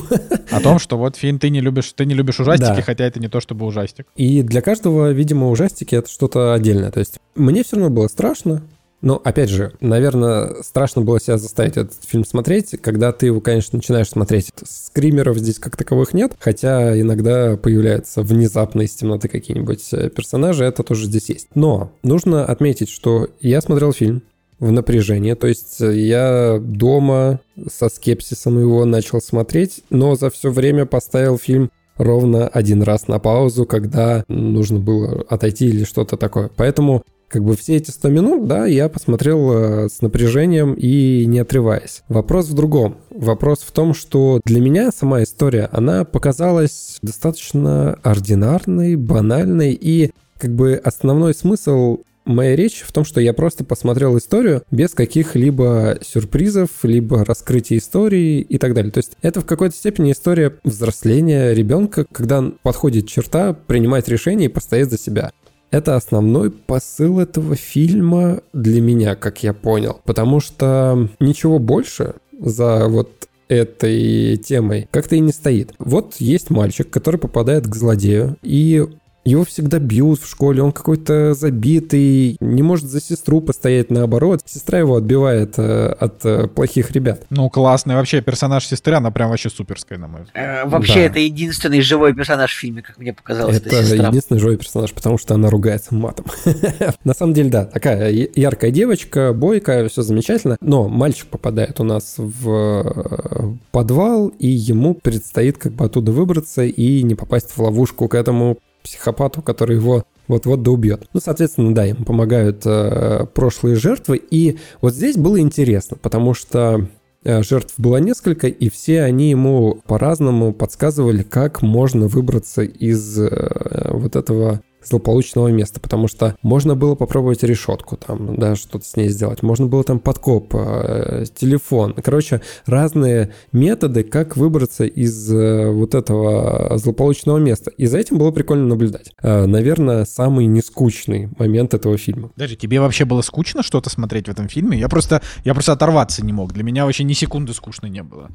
О 0.50 0.60
том, 0.60 0.78
что 0.78 0.96
вот 0.96 1.16
фильм 1.16 1.40
ты 1.40 1.50
не 1.50 1.60
любишь, 1.60 1.92
ты 1.92 2.06
не 2.06 2.14
любишь 2.14 2.38
ужастики, 2.38 2.76
Да. 2.76 2.82
хотя 2.82 3.04
это 3.04 3.18
не 3.18 3.28
то 3.28 3.40
чтобы 3.40 3.66
ужастик. 3.66 4.06
И 4.14 4.42
для 4.42 4.60
каждого, 4.60 5.10
видимо, 5.10 5.50
ужастики 5.50 5.96
это 5.96 6.08
что-то 6.08 6.54
отдельное. 6.54 6.92
То 6.92 7.00
есть 7.00 7.18
мне 7.34 7.64
все 7.64 7.76
равно 7.76 7.90
было 7.90 8.06
страшно. 8.06 8.62
Но, 9.04 9.20
опять 9.22 9.50
же, 9.50 9.72
наверное, 9.80 10.62
страшно 10.62 11.02
было 11.02 11.20
себя 11.20 11.36
заставить 11.36 11.76
этот 11.76 11.92
фильм 12.06 12.24
смотреть, 12.24 12.80
когда 12.80 13.12
ты 13.12 13.26
его, 13.26 13.42
конечно, 13.42 13.76
начинаешь 13.76 14.08
смотреть. 14.08 14.50
Скримеров 14.64 15.36
здесь 15.36 15.58
как 15.58 15.76
таковых 15.76 16.14
нет, 16.14 16.32
хотя 16.38 16.98
иногда 16.98 17.58
появляются 17.58 18.22
внезапно 18.22 18.80
из 18.80 18.94
темноты 18.94 19.28
какие-нибудь 19.28 19.92
э, 19.92 20.08
персонажи, 20.08 20.64
это 20.64 20.82
тоже 20.82 21.04
здесь 21.04 21.28
есть. 21.28 21.48
Но 21.54 21.92
нужно 22.02 22.46
отметить, 22.46 22.88
что 22.88 23.28
я 23.40 23.60
смотрел 23.60 23.92
фильм 23.92 24.22
в 24.58 24.72
напряжении, 24.72 25.34
то 25.34 25.48
есть 25.48 25.82
э, 25.82 25.94
я 25.94 26.58
дома 26.58 27.40
со 27.70 27.90
скепсисом 27.90 28.58
его 28.58 28.86
начал 28.86 29.20
смотреть, 29.20 29.82
но 29.90 30.14
за 30.14 30.30
все 30.30 30.50
время 30.50 30.86
поставил 30.86 31.36
фильм 31.36 31.70
ровно 31.98 32.48
один 32.48 32.82
раз 32.82 33.06
на 33.08 33.18
паузу, 33.18 33.66
когда 33.66 34.24
нужно 34.28 34.78
было 34.78 35.24
отойти 35.28 35.66
или 35.66 35.84
что-то 35.84 36.16
такое. 36.16 36.50
Поэтому 36.56 37.04
как 37.34 37.42
бы 37.42 37.56
все 37.56 37.74
эти 37.74 37.90
100 37.90 38.08
минут, 38.10 38.46
да, 38.46 38.64
я 38.64 38.88
посмотрел 38.88 39.50
э, 39.52 39.88
с 39.88 40.00
напряжением 40.02 40.74
и 40.74 41.26
не 41.26 41.40
отрываясь. 41.40 42.04
Вопрос 42.08 42.46
в 42.46 42.54
другом. 42.54 42.98
Вопрос 43.10 43.58
в 43.66 43.72
том, 43.72 43.92
что 43.92 44.40
для 44.44 44.60
меня 44.60 44.92
сама 44.92 45.24
история, 45.24 45.68
она 45.72 46.04
показалась 46.04 46.98
достаточно 47.02 47.94
ординарной, 48.04 48.94
банальной 48.94 49.72
и 49.72 50.12
как 50.38 50.54
бы 50.54 50.80
основной 50.84 51.34
смысл 51.34 51.98
моей 52.24 52.54
речи 52.54 52.84
в 52.84 52.92
том, 52.92 53.04
что 53.04 53.20
я 53.20 53.32
просто 53.32 53.64
посмотрел 53.64 54.16
историю 54.16 54.62
без 54.70 54.90
каких-либо 54.90 55.98
сюрпризов, 56.02 56.70
либо 56.84 57.24
раскрытия 57.24 57.78
истории 57.78 58.42
и 58.42 58.58
так 58.58 58.74
далее. 58.74 58.92
То 58.92 58.98
есть 58.98 59.16
это 59.22 59.40
в 59.40 59.44
какой-то 59.44 59.74
степени 59.74 60.12
история 60.12 60.54
взросления 60.62 61.52
ребенка, 61.52 62.06
когда 62.12 62.44
подходит 62.62 63.08
черта 63.08 63.54
принимать 63.54 64.06
решение 64.06 64.48
и 64.48 64.52
постоять 64.52 64.90
за 64.90 64.98
себя. 64.98 65.32
Это 65.70 65.96
основной 65.96 66.50
посыл 66.50 67.18
этого 67.18 67.56
фильма 67.56 68.40
для 68.52 68.80
меня, 68.80 69.16
как 69.16 69.42
я 69.42 69.52
понял. 69.52 70.00
Потому 70.04 70.40
что 70.40 71.08
ничего 71.18 71.58
больше 71.58 72.14
за 72.38 72.88
вот 72.88 73.28
этой 73.48 74.36
темой 74.36 74.88
как-то 74.90 75.16
и 75.16 75.20
не 75.20 75.32
стоит. 75.32 75.74
Вот 75.78 76.16
есть 76.18 76.50
мальчик, 76.50 76.88
который 76.90 77.18
попадает 77.18 77.66
к 77.66 77.74
злодею, 77.74 78.36
и 78.42 78.86
его 79.24 79.44
всегда 79.44 79.78
бьют 79.78 80.20
в 80.20 80.28
школе, 80.28 80.62
он 80.62 80.72
какой-то 80.72 81.34
забитый, 81.34 82.36
не 82.40 82.62
может 82.62 82.86
за 82.86 83.00
сестру 83.00 83.40
постоять 83.40 83.90
наоборот. 83.90 84.40
Сестра 84.44 84.78
его 84.78 84.96
отбивает 84.96 85.54
э, 85.58 85.94
от 85.98 86.24
э, 86.24 86.46
плохих 86.46 86.90
ребят. 86.90 87.24
Ну, 87.30 87.48
классный. 87.48 87.94
Вообще, 87.94 88.20
персонаж 88.20 88.66
сестры, 88.66 88.94
она 88.94 89.10
прям 89.10 89.30
вообще 89.30 89.48
суперская, 89.50 89.98
на 89.98 90.08
мой 90.08 90.22
взгляд. 90.22 90.66
Э, 90.66 90.68
вообще, 90.68 90.94
Да. 90.94 91.00
это 91.00 91.18
единственный 91.20 91.80
живой 91.80 92.14
персонаж 92.14 92.52
в 92.52 92.58
фильме, 92.58 92.82
как 92.82 92.98
мне 92.98 93.12
показалось. 93.12 93.56
Это 93.56 93.76
единственный 93.76 94.38
живой 94.38 94.56
персонаж, 94.56 94.92
потому 94.92 95.16
что 95.18 95.34
она 95.34 95.48
ругается 95.48 95.94
матом. 95.94 96.26
На 97.04 97.14
самом 97.14 97.32
деле, 97.32 97.50
да, 97.50 97.64
такая 97.64 98.10
яркая 98.10 98.70
девочка, 98.70 99.32
бойкая, 99.32 99.88
все 99.88 100.02
замечательно. 100.02 100.56
Но 100.60 100.88
мальчик 100.88 101.28
попадает 101.28 101.80
у 101.80 101.84
нас 101.84 102.14
в 102.18 102.50
э, 102.50 103.54
подвал, 103.70 104.28
и 104.28 104.48
ему 104.48 104.94
предстоит 104.94 105.58
как 105.58 105.72
бы 105.72 105.84
оттуда 105.84 106.12
выбраться 106.12 106.62
и 106.64 107.02
не 107.02 107.14
попасть 107.14 107.50
в 107.56 107.58
ловушку 107.58 108.08
к 108.08 108.14
этому 108.14 108.58
психопату, 108.84 109.42
который 109.42 109.76
его 109.76 110.04
вот-вот 110.28 110.62
да 110.62 110.70
убьет. 110.70 111.08
Ну, 111.12 111.20
соответственно, 111.20 111.74
да, 111.74 111.84
ему 111.84 112.04
помогают 112.04 112.62
э, 112.64 113.26
прошлые 113.34 113.76
жертвы. 113.76 114.20
И 114.30 114.58
вот 114.80 114.94
здесь 114.94 115.16
было 115.16 115.40
интересно, 115.40 115.96
потому 116.00 116.34
что 116.34 116.86
э, 117.24 117.42
жертв 117.42 117.74
было 117.78 117.96
несколько, 117.96 118.46
и 118.46 118.70
все 118.70 119.02
они 119.02 119.30
ему 119.30 119.82
по-разному 119.86 120.52
подсказывали, 120.52 121.22
как 121.22 121.62
можно 121.62 122.06
выбраться 122.06 122.62
из 122.62 123.18
э, 123.18 123.90
вот 123.90 124.16
этого 124.16 124.60
злополучного 124.84 125.48
места, 125.48 125.80
потому 125.80 126.08
что 126.08 126.36
можно 126.42 126.74
было 126.74 126.94
попробовать 126.94 127.42
решетку 127.42 127.96
там, 127.96 128.36
да, 128.36 128.56
что-то 128.56 128.84
с 128.84 128.96
ней 128.96 129.08
сделать, 129.08 129.42
можно 129.42 129.66
было 129.66 129.84
там 129.84 129.98
подкоп, 129.98 130.54
э, 130.54 131.24
телефон, 131.34 131.94
короче, 132.02 132.40
разные 132.66 133.32
методы, 133.52 134.02
как 134.04 134.36
выбраться 134.36 134.84
из 134.84 135.32
э, 135.32 135.70
вот 135.70 135.94
этого 135.94 136.76
злополучного 136.76 137.38
места, 137.38 137.70
и 137.76 137.86
за 137.86 137.98
этим 137.98 138.18
было 138.18 138.30
прикольно 138.30 138.66
наблюдать. 138.66 139.12
Э, 139.22 139.46
наверное, 139.46 140.04
самый 140.04 140.46
нескучный 140.46 141.28
момент 141.38 141.74
этого 141.74 141.96
фильма. 141.98 142.30
Даже 142.36 142.56
тебе 142.56 142.80
вообще 142.80 143.04
было 143.04 143.22
скучно 143.22 143.62
что-то 143.62 143.90
смотреть 143.90 144.26
в 144.26 144.30
этом 144.30 144.48
фильме? 144.48 144.78
Я 144.78 144.88
просто, 144.88 145.22
я 145.44 145.54
просто 145.54 145.72
оторваться 145.72 146.24
не 146.24 146.32
мог. 146.32 146.52
Для 146.52 146.62
меня 146.62 146.84
вообще 146.84 147.04
ни 147.04 147.12
секунды 147.12 147.52
скучно 147.54 147.86
не 147.86 148.02
было. 148.02 148.30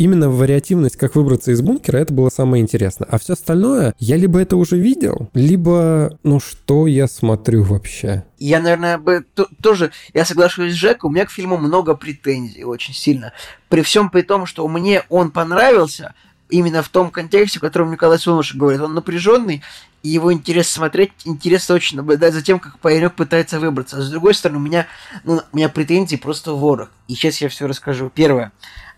Именно 0.00 0.30
вариативность, 0.30 0.96
как 0.96 1.14
выбраться 1.14 1.50
из 1.50 1.60
бункера, 1.60 1.98
это 1.98 2.14
было 2.14 2.30
самое 2.30 2.62
интересное. 2.62 3.06
А 3.10 3.18
все 3.18 3.34
остальное, 3.34 3.94
я 3.98 4.16
либо 4.16 4.40
это 4.40 4.56
уже 4.56 4.78
видел, 4.78 5.28
либо, 5.34 6.16
ну 6.22 6.40
что 6.40 6.86
я 6.86 7.06
смотрю 7.06 7.64
вообще? 7.64 8.24
Я, 8.38 8.62
наверное, 8.62 8.96
бы 8.96 9.26
то- 9.34 9.48
тоже, 9.62 9.90
я 10.14 10.24
соглашусь 10.24 10.72
с 10.72 10.76
Жеком, 10.76 11.10
у 11.10 11.12
меня 11.12 11.26
к 11.26 11.30
фильму 11.30 11.58
много 11.58 11.94
претензий 11.94 12.64
очень 12.64 12.94
сильно. 12.94 13.34
При 13.68 13.82
всем 13.82 14.08
при 14.08 14.22
том, 14.22 14.46
что 14.46 14.66
мне 14.68 15.02
он 15.10 15.32
понравился, 15.32 16.14
именно 16.48 16.82
в 16.82 16.88
том 16.88 17.10
контексте, 17.10 17.58
в 17.58 17.62
котором 17.62 17.90
Николай 17.90 18.18
Солнышев 18.18 18.56
говорит. 18.56 18.80
Он 18.80 18.94
напряженный, 18.94 19.62
и 20.02 20.08
его 20.08 20.32
интересно 20.32 20.76
смотреть, 20.76 21.12
интересно 21.26 21.74
очень 21.74 21.98
наблюдать 21.98 22.32
за 22.32 22.40
тем, 22.40 22.58
как 22.58 22.78
паренек 22.78 23.16
пытается 23.16 23.60
выбраться. 23.60 23.98
А 23.98 24.00
с 24.00 24.08
другой 24.08 24.32
стороны, 24.32 24.60
у 24.60 24.62
меня, 24.62 24.86
ну, 25.24 25.42
у 25.52 25.56
меня 25.58 25.68
претензий 25.68 26.16
просто 26.16 26.52
ворох. 26.52 26.88
И 27.06 27.14
сейчас 27.14 27.42
я 27.42 27.50
все 27.50 27.66
расскажу. 27.66 28.10
Первое. 28.14 28.50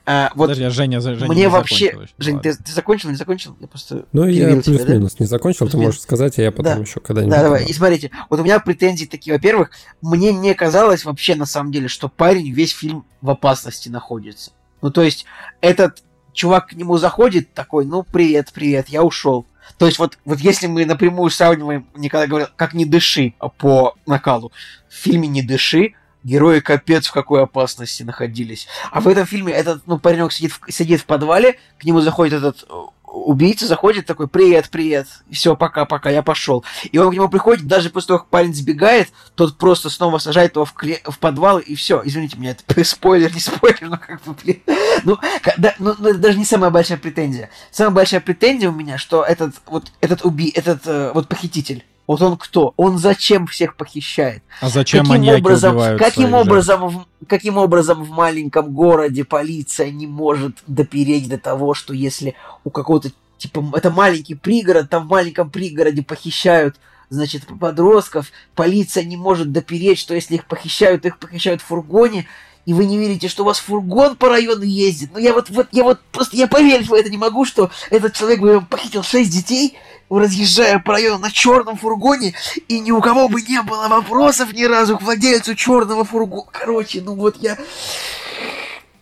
А, 0.05 0.31
вот 0.35 0.47
Подожди, 0.47 0.65
а 0.65 0.71
Женя, 0.71 1.01
Женя 1.01 1.27
мне 1.27 1.43
не 1.43 1.49
вообще... 1.49 2.07
Жень, 2.19 2.41
ты, 2.41 2.55
ты 2.55 2.73
закончил, 2.73 3.11
не 3.11 3.15
закончил? 3.17 3.57
Я 3.61 3.69
просто 3.69 4.07
Ну, 4.13 4.27
я 4.27 4.47
тебя, 4.47 4.57
да? 4.57 4.63
плюс-минус 4.63 5.21
не 5.21 5.27
закончил, 5.27 5.67
ты 5.67 5.73
Плюс-минус. 5.73 5.87
можешь 5.87 6.01
сказать, 6.01 6.39
а 6.39 6.43
я 6.43 6.51
потом 6.51 6.75
Да. 6.75 6.81
еще 6.81 6.99
когда-нибудь. 6.99 7.33
Да, 7.37 7.43
давай. 7.43 7.65
И 7.67 7.73
смотрите, 7.73 8.11
вот 8.29 8.41
у 8.41 8.43
меня 8.43 8.59
претензии 8.59 9.05
такие. 9.05 9.33
Во-первых, 9.33 9.71
мне 10.01 10.33
не 10.33 10.55
казалось 10.55 11.05
вообще 11.05 11.37
на 11.37 11.47
самом 11.47 11.71
деле, 11.71 11.87
что 11.87 12.09
парень 12.09 12.51
весь 12.51 12.73
фильм 12.73 13.05
в 13.21 13.31
опасности 13.31 13.89
находится. 13.89 14.51
Ну, 14.81 14.91
то 14.91 15.03
есть, 15.03 15.25
этот 15.61 16.03
чувак 16.33 16.69
к 16.69 16.73
нему 16.73 16.99
заходит 16.99 17.53
такой, 17.55 17.85
ну, 17.85 18.03
привет, 18.03 18.51
привет, 18.53 18.89
я 18.89 19.05
ушел. 19.05 19.47
То 19.79 19.87
есть, 19.87 20.01
вот, 20.01 20.19
вот 20.25 20.41
если 20.41 20.67
мы 20.67 20.85
напрямую 20.85 21.31
сравниваем, 21.31 21.87
Николай 21.95 22.27
говорил, 22.27 22.49
как 22.57 22.75
«Не 22.75 22.85
дыши» 22.85 23.35
по 23.59 23.95
накалу, 24.07 24.51
в 24.89 24.95
фильме 24.95 25.29
«Не 25.29 25.43
дыши» 25.43 25.95
герои 26.25 26.61
капец 26.61 27.07
в 27.07 27.13
какой 27.13 27.43
опасности 27.43 28.03
находились. 28.03 28.69
А 28.91 29.01
в 29.01 29.09
этом 29.09 29.27
фильме 29.27 29.53
этот, 29.53 29.87
ну, 29.87 29.99
паренек 29.99 30.33
сидит 30.33 30.53
в, 30.53 30.73
сидит 30.73 31.01
в 31.01 31.07
подвале, 31.07 31.59
к 31.79 31.85
нему 31.85 32.01
заходит 32.01 32.35
этот 32.35 32.65
э, 32.69 32.75
убийца, 33.13 33.67
заходит 33.67 34.07
такой, 34.07 34.29
привет, 34.29 34.71
привет, 34.71 35.07
все, 35.31 35.55
пока, 35.55 35.85
пока, 35.85 36.11
я 36.11 36.23
пошел. 36.23 36.65
И 36.91 36.99
он 36.99 37.11
к 37.11 37.15
нему 37.15 37.29
приходит, 37.29 37.67
даже 37.67 37.91
после 37.91 38.09
того, 38.09 38.21
как 38.21 38.29
парень 38.29 38.55
сбегает, 38.55 39.11
тот 39.35 39.59
просто 39.59 39.91
снова 39.91 40.19
сажает 40.19 40.57
его 40.57 40.65
в, 40.65 40.75
кле- 40.75 41.01
в 41.05 41.19
подвал, 41.19 41.59
и 41.59 41.75
все. 41.75 42.03
Извините 42.05 42.39
меня, 42.39 42.53
это 42.53 42.85
спойлер, 42.85 43.33
не 43.33 43.41
спойлер, 43.41 43.89
но 43.89 43.99
как 43.99 44.23
бы, 44.23 44.35
блин. 44.35 44.63
Ну, 45.05 45.19
да, 45.59 45.75
ну, 45.79 45.95
ну, 45.99 46.09
это 46.09 46.19
даже 46.19 46.39
не 46.39 46.45
самая 46.45 46.71
большая 46.71 46.99
претензия. 46.99 47.51
Самая 47.71 47.95
большая 47.95 48.21
претензия 48.21 48.71
у 48.71 48.75
меня, 48.75 48.99
что 48.99 49.23
этот, 49.23 49.55
вот, 49.67 49.93
этот 50.01 50.25
уби, 50.25 50.51
этот, 50.55 50.87
э, 50.87 51.13
вот 51.13 51.29
похититель, 51.29 51.85
вот 52.13 52.23
он 52.23 52.37
кто? 52.37 52.73
Он 52.77 52.99
зачем 52.99 53.47
всех 53.47 53.77
похищает? 53.77 54.43
А 54.61 54.69
зачем 54.69 55.01
каким 55.01 55.11
маньяки 55.11 55.41
образом, 55.41 55.73
убивают 55.73 56.01
каким 56.01 56.35
образом, 56.35 56.89
в, 56.89 57.27
каким 57.27 57.59
образом 57.59 58.05
в 58.05 58.11
маленьком 58.11 58.73
городе 58.73 59.25
полиция 59.25 59.91
не 59.91 60.07
может 60.07 60.59
допереть 60.67 61.29
до 61.29 61.39
того, 61.39 61.75
что 61.75 61.93
если 61.93 62.35
у 62.65 62.71
какого-то 62.71 63.11
типа 63.39 63.65
это 63.75 63.91
маленький 63.91 64.35
пригород, 64.35 64.89
там 64.89 65.07
в 65.07 65.11
маленьком 65.11 65.51
пригороде 65.51 66.03
похищают 66.03 66.77
значит, 67.13 67.47
подростков, 67.61 68.33
полиция 68.55 69.05
не 69.05 69.17
может 69.17 69.53
допереть, 69.53 69.99
что 69.99 70.15
если 70.15 70.37
их 70.37 70.47
похищают, 70.47 71.05
их 71.05 71.19
похищают 71.19 71.61
в 71.61 71.67
фургоне, 71.67 72.27
и 72.65 72.73
вы 72.73 72.85
не 72.87 72.97
верите, 72.97 73.29
что 73.29 73.43
у 73.43 73.47
вас 73.47 73.59
фургон 73.59 74.17
по 74.17 74.29
району 74.29 74.63
ездит. 74.63 75.11
Ну 75.13 75.19
я 75.19 75.33
вот, 75.33 75.51
вот 75.51 75.69
я 75.73 75.83
вот 75.83 76.01
просто 76.13 76.37
я 76.37 76.47
поверить 76.47 76.89
в 76.89 76.95
это 76.95 77.11
не 77.11 77.19
могу, 77.19 77.45
что 77.45 77.71
этот 77.91 78.15
человек 78.15 78.41
бы 78.41 78.61
похитил 78.63 79.03
шесть 79.03 79.33
детей, 79.33 79.77
разъезжая 80.19 80.79
по 80.79 80.93
району 80.93 81.19
на 81.19 81.31
черном 81.31 81.77
фургоне, 81.77 82.35
и 82.69 82.81
ни 82.81 82.91
у 82.91 83.01
кого 83.01 83.29
бы 83.29 83.43
не 83.43 83.63
было 83.63 83.89
вопросов 83.89 84.53
ни 84.53 84.65
разу 84.65 84.99
к 84.99 85.03
владельцу 85.03 85.55
черного 85.55 86.05
фургона. 86.05 86.49
Короче, 86.53 87.01
ну 87.01 87.15
вот 87.15 87.37
я... 87.41 87.57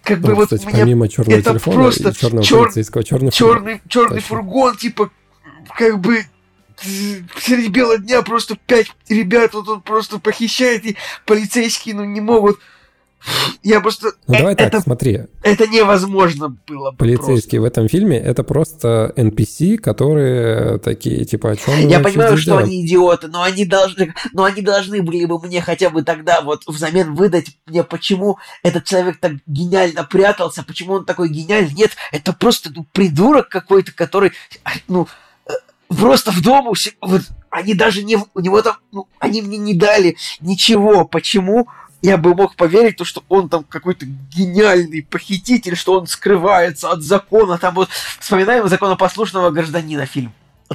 Как 0.02 0.20
бы 0.20 0.30
Ну, 0.30 0.34
вот 0.36 0.44
кстати, 0.44 0.66
меня 0.66 0.78
помимо 0.80 1.08
черного 1.08 1.38
это 1.38 1.50
телефона 1.50 1.76
просто 1.76 2.14
черного 2.14 2.44
чер- 2.44 2.62
полицейского, 2.64 3.04
черный 3.04 3.30
фургон. 3.30 3.56
черный, 3.56 3.82
черный 3.88 4.20
фургон, 4.20 4.76
типа, 4.76 5.10
как 5.76 6.00
бы 6.00 6.24
среди 7.36 7.68
бела 7.68 7.98
дня 7.98 8.22
просто 8.22 8.56
пять 8.66 8.90
ребят 9.08 9.52
вот 9.52 9.68
он 9.68 9.82
просто 9.82 10.18
похищает, 10.18 10.84
и 10.86 10.96
полицейские, 11.26 11.94
ну, 11.94 12.04
не 12.04 12.20
могут 12.20 12.58
Я 13.62 13.80
просто... 13.80 14.12
Ну 14.26 14.34
давай 14.38 14.54
э- 14.54 14.56
так, 14.56 14.68
это, 14.68 14.80
смотри. 14.80 15.20
это 15.42 15.66
невозможно 15.66 16.56
было 16.66 16.92
бы 16.92 16.96
Полицейские 16.96 17.60
в 17.60 17.64
этом 17.64 17.88
фильме 17.88 18.18
это 18.18 18.42
просто 18.42 19.12
NPC, 19.16 19.76
которые 19.76 20.78
такие, 20.78 21.24
типа, 21.24 21.50
о 21.50 21.56
чем 21.56 21.88
Я 21.88 22.00
понимаю, 22.00 22.36
что 22.38 22.58
они 22.58 22.84
идиоты, 22.84 23.28
но 23.28 23.42
они 23.42 23.64
должны, 23.64 24.14
но 24.32 24.44
они 24.44 24.62
должны 24.62 25.02
были 25.02 25.24
бы 25.26 25.38
мне 25.40 25.60
хотя 25.60 25.90
бы 25.90 26.02
тогда 26.02 26.40
вот 26.40 26.62
взамен 26.66 27.14
выдать 27.14 27.56
мне, 27.66 27.84
почему 27.84 28.38
этот 28.62 28.84
человек 28.84 29.20
так 29.20 29.32
гениально 29.46 30.04
прятался, 30.04 30.62
почему 30.62 30.94
он 30.94 31.04
такой 31.04 31.28
гениальный. 31.28 31.74
Нет, 31.74 31.92
это 32.12 32.32
просто 32.32 32.70
ну, 32.74 32.86
придурок 32.92 33.48
какой-то, 33.48 33.92
который, 33.92 34.32
а, 34.64 34.70
ну, 34.88 35.06
э, 35.46 35.52
просто 35.88 36.30
в 36.30 36.40
дом 36.42 36.68
у 36.68 36.74
се- 36.74 36.94
вот 37.00 37.22
они 37.50 37.74
даже 37.74 38.02
не, 38.02 38.16
у 38.34 38.40
него 38.40 38.62
там, 38.62 38.76
ну, 38.92 39.08
они 39.18 39.42
мне 39.42 39.58
не 39.58 39.74
дали 39.74 40.16
ничего. 40.40 41.04
Почему? 41.04 41.68
Я 42.02 42.16
бы 42.16 42.34
мог 42.34 42.56
поверить, 42.56 42.96
то, 42.96 43.04
что 43.04 43.22
он 43.28 43.48
там 43.48 43.64
какой-то 43.64 44.06
гениальный 44.06 45.02
похититель, 45.02 45.76
что 45.76 45.98
он 45.98 46.06
скрывается 46.06 46.90
от 46.90 47.02
закона. 47.02 47.58
Там 47.58 47.74
вот 47.74 47.90
вспоминаем 48.18 48.68
законопослушного 48.68 49.50
гражданина 49.50 50.06
фильм. 50.06 50.32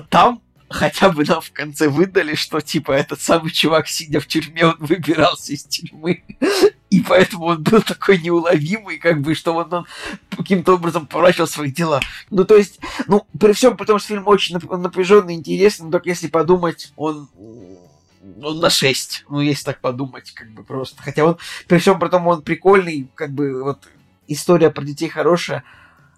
Там 0.10 0.41
хотя 0.70 1.10
бы 1.10 1.24
нам 1.26 1.41
в 1.41 1.52
конце 1.52 1.88
выдали, 1.88 2.36
что 2.36 2.60
типа 2.60 2.91
этот 2.91 3.22
самый 3.22 3.52
чувак, 3.52 3.88
сидя 3.88 4.20
в 4.20 4.28
тюрьме, 4.28 4.66
он 4.66 4.76
выбирался 4.80 5.54
из 5.54 5.64
тюрьмы. 5.64 6.24
И 6.90 7.02
поэтому 7.02 7.45
он 7.45 7.64
был 7.64 7.82
такой 7.82 8.20
неуловимый, 8.20 8.98
как 8.98 9.22
бы, 9.22 9.36
что 9.36 9.54
он, 9.54 9.74
он 9.74 9.86
каким-то 10.30 10.76
образом 10.76 11.08
поворачивал 11.08 11.48
свои 11.48 11.72
дела. 11.72 12.00
Ну, 12.30 12.45
то 12.45 12.56
есть, 12.56 12.80
ну, 13.08 13.26
при 13.40 13.54
всем, 13.54 13.76
потому 13.76 14.00
что 14.00 14.10
фильм 14.10 14.28
очень 14.28 14.56
нап- 14.56 14.78
напряженный, 14.78 15.34
интересный, 15.34 15.86
но 15.86 15.91
только 15.91 16.10
если 16.10 16.28
подумать, 16.28 16.94
он 16.95 17.28
он 18.41 18.60
на 18.60 18.70
6, 18.70 19.26
ну, 19.30 19.40
если 19.40 19.64
так 19.64 19.80
подумать, 19.82 20.32
как 20.32 20.49
бы 20.52 20.64
просто. 20.64 21.02
Хотя 21.02 21.26
он, 21.26 21.38
при 21.68 21.78
всем 21.78 21.99
при 21.99 22.10
том, 22.10 22.28
он 22.28 22.41
прикольный, 22.41 23.10
как 23.16 23.32
бы, 23.32 23.64
вот, 23.64 23.88
история 24.28 24.70
про 24.72 24.84
детей 24.84 25.10
хорошая, 25.10 25.64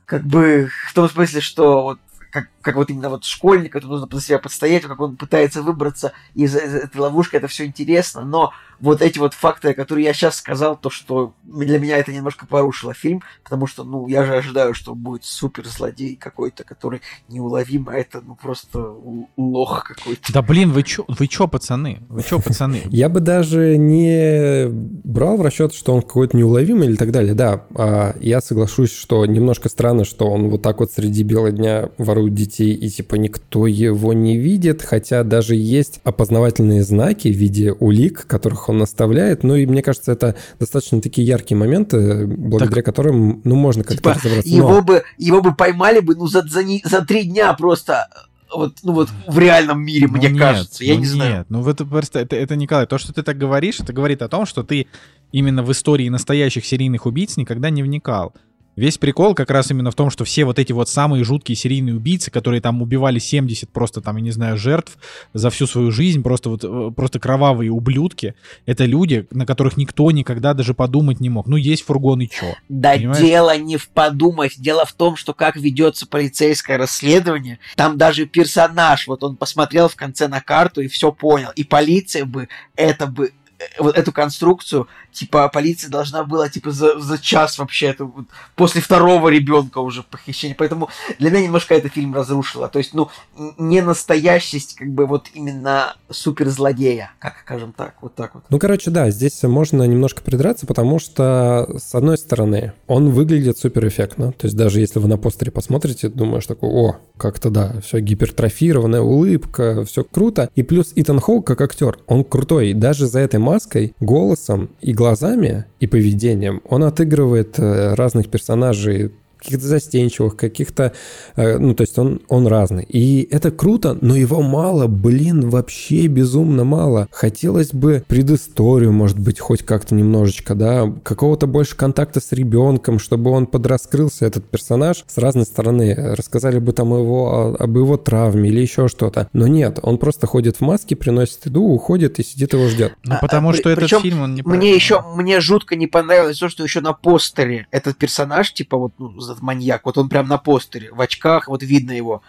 как 0.05 0.23
бы, 0.23 0.69
в 0.87 0.93
том 0.93 1.09
смысле, 1.09 1.41
что 1.41 1.83
вот 1.83 1.99
как, 2.31 2.49
как 2.67 2.75
вот 2.75 2.89
именно 2.89 3.07
вот 3.07 3.23
школьник, 3.23 3.77
это 3.77 3.87
нужно 3.87 4.09
за 4.11 4.21
себя 4.21 4.39
подстоять, 4.39 4.83
как 4.83 4.99
он 4.99 5.15
пытается 5.15 5.61
выбраться 5.61 6.11
из, 6.35 6.53
из 6.53 6.75
этой 6.75 6.97
ловушки, 6.97 7.37
это 7.37 7.47
все 7.47 7.63
интересно, 7.63 8.25
но 8.25 8.51
вот 8.79 9.01
эти 9.01 9.19
вот 9.19 9.33
факты, 9.33 9.73
которые 9.73 10.05
я 10.05 10.13
сейчас 10.13 10.35
сказал, 10.35 10.75
то, 10.75 10.89
что 10.89 11.33
для 11.43 11.79
меня 11.79 11.97
это 11.97 12.11
немножко 12.11 12.45
порушило 12.45 12.93
фильм, 12.93 13.23
потому 13.43 13.67
что, 13.67 13.83
ну, 13.83 14.07
я 14.07 14.23
же 14.23 14.35
ожидаю, 14.35 14.73
что 14.73 14.95
будет 14.95 15.23
супер 15.23 15.65
злодей 15.65 16.15
какой-то, 16.15 16.63
который 16.63 17.01
неуловим, 17.29 17.87
а 17.89 17.93
это, 17.93 18.21
ну, 18.21 18.35
просто 18.35 18.93
лох 19.37 19.85
какой-то. 19.85 20.33
Да 20.33 20.41
блин, 20.41 20.71
вы 20.71 20.83
чё, 20.83 21.05
вы 21.07 21.27
чё, 21.27 21.47
пацаны? 21.47 22.01
Вы 22.09 22.21
чё, 22.21 22.39
пацаны? 22.39 22.83
Я 22.89 23.09
бы 23.09 23.19
даже 23.19 23.77
не 23.77 24.67
брал 24.69 25.37
в 25.37 25.41
расчет, 25.41 25.73
что 25.73 25.93
он 25.93 26.01
какой-то 26.01 26.35
неуловимый 26.35 26.87
или 26.89 26.95
так 26.95 27.11
далее. 27.11 27.33
Да, 27.33 27.65
а, 27.75 28.15
я 28.19 28.41
соглашусь, 28.41 28.91
что 28.91 29.25
немножко 29.25 29.69
странно, 29.69 30.05
что 30.05 30.29
он 30.29 30.49
вот 30.49 30.61
так 30.61 30.79
вот 30.79 30.91
среди 30.91 31.23
бела 31.23 31.51
дня 31.51 31.89
ворует 31.97 32.33
детей, 32.33 32.56
и 32.63 32.89
типа 32.89 33.15
никто 33.15 33.67
его 33.67 34.13
не 34.13 34.37
видит, 34.37 34.81
хотя 34.81 35.23
даже 35.23 35.55
есть 35.55 35.99
опознавательные 36.03 36.83
знаки 36.83 37.27
в 37.27 37.35
виде 37.35 37.71
улик, 37.73 38.25
которых 38.27 38.69
он 38.69 38.77
наставляет. 38.77 39.43
Ну 39.43 39.55
и 39.55 39.65
мне 39.65 39.81
кажется, 39.81 40.11
это 40.11 40.35
достаточно 40.59 41.01
такие 41.01 41.25
яркие 41.27 41.57
моменты, 41.57 42.25
благодаря 42.27 42.81
которым, 42.81 43.41
ну, 43.43 43.55
можно 43.55 43.83
как-то 43.83 43.97
Типа, 43.97 44.13
разобраться. 44.13 44.49
его 44.49 44.69
Но- 44.69 44.81
бы, 44.81 45.03
его 45.17 45.41
бы 45.41 45.53
поймали 45.55 45.99
бы, 45.99 46.15
ну, 46.15 46.27
за, 46.27 46.43
за, 46.47 46.63
не- 46.63 46.81
за 46.85 47.05
три 47.05 47.23
дня 47.23 47.53
просто, 47.53 48.07
вот, 48.55 48.75
ну, 48.83 48.93
вот, 48.93 49.09
в 49.27 49.37
реальном 49.39 49.81
мире, 49.83 50.07
Ну 50.07 50.17
мне 50.17 50.29
нет, 50.29 50.39
кажется, 50.39 50.83
я 50.83 50.93
ну 50.93 50.99
не 51.01 51.05
знаю. 51.05 51.37
Нет, 51.39 51.45
ну 51.49 51.67
это 51.67 51.85
просто, 51.85 52.19
это, 52.19 52.35
это, 52.35 52.55
Николай, 52.55 52.85
то, 52.87 52.97
что 52.97 53.13
ты 53.13 53.23
так 53.23 53.37
говоришь, 53.37 53.79
это 53.79 53.91
говорит 53.93 54.21
о 54.21 54.29
том, 54.29 54.45
что 54.45 54.63
ты 54.63 54.87
именно 55.31 55.63
в 55.63 55.71
истории 55.71 56.07
настоящих 56.09 56.65
серийных 56.65 57.05
убийц 57.05 57.35
никогда 57.37 57.69
не 57.69 57.83
вникал. 57.83 58.33
Весь 58.77 58.99
прикол 58.99 59.33
как 59.33 59.49
раз 59.49 59.71
именно 59.71 59.89
в 59.89 59.95
том, 59.95 60.11
что 60.11 60.23
все 60.23 60.45
вот 60.45 60.59
эти 60.59 60.71
вот 60.71 60.87
самые 60.87 61.23
жуткие 61.23 61.55
серийные 61.55 61.95
убийцы, 61.95 62.29
которые 62.29 62.61
там 62.61 62.81
убивали 62.81 63.17
70 63.17 63.69
просто 63.71 64.01
там, 64.01 64.17
я 64.17 64.21
не 64.21 64.29
знаю, 64.29 64.55
жертв 64.55 64.97
за 65.33 65.49
всю 65.49 65.65
свою 65.65 65.91
жизнь, 65.91 66.21
просто 66.21 66.49
вот 66.49 66.63
э, 66.63 66.91
просто 66.95 67.19
кровавые 67.19 67.71
ублюдки, 67.71 68.35
это 68.67 68.85
люди, 68.85 69.27
на 69.31 69.47
которых 69.47 69.77
никто 69.77 70.11
никогда 70.11 70.53
даже 70.53 70.75
подумать 70.75 71.19
не 71.19 71.29
мог. 71.29 71.47
Ну, 71.47 71.57
есть 71.57 71.83
фургон 71.85 72.21
и 72.21 72.29
чё? 72.29 72.53
Да 72.69 72.93
Понимаешь? 72.93 73.17
дело 73.17 73.57
не 73.57 73.77
в 73.77 73.89
подумать, 73.89 74.53
дело 74.59 74.85
в 74.85 74.93
том, 74.93 75.15
что 75.15 75.33
как 75.33 75.55
ведется 75.55 76.05
полицейское 76.05 76.77
расследование, 76.77 77.57
там 77.75 77.97
даже 77.97 78.27
персонаж, 78.27 79.07
вот 79.07 79.23
он 79.23 79.37
посмотрел 79.37 79.89
в 79.89 79.95
конце 79.95 80.27
на 80.27 80.39
карту 80.39 80.81
и 80.81 80.87
все 80.87 81.11
понял, 81.11 81.49
и 81.55 81.63
полиция 81.63 82.25
бы 82.25 82.47
это 82.75 83.07
бы 83.07 83.31
вот 83.79 83.97
эту 83.97 84.11
конструкцию, 84.11 84.87
типа, 85.11 85.49
полиция 85.49 85.89
должна 85.89 86.23
была, 86.23 86.49
типа, 86.49 86.71
за, 86.71 86.99
за 86.99 87.17
час 87.17 87.57
вообще, 87.57 87.87
это 87.87 88.05
вот 88.05 88.25
после 88.55 88.81
второго 88.81 89.29
ребенка 89.29 89.79
уже 89.79 90.03
похищение. 90.03 90.55
Поэтому 90.55 90.89
для 91.19 91.29
меня 91.29 91.43
немножко 91.43 91.75
этот 91.75 91.93
фильм 91.93 92.13
разрушило. 92.13 92.67
То 92.67 92.79
есть, 92.79 92.93
ну, 92.93 93.09
не 93.57 93.81
настоящесть, 93.81 94.75
как 94.75 94.89
бы, 94.89 95.05
вот 95.05 95.27
именно 95.33 95.95
суперзлодея, 96.09 97.11
как 97.19 97.37
скажем 97.41 97.73
так, 97.73 97.95
вот 98.01 98.15
так 98.15 98.35
вот. 98.35 98.43
Ну, 98.49 98.59
короче, 98.59 98.91
да, 98.91 99.09
здесь 99.09 99.41
можно 99.43 99.83
немножко 99.83 100.21
придраться, 100.21 100.65
потому 100.65 100.99
что, 100.99 101.67
с 101.77 101.95
одной 101.95 102.17
стороны, 102.17 102.73
он 102.87 103.11
выглядит 103.11 103.57
супер 103.57 103.87
эффектно. 103.87 104.33
То 104.33 104.47
есть 104.47 104.57
даже 104.57 104.79
если 104.79 104.99
вы 104.99 105.07
на 105.07 105.17
постере 105.17 105.51
посмотрите, 105.51 106.09
думаешь 106.09 106.45
такой, 106.45 106.69
о, 106.69 106.97
как-то 107.17 107.49
да, 107.49 107.79
все 107.81 107.99
гипертрофированная 107.99 109.01
улыбка, 109.01 109.85
все 109.85 110.03
круто. 110.03 110.49
И 110.55 110.63
плюс 110.63 110.91
Итан 110.95 111.19
Хоук 111.19 111.47
как 111.47 111.61
актер, 111.61 111.99
он 112.07 112.23
крутой. 112.23 112.73
Даже 112.73 113.07
за 113.07 113.19
этой 113.19 113.39
маской, 113.51 113.93
голосом 113.99 114.69
и 114.81 114.91
глазами, 114.93 115.65
и 115.83 115.87
поведением 115.87 116.61
он 116.69 116.83
отыгрывает 116.83 117.59
э, 117.59 117.93
разных 117.93 118.29
персонажей 118.29 119.11
каких-то 119.47 119.67
застенчивых, 119.67 120.35
каких-то... 120.35 120.91
э, 121.35 121.57
ну, 121.57 121.73
то 121.73 121.83
есть 121.83 121.97
он, 121.97 122.21
он 122.27 122.47
разный. 122.47 122.83
И 122.83 123.27
это 123.31 123.49
круто, 123.51 123.97
но 124.01 124.15
его 124.15 124.41
мало, 124.41 124.87
блин, 124.87 125.49
вообще 125.49 126.07
безумно 126.07 126.63
мало. 126.65 127.07
Хотелось 127.11 127.71
бы 127.71 128.03
предысторию, 128.07 128.91
может 128.91 129.17
быть, 129.17 129.39
хоть 129.39 129.63
как-то 129.63 129.95
немножечко, 129.95 130.53
да, 130.53 130.91
какого-то 131.03 131.47
больше 131.47 131.75
контакта 131.77 132.19
с 132.19 132.31
ребенком, 132.33 132.99
чтобы 132.99 133.31
он 133.31 133.47
подраскрылся, 133.47 134.25
этот 134.25 134.45
персонаж, 134.49 135.05
с 135.07 135.17
разной 135.17 135.45
стороны. 135.45 135.95
Рассказали 135.95 136.59
бы 136.59 136.73
там 136.73 136.93
его, 136.93 137.55
об 137.57 137.77
его 137.77 137.97
травме 137.97 138.49
или 138.49 138.59
еще 138.59 138.87
что-то. 138.89 139.29
Но 139.33 139.47
нет, 139.47 139.79
он 139.81 139.97
просто 139.97 140.27
ходит 140.27 140.57
в 140.57 140.61
маске, 140.61 140.95
приносит 140.95 141.45
еду, 141.45 141.63
уходит 141.63 142.19
и 142.19 142.23
сидит 142.23 142.53
его 142.53 142.67
ждет. 142.67 142.93
Ну, 143.05 143.15
А, 143.15 143.19
потому 143.19 143.49
а, 143.49 143.51
при- 143.53 143.59
что 143.59 143.69
этот 143.69 143.83
причем 143.85 144.01
фильм, 144.01 144.21
он 144.21 144.35
не 144.35 144.41
Мне 144.43 144.75
еще, 144.75 145.01
мне 145.15 145.39
жутко 145.39 145.75
не 145.75 145.87
понравилось 145.87 146.39
то, 146.39 146.49
что 146.49 146.63
еще 146.63 146.81
на 146.81 146.93
постере 146.93 147.67
этот 147.71 147.97
персонаж, 147.97 148.53
типа 148.53 148.77
вот 148.77 148.93
ну, 148.97 149.19
этот 149.37 149.43
маньяк, 149.43 149.85
вот 149.85 149.97
он 149.97 150.09
прям 150.09 150.27
на 150.27 150.37
постере, 150.37 150.91
в 150.91 150.99
очках, 151.01 151.47
вот 151.47 151.63
видно 151.63 151.91
его. 151.91 152.21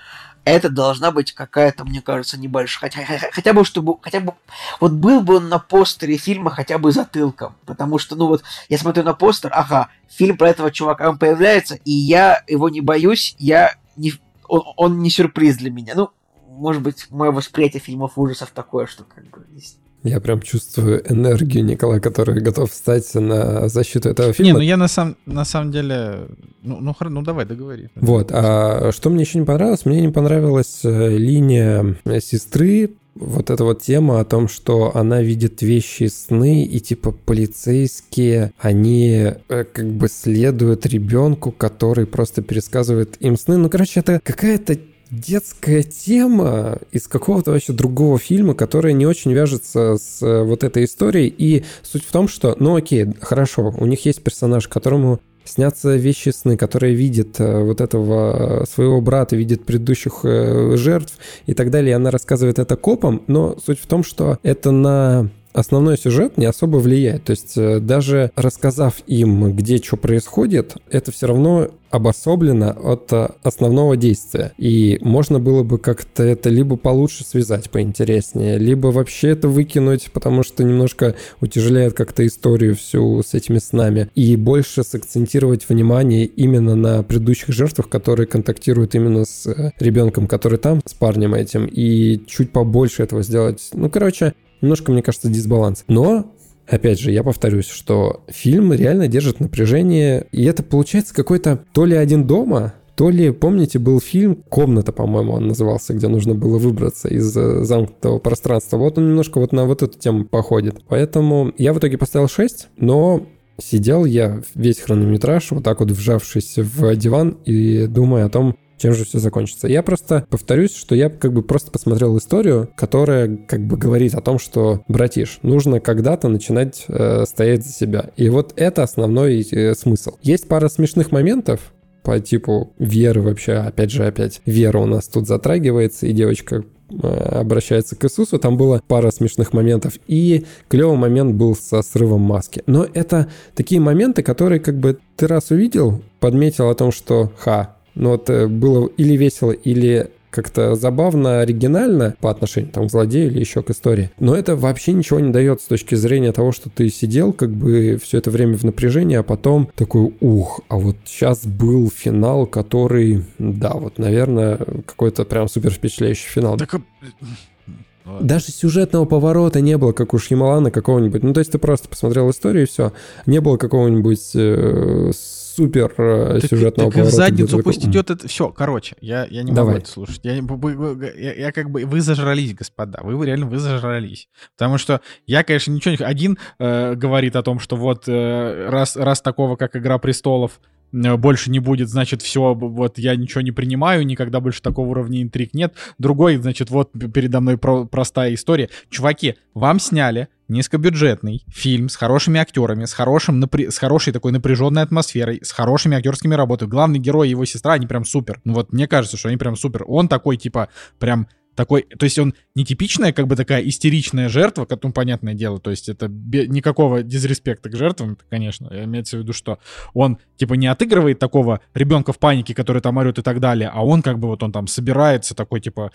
Это 0.44 0.70
должна 0.70 1.10
быть 1.10 1.32
какая-то, 1.32 1.84
мне 1.84 2.00
кажется, 2.00 2.38
небольшая, 2.38 2.90
хотя, 2.90 3.18
хотя, 3.32 3.52
бы 3.52 3.64
чтобы, 3.64 3.96
хотя 4.00 4.20
бы, 4.20 4.34
вот 4.80 4.92
был 4.92 5.20
бы 5.20 5.36
он 5.36 5.48
на 5.48 5.58
постере 5.58 6.16
фильма 6.16 6.50
хотя 6.50 6.78
бы 6.78 6.90
затылком, 6.90 7.56
потому 7.66 7.98
что, 7.98 8.16
ну 8.16 8.28
вот, 8.28 8.42
я 8.68 8.78
смотрю 8.78 9.02
на 9.02 9.12
постер, 9.14 9.50
ага, 9.52 9.88
фильм 10.08 10.36
про 10.38 10.48
этого 10.48 10.70
чувака, 10.70 11.10
он 11.10 11.18
появляется, 11.18 11.74
и 11.84 11.90
я 11.90 12.42
его 12.46 12.68
не 12.68 12.80
боюсь, 12.80 13.34
я 13.38 13.74
не, 13.96 14.14
он, 14.46 14.62
он 14.76 15.02
не 15.02 15.10
сюрприз 15.10 15.58
для 15.58 15.70
меня, 15.70 15.94
ну, 15.94 16.10
может 16.46 16.82
быть, 16.82 17.06
мое 17.10 17.30
восприятие 17.30 17.80
фильмов 17.80 18.12
ужасов 18.16 18.50
такое, 18.54 18.86
что 18.86 19.04
как 19.04 19.24
бы 19.30 19.44
здесь 19.52 19.76
Я 20.02 20.20
прям 20.20 20.40
чувствую 20.40 21.02
энергию 21.12 21.64
Николая, 21.64 22.00
который 22.00 22.40
готов 22.40 22.70
встать 22.72 23.12
на 23.14 23.68
защиту 23.68 24.08
этого 24.08 24.28
Не, 24.28 24.32
фильма. 24.32 24.52
ну 24.54 24.60
я 24.60 24.76
на 24.76 24.88
самом, 24.88 25.16
на 25.26 25.44
самом 25.44 25.72
деле... 25.72 26.28
Ну, 26.62 26.78
ну, 26.80 26.94
ну 27.00 27.22
давай, 27.22 27.46
договори. 27.46 27.88
Вот, 27.94 28.30
а 28.32 28.90
что 28.92 29.10
мне 29.10 29.22
еще 29.22 29.38
не 29.38 29.44
понравилось? 29.44 29.84
Мне 29.84 30.00
не 30.00 30.12
понравилась 30.12 30.80
э, 30.84 31.16
линия 31.16 31.96
сестры, 32.20 32.90
вот 33.14 33.50
эта 33.50 33.64
вот 33.64 33.82
тема 33.82 34.20
о 34.20 34.24
том, 34.24 34.48
что 34.48 34.96
она 34.96 35.22
видит 35.22 35.62
вещи 35.62 36.04
сны, 36.04 36.64
и 36.64 36.80
типа 36.80 37.12
полицейские, 37.12 38.52
они 38.58 39.32
э, 39.48 39.64
как 39.64 39.86
бы 39.86 40.08
следуют 40.08 40.86
ребенку, 40.86 41.50
который 41.52 42.06
просто 42.06 42.42
пересказывает 42.42 43.16
им 43.20 43.36
сны. 43.36 43.56
Ну, 43.56 43.68
короче, 43.68 44.00
это 44.00 44.20
какая-то 44.22 44.78
детская 45.10 45.82
тема 45.82 46.78
из 46.92 47.08
какого-то 47.08 47.52
вообще 47.52 47.72
другого 47.72 48.18
фильма, 48.18 48.54
которая 48.54 48.92
не 48.92 49.06
очень 49.06 49.32
вяжется 49.32 49.96
с 49.96 50.22
э, 50.22 50.42
вот 50.42 50.64
этой 50.64 50.84
историей. 50.84 51.34
И 51.36 51.64
суть 51.82 52.04
в 52.04 52.12
том, 52.12 52.28
что, 52.28 52.56
ну 52.58 52.76
окей, 52.76 53.06
хорошо, 53.20 53.74
у 53.76 53.86
них 53.86 54.04
есть 54.04 54.22
персонаж, 54.22 54.68
которому 54.68 55.20
снятся 55.48 55.96
вещи 55.96 56.30
сны, 56.30 56.56
которые 56.56 56.94
видит 56.94 57.40
э, 57.40 57.62
вот 57.62 57.80
этого 57.80 58.62
э, 58.62 58.64
своего 58.66 59.00
брата, 59.00 59.36
видит 59.36 59.64
предыдущих 59.64 60.20
э, 60.24 60.76
жертв 60.76 61.14
и 61.46 61.54
так 61.54 61.70
далее. 61.70 61.90
И 61.90 61.94
она 61.94 62.10
рассказывает 62.10 62.58
это 62.58 62.76
копам, 62.76 63.22
но 63.26 63.56
суть 63.64 63.80
в 63.80 63.86
том, 63.86 64.04
что 64.04 64.38
это 64.42 64.70
на 64.70 65.30
основной 65.58 65.98
сюжет 65.98 66.38
не 66.38 66.46
особо 66.46 66.76
влияет. 66.76 67.24
То 67.24 67.30
есть 67.32 67.56
э, 67.56 67.80
даже 67.80 68.30
рассказав 68.36 69.00
им, 69.06 69.52
где 69.52 69.78
что 69.78 69.96
происходит, 69.96 70.76
это 70.90 71.12
все 71.12 71.26
равно 71.26 71.68
обособлено 71.90 72.70
от 72.70 73.12
э, 73.12 73.28
основного 73.42 73.96
действия. 73.96 74.52
И 74.58 74.98
можно 75.00 75.40
было 75.40 75.62
бы 75.62 75.78
как-то 75.78 76.22
это 76.22 76.48
либо 76.48 76.76
получше 76.76 77.24
связать 77.24 77.70
поинтереснее, 77.70 78.58
либо 78.58 78.88
вообще 78.88 79.28
это 79.30 79.48
выкинуть, 79.48 80.10
потому 80.12 80.42
что 80.42 80.62
немножко 80.64 81.14
утяжеляет 81.40 81.94
как-то 81.94 82.26
историю 82.26 82.76
всю 82.76 83.22
с 83.22 83.34
этими 83.34 83.58
снами. 83.58 84.08
И 84.14 84.36
больше 84.36 84.84
сакцентировать 84.84 85.68
внимание 85.68 86.26
именно 86.26 86.76
на 86.76 87.02
предыдущих 87.02 87.48
жертвах, 87.48 87.88
которые 87.88 88.26
контактируют 88.26 88.94
именно 88.94 89.24
с 89.24 89.46
э, 89.46 89.72
ребенком, 89.80 90.26
который 90.26 90.58
там, 90.58 90.80
с 90.84 90.94
парнем 90.94 91.34
этим, 91.34 91.66
и 91.66 92.20
чуть 92.26 92.52
побольше 92.52 93.02
этого 93.02 93.22
сделать. 93.22 93.70
Ну, 93.72 93.90
короче, 93.90 94.34
немножко, 94.60 94.92
мне 94.92 95.02
кажется, 95.02 95.28
дисбаланс. 95.28 95.84
Но 95.88 96.32
Опять 96.68 97.00
же, 97.00 97.10
я 97.12 97.22
повторюсь, 97.22 97.66
что 97.66 98.24
фильм 98.28 98.74
реально 98.74 99.08
держит 99.08 99.40
напряжение, 99.40 100.26
и 100.32 100.44
это 100.44 100.62
получается 100.62 101.14
какой-то 101.14 101.64
то 101.72 101.86
ли 101.86 101.96
один 101.96 102.26
дома, 102.26 102.74
то 102.94 103.10
ли, 103.10 103.30
помните, 103.30 103.78
был 103.78 104.00
фильм 104.00 104.42
«Комната», 104.48 104.92
по-моему, 104.92 105.32
он 105.32 105.46
назывался, 105.46 105.94
где 105.94 106.08
нужно 106.08 106.34
было 106.34 106.58
выбраться 106.58 107.08
из 107.08 107.34
э, 107.36 107.64
замкнутого 107.64 108.18
пространства. 108.18 108.76
Вот 108.76 108.98
он 108.98 109.08
немножко 109.08 109.38
вот 109.38 109.52
на 109.52 109.64
вот 109.66 109.82
эту 109.82 109.98
тему 109.98 110.24
походит. 110.24 110.82
Поэтому 110.88 111.52
я 111.56 111.72
в 111.72 111.78
итоге 111.78 111.96
поставил 111.96 112.28
6, 112.28 112.68
но 112.76 113.24
сидел 113.62 114.04
я 114.04 114.42
весь 114.54 114.80
хронометраж 114.80 115.52
вот 115.52 115.64
так 115.64 115.80
вот 115.80 115.90
вжавшись 115.92 116.56
в 116.56 116.96
диван 116.96 117.38
и 117.44 117.86
думая 117.86 118.26
о 118.26 118.30
том, 118.30 118.56
чем 118.78 118.94
же 118.94 119.04
все 119.04 119.18
закончится. 119.18 119.68
Я 119.68 119.82
просто 119.82 120.26
повторюсь, 120.30 120.74
что 120.74 120.94
я 120.94 121.10
как 121.10 121.32
бы 121.32 121.42
просто 121.42 121.70
посмотрел 121.70 122.16
историю, 122.16 122.70
которая 122.76 123.36
как 123.36 123.66
бы 123.66 123.76
говорит 123.76 124.14
о 124.14 124.20
том, 124.20 124.38
что, 124.38 124.82
братиш, 124.88 125.40
нужно 125.42 125.80
когда-то 125.80 126.28
начинать 126.28 126.84
э, 126.88 127.24
стоять 127.26 127.66
за 127.66 127.72
себя. 127.72 128.10
И 128.16 128.28
вот 128.28 128.52
это 128.56 128.82
основной 128.82 129.42
э, 129.42 129.74
смысл. 129.74 130.16
Есть 130.22 130.48
пара 130.48 130.68
смешных 130.68 131.12
моментов, 131.12 131.72
по 132.08 132.20
типу 132.20 132.72
веры 132.78 133.20
вообще, 133.20 133.52
опять 133.52 133.90
же, 133.90 134.06
опять 134.06 134.40
вера 134.46 134.78
у 134.78 134.86
нас 134.86 135.08
тут 135.08 135.26
затрагивается, 135.26 136.06
и 136.06 136.12
девочка 136.12 136.64
э, 136.90 137.06
обращается 137.06 137.96
к 137.96 138.04
Иисусу, 138.06 138.38
там 138.38 138.56
было 138.56 138.80
пара 138.88 139.10
смешных 139.10 139.52
моментов, 139.52 139.94
и 140.06 140.46
клевый 140.68 140.96
момент 140.96 141.34
был 141.34 141.54
со 141.54 141.82
срывом 141.82 142.22
маски. 142.22 142.62
Но 142.66 142.86
это 142.94 143.28
такие 143.54 143.78
моменты, 143.78 144.22
которые 144.22 144.58
как 144.58 144.78
бы 144.78 144.98
ты 145.16 145.26
раз 145.26 145.50
увидел, 145.50 146.00
подметил 146.18 146.70
о 146.70 146.74
том, 146.74 146.92
что 146.92 147.30
ха, 147.36 147.76
но 147.98 148.10
вот 148.10 148.30
э, 148.30 148.46
было 148.46 148.86
или 148.96 149.16
весело, 149.16 149.52
или 149.52 150.10
как-то 150.30 150.74
забавно, 150.74 151.40
оригинально 151.40 152.14
по 152.20 152.30
отношению 152.30 152.70
там, 152.70 152.86
к 152.86 152.90
злодею 152.90 153.30
или 153.30 153.40
еще 153.40 153.62
к 153.62 153.70
истории. 153.70 154.10
Но 154.18 154.34
это 154.34 154.56
вообще 154.56 154.92
ничего 154.92 155.20
не 155.20 155.32
дает 155.32 155.60
с 155.60 155.64
точки 155.64 155.94
зрения 155.94 156.32
того, 156.32 156.52
что 156.52 156.70
ты 156.70 156.90
сидел 156.90 157.32
как 157.32 157.50
бы 157.50 157.98
все 158.02 158.18
это 158.18 158.30
время 158.30 158.56
в 158.56 158.64
напряжении, 158.64 159.16
а 159.16 159.22
потом 159.22 159.70
такой, 159.74 160.14
ух, 160.20 160.60
а 160.68 160.76
вот 160.76 160.96
сейчас 161.06 161.46
был 161.46 161.90
финал, 161.90 162.46
который, 162.46 163.24
да, 163.38 163.72
вот, 163.74 163.98
наверное, 163.98 164.58
какой-то 164.86 165.24
прям 165.24 165.48
супер 165.48 165.70
впечатляющий 165.70 166.28
финал. 166.28 166.56
Так 166.56 166.74
а, 166.74 168.20
даже 168.20 168.52
сюжетного 168.52 169.04
поворота 169.04 169.60
не 169.60 169.76
было, 169.76 169.92
как 169.92 170.14
у 170.14 170.18
Шьямалана 170.18 170.70
какого-нибудь. 170.70 171.22
Ну, 171.22 171.32
то 171.32 171.40
есть 171.40 171.52
ты 171.52 171.58
просто 171.58 171.88
посмотрел 171.88 172.30
историю 172.30 172.64
и 172.64 172.66
все. 172.66 172.92
Не 173.26 173.40
было 173.40 173.56
какого-нибудь 173.56 174.30
э, 174.34 175.10
супер 175.58 175.92
э, 175.98 176.38
так, 176.40 176.50
сюжетного 176.50 176.90
так 176.90 176.94
поворота. 176.94 177.10
в 177.10 177.14
задницу 177.14 177.58
пусть 177.62 177.80
такой... 177.80 177.92
идет 177.92 178.10
это... 178.10 178.28
Все, 178.28 178.50
короче, 178.50 178.96
я, 179.00 179.26
я 179.28 179.42
не 179.42 179.52
Давай. 179.52 179.74
могу 179.74 179.82
это 179.82 179.90
слушать. 179.90 180.20
Я, 180.22 180.34
я, 180.34 181.34
я 181.34 181.52
как 181.52 181.70
бы... 181.70 181.84
Вы 181.84 182.00
зажрались, 182.00 182.54
господа. 182.54 183.00
Вы 183.02 183.26
реально 183.26 183.46
вы 183.46 183.58
зажрались. 183.58 184.28
Потому 184.56 184.78
что 184.78 185.00
я, 185.26 185.42
конечно, 185.42 185.72
ничего 185.72 185.96
не... 185.98 186.04
Один 186.04 186.38
э, 186.58 186.94
говорит 186.94 187.34
о 187.36 187.42
том, 187.42 187.58
что 187.58 187.76
вот 187.76 188.04
э, 188.06 188.68
раз, 188.70 188.96
раз 188.96 189.20
такого, 189.20 189.56
как 189.56 189.74
«Игра 189.76 189.98
престолов», 189.98 190.60
Э, 190.92 191.16
больше 191.16 191.50
не 191.50 191.58
будет, 191.58 191.88
значит, 191.88 192.22
все, 192.22 192.54
вот 192.54 192.98
я 192.98 193.16
ничего 193.16 193.40
не 193.40 193.52
принимаю, 193.52 194.06
никогда 194.06 194.40
больше 194.40 194.62
такого 194.62 194.88
уровня 194.88 195.22
интриг 195.22 195.54
нет. 195.54 195.74
Другой, 195.98 196.36
значит, 196.36 196.70
вот 196.70 196.90
передо 196.92 197.40
мной 197.40 197.58
про 197.58 197.84
простая 197.84 198.34
история. 198.34 198.68
Чуваки, 198.90 199.36
вам 199.54 199.80
сняли 199.80 200.28
низкобюджетный 200.48 201.44
фильм 201.48 201.88
с 201.88 201.96
хорошими 201.96 202.40
актерами, 202.40 202.84
с, 202.84 202.92
хорошим, 202.92 203.40
напря... 203.40 203.70
с 203.70 203.78
хорошей 203.78 204.12
такой 204.12 204.32
напряженной 204.32 204.82
атмосферой, 204.82 205.40
с 205.42 205.52
хорошими 205.52 205.96
актерскими 205.96 206.34
работами. 206.34 206.68
Главный 206.68 206.98
герой 206.98 207.28
и 207.28 207.30
его 207.30 207.44
сестра, 207.44 207.74
они 207.74 207.86
прям 207.86 208.04
супер. 208.04 208.40
Ну 208.44 208.54
вот 208.54 208.72
мне 208.72 208.88
кажется, 208.88 209.16
что 209.16 209.28
они 209.28 209.36
прям 209.36 209.56
супер. 209.56 209.84
Он 209.86 210.08
такой, 210.08 210.36
типа, 210.36 210.68
прям 210.98 211.28
такой, 211.58 211.82
то 211.82 212.04
есть 212.04 212.16
он 212.20 212.34
не 212.54 212.64
типичная, 212.64 213.12
как 213.12 213.26
бы 213.26 213.34
такая 213.34 213.62
истеричная 213.62 214.28
жертва, 214.28 214.64
как, 214.64 214.80
ну, 214.84 214.92
понятное 214.92 215.34
дело, 215.34 215.58
то 215.58 215.70
есть 215.70 215.88
это 215.88 216.06
бе- 216.06 216.46
никакого 216.46 217.02
дизреспекта 217.02 217.68
к 217.68 217.74
жертвам, 217.74 218.16
конечно, 218.30 218.70
имеется 218.84 219.16
в 219.16 219.20
виду, 219.22 219.32
что 219.32 219.58
он, 219.92 220.18
типа, 220.36 220.54
не 220.54 220.68
отыгрывает 220.68 221.18
такого 221.18 221.60
ребенка 221.74 222.12
в 222.12 222.20
панике, 222.20 222.54
который 222.54 222.80
там 222.80 222.96
орет 222.98 223.18
и 223.18 223.22
так 223.22 223.40
далее, 223.40 223.72
а 223.74 223.84
он, 223.84 224.02
как 224.02 224.20
бы, 224.20 224.28
вот 224.28 224.44
он 224.44 224.52
там 224.52 224.68
собирается, 224.68 225.34
такой, 225.34 225.60
типа, 225.60 225.90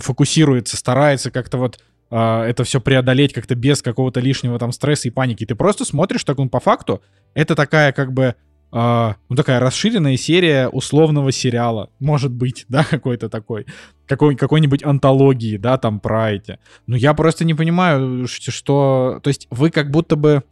фокусируется, 0.00 0.76
старается 0.76 1.30
как-то 1.30 1.58
вот 1.58 1.78
это 2.10 2.64
все 2.64 2.80
преодолеть 2.80 3.32
как-то 3.32 3.54
без 3.54 3.82
какого-то 3.82 4.20
лишнего 4.20 4.58
там 4.58 4.72
стресса 4.72 5.08
и 5.08 5.10
паники. 5.10 5.46
Ты 5.46 5.54
просто 5.54 5.84
смотришь, 5.84 6.24
так 6.24 6.38
он 6.38 6.48
по 6.48 6.60
факту, 6.60 7.02
это 7.34 7.54
такая 7.54 7.92
как 7.92 8.12
бы 8.12 8.34
э, 8.74 9.14
ну, 9.28 9.36
такая 9.36 9.60
расширенная 9.60 10.16
серия 10.16 10.68
условного 10.68 11.32
сериала, 11.32 11.90
может 12.00 12.32
быть, 12.32 12.66
да, 12.68 12.84
какой-то 12.84 13.28
такой, 13.28 13.66
какой, 14.06 14.36
какой-нибудь 14.36 14.84
антологии, 14.84 15.56
да, 15.56 15.78
там 15.78 16.00
про 16.00 16.32
эти. 16.32 16.58
Но 16.86 16.96
я 16.96 17.14
просто 17.14 17.44
не 17.44 17.54
понимаю, 17.54 18.26
что... 18.26 19.20
То 19.22 19.28
есть 19.28 19.46
вы 19.50 19.70
как 19.70 19.90
будто 19.90 20.16
бы... 20.16 20.42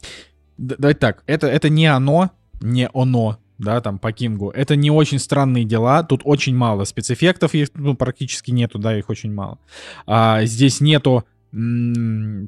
Давайте 0.57 0.99
так, 0.99 1.23
это, 1.25 1.47
это 1.47 1.69
не 1.69 1.87
оно, 1.87 2.31
не 2.61 2.87
оно, 2.93 3.39
да, 3.57 3.81
там 3.81 3.97
по 3.97 4.11
Кингу. 4.11 4.49
Это 4.51 4.75
не 4.75 4.91
очень 4.91 5.19
странные 5.19 5.65
дела. 5.65 6.03
Тут 6.03 6.21
очень 6.23 6.55
мало 6.55 6.83
спецэффектов, 6.83 7.55
их 7.55 7.69
ну, 7.73 7.95
практически 7.95 8.51
нету, 8.51 8.77
да, 8.77 8.97
их 8.97 9.09
очень 9.09 9.33
мало. 9.33 9.57
А, 10.05 10.45
здесь 10.45 10.79
нету 10.79 11.25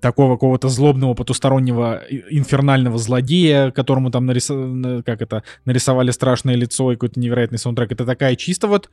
такого 0.01 0.33
какого-то 0.33 0.67
злобного 0.67 1.13
потустороннего 1.13 2.01
инфернального 2.31 2.97
злодея, 2.97 3.69
которому 3.69 4.09
там 4.09 4.25
нарисовали, 4.25 5.03
как 5.03 5.21
это, 5.21 5.43
нарисовали 5.65 6.09
страшное 6.09 6.55
лицо 6.55 6.91
и 6.91 6.95
какой-то 6.95 7.19
невероятный 7.19 7.59
саундтрек. 7.59 7.91
Это 7.91 8.05
такая 8.05 8.35
чисто 8.35 8.67
вот 8.67 8.89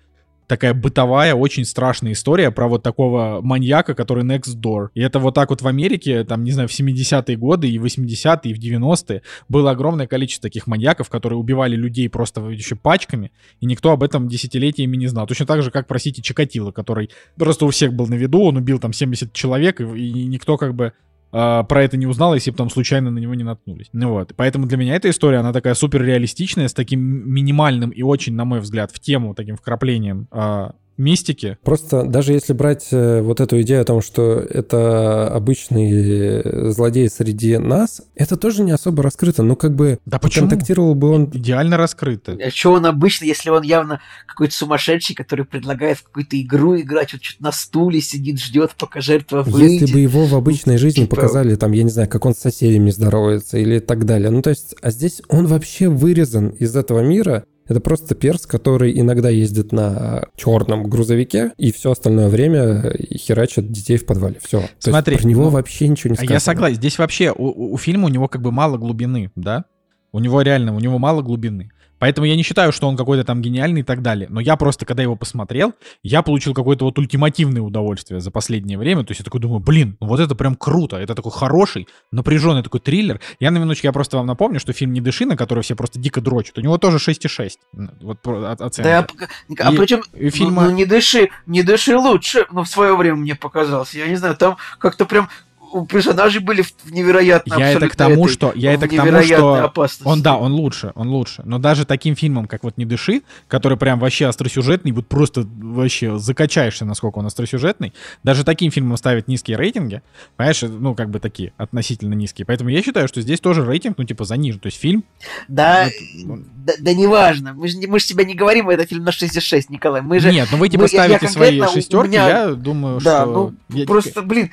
такая 0.53 0.75
бытовая, 0.75 1.35
очень 1.35 1.65
страшная 1.65 2.13
история 2.13 2.51
про 2.51 2.69
вот 2.69 2.83
такого 2.83 3.41
маньяка, 3.43 3.95
который 3.95 4.23
next 4.23 4.61
door. 4.61 4.89
И 4.93 5.01
это 5.01 5.19
вот 5.19 5.35
так 5.35 5.49
вот 5.49 5.63
в 5.63 5.67
Америке, 5.67 6.25
там, 6.25 6.45
не 6.45 6.51
знаю, 6.51 6.69
в 6.69 6.73
70-е 6.73 7.39
годы 7.39 7.71
и 7.71 7.79
80-е, 7.79 8.53
и 8.53 8.55
в 8.55 8.59
90-е 8.59 9.23
было 9.49 9.71
огромное 9.71 10.07
количество 10.07 10.51
таких 10.51 10.67
маньяков, 10.67 11.09
которые 11.09 11.39
убивали 11.39 11.75
людей 11.75 12.07
просто 12.11 12.43
еще 12.51 12.77
пачками, 12.77 13.33
и 13.61 13.67
никто 13.67 13.93
об 13.93 14.03
этом 14.03 14.29
десятилетиями 14.29 14.99
не 14.99 15.07
знал. 15.07 15.27
Точно 15.27 15.47
так 15.47 15.63
же, 15.63 15.71
как, 15.71 15.87
простите, 15.87 16.21
Чикатило, 16.21 16.71
который 16.71 17.09
просто 17.39 17.65
у 17.65 17.71
всех 17.71 17.95
был 17.95 18.07
на 18.07 18.15
виду, 18.15 18.43
он 18.43 18.59
убил 18.59 18.79
там 18.79 18.93
70 18.93 19.33
человек, 19.33 19.81
и, 19.81 19.85
и 19.85 20.27
никто 20.27 20.59
как 20.59 20.75
бы 20.75 20.93
э, 21.33 21.65
про 21.69 21.83
это 21.83 21.97
не 21.97 22.07
узнал, 22.07 22.35
если 22.35 22.51
бы 22.51 22.57
там 22.57 22.71
случайно 22.71 23.11
на 23.11 23.19
него 23.19 23.35
не 23.35 23.45
наткнулись. 23.45 23.89
Ну 23.93 24.11
вот. 24.11 24.33
Поэтому 24.37 24.67
для 24.67 24.77
меня 24.77 24.97
эта 24.97 25.11
история, 25.11 25.39
она 25.39 25.53
такая 25.53 25.75
супер 25.75 26.03
реалистичная, 26.03 26.69
с 26.69 26.75
таким 26.75 27.01
минимальным 27.01 27.91
и 27.91 28.03
очень, 28.03 28.35
на 28.35 28.45
мой 28.45 28.61
взгляд, 28.61 28.91
в 28.93 29.01
тему, 29.01 29.35
таким 29.35 29.57
вкраплением 29.57 30.29
э, 30.31 30.71
мистики. 31.03 31.59
Просто 31.63 32.05
даже 32.05 32.33
если 32.33 32.53
брать 32.53 32.89
э, 32.91 33.21
вот 33.21 33.41
эту 33.41 33.61
идею 33.63 33.83
о 33.83 33.85
том, 33.85 34.01
что 34.01 34.39
это 34.39 35.29
обычный 35.29 36.71
злодей 36.73 37.09
среди 37.11 37.59
нас, 37.59 38.03
это 38.15 38.37
тоже 38.37 38.63
не 38.63 38.73
особо 38.73 39.03
раскрыто. 39.03 39.43
Ну, 39.43 39.57
как 39.57 39.75
бы 39.75 39.99
да 40.07 40.19
почему? 40.19 40.49
контактировал 40.49 40.95
бы 40.95 41.11
он... 41.11 41.31
Идеально 41.33 41.77
раскрыто. 41.77 42.39
А 42.43 42.51
что 42.51 42.73
он 42.73 42.87
обычно, 42.87 43.25
если 43.25 43.51
он 43.51 43.63
явно 43.63 44.01
какой-то 44.27 44.55
сумасшедший, 44.55 45.15
который 45.15 45.45
предлагает 45.45 45.99
в 45.99 46.05
какую-то 46.05 46.41
игру 46.41 46.81
играть, 46.81 47.13
вот 47.13 47.23
что-то 47.23 47.43
на 47.43 47.53
стуле 47.53 48.01
сидит, 48.01 48.41
ждет, 48.41 48.73
пока 48.79 49.01
жертва 49.01 49.43
выйдет. 49.43 49.83
Если 49.83 49.93
бы 49.93 50.01
его 50.01 50.27
в 50.27 50.35
обычной 50.35 50.79
жизни 50.79 51.03
типа... 51.03 51.17
показали, 51.17 51.57
там, 51.57 51.73
я 51.73 51.83
не 51.83 51.91
знаю, 51.91 52.09
как 52.09 52.25
он 52.25 52.35
с 52.35 52.39
соседями 52.39 52.91
здоровается 52.91 53.59
или 53.59 53.79
так 53.79 54.05
далее. 54.05 54.31
Ну, 54.31 54.43
то 54.43 54.51
есть, 54.51 54.75
а 54.81 54.91
здесь 54.91 55.23
он 55.29 55.47
вообще 55.47 55.89
вырезан 55.89 56.49
из 56.51 56.77
этого 56.77 57.01
мира, 57.01 57.45
это 57.67 57.81
просто 57.81 58.15
перс, 58.15 58.47
который 58.47 58.99
иногда 58.99 59.29
ездит 59.31 59.73
на 59.73 60.25
черном 60.37 60.85
грузовике 60.85 61.53
и 61.59 61.73
все 61.73 61.93
остальное 61.93 62.29
время 62.29 62.95
херачит 63.17 63.71
детей 63.71 63.97
в 63.97 64.07
подвале. 64.07 64.39
Все. 64.43 64.63
Смотри, 64.79 65.17
про 65.17 65.27
него 65.27 65.45
ну, 65.45 65.51
вообще 65.51 65.89
ничего 65.89 66.11
не 66.11 66.17
сказано. 66.17 66.35
Я 66.35 66.41
согласен. 66.41 66.77
Здесь 66.77 66.99
вообще 66.99 67.33
у, 67.33 67.73
у 67.75 67.77
фильма 67.79 68.07
у 68.07 68.09
него 68.09 68.29
как 68.29 68.43
бы 68.43 68.53
мало 68.53 68.79
глубины, 68.79 69.31
да? 69.35 69.65
У 70.13 70.19
него 70.19 70.43
реально, 70.43 70.75
у 70.77 70.81
него 70.81 70.99
мало 70.99 71.23
глубины. 71.23 71.72
Поэтому 72.03 72.27
я 72.27 72.35
не 72.35 72.43
считаю, 72.43 72.73
что 72.73 72.89
он 72.89 72.97
какой-то 72.97 73.23
там 73.23 73.41
гениальный 73.41 73.83
и 73.83 73.85
так 73.85 74.03
далее. 74.03 74.27
Но 74.29 74.41
я 74.41 74.57
просто, 74.57 74.85
когда 74.85 75.05
его 75.05 75.15
посмотрел, 75.15 75.73
я 76.03 76.23
получил 76.23 76.53
какое-то 76.53 76.85
вот 76.85 76.99
ультимативное 76.99 77.63
удовольствие 77.63 78.19
за 78.19 78.33
последнее 78.33 78.77
время. 78.77 79.05
То 79.05 79.13
есть 79.13 79.21
я 79.21 79.25
такой 79.25 79.41
думаю, 79.41 79.61
блин, 79.61 79.97
ну 80.01 80.09
вот 80.09 80.19
это 80.19 80.35
прям 80.35 80.57
круто. 80.57 80.97
Это 80.97 81.15
такой 81.15 81.31
хороший, 81.31 81.87
напряженный 82.11 82.65
такой 82.65 82.81
триллер. 82.81 83.21
Я 83.39 83.53
на 83.53 83.59
минуточку, 83.59 83.87
я 83.87 83.93
просто 83.93 84.17
вам 84.17 84.27
напомню, 84.27 84.59
что 84.59 84.73
фильм 84.73 84.93
«Не 84.93 85.01
дыши», 85.01 85.27
на 85.27 85.37
который 85.37 85.63
все 85.63 85.77
просто 85.77 86.01
дико 86.01 86.21
дрочат, 86.21 86.59
у 86.59 86.61
него 86.61 86.77
тоже 86.77 86.97
6,6. 86.97 87.53
Вот 88.01 88.27
оценка. 88.27 89.07
Да, 89.49 89.69
а 89.69 89.73
и, 89.73 89.77
причем, 89.77 90.03
и 90.13 90.31
фильма... 90.31 90.63
ну, 90.63 90.71
ну, 90.71 90.75
«Не 90.75 90.87
дыши», 90.87 91.31
«Не 91.47 91.63
дыши» 91.63 91.97
лучше, 91.97 92.47
но 92.51 92.65
в 92.65 92.69
свое 92.69 92.97
время 92.97 93.19
мне 93.19 93.37
показалось. 93.37 93.95
Я 93.95 94.09
не 94.09 94.17
знаю, 94.17 94.35
там 94.35 94.57
как-то 94.81 95.07
прям 95.07 95.29
у 95.73 95.87
персонажей 95.87 96.41
были 96.43 96.63
в- 96.63 96.73
невероятно 96.91 97.57
Я 97.59 97.73
это 97.73 97.89
к 97.89 97.97
тому, 97.97 98.25
этой- 98.25 98.33
что 98.33 98.53
я 98.55 98.73
это 98.73 98.89
к 98.89 98.95
тому, 98.95 99.23
что 99.23 99.65
опасности. 99.65 100.07
он 100.09 100.23
да, 100.23 100.37
он 100.37 100.53
лучше, 100.53 100.93
он 100.95 101.09
лучше. 101.09 101.43
Но 101.45 101.59
даже 101.59 101.85
таким 101.85 102.15
фильмом, 102.17 102.47
как 102.47 102.63
вот 102.65 102.77
«Не 102.79 102.85
дыши», 102.85 103.23
который 103.49 103.77
прям 103.79 103.99
вообще 103.99 104.27
остросюжетный, 104.27 104.93
вот 104.93 105.07
просто 105.09 105.47
вообще 105.47 106.19
закачаешься, 106.19 106.85
насколько 106.85 107.19
он 107.19 107.27
остросюжетный, 107.27 107.93
даже 108.23 108.45
таким 108.45 108.71
фильмам 108.71 108.97
ставят 108.97 109.29
низкие 109.29 109.57
рейтинги, 109.57 110.03
понимаешь, 110.37 110.63
ну 110.63 110.95
как 110.95 111.11
бы 111.11 111.19
такие 111.21 111.53
относительно 111.57 112.15
низкие. 112.15 112.45
Поэтому 112.47 112.71
я 112.71 112.83
считаю, 112.83 113.09
что 113.09 113.21
здесь 113.21 113.41
тоже 113.41 113.65
рейтинг, 113.65 113.99
ну 113.99 114.05
типа 114.05 114.25
занижен. 114.25 114.61
То 114.61 114.67
есть 114.67 114.79
фильм, 114.79 115.05
Да, 115.49 115.89
Вот, 116.25 116.31
он- 116.33 116.45
да, 116.57 116.73
да 116.79 116.93
неважно. 116.95 117.55
Мы 117.55 117.69
же, 117.69 117.79
мы 117.89 117.99
же 117.99 118.07
тебя 118.07 118.25
не 118.25 118.35
говорим, 118.35 118.69
это 118.69 118.87
фильм 118.87 119.05
на 119.05 119.11
6,6, 119.13 119.71
Николай. 119.71 120.03
Мы 120.03 120.21
же... 120.21 120.31
нет, 120.33 120.49
ну 120.53 120.59
вы 120.59 120.69
типа 120.69 120.85
мы- 120.85 120.89
я- 120.93 121.05
я 121.07 121.17
ставите 121.17 121.29
свои 121.33 121.61
шестерки, 121.73 122.09
меня- 122.11 122.29
я 122.29 122.49
думаю, 122.55 123.01
Да, 123.01 123.23
что... 123.23 123.33
ну, 123.33 123.55
я- 123.77 123.87
просто, 123.87 124.23
блин, 124.23 124.51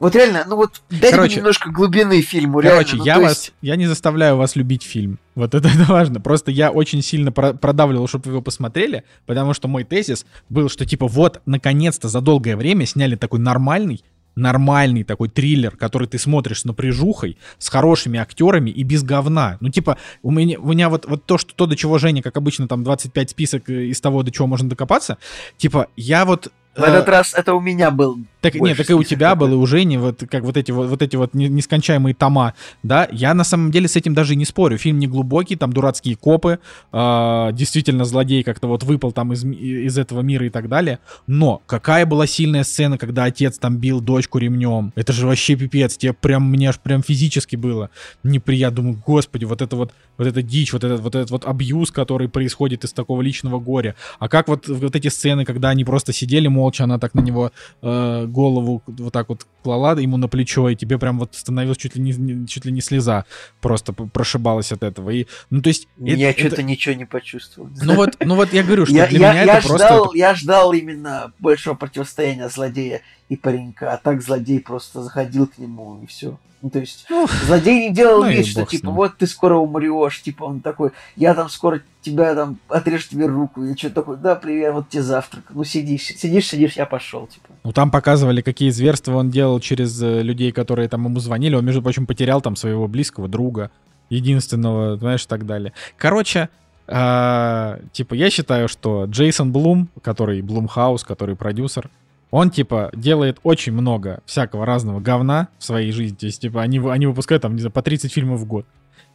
вот 0.00 0.16
реально, 0.16 0.44
ну 0.48 0.56
вот 0.56 0.82
дайте 0.90 1.10
Короче- 1.10 1.36
немножко 1.36 1.70
глубины 1.70 2.20
фильму, 2.22 2.60
Короче, 2.60 2.96
реально. 2.96 2.98
ну, 2.98 3.04
я 3.04 3.20
вас, 3.20 3.30
есть- 3.30 3.52
я 3.62 3.76
не 3.76 3.86
заставляю 3.86 4.36
вас 4.36 4.56
любить 4.56 4.82
фильм. 4.82 5.18
Вот 5.34 5.54
это, 5.54 5.68
это 5.74 5.84
важно. 5.92 6.20
Просто 6.20 6.50
я 6.50 6.70
очень 6.70 7.02
сильно 7.02 7.30
про- 7.30 7.52
продавливал, 7.52 8.08
чтобы 8.08 8.24
вы 8.26 8.30
его 8.32 8.42
посмотрели, 8.42 9.04
потому 9.26 9.54
что 9.54 9.68
мой 9.68 9.84
тезис 9.84 10.26
был, 10.48 10.68
что 10.68 10.84
типа 10.86 11.06
вот, 11.06 11.40
наконец-то 11.46 12.08
за 12.08 12.20
долгое 12.20 12.56
время 12.56 12.86
сняли 12.86 13.14
такой 13.14 13.38
нормальный, 13.38 14.02
нормальный 14.36 15.02
такой 15.04 15.28
триллер, 15.28 15.76
который 15.76 16.08
ты 16.08 16.18
смотришь 16.18 16.60
с 16.60 16.64
напряжухой, 16.64 17.36
с 17.58 17.68
хорошими 17.68 18.18
актерами 18.18 18.70
и 18.70 18.82
без 18.84 19.02
говна. 19.02 19.58
Ну, 19.60 19.68
типа, 19.68 19.98
у 20.22 20.30
меня, 20.30 20.58
у 20.58 20.68
меня 20.68 20.88
вот, 20.88 21.04
вот 21.06 21.26
то, 21.26 21.36
что 21.36 21.54
то, 21.54 21.66
до 21.66 21.76
чего 21.76 21.98
Женя, 21.98 22.22
как 22.22 22.36
обычно, 22.36 22.68
там 22.68 22.84
25 22.84 23.30
список 23.30 23.68
э, 23.68 23.86
из 23.86 24.00
того, 24.00 24.22
до 24.22 24.30
чего 24.30 24.46
можно 24.46 24.68
докопаться, 24.68 25.18
типа, 25.58 25.88
я 25.96 26.24
вот... 26.24 26.48
В 26.76 26.82
э, 26.82 26.86
этот 26.86 27.08
раз 27.08 27.34
это 27.34 27.54
у 27.54 27.60
меня 27.60 27.90
был. 27.90 28.18
Так, 28.40 28.54
больше 28.54 28.70
нет, 28.70 28.78
так 28.78 28.90
и 28.90 28.94
у 28.94 29.02
тебя 29.02 29.30
такой. 29.30 29.48
был, 29.48 29.54
и 29.54 29.58
у 29.58 29.66
Жени, 29.66 29.98
вот 29.98 30.24
как 30.30 30.44
вот 30.44 30.56
эти 30.56 30.70
вот, 30.70 30.88
вот 30.88 31.02
эти 31.02 31.16
вот 31.16 31.34
не- 31.34 31.48
нескончаемые 31.48 32.14
тома, 32.14 32.54
да, 32.82 33.08
я 33.12 33.34
на 33.34 33.44
самом 33.44 33.70
деле 33.70 33.88
с 33.88 33.96
этим 33.96 34.14
даже 34.14 34.32
и 34.32 34.36
не 34.36 34.44
спорю. 34.44 34.78
Фильм 34.78 34.98
не 34.98 35.06
глубокий, 35.06 35.56
там 35.56 35.72
дурацкие 35.72 36.16
копы, 36.16 36.58
а, 36.92 37.52
действительно 37.52 38.04
злодей 38.04 38.42
как-то 38.42 38.66
вот 38.68 38.82
выпал 38.82 39.12
там 39.12 39.32
из, 39.32 39.44
из 39.44 39.98
этого 39.98 40.20
мира 40.20 40.46
и 40.46 40.50
так 40.50 40.68
далее. 40.68 40.98
Но 41.26 41.62
какая 41.66 42.06
была 42.06 42.26
сильная 42.26 42.64
сцена, 42.64 42.98
когда 42.98 43.24
отец 43.24 43.58
там 43.58 43.76
бил 43.76 44.00
дочку 44.00 44.38
ремнем? 44.38 44.92
Это 44.96 45.12
же 45.12 45.26
вообще 45.26 45.56
пипец, 45.56 45.96
тебе 45.96 46.12
прям, 46.12 46.50
мне 46.50 46.70
аж 46.70 46.78
прям 46.78 47.02
физически 47.02 47.56
было 47.56 47.90
неприятно. 48.22 48.76
Думаю, 48.76 49.02
господи, 49.04 49.44
вот 49.44 49.62
это 49.62 49.76
вот, 49.76 49.92
вот 50.16 50.26
эта 50.26 50.42
дичь, 50.42 50.72
вот 50.72 50.84
этот 50.84 51.00
вот 51.00 51.14
этот 51.14 51.30
вот 51.30 51.44
абьюз, 51.44 51.90
который 51.90 52.28
происходит 52.28 52.84
из 52.84 52.92
такого 52.92 53.20
личного 53.22 53.58
горя. 53.58 53.94
А 54.18 54.28
как 54.28 54.48
вот, 54.48 54.68
вот 54.68 54.96
эти 54.96 55.08
сцены, 55.08 55.44
когда 55.44 55.70
они 55.70 55.84
просто 55.84 56.12
сидели 56.12 56.48
молча, 56.48 56.84
она 56.84 56.98
так 56.98 57.14
на 57.14 57.20
него 57.20 57.52
э, 57.82 58.26
голову 58.30 58.82
вот 58.86 59.12
так 59.12 59.28
вот 59.28 59.46
клала 59.62 59.98
ему 59.98 60.16
на 60.16 60.28
плечо, 60.28 60.68
и 60.68 60.76
тебе 60.76 60.98
прям 60.98 61.18
вот 61.18 61.34
становилось 61.34 61.76
чуть 61.78 61.96
ли 61.96 62.02
не, 62.02 62.46
чуть 62.46 62.64
ли 62.64 62.72
не 62.72 62.80
слеза 62.80 63.24
просто 63.60 63.92
прошибалась 63.92 64.72
от 64.72 64.82
этого. 64.82 65.10
И, 65.10 65.26
ну, 65.50 65.60
то 65.62 65.68
есть... 65.68 65.88
это- 66.00 66.16
Я 66.16 66.30
это- 66.30 66.40
что-то 66.40 66.62
ничего 66.62 66.94
не 66.94 67.04
почувствовал. 67.06 67.68
Ну 67.82 67.94
вот, 67.94 68.16
ну 68.24 68.34
вот 68.36 68.52
я 68.52 68.62
говорю, 68.62 68.86
что 68.86 68.94
я, 68.96 69.06
для 69.06 69.18
я- 69.20 69.32
меня 69.32 69.42
я 69.44 69.58
это 69.58 69.68
просто... 69.68 69.86
ждал, 69.86 70.14
я 70.14 70.34
ждал 70.34 70.72
именно 70.72 71.32
большего 71.38 71.74
противостояния 71.74 72.48
злодея 72.48 73.02
и 73.30 73.36
паренька, 73.36 73.92
а 73.92 73.96
так 73.96 74.20
злодей 74.22 74.60
просто 74.60 75.02
заходил 75.02 75.46
к 75.46 75.56
нему 75.56 76.00
и 76.02 76.06
все. 76.06 76.36
Ну, 76.62 76.68
то 76.68 76.80
есть, 76.80 77.06
Ну, 77.08 77.26
злодей 77.46 77.88
не 77.88 77.94
делал 77.94 78.22
ну 78.22 78.30
вид, 78.30 78.44
что, 78.44 78.66
типа, 78.66 78.90
вот 78.90 79.16
ты 79.16 79.26
скоро 79.26 79.54
умрешь, 79.54 80.20
типа, 80.20 80.44
он 80.44 80.60
такой, 80.60 80.90
я 81.16 81.34
там 81.34 81.48
скоро 81.48 81.80
тебя 82.02 82.34
там 82.34 82.58
отрежу 82.68 83.08
тебе 83.08 83.26
руку, 83.26 83.64
и 83.64 83.74
что 83.76 83.88
такой, 83.88 84.18
да, 84.18 84.34
привет, 84.34 84.74
вот 84.74 84.90
тебе 84.90 85.02
завтрак. 85.02 85.44
Ну, 85.50 85.64
сидишь, 85.64 86.02
сидишь, 86.02 86.48
сидишь, 86.48 86.72
я 86.74 86.84
пошел, 86.84 87.28
типа. 87.28 87.46
Ну, 87.64 87.72
там 87.72 87.90
показывали, 87.90 88.42
какие 88.42 88.70
зверства 88.70 89.14
он 89.16 89.30
делал 89.30 89.58
через 89.60 90.02
э, 90.02 90.22
людей, 90.22 90.52
которые 90.52 90.88
там 90.88 91.04
ему 91.04 91.18
звонили. 91.20 91.54
Он, 91.54 91.64
между 91.64 91.80
прочим, 91.80 92.06
потерял 92.06 92.42
там 92.42 92.56
своего 92.56 92.88
близкого 92.88 93.28
друга, 93.28 93.70
единственного, 94.10 94.98
знаешь, 94.98 95.24
и 95.24 95.28
так 95.28 95.46
далее. 95.46 95.72
Короче, 95.96 96.50
а, 96.88 97.78
типа, 97.92 98.14
я 98.14 98.28
считаю, 98.28 98.68
что 98.68 99.04
Джейсон 99.04 99.52
Блум, 99.52 99.88
который 100.02 100.42
Блумхаус, 100.42 101.04
который 101.04 101.36
продюсер, 101.36 101.88
он, 102.30 102.50
типа, 102.50 102.90
делает 102.94 103.38
очень 103.42 103.72
много 103.72 104.22
всякого 104.24 104.64
разного 104.64 105.00
говна 105.00 105.48
в 105.58 105.64
своей 105.64 105.92
жизни. 105.92 106.16
То 106.16 106.26
есть, 106.26 106.40
типа, 106.40 106.62
они, 106.62 106.78
они 106.78 107.06
выпускают, 107.06 107.42
там, 107.42 107.54
не 107.54 107.60
знаю, 107.60 107.72
по 107.72 107.82
30 107.82 108.12
фильмов 108.12 108.40
в 108.40 108.46
год. 108.46 108.66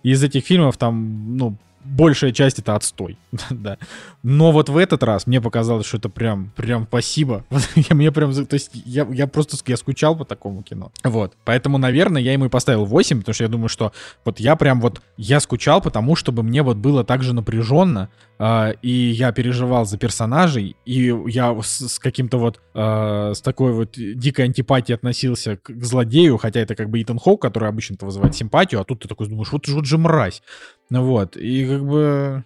И 0.03 0.11
из 0.11 0.23
этих 0.23 0.45
фильмов, 0.45 0.77
там, 0.77 1.37
ну, 1.37 1.57
большая 1.85 2.31
часть 2.31 2.59
это 2.59 2.75
отстой. 2.75 3.17
да. 3.49 3.77
Но 4.23 4.51
вот 4.51 4.69
в 4.69 4.77
этот 4.77 5.03
раз 5.03 5.27
мне 5.27 5.39
показалось, 5.39 5.85
что 5.85 5.97
это 5.97 6.09
прям, 6.09 6.51
прям 6.55 6.85
спасибо. 6.87 7.45
Я, 7.75 7.95
мне 7.95 8.11
прям, 8.11 8.33
то 8.33 8.53
есть 8.53 8.71
я, 8.85 9.07
я 9.11 9.27
просто 9.27 9.57
я 9.67 9.77
скучал 9.77 10.15
по 10.15 10.25
такому 10.25 10.63
кино. 10.63 10.91
Вот. 11.03 11.33
Поэтому, 11.43 11.77
наверное, 11.77 12.21
я 12.21 12.33
ему 12.33 12.45
и 12.45 12.49
поставил 12.49 12.85
8, 12.85 13.19
потому 13.19 13.33
что 13.33 13.43
я 13.43 13.49
думаю, 13.49 13.69
что 13.69 13.91
вот 14.23 14.39
я 14.39 14.55
прям 14.55 14.81
вот, 14.81 15.01
я 15.17 15.39
скучал 15.39 15.81
потому, 15.81 16.15
чтобы 16.15 16.43
мне 16.43 16.63
вот 16.63 16.77
было 16.77 17.03
так 17.03 17.23
же 17.23 17.33
напряженно, 17.33 18.09
а, 18.37 18.71
и 18.81 18.89
я 18.89 19.31
переживал 19.31 19.85
за 19.85 19.97
персонажей, 19.97 20.75
и 20.85 21.13
я 21.27 21.55
с, 21.61 21.87
с 21.87 21.99
каким-то 21.99 22.37
вот, 22.37 22.61
а, 22.73 23.33
с 23.33 23.41
такой 23.41 23.71
вот 23.71 23.93
дикой 23.95 24.45
антипатией 24.45 24.95
относился 24.95 25.57
к, 25.57 25.71
к 25.71 25.83
злодею, 25.83 26.37
хотя 26.37 26.59
это 26.59 26.75
как 26.75 26.89
бы 26.89 27.01
Итан 27.01 27.17
Хоук, 27.19 27.41
который 27.41 27.69
обычно-то 27.69 28.05
вызывает 28.05 28.35
симпатию, 28.35 28.81
а 28.81 28.83
тут 28.83 29.01
ты 29.01 29.07
такой 29.07 29.27
думаешь, 29.27 29.51
вот, 29.51 29.67
вот 29.67 29.85
же 29.85 29.97
мразь. 29.97 30.41
Ну 30.89 31.03
вот, 31.05 31.35
и 31.37 31.65
как 31.67 31.85
бы... 31.85 32.43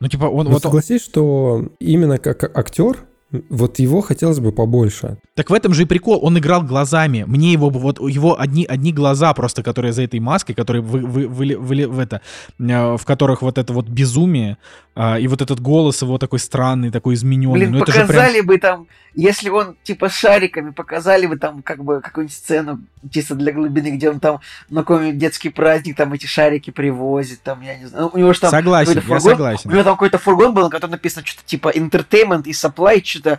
Ну, 0.00 0.08
типа, 0.08 0.24
он... 0.26 0.44
Но 0.44 0.50
вот 0.50 0.56
он- 0.56 0.60
согласись, 0.60 1.02
что 1.02 1.66
именно 1.80 2.18
как 2.18 2.56
актер, 2.56 2.98
вот 3.30 3.78
его 3.78 4.00
хотелось 4.00 4.40
бы 4.40 4.52
побольше. 4.52 5.18
Так 5.34 5.50
в 5.50 5.52
этом 5.52 5.74
же 5.74 5.82
и 5.82 5.86
прикол. 5.86 6.18
Он 6.22 6.38
играл 6.38 6.62
глазами. 6.62 7.24
Мне 7.26 7.52
его 7.52 7.70
бы 7.70 7.78
вот 7.78 8.00
его 8.00 8.40
одни 8.40 8.64
одни 8.64 8.92
глаза 8.92 9.34
просто, 9.34 9.62
которые 9.62 9.92
за 9.92 10.02
этой 10.02 10.18
маской, 10.18 10.54
которые 10.54 10.82
вы, 10.82 11.00
вы, 11.00 11.24
выли- 11.24 11.56
выли- 11.56 11.86
в 11.86 11.98
это, 11.98 12.22
э, 12.58 12.96
в 12.96 13.04
которых 13.04 13.42
вот 13.42 13.58
это 13.58 13.72
вот 13.72 13.86
безумие 13.86 14.56
а, 15.00 15.16
и 15.16 15.28
вот 15.28 15.42
этот 15.42 15.60
голос 15.60 16.02
его 16.02 16.18
такой 16.18 16.40
странный, 16.40 16.90
такой 16.90 17.14
измененный. 17.14 17.54
Блин, 17.54 17.70
ну 17.70 17.82
это 17.82 17.92
же 17.92 17.98
прям 17.98 18.08
показали 18.08 18.40
бы 18.40 18.58
там, 18.58 18.88
если 19.14 19.48
он 19.48 19.76
типа 19.84 20.08
с 20.08 20.14
шариками, 20.14 20.70
показали 20.70 21.26
бы 21.26 21.38
там 21.38 21.62
как 21.62 21.84
бы 21.84 22.00
какую-нибудь 22.00 22.36
сцену 22.36 22.80
чисто 23.08 23.36
для 23.36 23.52
глубины, 23.52 23.96
где 23.96 24.10
он 24.10 24.18
там 24.18 24.40
на 24.70 24.80
какой-нибудь 24.80 25.18
детский 25.18 25.50
праздник 25.50 25.96
там 25.96 26.12
эти 26.14 26.26
шарики 26.26 26.70
привозит, 26.70 27.42
там, 27.42 27.60
я 27.60 27.78
не 27.78 27.86
знаю. 27.86 28.06
Ну, 28.06 28.10
у 28.12 28.18
него 28.18 28.32
же 28.32 28.40
там 28.40 28.50
согласен, 28.50 28.94
какой-то 28.94 29.12
я 29.12 29.18
фургон, 29.20 29.36
согласен. 29.36 29.70
У 29.70 29.72
него 29.72 29.84
там 29.84 29.94
какой-то 29.94 30.18
фургон 30.18 30.52
был, 30.52 30.64
на 30.64 30.70
котором 30.70 30.90
написано 30.90 31.24
что-то 31.24 31.46
типа 31.46 31.70
entertainment 31.70 32.42
и 32.46 32.50
supply, 32.50 33.00
что-то 33.18 33.38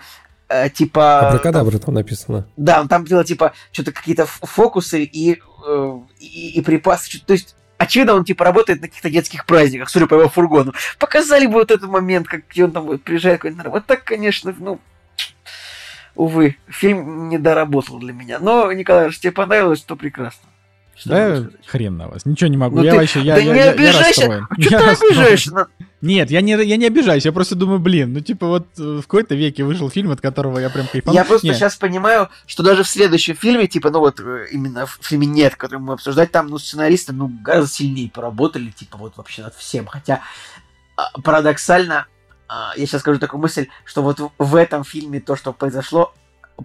э, 0.50 0.70
типа... 0.70 1.30
Абракадабра 1.30 1.78
там 1.78 1.94
написано. 1.94 2.48
Да, 2.58 2.82
он 2.82 2.88
там 2.88 3.06
делал 3.06 3.24
типа 3.24 3.54
что-то 3.72 3.92
какие-то 3.92 4.26
фокусы 4.26 5.04
и, 5.04 5.40
э, 5.68 6.00
и, 6.20 6.60
и 6.60 6.62
припасы. 6.62 7.20
То 7.26 7.34
есть, 7.34 7.56
очевидно, 7.78 8.16
он 8.16 8.26
типа 8.26 8.46
работает 8.46 8.82
на 8.82 8.88
каких-то 8.88 9.10
детских 9.10 9.46
праздниках, 9.46 9.90
судя 9.90 10.08
по 10.08 10.16
его 10.16 10.30
фургону. 10.30 10.74
Показали 10.98 11.46
бы 11.46 11.54
вот 11.54 11.72
этот 11.72 11.90
момент, 11.90 12.28
как 12.28 12.48
где 12.50 12.66
он 12.66 12.72
там 12.72 12.98
приезжает 13.00 13.40
какой-нибудь. 13.40 13.68
Вот 13.68 13.86
так, 13.86 14.04
конечно, 14.04 14.54
ну, 14.58 14.80
увы, 16.16 16.58
фильм 16.68 17.30
не 17.30 17.38
доработал 17.38 18.00
для 18.00 18.14
меня. 18.14 18.40
Но, 18.40 18.72
Николай, 18.72 19.08
раз 19.08 19.20
тебе 19.20 19.32
понравилось, 19.32 19.82
то 19.82 19.96
прекрасно. 19.96 20.50
Что 21.00 21.10
Да 21.10 21.50
хрен 21.66 21.96
на 21.98 22.10
вас. 22.10 22.26
Ничего 22.26 22.50
не 22.50 22.58
могу. 22.58 22.76
Ну 22.78 22.84
я 22.84 22.92
ты- 22.92 22.98
вообще, 22.98 23.22
я, 23.22 23.36
да 23.36 23.42
я, 23.42 23.54
не 23.54 23.60
я- 23.60 23.66
я 23.66 23.72
обижайся. 23.72 24.48
А 24.50 24.54
что 24.54 24.58
Я 24.58 24.80
ты 24.80 24.86
расстроен. 24.86 25.14
обижаешься? 25.14 25.52
Ну, 25.54 25.88
Нет, 26.02 26.30
я 26.30 26.42
не, 26.42 26.52
я 26.52 26.78
не 26.78 26.86
обижаюсь, 26.88 27.26
я 27.26 27.32
просто 27.32 27.56
думаю, 27.56 27.80
блин, 27.80 28.14
ну 28.14 28.20
типа 28.20 28.48
вот 28.48 28.68
э, 28.78 28.82
в 28.82 29.02
какой-то 29.04 29.36
веке 29.36 29.64
вышел 29.64 29.90
фильм, 29.90 30.12
от 30.12 30.20
которого 30.22 30.60
я 30.60 30.70
прям 30.70 30.88
кайфанул. 30.88 31.16
Я 31.16 31.24
просто 31.26 31.48
Не, 31.48 31.54
сейчас 31.54 31.76
понимаю, 31.78 32.30
что 32.46 32.64
даже 32.64 32.84
в 32.84 32.88
следующем 32.90 33.36
фильме, 33.36 33.68
типа, 33.68 33.90
ну 33.92 34.00
вот 34.00 34.20
э, 34.20 34.48
именно 34.52 34.86
в 34.86 35.00
фильме 35.02 35.26
«Нет», 35.28 35.56
который 35.56 35.80
мы 35.80 35.94
обсуждать, 35.94 36.32
там, 36.32 36.48
ну, 36.48 36.58
сценаристы, 36.58 37.14
ну, 37.14 37.28
гораздо 37.42 37.70
сильнее 37.70 38.10
поработали, 38.10 38.72
типа, 38.72 38.98
вот 38.98 39.16
вообще 39.18 39.42
над 39.44 39.56
всем. 39.56 39.88
Хотя, 39.88 40.22
а, 40.98 41.12
парадоксально, 41.22 42.08
а, 42.48 42.72
я 42.76 42.86
сейчас 42.86 43.02
скажу 43.02 43.20
такую 43.20 43.42
мысль, 43.42 43.68
что 43.86 44.02
вот 44.02 44.20
в 44.38 44.56
этом 44.56 44.84
фильме 44.84 45.20
то, 45.22 45.36
что 45.36 45.54
произошло, 45.54 46.14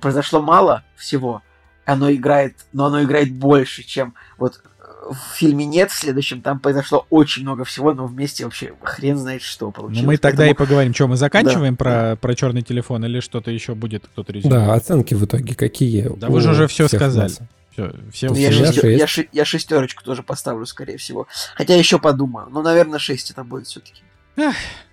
произошло 0.01 0.41
мало 0.43 0.83
всего, 0.97 1.43
оно 1.85 2.11
играет, 2.13 2.57
но 2.73 2.87
оно 2.87 3.03
играет 3.03 3.33
больше, 3.33 3.83
чем 3.83 4.15
вот 4.39 4.61
э, 4.81 5.13
в 5.13 5.37
фильме 5.37 5.65
«Нет», 5.67 5.91
в 5.91 5.95
следующем 5.95 6.41
там 6.41 6.59
произошло 6.59 7.07
очень 7.11 7.43
много 7.43 7.65
всего, 7.65 7.93
но 7.93 8.07
вместе 8.07 8.45
вообще 8.45 8.73
хрен 8.83 9.17
знает 9.19 9.43
что 9.43 9.71
получилось. 9.71 10.03
Ну, 10.03 10.07
мы 10.13 10.17
тогда 10.17 10.45
и 10.45 10.49
Поэтому- 10.49 10.67
поговорим. 10.67 10.95
Что, 10.95 11.09
мы 11.09 11.17
заканчиваем 11.17 11.75
Да, 11.75 11.85
про, 11.85 12.17
про 12.17 12.35
черный 12.35 12.63
телефон 12.63 13.05
или 13.05 13.21
что-то 13.21 13.51
еще 13.51 13.75
будет 13.75 14.07
кто-то 14.07 14.33
резюмирует? 14.33 14.67
Да, 14.67 14.75
оценки 14.75 15.15
в 15.15 15.25
итоге 15.25 15.55
какие? 15.55 16.11
Да 16.17 16.29
вы 16.29 16.41
же 16.41 16.51
уже 16.53 16.67
всех 16.69 16.89
сказали. 16.89 17.25
нас? 17.29 17.39
Всё, 17.73 17.93
все, 18.13 18.29
Ну, 18.29 18.37
я, 18.37 18.51
все- 18.53 18.65
шестё- 18.67 18.89
я, 18.89 18.99
шесть. 19.09 19.13
ши- 19.13 19.29
я 19.33 19.45
шестерочку 19.45 20.05
тоже 20.05 20.23
поставлю, 20.23 20.65
скорее 20.65 20.97
всего. 20.97 21.27
Хотя 21.57 21.75
еще 21.75 21.99
подумаю. 21.99 22.47
Ну, 22.53 22.63
наверное, 22.63 23.01
6 23.01 23.33
это 23.33 23.43
будет 23.43 23.67
все-таки. 23.67 24.04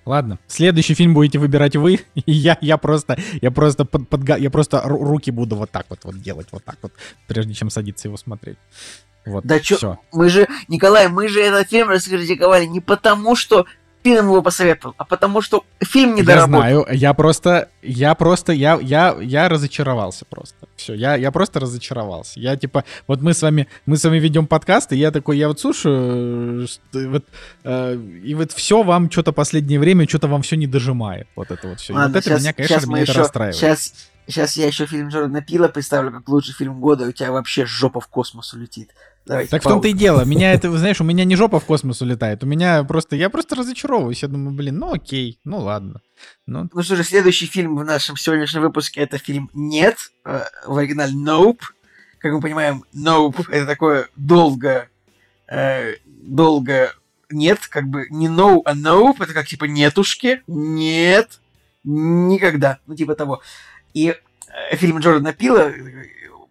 Ладно, 0.05 0.39
следующий 0.47 0.95
фильм 0.95 1.13
будете 1.13 1.38
выбирать 1.38 1.76
вы, 1.76 1.99
и 2.15 2.31
я, 2.31 2.57
я 2.61 2.77
просто, 2.77 3.18
я 3.41 3.51
просто, 3.51 3.85
под, 3.85 4.03
подга- 4.09 4.39
я 4.39 4.49
просто 4.49 4.77
ру- 4.77 5.03
руки 5.03 5.30
буду 5.31 5.55
вот 5.55 5.69
так 5.72 5.85
вот, 5.89 5.99
вот 6.03 6.19
делать, 6.19 6.47
вот 6.51 6.63
так 6.65 6.77
вот, 6.81 6.91
прежде 7.27 7.53
чем 7.53 7.69
садиться 7.69 8.07
его 8.07 8.18
смотреть. 8.18 8.57
Вот, 9.26 9.45
Да 9.45 9.59
чё-. 9.59 9.97
Мы 10.11 10.30
же, 10.30 10.47
Николай, 10.68 11.07
мы 11.07 11.27
же 11.27 11.39
этот 11.39 11.69
фильм 11.69 11.89
раскритиковали 11.89 12.65
не 12.65 12.80
потому, 12.80 13.35
что 13.35 13.68
фильм 14.03 14.26
его 14.26 14.41
посоветовал, 14.41 14.95
а 14.98 15.06
потому 15.06 15.41
что 15.41 15.64
фильм 15.84 16.15
не 16.15 16.22
Я 16.22 16.26
доработал. 16.28 16.60
знаю, 16.61 16.86
я 16.91 17.14
просто, 17.14 17.69
я 17.84 18.15
просто, 18.15 18.52
я, 18.53 18.80
я, 18.82 19.15
я 19.22 19.48
разочаровался 19.49 20.26
просто. 20.26 20.56
Все, 20.76 20.94
я, 20.95 21.15
я 21.15 21.32
просто 21.32 21.60
разочаровался. 21.60 22.40
Я 22.40 22.56
типа, 22.57 22.84
вот 23.07 23.22
мы 23.22 23.34
с 23.34 23.41
вами, 23.41 23.68
мы 23.86 23.98
с 23.98 24.03
вами 24.03 24.18
ведем 24.19 24.48
подкаст, 24.48 24.91
и 24.94 24.98
я 24.98 25.11
такой, 25.11 25.38
я 25.38 25.48
вот 25.48 25.60
слушаю, 25.60 26.68
что, 26.68 26.99
вот, 27.10 27.26
э, 27.64 27.95
и 28.23 28.34
вот 28.34 28.52
все 28.52 28.82
вам 28.84 29.11
что-то 29.11 29.32
последнее 29.34 29.80
время, 29.80 30.07
что-то 30.07 30.28
вам 30.28 30.41
все 30.41 30.56
не 30.57 30.68
дожимает. 30.68 31.28
Вот 31.36 31.52
это 31.52 31.68
вот 31.68 31.80
все. 31.80 31.94
Ладно, 31.94 32.07
вот 32.10 32.18
это 32.18 32.30
щас- 32.30 32.41
меня, 32.41 32.53
конечно, 32.53 32.86
меня 32.88 33.02
это 33.03 33.11
еще- 33.11 33.19
расстраивает. 33.22 33.56
Сейчас, 33.56 33.94
сейчас 34.32 34.58
я 34.58 34.68
еще 34.68 34.86
фильм 34.86 35.10
Джордана 35.10 35.41
Пила 35.41 35.68
представлю 35.68 36.12
как 36.12 36.28
лучший 36.30 36.53
фильм 36.53 36.80
года, 36.80 37.06
у 37.08 37.12
тебя 37.12 37.32
вообще 37.32 37.66
жопа 37.66 37.99
в 37.99 38.08
космос 38.08 38.53
улетит. 38.53 38.91
Давайте 39.26 39.52
Так 39.52 39.62
в 39.64 39.68
том-то 39.68 39.88
и 39.88 39.94
дело. 39.94 40.26
Меня 40.26 40.53
это, 40.53 40.76
знаешь, 40.78 40.99
у 40.99 41.03
меня 41.03 41.26
не 41.26 41.36
жопа 41.36 41.60
в 41.60 41.66
космос 41.66 42.02
улетает. 42.02 42.44
У 42.44 42.48
меня 42.48 42.84
просто, 42.84 43.16
я 43.16 43.30
просто 43.30 43.56
разочаровываюсь. 43.56 44.24
Я 44.24 44.30
думаю, 44.30 44.56
блин, 44.56 44.80
ну 44.80 44.94
окей, 44.94 45.40
ну 45.44 45.60
ладно. 45.60 46.02
Ну, 46.48 46.70
Ну 46.74 46.84
что 46.84 46.95
же, 46.95 47.03
следующий 47.03 47.45
фильм 47.45 47.76
в 47.76 47.84
нашем 47.84 48.18
сегодняшнем 48.18 48.62
выпуске 48.62 49.02
это 49.02 49.18
фильм 49.18 49.49
«Нет», 49.53 49.98
э, 50.26 50.44
в 50.66 50.78
оригинале 50.78 51.14
«Nope». 51.14 51.60
Как 52.20 52.34
мы 52.34 52.41
понимаем, 52.41 52.84
«Nope»— 52.94 53.48
это 53.52 53.66
такое 53.66 54.08
долго, 54.16 54.88
э, 55.48 55.95
долго 56.06 56.94
«нет», 57.32 57.60
как 57.68 57.88
бы 57.88 58.08
не 58.10 58.28
«no», 58.28 58.62
а 58.66 58.76
«nope», 58.76 59.24
это 59.24 59.34
как 59.34 59.48
типа 59.48 59.66
«нетушки», 59.66 60.44
«нет», 60.48 61.40
«никогда», 61.84 62.80
ну 62.86 62.95
типа 62.95 63.16
того. 63.16 63.41
И 63.93 64.09
э, 64.09 64.76
фильм 64.76 64.99
Джордана 64.99 65.34
Пила, 65.34 65.69
э, 65.69 66.05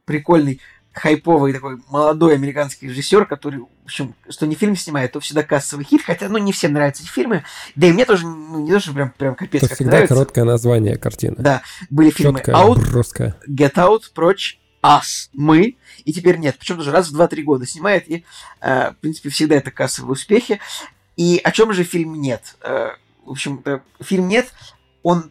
прикольный, 0.05 0.61
хайповый 0.93 1.53
такой 1.53 1.79
молодой 1.89 2.35
американский 2.35 2.89
режиссер, 2.89 3.27
который, 3.27 3.61
в 3.61 3.85
общем, 3.85 4.15
что 4.29 4.47
не 4.47 4.55
фильм 4.55 4.77
снимает, 4.77 5.13
то 5.13 5.21
всегда 5.21 5.43
кассовый 5.43 5.85
хит, 5.85 6.03
хотя, 6.05 6.29
ну, 6.29 6.39
не 6.39 6.53
всем 6.53 6.73
нравятся 6.73 7.03
эти 7.03 7.11
фильмы, 7.11 7.45
да 7.77 7.87
и 7.87 7.93
мне 7.93 8.05
тоже, 8.05 8.27
ну, 8.27 8.61
не 8.65 8.73
то, 8.73 8.81
что 8.81 8.93
прям, 8.93 9.11
прям 9.17 9.35
капец 9.35 9.63
Это 9.63 9.69
как 9.69 9.77
всегда 9.77 9.93
нравится. 9.93 10.15
короткое 10.15 10.45
название 10.45 10.97
картины. 10.99 11.37
Да, 11.39 11.63
были 11.91 12.11
фильмы 12.11 12.39
Четкое, 12.39 12.55
Out, 12.57 12.91
броское. 12.91 13.37
Get 13.49 13.75
Out, 13.75 14.03
Прочь, 14.15 14.59
Us, 14.83 15.29
Мы, 15.33 15.77
и 16.05 16.13
теперь 16.13 16.39
нет. 16.39 16.57
Причем 16.59 16.79
даже 16.79 16.91
раз 16.91 17.11
в 17.11 17.21
2-3 17.21 17.43
года 17.43 17.67
снимает, 17.67 18.11
и, 18.11 18.25
э, 18.61 18.91
в 18.91 18.97
принципе, 18.97 19.29
всегда 19.29 19.57
это 19.57 19.71
кассовые 19.71 20.13
успехи. 20.13 20.59
И 21.17 21.41
о 21.43 21.53
чем 21.53 21.73
же 21.73 21.85
фильм 21.85 22.21
нет? 22.21 22.57
Э, 22.63 22.91
в 23.25 23.31
общем, 23.31 23.63
э, 23.65 23.81
фильм 24.01 24.27
нет, 24.27 24.53
он 25.03 25.31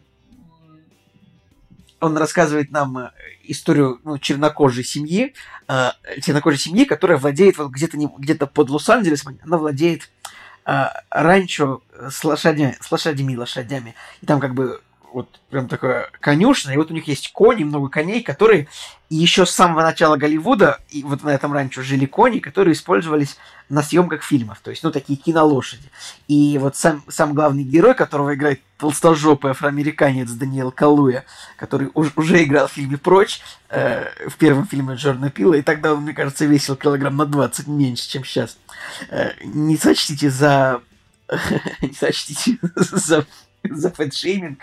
он 2.00 2.16
рассказывает 2.16 2.70
нам 2.70 2.98
э, 2.98 3.10
историю 3.44 4.00
ну, 4.04 4.18
чернокожей 4.18 4.84
семьи, 4.84 5.34
э, 5.68 5.90
чернокожей 6.22 6.58
семьи, 6.58 6.84
которая 6.84 7.18
владеет 7.18 7.58
вот 7.58 7.70
где-то 7.70 7.98
где-то 8.18 8.46
под 8.46 8.70
Лос-Анджелесом, 8.70 9.38
она 9.42 9.58
владеет 9.58 10.10
э, 10.66 10.86
ранчо 11.10 11.82
с 12.10 12.24
лошадями, 12.24 12.76
с 12.80 12.90
лошадями 12.90 13.36
лошадями. 13.36 13.94
И 14.22 14.26
там 14.26 14.40
как 14.40 14.54
бы 14.54 14.80
вот 15.12 15.40
прям 15.50 15.68
такая 15.68 16.10
конюшня, 16.20 16.74
и 16.74 16.76
вот 16.76 16.90
у 16.90 16.94
них 16.94 17.08
есть 17.08 17.32
кони, 17.32 17.64
много 17.64 17.88
коней, 17.88 18.22
которые 18.22 18.68
еще 19.08 19.44
с 19.44 19.50
самого 19.50 19.82
начала 19.82 20.16
Голливуда, 20.16 20.80
и 20.88 21.02
вот 21.02 21.24
на 21.24 21.30
этом 21.30 21.52
ранчо 21.52 21.82
жили 21.82 22.06
кони, 22.06 22.38
которые 22.38 22.74
использовались 22.74 23.36
на 23.68 23.82
съемках 23.82 24.22
фильмов, 24.22 24.60
то 24.62 24.70
есть, 24.70 24.82
ну, 24.82 24.92
такие 24.92 25.16
кинолошади. 25.16 25.90
И 26.28 26.58
вот 26.58 26.76
сам, 26.76 27.02
сам 27.08 27.34
главный 27.34 27.64
герой, 27.64 27.94
которого 27.94 28.34
играет 28.34 28.60
толстожопый 28.78 29.50
афроамериканец 29.50 30.30
Даниэл 30.30 30.70
Калуя, 30.70 31.24
который 31.56 31.90
уж- 31.94 32.12
уже 32.16 32.42
играл 32.42 32.68
в 32.68 32.72
фильме 32.72 32.98
«Прочь», 32.98 33.40
э, 33.68 34.28
в 34.28 34.36
первом 34.36 34.66
фильме 34.66 34.94
Джорна 34.94 35.30
Пила, 35.30 35.54
и 35.54 35.62
тогда 35.62 35.94
он, 35.94 36.02
мне 36.02 36.12
кажется, 36.12 36.46
весил 36.46 36.76
килограмм 36.76 37.16
на 37.16 37.26
20 37.26 37.66
меньше, 37.66 38.08
чем 38.08 38.24
сейчас. 38.24 38.58
Э, 39.08 39.32
не 39.44 39.76
сочтите 39.76 40.30
за... 40.30 40.80
не 41.80 41.94
сочтите 41.94 42.58
за 42.74 43.26
за 43.70 43.90
фэтшейминг, 43.90 44.62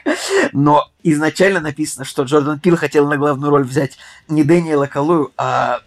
но 0.53 0.89
изначально 1.03 1.59
написано, 1.59 2.05
что 2.05 2.23
Джордан 2.23 2.59
Пил 2.59 2.77
хотел 2.77 3.07
на 3.07 3.17
главную 3.17 3.51
роль 3.51 3.63
взять 3.63 3.97
не 4.27 4.43
Дэниела 4.43 4.87
Калую, 4.87 5.31
а 5.37 5.81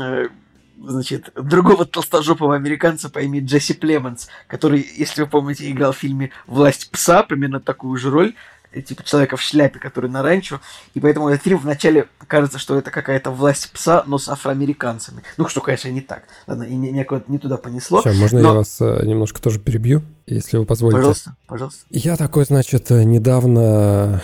э, 0.00 0.28
значит, 0.78 1.30
другого 1.34 1.84
толстожопого 1.84 2.54
американца 2.54 3.08
по 3.08 3.20
имени 3.20 3.44
Джесси 3.44 3.74
Племонс, 3.74 4.28
который, 4.46 4.86
если 4.96 5.22
вы 5.22 5.28
помните, 5.28 5.70
играл 5.70 5.92
в 5.92 5.98
фильме 5.98 6.30
«Власть 6.46 6.90
пса», 6.90 7.22
примерно 7.22 7.60
такую 7.60 7.96
же 7.98 8.10
роль, 8.10 8.34
типа 8.82 9.04
человека 9.04 9.36
в 9.36 9.42
шляпе, 9.42 9.78
который 9.78 10.10
на 10.10 10.22
ранчо, 10.22 10.60
и 10.94 11.00
поэтому 11.00 11.28
этот 11.28 11.42
фильм 11.42 11.58
вначале 11.58 12.08
кажется, 12.26 12.58
что 12.58 12.78
это 12.78 12.90
какая-то 12.90 13.30
власть 13.30 13.70
пса, 13.72 14.04
но 14.06 14.18
с 14.18 14.28
афроамериканцами. 14.28 15.22
Ну, 15.36 15.48
что, 15.48 15.60
конечно, 15.60 15.88
не 15.88 16.00
так. 16.00 16.24
Ладно, 16.46 16.64
и 16.64 16.74
не, 16.74 16.90
не, 16.90 17.06
не 17.28 17.38
туда 17.38 17.56
понесло. 17.56 18.02
Сейчас, 18.02 18.16
можно 18.16 18.40
но- 18.40 18.48
я 18.48 18.54
вас 18.54 18.76
э, 18.80 19.04
немножко 19.04 19.40
тоже 19.40 19.58
перебью, 19.58 20.02
если 20.26 20.58
вы 20.58 20.64
позволите? 20.64 20.98
Пожалуйста, 20.98 21.36
пожалуйста. 21.46 21.84
Я 21.90 22.16
такой, 22.16 22.44
значит, 22.44 22.90
э, 22.90 23.04
недавно 23.04 24.22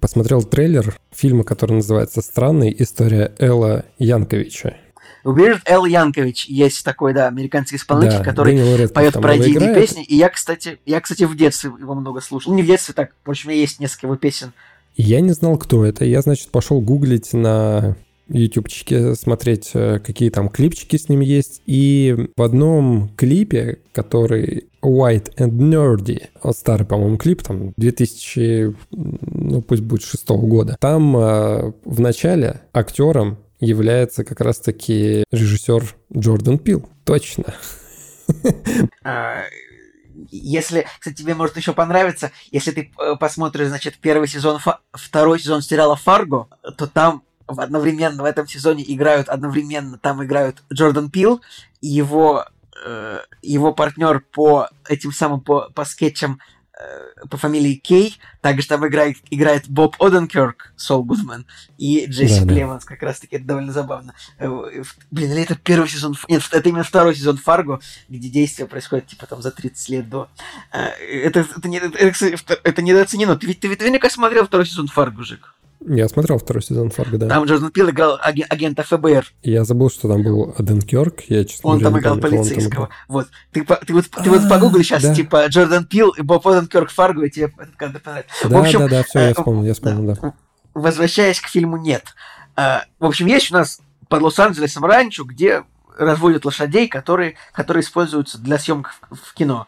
посмотрел 0.00 0.42
трейлер 0.42 0.96
фильма, 1.10 1.44
который 1.44 1.72
называется 1.72 2.20
«Странная 2.22 2.70
история 2.70 3.32
Элла 3.38 3.84
Янковича». 3.98 4.76
Уверен, 5.24 5.60
Эл 5.66 5.84
Янкович 5.84 6.46
есть 6.46 6.84
такой, 6.84 7.14
да, 7.14 7.28
американский 7.28 7.76
исполнитель, 7.76 8.18
Да, 8.18 8.24
который 8.24 8.88
поет 8.88 9.14
пародийные 9.14 9.70
играет. 9.70 9.76
песни. 9.76 10.04
И 10.04 10.16
я, 10.16 10.28
кстати, 10.28 10.78
я, 10.86 11.00
кстати, 11.00 11.24
в 11.24 11.36
детстве 11.36 11.70
его 11.78 11.94
много 11.94 12.20
слушал. 12.20 12.52
Ну, 12.52 12.56
не 12.56 12.62
в 12.62 12.66
детстве, 12.66 12.94
так, 12.94 13.12
в 13.24 13.30
общем, 13.30 13.48
у 13.48 13.52
меня 13.52 13.60
есть 13.60 13.80
несколько 13.80 14.06
его 14.06 14.16
песен. 14.16 14.52
Я 14.96 15.20
не 15.20 15.30
знал, 15.30 15.56
кто 15.58 15.84
это. 15.84 16.04
Я, 16.04 16.20
значит, 16.22 16.50
пошел 16.50 16.80
гуглить 16.80 17.32
на 17.32 17.96
ютубчике, 18.28 19.14
смотреть, 19.14 19.70
э, 19.74 19.98
какие 19.98 20.30
там 20.30 20.48
клипчики 20.48 20.96
с 20.96 21.08
ним 21.08 21.20
есть. 21.20 21.62
И 21.66 22.28
в 22.36 22.42
одном 22.42 23.10
клипе, 23.16 23.78
который 23.92 24.64
White 24.82 25.36
and 25.36 25.52
Nerdy, 25.52 26.28
старый, 26.52 26.86
по-моему, 26.86 27.16
клип, 27.16 27.42
там, 27.42 27.72
2000, 27.76 28.74
ну, 28.90 29.62
пусть 29.62 29.82
будет 29.82 30.02
шестого 30.02 30.44
года, 30.46 30.76
там 30.80 31.16
э, 31.16 31.72
в 31.84 32.00
начале 32.00 32.60
актером 32.72 33.38
является 33.62 34.24
как 34.24 34.40
раз-таки 34.40 35.24
режиссер 35.30 35.84
Джордан 36.14 36.58
Пил. 36.58 36.88
Точно. 37.04 37.44
А, 39.04 39.42
Если, 40.30 40.86
кстати, 40.98 41.16
тебе 41.16 41.34
может 41.34 41.56
еще 41.56 41.72
понравиться, 41.72 42.30
если 42.50 42.70
ты 42.70 42.92
э, 42.98 43.16
посмотришь, 43.16 43.68
значит, 43.68 43.98
первый 44.00 44.28
сезон, 44.28 44.58
второй 44.92 45.38
сезон 45.40 45.60
сериала 45.60 45.96
Фарго, 45.96 46.46
то 46.78 46.86
там 46.86 47.24
одновременно 47.46 48.22
в 48.22 48.26
этом 48.26 48.46
сезоне 48.46 48.84
играют 48.86 49.28
одновременно, 49.28 49.98
там 49.98 50.24
играют 50.24 50.62
Джордан 50.72 51.10
Пил 51.10 51.42
его 51.80 52.46
э, 52.84 53.18
его 53.42 53.74
партнер 53.74 54.20
по 54.32 54.68
этим 54.88 55.12
самым 55.12 55.40
по, 55.40 55.68
по 55.74 55.84
скетчам 55.84 56.40
по 57.30 57.36
фамилии 57.36 57.74
Кей, 57.74 58.18
также 58.40 58.66
там 58.66 58.86
играет, 58.86 59.16
играет 59.30 59.68
Боб 59.68 59.96
Оденкерк, 60.02 60.72
Сол 60.76 61.04
Гудман, 61.04 61.46
и 61.78 62.06
Джесси 62.06 62.40
Да-да. 62.40 62.52
Племонс, 62.54 62.84
как 62.84 63.02
раз 63.02 63.20
таки 63.20 63.36
это 63.36 63.44
довольно 63.44 63.72
забавно. 63.72 64.14
Э, 64.38 64.48
Блин, 65.10 65.32
или 65.32 65.42
это 65.42 65.54
первый 65.54 65.88
сезон, 65.88 66.16
нет, 66.28 66.42
это 66.50 66.68
именно 66.68 66.84
второй 66.84 67.14
сезон 67.14 67.36
Фарго, 67.36 67.80
где 68.08 68.28
действие 68.28 68.66
происходит 68.66 69.06
типа 69.06 69.26
там 69.26 69.42
за 69.42 69.50
30 69.50 69.88
лет 69.88 70.08
до. 70.08 70.28
Э, 70.72 70.88
Это, 70.88 71.40
это, 71.40 71.68
не, 71.68 71.78
это, 71.78 72.58
это 72.64 72.82
недооценено. 72.82 73.36
Ты 73.36 73.46
ведь 73.46 73.60
ты 73.60 73.68
ведь 73.68 73.80
наверняка 73.80 74.10
смотрел 74.10 74.46
второй 74.46 74.66
сезон 74.66 74.88
Фарго, 74.88 75.22
Жик. 75.22 75.54
Я 75.86 76.08
смотрел 76.08 76.38
второй 76.38 76.62
сезон 76.62 76.90
Фарго, 76.90 77.18
да. 77.18 77.28
Там 77.28 77.44
Джордан 77.44 77.70
Пил 77.70 77.90
играл 77.90 78.18
аген- 78.22 78.46
агента 78.48 78.82
ФБР. 78.82 79.26
Я 79.42 79.64
забыл, 79.64 79.90
что 79.90 80.08
там 80.08 80.22
был 80.22 80.54
Аден 80.56 80.80
Кёрк. 80.80 81.22
Я, 81.28 81.44
честно 81.44 81.70
Он 81.70 81.80
там 81.80 81.98
играл 81.98 82.18
полицейского. 82.18 82.88
Вот. 83.08 83.28
Ты, 83.52 83.64
ты 83.64 83.92
вот, 83.92 84.08
ты 84.08 84.30
вот 84.30 84.42
А, 84.44 84.48
погугли 84.48 84.82
сейчас, 84.82 85.02
типа, 85.14 85.46
Джордан 85.48 85.84
Пил 85.86 86.10
и 86.10 86.22
Боб 86.22 86.46
Оденкерк 86.46 86.90
Фарго, 86.90 87.26
и 87.26 87.30
тебе 87.30 87.52
этот 87.58 87.76
кадр 87.76 88.00
понравится. 88.00 88.48
Да, 88.48 88.58
в 88.58 88.60
общем, 88.60 88.78
да, 88.80 88.88
да, 88.88 89.02
все, 89.02 89.18
э, 89.18 89.28
я 89.28 89.34
вспомнил, 89.34 89.64
я 89.64 89.74
вспомнил, 89.74 90.14
да. 90.14 90.34
возвращаясь 90.74 91.40
к 91.40 91.48
фильму 91.48 91.76
«Нет». 91.76 92.14
А, 92.54 92.84
В 92.98 93.06
общем, 93.06 93.26
есть 93.26 93.50
у 93.50 93.54
нас 93.54 93.80
под 94.08 94.22
Лос-Анджелесом 94.22 94.84
ранчо, 94.84 95.24
где 95.24 95.64
разводят 95.98 96.44
лошадей, 96.44 96.88
которые, 96.88 97.34
которые 97.52 97.82
используются 97.82 98.38
для 98.38 98.58
съемок 98.58 98.94
в, 99.10 99.16
в 99.16 99.34
кино. 99.34 99.66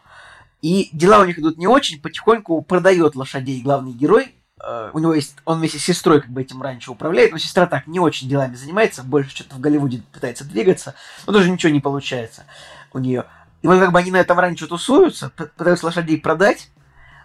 И 0.61 0.89
дела 0.93 1.19
у 1.19 1.25
них 1.25 1.37
идут 1.37 1.57
не 1.57 1.67
очень, 1.67 2.01
потихоньку 2.01 2.61
продает 2.61 3.15
лошадей 3.15 3.61
главный 3.61 3.91
герой. 3.91 4.33
Э, 4.65 4.89
У 4.93 4.99
него 4.99 5.13
есть, 5.13 5.35
он 5.45 5.59
вместе 5.59 5.77
с 5.77 5.83
сестрой 5.83 6.21
как 6.21 6.31
бы 6.31 6.41
этим 6.41 6.61
раньше 6.61 6.91
управляет, 6.91 7.31
но 7.31 7.37
сестра 7.37 7.67
так 7.67 7.85
не 7.85 7.99
очень 7.99 8.27
делами 8.27 8.55
занимается, 8.55 9.03
больше 9.03 9.29
что-то 9.29 9.55
в 9.55 9.59
Голливуде 9.59 10.01
пытается 10.11 10.43
двигаться, 10.43 10.95
но 11.27 11.33
тоже 11.33 11.51
ничего 11.51 11.71
не 11.71 11.79
получается 11.79 12.45
у 12.91 12.97
нее. 12.97 13.25
И 13.61 13.67
вот 13.67 13.79
как 13.79 13.91
бы 13.91 13.99
они 13.99 14.11
на 14.11 14.17
этом 14.17 14.39
ранчо 14.39 14.65
тусуются, 14.65 15.29
пытаются 15.29 15.85
лошадей 15.85 16.19
продать, 16.19 16.71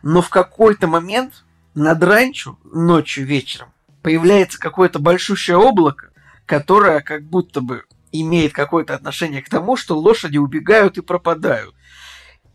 но 0.02 0.20
в 0.20 0.28
какой-то 0.28 0.86
момент 0.86 1.44
над 1.74 2.02
ранчо 2.02 2.58
ночью 2.64 3.24
вечером 3.24 3.72
появляется 4.02 4.58
какое-то 4.58 4.98
большущее 4.98 5.56
облако, 5.56 6.10
которое 6.44 7.00
как 7.00 7.24
будто 7.24 7.62
бы 7.62 7.84
имеет 8.12 8.52
какое-то 8.52 8.94
отношение 8.94 9.40
к 9.40 9.48
тому, 9.48 9.76
что 9.76 9.98
лошади 9.98 10.36
убегают 10.36 10.98
и 10.98 11.02
пропадают. 11.02 11.74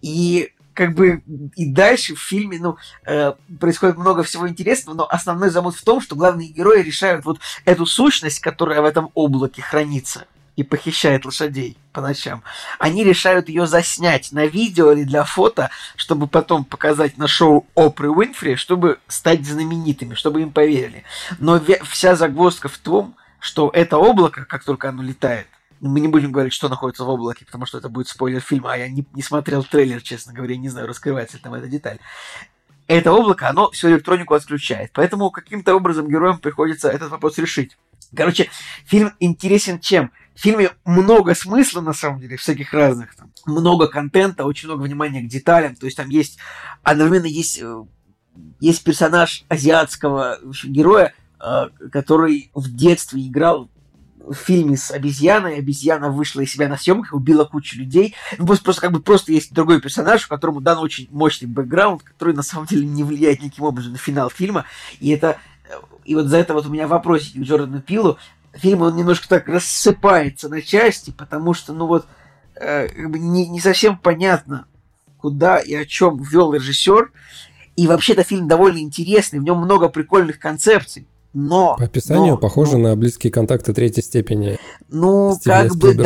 И 0.02 0.54
как 0.76 0.94
бы 0.94 1.24
и 1.56 1.72
дальше 1.72 2.16
в 2.16 2.22
фильме, 2.22 2.60
ну, 2.60 2.78
э, 3.06 3.34
происходит 3.60 3.98
много 3.98 4.24
всего 4.24 4.48
интересного, 4.48 4.96
но 4.96 5.08
основной 5.10 5.50
замут 5.50 5.76
в 5.76 5.84
том, 5.84 6.02
что 6.02 6.16
главные 6.16 6.50
герои 6.50 6.82
решают 6.82 7.26
вот 7.26 7.40
эту 7.64 7.86
сущность, 7.86 8.40
которая 8.40 8.82
в 8.82 8.86
этом 8.86 9.10
облаке 9.16 9.62
хранится, 9.62 10.26
и 10.56 10.64
похищает 10.64 11.26
лошадей 11.26 11.78
по 11.92 12.02
ночам, 12.02 12.44
они 12.80 13.04
решают 13.04 13.50
ее 13.50 13.68
заснять 13.68 14.32
на 14.32 14.46
видео 14.46 14.92
или 14.92 15.04
для 15.04 15.24
фото, 15.24 15.70
чтобы 15.96 16.28
потом 16.28 16.64
показать 16.64 17.18
на 17.18 17.28
шоу 17.28 17.68
Опры 17.76 18.10
Уинфри, 18.10 18.56
чтобы 18.56 19.00
стать 19.08 19.46
знаменитыми, 19.46 20.14
чтобы 20.14 20.42
им 20.42 20.52
поверили. 20.52 21.04
Но 21.40 21.62
вся 21.84 22.16
загвоздка 22.16 22.70
в 22.70 22.78
том, 22.78 23.16
что 23.40 23.70
это 23.74 23.98
облако, 23.98 24.46
как 24.46 24.64
только 24.64 24.90
оно 24.90 25.04
летает, 25.04 25.48
мы 25.90 26.00
не 26.00 26.08
будем 26.08 26.32
говорить, 26.32 26.54
что 26.54 26.70
находится 26.70 27.04
в 27.04 27.10
облаке, 27.10 27.46
потому 27.46 27.66
что 27.66 27.78
это 27.78 27.90
будет 27.90 28.08
спойлер 28.08 28.42
фильма, 28.42 28.74
а 28.74 28.78
я 28.78 28.88
не, 28.88 29.06
не 29.14 29.22
смотрел 29.22 29.64
трейлер, 29.64 30.02
честно 30.02 30.34
говоря, 30.34 30.58
не 30.58 30.70
знаю, 30.70 30.88
раскрывается 30.88 31.38
ли 31.38 31.44
там 31.44 31.54
эта 31.54 31.68
деталь. 31.68 32.00
Это 32.88 33.12
облако, 33.12 33.50
оно 33.50 33.72
всю 33.72 33.90
электронику 33.90 34.36
отключает. 34.36 34.92
Поэтому 34.94 35.32
каким-то 35.32 35.76
образом 35.76 36.08
героям 36.08 36.38
приходится 36.38 36.90
этот 36.90 37.10
вопрос 37.10 37.38
решить. 37.38 37.78
Короче, 38.16 38.50
фильм 38.86 39.14
интересен 39.20 39.80
чем? 39.80 40.12
В 40.36 40.42
фильме 40.42 40.72
много 40.86 41.34
смысла, 41.34 41.82
на 41.82 41.94
самом 41.94 42.20
деле, 42.20 42.38
всяких 42.38 42.74
разных. 42.74 43.16
Там, 43.16 43.32
много 43.46 43.88
контента, 43.88 44.46
очень 44.46 44.68
много 44.68 44.84
внимания 44.84 45.22
к 45.22 45.28
деталям. 45.28 45.76
То 45.76 45.86
есть 45.86 45.98
там 45.98 46.10
есть, 46.10 46.38
одновременно 46.84 47.28
есть, 47.28 47.60
э, 47.62 47.84
есть 48.60 48.84
персонаж 48.84 49.46
азиатского 49.48 50.40
героя, 50.64 51.14
э, 51.40 51.70
который 51.92 52.52
в 52.54 52.76
детстве 52.76 53.28
играл 53.28 53.70
в 54.28 54.34
фильме 54.34 54.78
с 54.78 54.92
обезьяной, 54.92 55.58
обезьяна 55.58 56.10
вышла 56.10 56.42
из 56.42 56.52
себя 56.52 56.68
на 56.68 56.78
съемках, 56.78 57.14
убила 57.14 57.46
кучу 57.46 57.78
людей. 57.78 58.16
Ну, 58.38 58.46
просто, 58.46 58.64
просто 58.64 58.82
как 58.82 58.92
бы 58.92 59.02
просто 59.02 59.32
есть 59.32 59.54
другой 59.54 59.82
персонаж, 59.82 60.28
которому 60.28 60.62
дан 60.62 60.80
очень 60.80 61.08
мощный 61.12 61.48
бэкграунд, 61.48 62.04
который 62.04 62.34
на 62.34 62.44
самом 62.44 62.66
деле 62.66 62.86
не 62.86 63.04
влияет 63.04 63.42
никаким 63.42 63.66
образом 63.66 63.94
на 63.94 63.98
финал 63.98 64.30
фильма. 64.30 64.66
И 65.00 65.10
это 65.10 65.38
и 66.06 66.16
вот 66.16 66.28
за 66.28 66.38
это 66.38 66.54
вот 66.54 66.66
у 66.66 66.70
меня 66.70 66.88
вопросики 66.88 67.40
к 67.40 67.42
Джордану 67.42 67.82
Пилу. 67.82 68.18
Фильм, 68.54 68.84
он 68.84 68.96
немножко 68.96 69.28
так 69.28 69.48
рассыпается 69.48 70.48
на 70.48 70.62
части, 70.62 71.12
потому 71.12 71.54
что, 71.54 71.74
ну 71.74 71.88
вот, 71.88 72.06
э, 72.56 72.88
не, 72.96 73.50
не 73.50 73.60
совсем 73.60 73.98
понятно, 73.98 74.68
куда 75.18 75.58
и 75.58 75.74
о 75.74 75.86
чем 75.86 76.22
ввел 76.22 76.54
режиссер. 76.54 77.12
И 77.76 77.88
вообще-то 77.88 78.24
фильм 78.24 78.48
довольно 78.48 78.78
интересный, 78.78 79.40
в 79.40 79.44
нем 79.44 79.58
много 79.58 79.90
прикольных 79.90 80.40
концепций. 80.40 81.08
Но... 81.36 81.76
По 81.76 81.84
описанию 81.84 82.36
но, 82.36 82.38
похоже 82.38 82.78
ну, 82.78 82.88
на 82.88 82.96
близкие 82.96 83.30
контакты 83.30 83.74
третьей 83.74 84.02
степени. 84.02 84.58
Ну, 84.88 85.36
Стивена 85.36 85.64
как 85.64 85.72
бы, 85.72 85.76
Спилберга. 85.76 86.04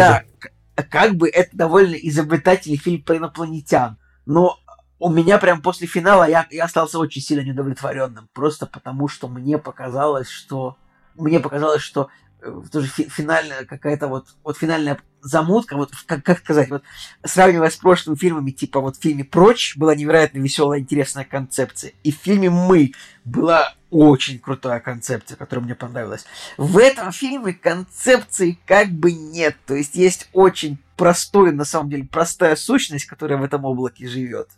да. 0.76 0.84
Как 0.90 1.16
бы 1.16 1.30
это 1.30 1.56
довольно 1.56 1.94
изобретательный 1.94 2.78
фильм 2.78 3.04
про 3.04 3.18
инопланетян. 3.18 3.98
Но 4.26 4.58
у 4.98 5.08
меня 5.08 5.38
прям 5.38 5.62
после 5.62 5.86
финала 5.86 6.28
я, 6.28 6.48
я 6.50 6.66
остался 6.66 6.98
очень 6.98 7.22
сильно 7.22 7.44
неудовлетворенным. 7.44 8.28
Просто 8.34 8.66
потому, 8.66 9.08
что 9.08 9.28
мне 9.28 9.60
показалось, 9.60 10.30
что... 10.30 10.78
Мне 11.14 11.40
показалось, 11.40 11.84
что 11.84 12.08
э, 12.42 12.62
тоже 12.72 12.88
фи- 12.88 13.08
финальная 13.08 13.66
какая-то 13.66 14.08
вот, 14.08 14.30
вот 14.44 14.58
финальная 14.58 14.98
замутка, 15.22 15.76
вот 15.76 15.92
как, 16.08 16.24
как 16.24 16.40
сказать, 16.40 16.72
вот 16.72 16.82
сравнивая 17.24 17.70
с 17.70 17.76
прошлыми 17.76 18.16
фильмами, 18.16 18.50
типа 18.50 18.80
вот 18.80 18.98
в 18.98 19.02
фильме 19.02 19.26
«Прочь» 19.26 19.76
была 19.78 19.94
невероятно 19.94 20.40
веселая, 20.40 20.80
интересная 20.80 21.26
концепция, 21.26 21.92
и 22.04 22.12
в 22.12 22.16
фильме 22.16 22.50
«Мы» 22.50 22.94
была 23.26 23.74
очень 23.92 24.40
крутая 24.40 24.80
концепция, 24.80 25.36
которая 25.36 25.66
мне 25.66 25.76
понравилась. 25.76 26.26
В 26.58 26.78
этом 26.78 27.12
фильме 27.12 27.54
концепции 27.54 28.58
как 28.66 28.90
бы 28.90 29.12
нет, 29.12 29.56
то 29.66 29.76
есть 29.76 29.96
есть 29.96 30.30
очень 30.34 30.78
простой, 30.96 31.54
на 31.54 31.64
самом 31.64 31.90
деле, 31.90 32.04
простая 32.04 32.58
сущность, 32.58 33.06
которая 33.06 33.40
в 33.40 33.44
этом 33.44 33.64
облаке 33.64 34.08
живет. 34.08 34.50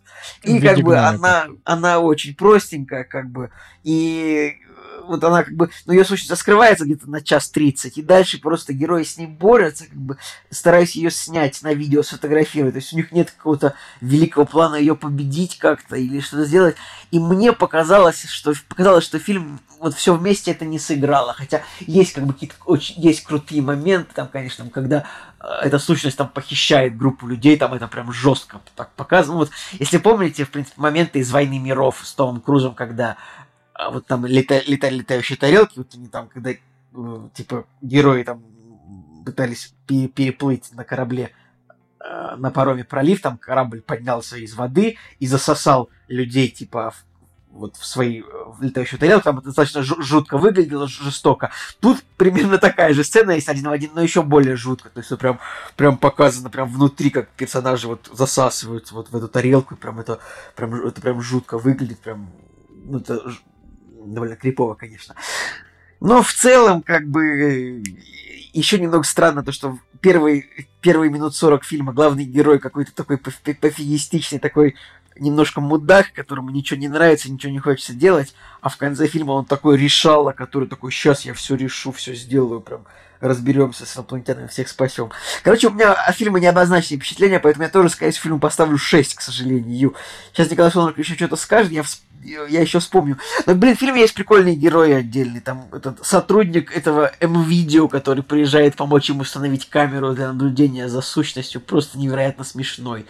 И 0.41 0.59
как 0.59 0.77
бы 0.77 0.93
гномика. 0.93 1.09
она, 1.09 1.47
она 1.63 1.99
очень 1.99 2.35
простенькая, 2.35 3.03
как 3.03 3.29
бы, 3.29 3.51
и 3.83 4.57
вот 5.03 5.23
она 5.23 5.43
как 5.43 5.53
бы, 5.53 5.69
ну, 5.85 5.93
ее 5.93 6.05
сущность 6.05 6.31
раскрывается 6.31 6.85
где-то 6.85 7.09
на 7.09 7.21
час 7.21 7.49
тридцать, 7.49 7.97
и 7.97 8.01
дальше 8.01 8.39
просто 8.39 8.73
герои 8.73 9.03
с 9.03 9.17
ней 9.17 9.27
борются, 9.27 9.85
как 9.85 9.97
бы, 9.97 10.17
стараясь 10.49 10.95
ее 10.95 11.11
снять 11.11 11.61
на 11.61 11.73
видео, 11.73 12.03
сфотографировать. 12.03 12.73
То 12.73 12.79
есть 12.79 12.93
у 12.93 12.95
них 12.95 13.11
нет 13.11 13.31
какого-то 13.31 13.73
великого 13.99 14.45
плана 14.45 14.75
ее 14.75 14.95
победить 14.95 15.57
как-то 15.57 15.95
или 15.95 16.19
что-то 16.19 16.45
сделать. 16.45 16.75
И 17.11 17.19
мне 17.19 17.53
показалось, 17.53 18.23
что 18.23 18.53
показалось, 18.67 19.03
что 19.03 19.19
фильм 19.19 19.59
вот 19.79 19.95
все 19.95 20.15
вместе 20.15 20.51
это 20.51 20.63
не 20.63 20.79
сыграло. 20.79 21.33
Хотя 21.33 21.63
есть 21.79 22.13
как 22.13 22.25
бы 22.25 22.33
какие-то 22.33 22.55
очень 22.65 23.01
есть 23.01 23.23
крутые 23.23 23.61
моменты, 23.61 24.11
там, 24.13 24.27
конечно, 24.27 24.69
когда 24.69 25.05
э, 25.39 25.47
эта 25.63 25.79
сущность 25.79 26.17
там 26.17 26.29
похищает 26.29 26.95
группу 26.95 27.27
людей, 27.27 27.57
там 27.57 27.73
это 27.73 27.87
прям 27.87 28.13
жестко 28.13 28.61
так 28.75 28.91
показано. 28.91 29.37
Вот, 29.37 29.49
если 29.73 29.97
помните, 29.97 30.45
в 30.45 30.51
принципе, 30.51 30.79
моменты 30.79 31.19
из 31.19 31.31
«Войны 31.31 31.57
миров» 31.57 31.99
с 32.03 32.13
Томом 32.13 32.41
Крузом, 32.41 32.75
когда 32.75 33.17
а 33.81 33.89
вот 33.89 34.05
там 34.05 34.25
лета- 34.27 34.61
летали 34.67 34.97
летающие 34.97 35.37
тарелки, 35.37 35.79
вот 35.79 35.95
они 35.95 36.07
там, 36.07 36.27
когда 36.27 36.51
э, 36.51 36.57
типа 37.33 37.65
герои 37.81 38.21
там 38.21 38.43
пытались 39.25 39.73
пе- 39.87 40.07
переплыть 40.07 40.71
на 40.73 40.83
корабле 40.83 41.31
э, 41.99 42.35
на 42.37 42.51
пароме 42.51 42.83
пролив, 42.83 43.21
там 43.21 43.39
корабль 43.39 43.81
поднялся 43.81 44.37
из 44.37 44.53
воды 44.53 44.97
и 45.19 45.25
засосал 45.25 45.89
людей 46.07 46.49
типа 46.49 46.91
в- 46.91 47.05
вот 47.57 47.75
в 47.75 47.83
свои 47.83 48.21
э, 48.21 48.23
в 48.23 48.61
летающую 48.61 48.99
тарелку, 48.99 49.23
там 49.23 49.37
это 49.39 49.47
достаточно 49.47 49.79
жу- 49.79 50.01
жутко 50.03 50.37
выглядело, 50.37 50.87
жестоко. 50.87 51.49
Тут 51.79 52.03
примерно 52.17 52.59
такая 52.59 52.93
же 52.93 53.03
сцена 53.03 53.31
есть 53.31 53.49
один 53.49 53.67
в 53.67 53.71
один, 53.71 53.91
но 53.95 54.03
еще 54.03 54.21
более 54.21 54.57
жутко. 54.57 54.89
То 54.89 54.99
есть 54.99 55.17
прям, 55.17 55.39
прям 55.75 55.97
показано 55.97 56.51
прям 56.51 56.69
внутри, 56.69 57.09
как 57.09 57.29
персонажи 57.29 57.87
вот 57.87 58.11
засасывают 58.13 58.91
вот 58.91 59.09
в 59.09 59.15
эту 59.17 59.27
тарелку, 59.27 59.75
прям 59.75 59.99
это 59.99 60.19
прям, 60.55 60.75
это 60.75 61.01
прям 61.01 61.19
жутко 61.19 61.57
выглядит, 61.57 61.97
прям 61.97 62.29
ну, 62.85 62.99
это 62.99 63.21
довольно 64.05 64.35
крипово, 64.35 64.73
конечно. 64.75 65.15
Но 65.99 66.23
в 66.23 66.33
целом, 66.33 66.81
как 66.81 67.07
бы, 67.07 67.83
еще 68.53 68.79
немного 68.79 69.03
странно 69.03 69.43
то, 69.43 69.51
что 69.51 69.77
первый, 70.01 70.49
первые 70.81 71.11
минут 71.11 71.35
40 71.35 71.63
фильма 71.63 71.93
главный 71.93 72.25
герой 72.25 72.59
какой-то 72.59 72.93
такой 72.93 73.17
пофи- 73.17 73.53
пофигистичный, 73.53 74.39
такой 74.39 74.75
немножко 75.17 75.61
мудак, 75.61 76.11
которому 76.13 76.49
ничего 76.49 76.79
не 76.79 76.87
нравится, 76.87 77.31
ничего 77.31 77.51
не 77.51 77.59
хочется 77.59 77.93
делать, 77.93 78.33
а 78.61 78.69
в 78.69 78.77
конце 78.77 79.07
фильма 79.07 79.33
он 79.33 79.45
такой 79.45 79.77
решала, 79.77 80.31
который 80.31 80.67
такой, 80.67 80.91
сейчас 80.91 81.25
я 81.25 81.33
все 81.33 81.55
решу, 81.55 81.91
все 81.91 82.15
сделаю, 82.15 82.61
прям 82.61 82.85
разберемся 83.21 83.85
с 83.85 83.95
инопланетянами, 83.95 84.47
всех 84.47 84.67
спасем. 84.67 85.11
Короче, 85.43 85.67
у 85.67 85.71
меня 85.71 85.93
от 85.93 86.15
фильма 86.15 86.39
неоднозначные 86.39 86.97
впечатления, 86.97 87.39
поэтому 87.39 87.63
я 87.63 87.69
тоже, 87.69 87.89
скорее 87.89 88.11
всего, 88.11 88.23
фильму 88.23 88.39
поставлю 88.39 88.77
6, 88.77 89.15
к 89.15 89.21
сожалению. 89.21 89.95
Сейчас 90.33 90.49
Николай 90.51 90.71
Федорович 90.71 90.97
еще 90.97 91.15
что-то 91.15 91.35
скажет, 91.35 91.71
я, 91.71 91.81
всп- 91.81 92.01
я 92.23 92.61
еще 92.61 92.79
вспомню. 92.79 93.17
Но, 93.45 93.55
блин, 93.55 93.75
в 93.75 93.79
фильме 93.79 94.01
есть 94.01 94.13
прикольные 94.13 94.55
герои 94.55 94.91
отдельные. 94.91 95.41
Там 95.41 95.67
этот 95.71 96.05
сотрудник 96.05 96.75
этого 96.75 97.11
М-видео, 97.19 97.87
который 97.87 98.23
приезжает 98.23 98.75
помочь 98.75 99.09
ему 99.09 99.21
установить 99.21 99.69
камеру 99.69 100.13
для 100.13 100.27
наблюдения 100.27 100.89
за 100.89 101.01
сущностью, 101.01 101.61
просто 101.61 101.97
невероятно 101.97 102.43
смешной. 102.43 103.05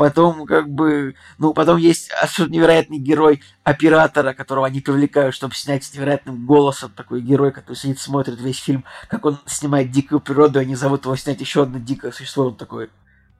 Потом, 0.00 0.46
как 0.46 0.66
бы, 0.66 1.14
ну, 1.36 1.52
потом 1.52 1.76
есть 1.76 2.10
абсолютно 2.22 2.54
невероятный 2.54 2.96
герой 2.96 3.42
оператора, 3.64 4.32
которого 4.32 4.66
они 4.66 4.80
привлекают, 4.80 5.34
чтобы 5.34 5.54
снять 5.54 5.84
с 5.84 5.92
невероятным 5.92 6.46
голосом 6.46 6.90
такой 6.96 7.20
герой, 7.20 7.52
который 7.52 7.76
сидит, 7.76 7.98
смотрит 7.98 8.40
весь 8.40 8.56
фильм, 8.56 8.86
как 9.08 9.26
он 9.26 9.38
снимает 9.44 9.90
дикую 9.90 10.20
природу, 10.20 10.58
и 10.58 10.62
они 10.62 10.74
зовут 10.74 11.04
его 11.04 11.16
снять 11.16 11.42
еще 11.42 11.64
одно 11.64 11.78
дикое 11.78 12.12
существо, 12.12 12.46
он 12.46 12.56
такой, 12.56 12.88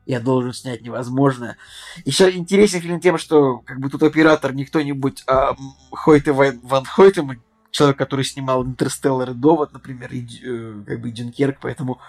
я 0.05 0.21
должен 0.21 0.53
снять 0.53 0.83
невозможное. 0.83 1.57
Еще 2.05 2.31
интересен 2.37 2.83
фильм 2.83 3.01
тем, 3.01 3.17
что 3.17 3.61
как 3.61 3.81
бы 3.81 3.89
тут 3.89 4.03
оператор 4.03 4.53
не 4.53 4.67
кто-нибудь, 4.67 5.25
а 5.27 5.57
Хойте 5.93 6.33
Ван, 6.33 6.61
Ван 6.63 6.85
Хойтем, 6.85 7.41
человек, 7.71 7.97
который 7.97 8.27
снимал 8.27 8.67
Интерстеллар 8.67 9.31
и 9.31 9.35
Довод, 9.35 9.73
например, 9.73 10.13
и 10.13 10.27
э, 10.45 10.83
как 10.87 11.01
бы 11.01 11.11
Дюнкерк, 11.11 11.57
поэтому 11.63 12.03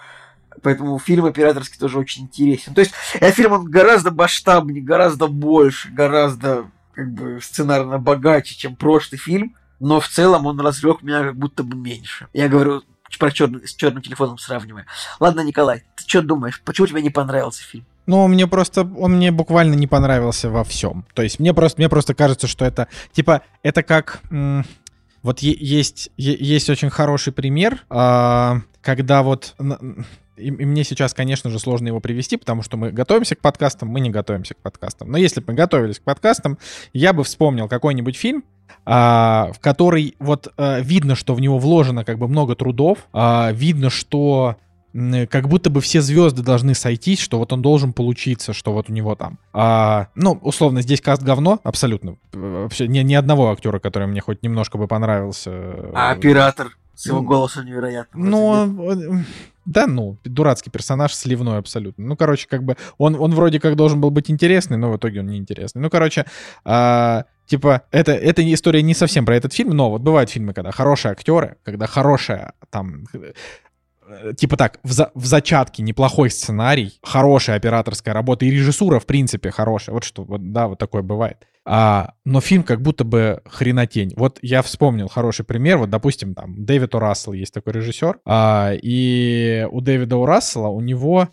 Поэтому 0.62 0.98
фильм 0.98 1.24
операторский 1.24 1.78
тоже 1.78 1.98
очень 1.98 2.24
интересен. 2.24 2.74
То 2.74 2.80
есть, 2.80 2.92
этот 3.14 3.34
фильм, 3.34 3.52
он 3.52 3.64
гораздо 3.64 4.10
масштабнее, 4.10 4.82
гораздо 4.82 5.28
больше, 5.28 5.90
гораздо 5.90 6.66
как 6.94 7.12
бы 7.12 7.40
сценарно 7.40 7.98
богаче, 7.98 8.54
чем 8.54 8.76
прошлый 8.76 9.18
фильм, 9.18 9.56
но 9.80 10.00
в 10.00 10.08
целом 10.08 10.46
он 10.46 10.60
развлек 10.60 11.02
меня 11.02 11.22
как 11.22 11.36
будто 11.36 11.64
бы 11.64 11.76
меньше. 11.76 12.28
Я 12.32 12.48
говорю 12.48 12.82
про 13.18 13.30
черный, 13.30 13.66
с 13.66 13.74
черным 13.74 14.02
телефоном 14.02 14.38
сравнивая. 14.38 14.86
Ладно, 15.20 15.40
Николай, 15.40 15.84
ты 15.96 16.04
что 16.06 16.22
думаешь, 16.22 16.60
почему 16.64 16.86
тебе 16.86 17.02
не 17.02 17.10
понравился 17.10 17.62
фильм? 17.62 17.84
Ну, 18.06 18.26
мне 18.26 18.46
просто, 18.46 18.82
он 18.82 19.16
мне 19.16 19.30
буквально 19.30 19.74
не 19.74 19.86
понравился 19.86 20.50
во 20.50 20.64
всем. 20.64 21.04
То 21.14 21.22
есть 21.22 21.38
мне 21.38 21.54
просто, 21.54 21.80
мне 21.80 21.88
просто 21.88 22.14
кажется, 22.14 22.46
что 22.46 22.64
это, 22.64 22.88
типа, 23.12 23.42
это 23.62 23.82
как, 23.82 24.22
вот 25.22 25.38
есть, 25.40 26.10
есть 26.16 26.70
очень 26.70 26.90
хороший 26.90 27.32
пример, 27.32 27.84
а, 27.90 28.62
когда 28.80 29.22
вот, 29.22 29.54
и, 30.36 30.46
и 30.46 30.50
мне 30.50 30.84
сейчас, 30.84 31.14
конечно 31.14 31.50
же, 31.50 31.58
сложно 31.58 31.88
его 31.88 32.00
привести, 32.00 32.36
потому 32.36 32.62
что 32.62 32.76
мы 32.76 32.90
готовимся 32.90 33.36
к 33.36 33.40
подкастам, 33.40 33.88
мы 33.88 34.00
не 34.00 34.10
готовимся 34.10 34.54
к 34.54 34.58
подкастам. 34.58 35.10
Но 35.10 35.18
если 35.18 35.40
бы 35.40 35.46
мы 35.48 35.54
готовились 35.54 35.98
к 35.98 36.02
подкастам, 36.02 36.58
я 36.92 37.12
бы 37.12 37.24
вспомнил 37.24 37.68
какой-нибудь 37.68 38.16
фильм, 38.16 38.44
а, 38.84 39.50
в 39.54 39.60
который 39.60 40.14
вот 40.18 40.52
а, 40.56 40.80
видно, 40.80 41.14
что 41.14 41.34
в 41.34 41.40
него 41.40 41.58
вложено 41.58 42.04
как 42.04 42.18
бы 42.18 42.28
много 42.28 42.56
трудов, 42.56 43.06
а, 43.12 43.50
видно, 43.52 43.90
что 43.90 44.56
как 44.92 45.48
будто 45.48 45.70
бы 45.70 45.80
все 45.80 46.02
звезды 46.02 46.42
должны 46.42 46.74
сойтись, 46.74 47.18
что 47.18 47.38
вот 47.38 47.50
он 47.54 47.62
должен 47.62 47.94
получиться, 47.94 48.52
что 48.52 48.74
вот 48.74 48.90
у 48.90 48.92
него 48.92 49.14
там. 49.14 49.38
А, 49.54 50.08
ну, 50.14 50.38
условно, 50.42 50.82
здесь 50.82 51.00
каст 51.00 51.22
говно, 51.22 51.60
абсолютно. 51.64 52.16
Вообще 52.32 52.88
ни, 52.88 52.98
ни 52.98 53.14
одного 53.14 53.50
актера, 53.50 53.78
который 53.78 54.06
мне 54.06 54.20
хоть 54.20 54.42
немножко 54.42 54.76
бы 54.76 54.86
понравился. 54.86 55.50
А 55.94 56.10
оператор 56.10 56.76
с 56.94 57.06
его 57.06 57.20
ну, 57.20 57.26
голосом 57.26 57.64
невероятным. 57.64 58.30
Ну, 58.30 59.24
Да 59.64 59.86
ну, 59.86 60.18
дурацкий 60.24 60.70
персонаж, 60.70 61.14
сливной 61.14 61.58
абсолютно. 61.58 62.04
Ну, 62.04 62.16
короче, 62.16 62.48
как 62.48 62.64
бы 62.64 62.76
он, 62.98 63.14
он 63.14 63.32
вроде 63.34 63.60
как 63.60 63.76
должен 63.76 64.00
был 64.00 64.10
быть 64.10 64.30
интересный, 64.30 64.76
но 64.76 64.90
в 64.90 64.96
итоге 64.96 65.20
он 65.20 65.26
неинтересный. 65.26 65.80
Ну, 65.80 65.90
короче, 65.90 66.26
а, 66.64 67.24
типа, 67.46 67.82
это, 67.90 68.12
эта 68.12 68.42
история 68.52 68.82
не 68.82 68.94
совсем 68.94 69.24
про 69.24 69.36
этот 69.36 69.52
фильм, 69.52 69.70
но 69.70 69.90
вот 69.90 70.00
бывают 70.00 70.30
фильмы, 70.30 70.52
когда 70.52 70.72
хорошие 70.72 71.12
актеры, 71.12 71.56
когда 71.62 71.86
хорошая 71.86 72.54
там 72.70 73.04
э, 73.12 74.32
типа 74.36 74.56
так, 74.56 74.80
в, 74.82 74.90
за, 74.90 75.12
в 75.14 75.26
зачатке 75.26 75.82
неплохой 75.82 76.30
сценарий, 76.30 76.98
хорошая 77.02 77.56
операторская 77.56 78.14
работа 78.14 78.44
и 78.44 78.50
режиссура, 78.50 78.98
в 78.98 79.06
принципе, 79.06 79.50
хорошая. 79.50 79.94
Вот 79.94 80.02
что, 80.04 80.24
вот, 80.24 80.52
да, 80.52 80.66
вот 80.66 80.78
такое 80.78 81.02
бывает. 81.02 81.46
А, 81.64 82.14
но 82.24 82.40
фильм 82.40 82.64
как 82.64 82.80
будто 82.80 83.04
бы 83.04 83.42
хренотень. 83.46 84.12
Вот 84.16 84.38
я 84.42 84.62
вспомнил 84.62 85.08
хороший 85.08 85.44
пример. 85.44 85.78
Вот, 85.78 85.90
допустим, 85.90 86.34
там 86.34 86.64
Дэвид 86.64 86.94
О. 86.94 87.32
есть 87.32 87.54
такой 87.54 87.74
режиссер. 87.74 88.18
А, 88.24 88.72
и 88.74 89.66
у 89.70 89.80
Дэвида 89.80 90.16
О. 90.16 90.68
у 90.68 90.80
него 90.80 91.28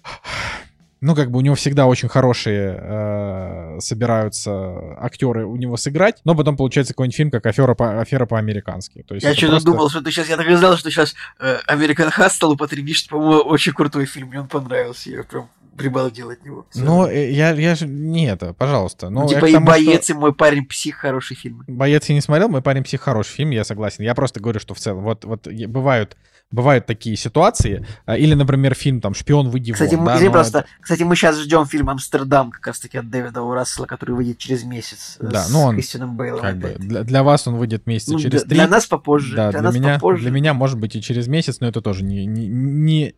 ну, 1.01 1.15
как 1.15 1.31
бы 1.31 1.39
у 1.39 1.41
него 1.41 1.56
всегда 1.56 1.85
очень 1.85 2.10
хорошие 2.10 2.77
э, 2.77 3.77
собираются 3.80 4.97
актеры 4.97 5.45
у 5.45 5.56
него 5.56 5.77
сыграть, 5.77 6.19
но 6.26 6.35
потом 6.35 6.57
получается 6.57 6.93
какой-нибудь 6.93 7.15
фильм, 7.15 7.31
как 7.31 7.45
«Афера, 7.45 7.73
по, 7.73 8.01
афера 8.01 8.26
по-американски». 8.26 9.03
То 9.03 9.15
есть 9.15 9.26
я 9.26 9.34
что-то 9.34 9.51
просто... 9.51 9.72
думал, 9.72 9.89
что 9.89 10.01
ты 10.01 10.11
сейчас... 10.11 10.27
Я 10.27 10.35
так 10.35 10.47
и 10.47 10.56
знал, 10.56 10.76
что 10.77 10.91
сейчас 10.91 11.15
э, 11.39 11.57
«Американ 11.68 12.10
Хастл» 12.10 12.51
употребишь, 12.51 13.07
по-моему, 13.07 13.43
очень 13.43 13.73
крутой 13.73 14.06
фильм, 14.07 14.27
мне 14.27 14.41
он 14.41 14.47
понравился, 14.47 15.10
я 15.10 15.23
прям 15.23 15.49
прибалдел 15.80 16.30
от 16.30 16.43
него. 16.43 16.65
Ну, 16.76 17.07
э, 17.07 17.31
я, 17.31 17.51
я 17.51 17.76
же... 17.76 17.88
Не 17.88 18.27
это, 18.27 18.53
пожалуйста. 18.53 19.10
Ну, 19.10 19.27
типа 19.27 19.45
и 19.45 19.53
тому, 19.53 19.65
«Боец», 19.65 20.03
что... 20.03 20.14
и 20.14 20.15
«Мой 20.15 20.34
парень 20.34 20.65
псих» 20.65 20.95
хороший 20.95 21.35
фильм. 21.35 21.64
«Боец» 21.68 22.07
я 22.10 22.15
не 22.15 22.22
смотрел, 22.22 22.49
«Мой 22.49 22.61
парень 22.61 22.84
псих» 22.84 23.01
хороший 23.01 23.31
фильм, 23.31 23.51
я 23.51 23.64
согласен. 23.64 24.03
Я 24.03 24.14
просто 24.14 24.39
говорю, 24.39 24.60
что 24.60 24.73
в 24.73 24.80
целом, 24.80 25.03
вот, 25.03 25.26
вот 25.26 25.47
бывают 25.47 26.18
бывают 26.51 26.85
такие 26.85 27.15
ситуации. 27.15 27.85
А, 28.05 28.17
или, 28.17 28.34
например, 28.34 28.73
фильм 28.73 29.01
там 29.01 29.13
«Шпион, 29.13 29.49
выйди 29.49 29.71
кстати, 29.71 29.95
вон». 29.95 30.05
Мы, 30.05 30.19
да, 30.19 30.31
просто, 30.31 30.59
это... 30.59 30.67
Кстати, 30.81 31.03
мы 31.03 31.15
сейчас 31.15 31.39
ждем 31.39 31.65
фильм 31.65 31.89
«Амстердам» 31.89 32.51
как 32.51 32.67
раз-таки 32.67 32.97
от 32.97 33.09
Дэвида 33.09 33.41
Урассела, 33.41 33.85
который 33.85 34.15
выйдет 34.15 34.38
через 34.38 34.63
месяц 34.63 35.17
да, 35.19 35.43
с 35.43 35.51
ну 35.51 35.61
он, 35.61 35.76
Кристианом 35.76 36.17
Бейлом. 36.17 36.41
Как 36.41 36.57
бы, 36.57 36.76
для, 36.77 37.03
для 37.03 37.23
вас 37.23 37.47
он 37.47 37.55
выйдет 37.55 37.85
месяца 37.85 38.13
ну, 38.13 38.19
через 38.19 38.43
три. 38.43 38.55
Для 38.55 38.67
нас 38.67 38.88
попозже. 38.88 39.35
Да, 39.35 39.51
для, 39.51 39.61
для, 39.61 39.80
меня, 39.80 39.93
попозже. 39.95 40.23
для 40.23 40.31
меня 40.31 40.53
может 40.53 40.80
быть 40.80 40.95
и 40.95 41.01
через 41.01 41.27
месяц, 41.27 41.59
но 41.59 41.67
это 41.67 41.81
тоже 41.81 42.03
не, 42.03 42.26
не, 42.26 42.47
не, 42.47 43.15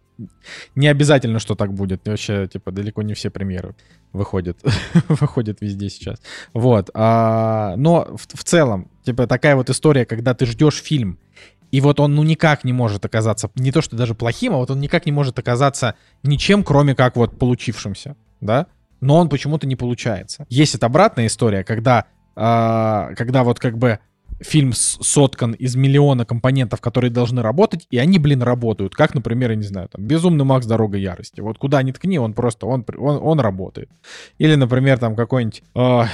не 0.75 0.87
обязательно, 0.87 1.39
что 1.39 1.55
так 1.55 1.73
будет. 1.73 2.05
Вообще, 2.07 2.47
типа, 2.47 2.71
далеко 2.71 3.01
не 3.01 3.13
все 3.13 3.29
премьеры 3.29 3.75
выходят, 4.11 4.59
выходят 5.07 5.61
везде 5.61 5.89
сейчас. 5.89 6.21
Вот. 6.53 6.89
А, 6.93 7.75
но 7.77 8.15
в, 8.17 8.37
в 8.37 8.43
целом, 8.43 8.89
типа, 9.03 9.27
такая 9.27 9.55
вот 9.55 9.69
история, 9.69 10.05
когда 10.05 10.33
ты 10.33 10.45
ждешь 10.45 10.81
фильм, 10.81 11.17
и 11.71 11.81
вот 11.81 11.99
он 11.99 12.15
ну 12.15 12.23
никак 12.23 12.63
не 12.63 12.73
может 12.73 13.05
оказаться, 13.05 13.49
не 13.55 13.71
то 13.71 13.81
что 13.81 13.95
даже 13.95 14.13
плохим, 14.13 14.53
а 14.53 14.57
вот 14.57 14.69
он 14.71 14.79
никак 14.79 15.05
не 15.05 15.11
может 15.11 15.39
оказаться 15.39 15.95
ничем, 16.23 16.63
кроме 16.63 16.95
как 16.95 17.15
вот 17.15 17.37
получившимся, 17.37 18.15
да? 18.41 18.67
Но 18.99 19.17
он 19.17 19.29
почему-то 19.29 19.65
не 19.65 19.75
получается. 19.75 20.45
Есть 20.49 20.75
это 20.75 20.85
обратная 20.85 21.25
история, 21.25 21.63
когда, 21.63 22.05
э, 22.35 23.15
когда 23.15 23.43
вот 23.43 23.59
как 23.59 23.77
бы 23.77 23.99
фильм 24.41 24.73
соткан 24.73 25.53
из 25.53 25.75
миллиона 25.75 26.25
компонентов, 26.25 26.81
которые 26.81 27.11
должны 27.11 27.41
работать, 27.41 27.87
и 27.89 27.97
они, 27.97 28.19
блин, 28.19 28.41
работают. 28.41 28.95
Как, 28.95 29.13
например, 29.13 29.51
я 29.51 29.55
не 29.55 29.63
знаю, 29.63 29.89
там, 29.89 30.03
«Безумный 30.05 30.45
Макс. 30.45 30.65
Дорога 30.65 30.97
ярости». 30.97 31.41
Вот 31.41 31.57
куда 31.57 31.81
ни 31.83 31.91
ткни, 31.91 32.17
он 32.19 32.33
просто, 32.33 32.65
он, 32.65 32.85
он, 32.97 33.19
он 33.21 33.39
работает. 33.39 33.89
Или, 34.37 34.55
например, 34.55 34.97
там 34.99 35.15
какой-нибудь... 35.15 35.63
Э, 35.75 36.05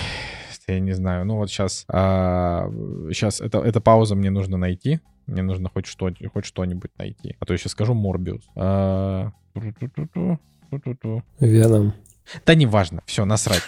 я 0.68 0.80
не 0.82 0.92
знаю, 0.92 1.26
ну 1.26 1.38
вот 1.38 1.50
сейчас, 1.50 1.84
э, 1.88 1.94
а, 1.94 2.70
сейчас 3.10 3.40
это, 3.40 3.60
эта 3.60 3.80
пауза 3.80 4.16
мне 4.16 4.30
нужно 4.30 4.58
найти. 4.58 5.00
Мне 5.28 5.44
нужно 5.44 5.70
хоть, 5.70 5.86
что, 5.86 6.10
хоть 6.34 6.46
что-нибудь 6.46 6.92
найти. 6.98 7.36
А 7.40 7.46
то 7.46 7.54
я 7.54 7.58
сейчас 7.58 7.74
скажу 7.74 7.94
Морбиус. 7.94 8.50
А... 8.56 9.32
Веном. 11.40 11.94
Да 12.46 12.56
неважно. 12.56 13.04
Все, 13.06 13.26
насрать. 13.26 13.64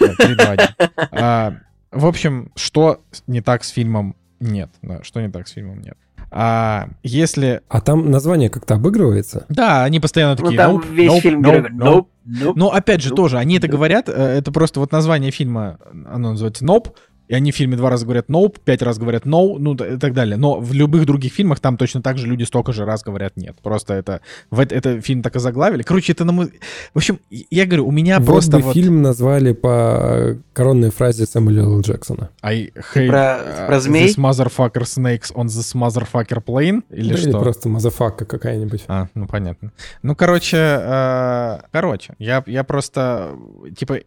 А, 1.11 1.53
в 1.91 2.05
общем, 2.05 2.51
что 2.55 3.01
не 3.27 3.41
так 3.41 3.63
с 3.63 3.69
фильмом 3.69 4.15
нет. 4.39 4.69
Да, 4.81 5.03
что 5.03 5.21
не 5.21 5.29
так 5.29 5.47
с 5.47 5.51
фильмом 5.51 5.81
нет. 5.81 5.97
А 6.31 6.89
если... 7.01 7.61
А 7.69 7.81
там 7.81 8.11
название 8.11 8.49
как-то 8.49 8.75
обыгрывается? 8.75 9.45
Да, 9.49 9.83
они 9.83 9.99
постоянно 9.99 10.35
ну, 10.39 10.43
такие... 10.43 10.51
Ну, 10.51 10.57
там 10.57 10.75
nope, 10.77 10.93
весь 10.93 11.11
nope, 11.11 11.19
фильм 11.21 11.41
nope, 11.41 11.67
nope, 11.69 11.71
nope, 11.71 12.05
nope, 12.27 12.53
Но 12.55 12.71
опять 12.71 13.01
же 13.01 13.11
nope, 13.11 13.15
тоже, 13.15 13.37
они 13.39 13.55
nope. 13.55 13.57
это 13.57 13.67
говорят, 13.67 14.09
э, 14.09 14.11
это 14.11 14.51
просто 14.51 14.79
вот 14.79 14.91
название 14.91 15.31
фильма, 15.31 15.79
оно 15.91 16.31
называется 16.31 16.63
Nope, 16.65 16.91
и 17.29 17.35
они 17.35 17.51
в 17.51 17.55
фильме 17.55 17.77
два 17.77 17.91
раза 17.91 18.05
говорят 18.05 18.27
«nope», 18.27 18.55
пять 18.65 18.81
раз 18.81 18.97
говорят 18.97 19.25
«no», 19.25 19.57
ну 19.59 19.75
и 19.75 19.97
так 19.97 20.13
далее. 20.13 20.35
Но 20.35 20.59
в 20.59 20.73
любых 20.73 21.05
других 21.05 21.31
фильмах 21.31 21.59
там 21.59 21.77
точно 21.77 22.01
так 22.01 22.17
же 22.17 22.25
люди 22.25 22.43
столько 22.43 22.73
же 22.73 22.85
раз 22.85 23.03
говорят 23.03 23.37
«нет». 23.37 23.55
Просто 23.61 23.93
это, 23.93 24.21
в 24.49 24.59
это, 24.59 24.73
это 24.73 24.99
фильм 24.99 25.21
так 25.21 25.35
и 25.35 25.39
заглавили. 25.39 25.83
Короче, 25.83 26.13
это 26.13 26.25
на 26.25 26.31
мой... 26.31 26.47
В 26.91 26.97
общем, 26.97 27.19
я 27.29 27.67
говорю, 27.67 27.87
у 27.87 27.91
меня 27.91 28.17
вот 28.19 28.25
просто 28.25 28.57
бы 28.57 28.63
вот... 28.63 28.73
фильм 28.73 29.03
назвали 29.03 29.53
по 29.53 30.37
коронной 30.53 30.89
фразе 30.89 31.27
Сэмюэла 31.27 31.81
Джексона. 31.81 32.31
I 32.41 32.71
hate 32.95 33.07
про, 33.07 33.19
uh, 33.19 33.67
про 33.67 33.79
змей? 33.79 34.07
this 34.07 34.17
motherfucker 34.17 34.83
snakes 34.83 35.31
on 35.35 35.45
this 35.45 35.75
motherfucker 35.75 36.43
plane? 36.43 36.81
Или 36.89 37.11
да, 37.11 37.17
что? 37.17 37.29
Или 37.29 37.37
просто 37.37 37.69
motherfucker 37.69 38.25
какая-нибудь. 38.25 38.85
А, 38.87 39.07
ну 39.13 39.27
понятно. 39.27 39.71
Ну, 40.01 40.15
короче, 40.15 40.57
э, 40.57 41.59
короче, 41.71 42.15
я, 42.17 42.43
я 42.47 42.63
просто, 42.63 43.35
типа, 43.77 43.99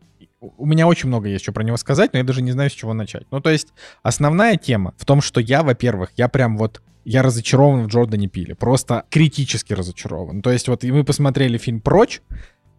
у 0.57 0.67
меня 0.67 0.87
очень 0.87 1.09
много 1.09 1.29
есть 1.29 1.45
что 1.45 1.53
про 1.53 1.63
него 1.63 1.77
сказать, 1.77 2.13
но 2.13 2.19
я 2.19 2.25
даже 2.25 2.43
не 2.43 2.53
знаю, 2.53 2.71
с 2.71 2.73
чего 2.73 2.93
начать. 2.95 3.27
Ну, 3.31 3.41
то 3.41 3.51
есть, 3.51 3.69
основная 4.03 4.57
тема 4.57 4.95
в 4.99 5.05
том, 5.05 5.21
что 5.21 5.41
я, 5.41 5.63
во-первых, 5.63 6.11
я 6.17 6.29
прям 6.29 6.57
вот 6.57 6.83
я 7.05 7.23
разочарован 7.23 7.85
в 7.85 7.87
Джордане 7.89 8.29
Пиле. 8.29 8.55
Просто 8.55 9.05
критически 9.11 9.73
разочарован. 9.73 10.43
То 10.43 10.53
есть 10.53 10.69
вот 10.69 10.85
мы 10.85 11.05
посмотрели 11.05 11.59
фильм 11.59 11.81
«Прочь», 11.81 12.21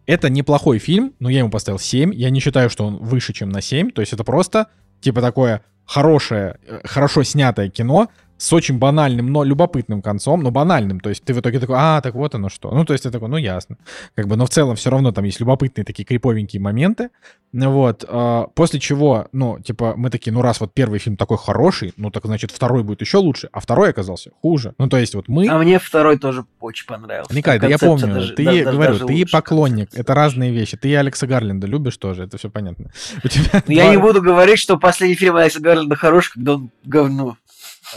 это 0.06 0.30
неплохой 0.30 0.80
фильм, 0.80 1.14
но 1.20 1.30
я 1.30 1.40
ему 1.40 1.50
поставил 1.50 1.80
7. 1.80 2.14
Я 2.14 2.30
не 2.30 2.40
считаю, 2.40 2.70
что 2.70 2.86
он 2.86 2.98
выше, 2.98 3.34
чем 3.34 3.50
на 3.50 3.62
7. 3.62 3.92
То 3.92 4.02
есть 4.02 4.14
это 4.14 4.24
просто, 4.24 4.68
типа, 5.02 5.22
такое 5.22 5.64
хорошее, 5.86 6.58
э, 6.68 6.82
хорошо 6.84 7.24
снятое 7.24 7.70
кино, 7.70 8.10
с 8.44 8.52
очень 8.52 8.78
банальным, 8.78 9.32
но 9.32 9.46
любопытным 9.46 10.02
концом, 10.02 10.44
но 10.44 10.52
банальным. 10.52 11.00
То 11.00 11.08
есть 11.08 11.24
ты 11.24 11.34
в 11.34 11.40
итоге 11.40 11.62
такой, 11.62 11.78
а, 11.80 12.02
так 12.02 12.14
вот 12.14 12.36
оно 12.36 12.50
что. 12.50 12.72
Ну, 12.72 12.84
то 12.84 12.92
есть 12.92 13.06
ты 13.06 13.10
такой, 13.10 13.30
ну, 13.30 13.38
ясно. 13.38 13.78
Как 14.16 14.28
бы, 14.28 14.36
но 14.36 14.46
в 14.46 14.50
целом 14.50 14.76
все 14.76 14.90
равно 14.90 15.14
там 15.14 15.24
есть 15.24 15.40
любопытные 15.40 15.86
такие 15.86 16.04
криповенькие 16.04 16.62
моменты. 16.62 17.10
Вот. 17.54 18.04
А, 18.06 18.48
после 18.54 18.82
чего, 18.82 19.28
ну, 19.32 19.62
типа, 19.62 19.94
мы 19.96 20.10
такие, 20.10 20.34
ну, 20.34 20.42
раз 20.42 20.60
вот 20.60 20.74
первый 20.74 21.00
фильм 21.00 21.16
такой 21.16 21.38
хороший, 21.38 21.94
ну, 21.96 22.12
так 22.12 22.26
значит, 22.26 22.52
второй 22.52 22.84
будет 22.84 23.00
еще 23.00 23.18
лучше, 23.18 23.48
а 23.54 23.62
второй 23.62 23.92
оказался 23.92 24.32
хуже. 24.42 24.74
Ну, 24.78 24.90
то 24.90 24.98
есть 24.98 25.16
вот 25.16 25.30
мы... 25.30 25.48
А 25.48 25.58
мне 25.58 25.80
второй 25.80 26.18
тоже 26.18 26.44
очень 26.60 26.86
понравился. 26.86 27.34
Николай, 27.34 27.60
да 27.60 27.68
я 27.68 27.78
помню, 27.78 28.14
даже, 28.14 28.34
ты, 28.34 28.44
даже, 28.44 28.64
говорю, 28.64 28.94
даже 28.94 29.06
ты 29.06 29.26
поклонник, 29.32 29.90
это 29.94 30.14
разные 30.14 30.52
вещи. 30.52 30.76
Ты 30.76 30.94
Алекса 30.98 31.28
Гарленда 31.28 31.66
любишь 31.66 31.96
тоже, 31.96 32.24
это 32.24 32.38
все 32.38 32.50
понятно. 32.50 32.92
У 33.24 33.28
тебя 33.30 33.64
ну, 33.66 33.74
Я 33.74 33.90
не 33.90 33.98
буду 33.98 34.22
говорить, 34.22 34.60
что 34.60 34.78
последний 34.78 35.16
фильм 35.16 35.38
Алекса 35.38 35.62
Гарленда 35.62 35.96
хороший, 35.96 36.34
когда 36.34 36.56
он 36.56 36.72
говно. 36.84 37.38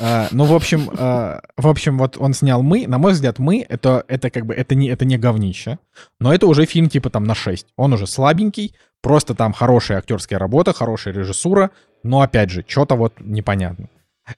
А, 0.01 0.29
ну, 0.31 0.45
в 0.45 0.55
общем, 0.55 0.91
а, 0.99 1.41
в 1.57 1.67
общем, 1.67 1.99
вот 1.99 2.17
он 2.19 2.35
снял 2.35 2.63
«Мы». 2.63 2.87
На 2.87 2.99
мой 2.99 3.13
взгляд, 3.13 3.39
«Мы»— 3.39 3.65
это, 3.69 4.05
это 4.09 4.31
как 4.31 4.47
бы, 4.47 4.55
это 4.55 4.75
не, 4.75 4.89
это 4.89 5.05
не 5.05 5.19
говнище, 5.19 5.79
но 6.21 6.33
это 6.35 6.47
уже 6.47 6.67
фильм 6.67 6.89
типа 6.89 7.11
там 7.11 7.25
на 7.25 7.35
6. 7.35 7.69
Он 7.77 7.93
уже 7.93 8.07
слабенький, 8.07 8.75
просто 9.03 9.35
там 9.35 9.53
хорошая 9.53 9.99
актерская 9.99 10.39
работа, 10.39 10.73
хорошая 10.73 11.15
режиссура, 11.15 11.71
но, 12.03 12.21
опять 12.21 12.51
же, 12.51 12.65
что-то 12.67 12.95
вот 12.95 13.15
непонятно. 13.21 13.89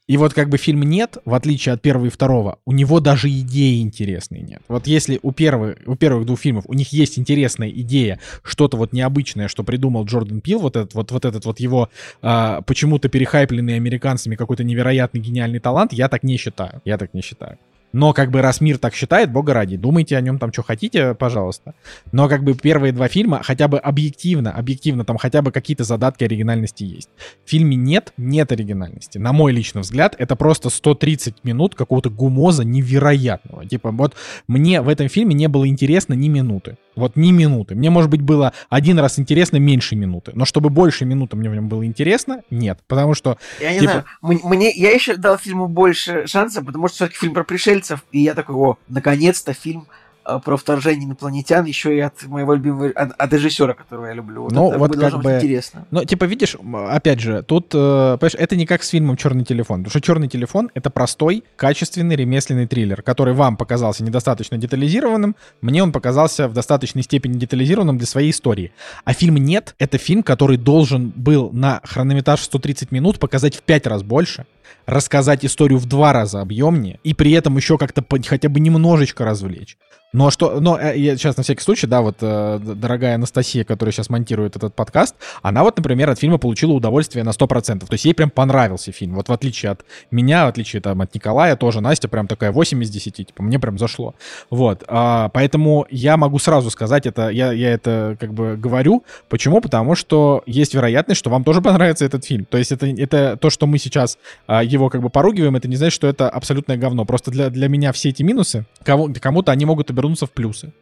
И 0.07 0.17
вот 0.17 0.35
как 0.35 0.49
бы 0.49 0.59
фильм 0.59 0.83
«Нет», 0.83 1.19
в 1.25 1.35
отличие 1.35 1.73
от 1.73 1.83
первого 1.83 2.07
и 2.07 2.11
второго, 2.11 2.59
у 2.67 2.73
него 2.73 3.01
даже 3.01 3.29
идеи 3.31 3.81
интересные 3.81 4.43
нет. 4.43 4.63
Вот 4.69 4.87
если 4.87 5.19
у, 5.23 5.33
первых, 5.33 5.79
у 5.87 5.97
первых 5.97 6.27
двух 6.27 6.41
фильмов 6.41 6.65
у 6.67 6.75
них 6.75 6.93
есть 6.93 7.19
интересная 7.19 7.71
идея, 7.71 8.21
что-то 8.43 8.77
вот 8.77 8.93
необычное, 8.93 9.49
что 9.49 9.65
придумал 9.65 10.05
Джордан 10.05 10.41
Пил, 10.41 10.61
вот 10.61 10.77
этот 10.77 10.95
вот, 10.95 11.11
вот, 11.11 11.25
этот 11.25 11.45
вот 11.45 11.61
его 11.61 11.89
а, 12.23 12.63
почему-то 12.63 13.09
перехайпленный 13.09 13.77
американцами 13.77 14.37
какой-то 14.37 14.65
невероятный 14.65 15.21
гениальный 15.21 15.59
талант, 15.59 15.93
я 15.93 16.09
так 16.09 16.23
не 16.23 16.37
считаю. 16.37 16.83
Я 16.85 16.99
так 16.99 17.15
не 17.15 17.23
считаю. 17.23 17.59
Но 17.93 18.13
как 18.13 18.31
бы 18.31 18.43
раз 18.43 18.61
мир 18.61 18.79
так 18.79 18.95
считает, 18.95 19.31
бога 19.33 19.55
ради, 19.55 19.77
думайте 19.77 20.17
о 20.17 20.21
нем 20.21 20.39
там, 20.39 20.53
что 20.53 20.63
хотите, 20.63 21.15
пожалуйста. 21.15 21.75
Но 22.13 22.29
как 22.29 22.45
бы 22.45 22.55
первые 22.55 22.93
два 22.93 23.09
фильма 23.09 23.43
хотя 23.43 23.69
бы 23.69 23.79
объективно, 23.79 24.53
объективно 24.53 25.05
там 25.05 25.17
хотя 25.17 25.43
бы 25.43 25.53
какие-то 25.53 25.85
задатки 25.85 26.25
оригинальности 26.25 26.85
есть. 26.85 27.09
В 27.45 27.51
фильме 27.51 27.77
нет, 27.77 28.13
нет 28.17 28.53
оригинальности. 28.53 29.19
На 29.19 29.33
мой 29.33 29.53
личный 29.53 29.83
взгляд, 29.83 30.15
это 30.19 30.37
просто 30.37 30.71
130 30.71 31.45
минут 31.45 31.75
какого-то 31.75 32.11
гумоза 32.11 32.65
невероятного. 32.65 33.67
Типа 33.67 33.91
вот 33.91 34.15
мне 34.47 34.83
в 34.83 34.89
этом 34.89 35.09
фильме 35.09 35.35
не 35.35 35.49
было 35.49 35.67
интересно 35.67 36.15
ни 36.15 36.29
минуты. 36.29 36.77
Вот 36.99 37.15
ни 37.15 37.31
минуты. 37.31 37.77
Мне, 37.77 37.91
может 37.91 38.11
быть, 38.11 38.23
было 38.23 38.53
один 38.69 38.99
раз 38.99 39.21
интересно 39.21 39.59
меньше 39.59 39.95
минуты. 39.95 40.33
Но 40.35 40.45
чтобы 40.45 40.69
больше 40.69 41.05
минуты 41.05 41.37
мне 41.37 41.49
в 41.49 41.55
нем 41.55 41.69
было 41.69 41.87
интересно, 41.87 42.43
нет. 42.51 42.81
Потому 42.89 43.15
что... 43.15 43.39
Я 43.61 43.73
не 43.73 43.81
типа... 43.81 44.05
знаю. 44.21 44.41
Мне, 44.43 44.73
я 44.73 44.91
еще 44.91 45.17
дал 45.17 45.39
фильму 45.39 45.69
больше 45.69 46.27
шанса, 46.27 46.61
потому 46.61 46.89
что 46.89 46.97
все-таки 46.97 47.19
фильм 47.21 47.35
про 47.35 47.45
пришельцев. 47.45 47.78
И 48.13 48.21
я 48.21 48.35
такой, 48.35 48.55
о, 48.57 48.77
наконец-то 48.89 49.53
фильм 49.53 49.87
э, 50.25 50.39
про 50.45 50.57
вторжение 50.57 51.07
инопланетян, 51.07 51.65
еще 51.65 51.97
и 51.97 52.01
от 52.01 52.23
моего 52.25 52.53
любимого, 52.55 52.91
от, 52.91 53.13
от 53.17 53.33
режиссера, 53.33 53.73
которого 53.75 54.07
я 54.07 54.13
люблю. 54.15 54.43
Вот 54.43 54.53
Ну, 54.53 54.69
это 54.71 54.79
вот 54.79 54.97
как 54.97 55.15
быть 55.15 55.25
бы- 55.25 55.37
интересно. 55.37 55.87
Ну, 55.91 56.05
типа, 56.05 56.25
видишь, 56.25 56.55
опять 56.91 57.21
же, 57.21 57.43
тут, 57.43 57.75
э, 57.75 58.17
понимаешь, 58.21 58.35
это 58.39 58.55
не 58.57 58.67
как 58.67 58.83
с 58.83 58.89
фильмом 58.91 59.17
«Черный 59.17 59.45
телефон», 59.45 59.85
потому 59.85 59.91
что 59.91 60.01
«Черный 60.03 60.29
телефон»— 60.29 60.71
это 60.75 60.91
простой, 60.91 61.45
качественный 61.57 62.15
ремесленный 62.15 62.67
триллер, 62.67 63.01
который 63.01 63.33
вам 63.33 63.57
показался 63.57 64.05
недостаточно 64.05 64.59
детализированным, 64.59 65.35
мне 65.63 65.83
он 65.83 65.93
показался 65.93 66.47
в 66.49 66.53
достаточной 66.53 67.03
степени 67.05 67.39
детализированным 67.39 67.97
для 67.97 68.07
своей 68.07 68.31
истории. 68.31 68.73
А 69.05 69.15
фильм 69.15 69.37
«Нет»— 69.37 69.75
это 69.79 69.97
фильм, 69.97 70.23
который 70.23 70.59
должен 70.59 71.11
был 71.17 71.51
на 71.53 71.81
хронометраж 71.85 72.41
130 72.43 72.93
минут 72.93 73.19
показать 73.19 73.57
в 73.57 73.63
5 73.63 73.87
раз 73.87 74.03
больше, 74.03 74.45
рассказать 74.87 75.45
историю 75.45 75.79
в 75.79 75.87
два 75.87 76.13
раза 76.13 76.41
объемнее 76.41 76.99
и 77.05 77.15
при 77.15 77.33
этом 77.33 77.57
еще 77.57 77.79
как-то 77.79 78.05
хотя 78.27 78.49
бы 78.49 78.61
немножечко 78.61 79.25
развлечь. 79.25 79.77
Но 80.13 80.31
что, 80.31 80.59
но 80.61 80.79
э, 80.79 80.97
я 80.97 81.17
сейчас 81.17 81.37
на 81.37 81.43
всякий 81.43 81.61
случай, 81.61 81.87
да, 81.87 82.01
вот 82.01 82.17
э, 82.23 82.59
дорогая 82.63 83.17
Анастасия, 83.17 83.65
которая 83.65 83.93
сейчас 83.93 84.09
монтирует 84.09 84.57
этот 84.57 84.75
подкаст, 84.75 85.15
она 85.43 85.63
вот, 85.63 85.77
например, 85.77 86.09
от 86.09 86.19
фильма 86.19 86.39
получила 86.39 86.73
удовольствие 86.73 87.25
на 87.25 87.31
100%. 87.31 87.81
То 87.81 87.93
есть 87.93 88.05
ей 88.07 88.15
прям 88.15 88.31
понравился 88.31 88.91
фильм. 88.91 89.17
Вот 89.17 89.29
в 89.29 89.33
отличие 89.33 89.71
от 89.71 89.85
меня, 90.11 90.47
в 90.47 90.49
отличие 90.49 90.81
там 90.81 91.03
от 91.03 91.15
Николая, 91.15 91.57
тоже 91.57 91.83
Настя 91.83 92.09
прям 92.09 92.27
такая 92.27 92.53
8 92.53 92.83
из 92.83 92.91
10, 92.91 93.15
типа 93.15 93.43
мне 93.43 93.59
прям 93.59 93.79
зашло. 93.79 94.15
Вот, 94.49 94.83
а, 94.89 95.29
поэтому 95.29 95.87
я 95.91 96.17
могу 96.17 96.39
сразу 96.39 96.71
сказать 96.71 97.05
это, 97.05 97.29
я, 97.29 97.53
я 97.53 97.71
это 97.71 98.17
как 98.19 98.33
бы 98.33 98.57
говорю. 98.57 99.05
Почему? 99.29 99.61
Потому 99.61 99.95
что 99.95 100.43
есть 100.47 100.73
вероятность, 100.73 101.19
что 101.19 101.29
вам 101.29 101.45
тоже 101.45 101.61
понравится 101.61 102.07
этот 102.07 102.25
фильм. 102.25 102.47
То 102.47 102.57
есть 102.57 102.73
это, 102.73 102.87
это 102.87 103.37
то, 103.37 103.51
что 103.51 103.67
мы 103.67 103.77
сейчас 103.77 104.17
а, 104.47 104.58
его 104.63 104.89
как 104.91 105.03
бы 105.03 105.11
поругиваем, 105.11 105.57
это 105.57 105.69
не 105.69 105.77
значит, 105.77 105.95
что 105.95 106.07
это 106.07 106.29
абсолютное 106.29 106.77
говно. 106.77 107.05
Просто 107.05 107.31
для, 107.31 107.51
для 107.51 107.69
меня 107.69 107.93
все 107.93 108.11
эти 108.11 108.23
минусы, 108.23 108.67
кого, 108.83 109.11
кому-то 109.21 109.53
они 109.53 109.65
могут 109.65 109.91
обернуться 109.91 110.27
в 110.27 110.31
плюсы. 110.31 110.73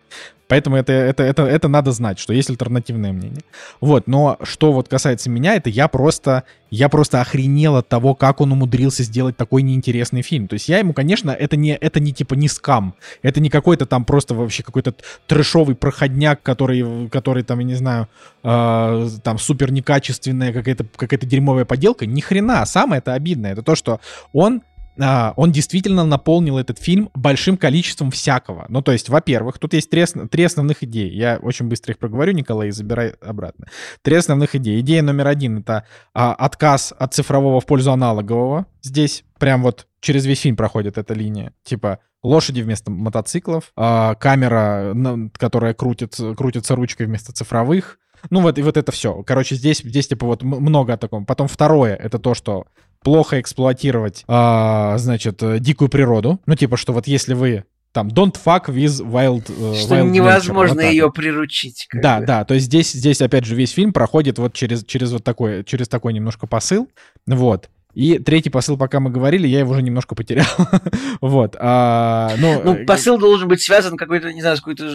Поэтому 0.48 0.76
это, 0.76 0.92
это, 0.92 1.24
это, 1.24 1.42
это 1.42 1.68
надо 1.68 1.90
знать, 1.90 2.18
что 2.18 2.32
есть 2.32 2.50
альтернативное 2.50 3.12
мнение. 3.12 3.42
Вот, 3.80 4.06
но 4.06 4.38
что 4.42 4.72
вот 4.72 4.88
касается 4.88 5.28
меня, 5.28 5.56
это 5.56 5.70
я 5.70 5.88
просто, 5.88 6.44
я 6.70 6.88
просто 6.88 7.20
охренел 7.20 7.76
от 7.76 7.88
того, 7.88 8.14
как 8.14 8.40
он 8.40 8.52
умудрился 8.52 9.02
сделать 9.02 9.36
такой 9.36 9.62
неинтересный 9.62 10.22
фильм. 10.22 10.46
То 10.46 10.54
есть 10.54 10.68
я 10.68 10.78
ему, 10.78 10.92
конечно, 10.92 11.32
это 11.32 11.56
не, 11.56 11.74
это 11.74 11.98
не 11.98 12.12
типа 12.12 12.34
не 12.34 12.48
скам, 12.48 12.94
это 13.22 13.40
не 13.40 13.50
какой-то 13.50 13.86
там 13.86 14.04
просто 14.04 14.34
вообще 14.34 14.62
какой-то 14.62 14.94
трэшовый 15.26 15.74
проходняк, 15.74 16.42
который, 16.42 17.08
который 17.08 17.42
там, 17.42 17.58
я 17.58 17.64
не 17.64 17.74
знаю, 17.74 18.08
э, 18.44 19.08
там 19.24 19.38
супер 19.38 19.72
некачественная 19.72 20.52
какая-то 20.52 20.86
какая 20.96 21.18
дерьмовая 21.18 21.64
поделка. 21.64 22.06
Ни 22.06 22.20
хрена. 22.20 22.64
Самое 22.66 23.00
это 23.00 23.14
обидное, 23.14 23.52
это 23.52 23.62
то, 23.62 23.74
что 23.74 24.00
он 24.32 24.62
а, 25.00 25.32
он 25.36 25.52
действительно 25.52 26.04
наполнил 26.04 26.58
этот 26.58 26.78
фильм 26.78 27.10
большим 27.14 27.56
количеством 27.56 28.10
всякого. 28.10 28.66
Ну, 28.68 28.82
то 28.82 28.92
есть, 28.92 29.08
во-первых, 29.08 29.58
тут 29.58 29.74
есть 29.74 29.90
три, 29.90 30.02
ос- 30.02 30.14
три 30.30 30.44
основных 30.44 30.82
идеи. 30.82 31.10
Я 31.10 31.38
очень 31.40 31.66
быстро 31.66 31.92
их 31.92 31.98
проговорю, 31.98 32.32
Николай, 32.32 32.68
и 32.68 32.72
забирай 32.72 33.10
обратно. 33.20 33.66
Три 34.02 34.16
основных 34.16 34.54
идеи. 34.54 34.80
Идея 34.80 35.02
номер 35.02 35.28
один— 35.28 35.58
это 35.60 35.84
а, 36.14 36.34
отказ 36.34 36.92
от 36.98 37.14
цифрового 37.14 37.60
в 37.60 37.66
пользу 37.66 37.92
аналогового. 37.92 38.66
Здесь 38.82 39.24
прям 39.38 39.62
вот 39.62 39.86
через 40.00 40.26
весь 40.26 40.40
фильм 40.40 40.56
проходит 40.56 40.98
эта 40.98 41.14
линия. 41.14 41.52
Типа 41.64 41.98
лошади 42.22 42.60
вместо 42.60 42.90
мотоциклов, 42.90 43.72
а, 43.76 44.14
камера, 44.14 44.94
которая 45.38 45.74
крутится, 45.74 46.34
крутится 46.34 46.74
ручкой 46.74 47.06
вместо 47.06 47.32
цифровых. 47.32 47.98
Ну 48.30 48.40
вот, 48.40 48.58
и 48.58 48.62
вот 48.62 48.76
это 48.76 48.90
все. 48.92 49.22
Короче, 49.22 49.54
здесь, 49.54 49.78
здесь 49.78 50.08
типа 50.08 50.26
вот 50.26 50.42
много 50.42 50.94
о 50.94 50.96
таком. 50.96 51.26
Потом 51.26 51.48
второе, 51.48 51.94
это 51.94 52.18
то, 52.18 52.34
что 52.34 52.66
плохо 53.06 53.40
эксплуатировать, 53.40 54.24
а, 54.26 54.98
значит, 54.98 55.40
э, 55.40 55.60
дикую 55.60 55.88
природу. 55.88 56.40
Ну, 56.44 56.56
типа, 56.56 56.76
что 56.76 56.92
вот 56.92 57.06
если 57.06 57.34
вы 57.34 57.62
там 57.92 58.08
don't 58.08 58.34
fuck 58.34 58.64
with 58.66 59.00
wild, 59.00 59.44
э, 59.48 59.74
Что 59.76 59.94
wild 59.94 60.02
nature. 60.02 60.10
невозможно 60.10 60.74
Вот 60.74 60.82
так 60.82 60.90
ее 60.90 61.04
вот. 61.04 61.14
приручить. 61.14 61.86
Да, 61.92 62.18
бы. 62.18 62.26
да, 62.26 62.44
то 62.44 62.54
есть 62.54 62.66
здесь, 62.66 62.90
здесь 62.90 63.22
опять 63.22 63.44
же 63.44 63.54
весь 63.54 63.70
фильм 63.70 63.92
проходит 63.92 64.40
вот 64.40 64.54
через, 64.54 64.84
через 64.84 65.12
вот 65.12 65.22
такой, 65.22 65.62
через 65.62 65.86
такой 65.86 66.14
немножко 66.14 66.48
посыл, 66.48 66.88
вот. 67.28 67.70
И 67.96 68.18
третий 68.18 68.50
посыл, 68.50 68.76
пока 68.76 69.00
мы 69.00 69.08
говорили, 69.08 69.48
я 69.48 69.60
его 69.60 69.72
уже 69.72 69.80
немножко 69.80 70.14
потерял. 70.14 70.44
вот. 71.22 71.56
а, 71.58 72.30
ну, 72.36 72.62
Ну, 72.62 72.74
э, 72.74 72.84
посыл 72.84 73.16
должен 73.16 73.48
быть 73.48 73.62
связан 73.62 73.96
какой-то, 73.96 74.34
не 74.34 74.42
знаю, 74.42 74.58
с 74.58 74.60
какой-то 74.60 74.90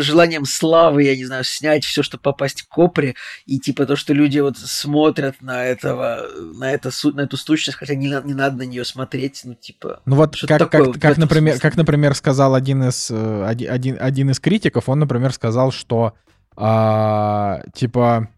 желанием 0.00 0.44
славы, 0.44 1.02
я 1.02 1.16
не 1.16 1.24
знаю, 1.24 1.42
снять 1.42 1.84
все, 1.84 2.04
что 2.04 2.16
попасть 2.16 2.62
к 2.62 2.68
копре, 2.68 3.16
и 3.46 3.58
типа 3.58 3.86
то, 3.86 3.96
что 3.96 4.14
люди 4.14 4.38
вот 4.38 4.56
смотрят 4.56 5.42
на 5.42 5.64
этого, 5.64 6.28
на, 6.54 6.70
это, 6.70 6.90
на 7.12 7.22
эту 7.22 7.36
сущность, 7.36 7.76
хотя 7.76 7.96
не, 7.96 8.06
не 8.06 8.34
надо 8.34 8.58
на 8.58 8.62
нее 8.62 8.84
смотреть, 8.84 9.40
ну, 9.42 9.54
типа... 9.54 10.00
Ну 10.06 10.14
вот 10.14 10.36
как, 10.46 10.60
такое 10.60 10.68
как, 10.68 10.86
вот 10.86 10.98
как, 11.00 11.16
например, 11.18 11.54
смысле. 11.54 11.70
как, 11.70 11.76
например, 11.76 12.14
сказал 12.14 12.54
один 12.54 12.84
из, 12.84 13.10
э, 13.10 13.46
оди- 13.48 13.66
один, 13.66 13.96
один 13.98 14.30
из 14.30 14.38
критиков, 14.38 14.88
он, 14.88 15.00
например, 15.00 15.32
сказал, 15.32 15.72
что 15.72 16.14
а, 16.54 17.62
типа 17.74 18.28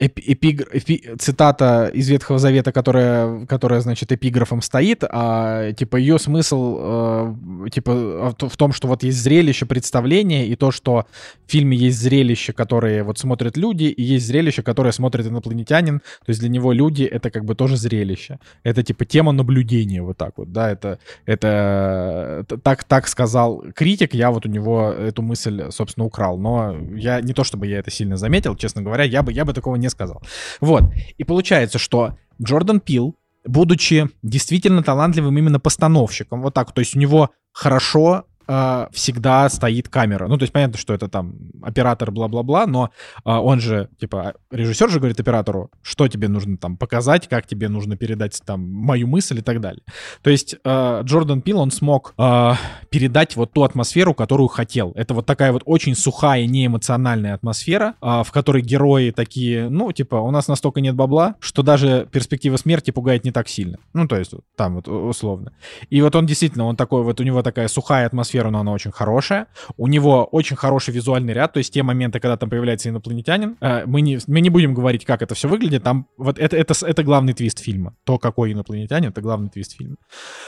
эпигр- 0.00 0.68
эпи- 0.72 1.16
цитата 1.18 1.90
из 1.94 2.08
Ветхого 2.08 2.38
Завета, 2.38 2.72
которая, 2.72 3.46
которая, 3.46 3.80
значит, 3.80 4.12
эпиграфом 4.12 4.62
стоит, 4.62 5.04
а 5.08 5.72
типа 5.72 5.96
ее 5.96 6.18
смысл 6.18 6.78
э, 6.80 7.34
типа 7.70 7.94
в 8.30 8.34
т- 8.34 8.48
в 8.48 8.56
том, 8.56 8.72
что 8.72 8.88
вот 8.88 9.02
есть 9.02 9.18
зрелище, 9.22 9.66
представление, 9.66 10.46
и 10.46 10.56
то, 10.56 10.70
что 10.70 11.06
в 11.46 11.50
фильме 11.50 11.76
есть 11.76 11.98
зрелище, 11.98 12.52
которые 12.52 13.02
вот 13.02 13.18
смотрят 13.18 13.56
люди, 13.56 13.84
и 13.84 14.02
есть 14.02 14.26
зрелище, 14.26 14.62
которое 14.62 14.92
смотрит 14.92 15.26
инопланетянин, 15.26 15.98
то 16.00 16.28
есть 16.30 16.40
для 16.40 16.48
него 16.48 16.72
люди— 16.72 17.02
это 17.04 17.30
как 17.30 17.44
бы 17.44 17.54
тоже 17.54 17.76
зрелище. 17.76 18.38
Это 18.62 18.82
типа 18.82 19.04
тема 19.04 19.32
наблюдения, 19.32 20.02
вот 20.02 20.16
так 20.16 20.32
вот, 20.36 20.52
да, 20.52 20.70
это, 20.70 20.98
это 21.26 22.44
т- 22.48 22.56
так, 22.58 22.84
так 22.84 23.08
сказал 23.08 23.64
критик, 23.74 24.14
я 24.14 24.30
вот 24.30 24.46
у 24.46 24.48
него 24.48 24.90
эту 24.92 25.22
мысль, 25.22 25.70
собственно, 25.70 26.06
украл, 26.06 26.38
но 26.38 26.76
я 26.94 27.20
не 27.20 27.32
то 27.32 27.44
чтобы 27.44 27.66
я 27.66 27.78
это 27.78 27.90
сильно 27.90 28.16
заметил, 28.16 28.56
честно 28.56 28.82
говоря, 28.82 29.04
я 29.04 29.22
бы, 29.22 29.32
я 29.32 29.44
бы 29.44 29.52
такого 29.64 29.76
не 29.76 29.88
сказал. 29.88 30.22
Вот, 30.60 30.82
и 31.16 31.24
получается, 31.24 31.78
что 31.78 32.18
Джордан 32.42 32.80
Пил, 32.80 33.16
будучи 33.46 34.08
действительно 34.22 34.82
талантливым 34.82 35.38
именно 35.38 35.58
постановщиком, 35.58 36.42
вот 36.42 36.52
так, 36.52 36.72
то 36.72 36.80
есть 36.80 36.94
у 36.96 36.98
него 36.98 37.30
хорошо 37.52 38.26
э, 38.46 38.86
всегда 38.92 39.48
стоит 39.48 39.88
камера. 39.88 40.28
Ну, 40.28 40.36
то 40.36 40.42
есть 40.42 40.52
понятно, 40.52 40.78
что 40.78 40.94
это 40.94 41.08
там 41.08 41.34
оператор, 41.62 42.10
бла-бла-бла, 42.10 42.66
но 42.66 42.90
э, 43.24 43.30
он 43.30 43.60
же, 43.60 43.88
типа, 43.98 44.34
режиссер 44.50 44.90
же 44.90 44.98
говорит 44.98 45.20
оператору, 45.20 45.70
что 45.82 46.08
тебе 46.08 46.28
нужно 46.28 46.56
там 46.56 46.76
показать, 46.76 47.28
как 47.28 47.46
тебе 47.46 47.68
нужно 47.68 47.96
передать 47.96 48.40
там 48.44 48.60
мою 48.70 49.06
мысль 49.06 49.38
и 49.38 49.42
так 49.42 49.60
далее. 49.60 49.82
То 50.22 50.30
есть 50.30 50.56
э, 50.64 51.00
Джордан 51.04 51.42
Пил, 51.42 51.60
он 51.60 51.70
смог 51.70 52.14
э, 52.18 52.52
передать 52.90 53.36
вот 53.36 53.52
ту 53.52 53.62
атмосферу, 53.62 54.14
которую 54.14 54.48
хотел. 54.48 54.92
Это 54.94 55.14
вот 55.14 55.26
такая 55.26 55.52
вот 55.52 55.62
очень 55.64 55.94
сухая, 55.94 56.46
неэмоциональная 56.46 57.34
атмосфера, 57.34 57.94
э, 58.00 58.22
в 58.24 58.30
которой 58.32 58.62
герои 58.62 59.10
такие, 59.10 59.68
ну, 59.68 59.92
типа, 59.92 60.16
у 60.16 60.30
нас 60.30 60.48
настолько 60.48 60.80
нет 60.80 60.94
бабла, 60.94 61.36
что 61.40 61.62
даже 61.62 62.08
перспектива 62.10 62.56
смерти 62.56 62.90
пугает 62.90 63.24
не 63.24 63.32
так 63.32 63.48
сильно. 63.48 63.78
Ну, 63.92 64.06
то 64.08 64.16
есть 64.16 64.32
там 64.56 64.74
вот 64.76 64.88
условно. 64.88 65.52
И 65.90 66.00
вот 66.00 66.14
он 66.16 66.26
действительно, 66.26 66.64
он 66.64 66.76
такой, 66.76 67.02
вот 67.02 67.20
у 67.20 67.22
него 67.24 67.42
такая 67.42 67.68
сухая 67.68 68.06
атмосфера, 68.06 68.33
но 68.42 68.60
она 68.60 68.72
очень 68.72 68.90
хорошая. 68.92 69.46
У 69.76 69.86
него 69.86 70.24
очень 70.24 70.56
хороший 70.56 70.92
визуальный 70.94 71.32
ряд, 71.32 71.52
то 71.52 71.58
есть 71.58 71.72
те 71.72 71.82
моменты, 71.82 72.20
когда 72.20 72.36
там 72.36 72.50
появляется 72.50 72.88
инопланетянин, 72.88 73.56
э, 73.60 73.86
мы, 73.86 74.00
не, 74.00 74.18
мы 74.26 74.40
не 74.40 74.50
будем 74.50 74.74
говорить, 74.74 75.04
как 75.04 75.22
это 75.22 75.34
все 75.34 75.48
выглядит, 75.48 75.82
там 75.82 76.06
вот 76.16 76.38
это, 76.38 76.56
это, 76.56 76.74
это 76.86 77.02
главный 77.02 77.32
твист 77.32 77.58
фильма. 77.58 77.94
То, 78.04 78.18
какой 78.18 78.52
инопланетянин, 78.52 79.10
это 79.10 79.20
главный 79.20 79.48
твист 79.48 79.76
фильма. 79.76 79.96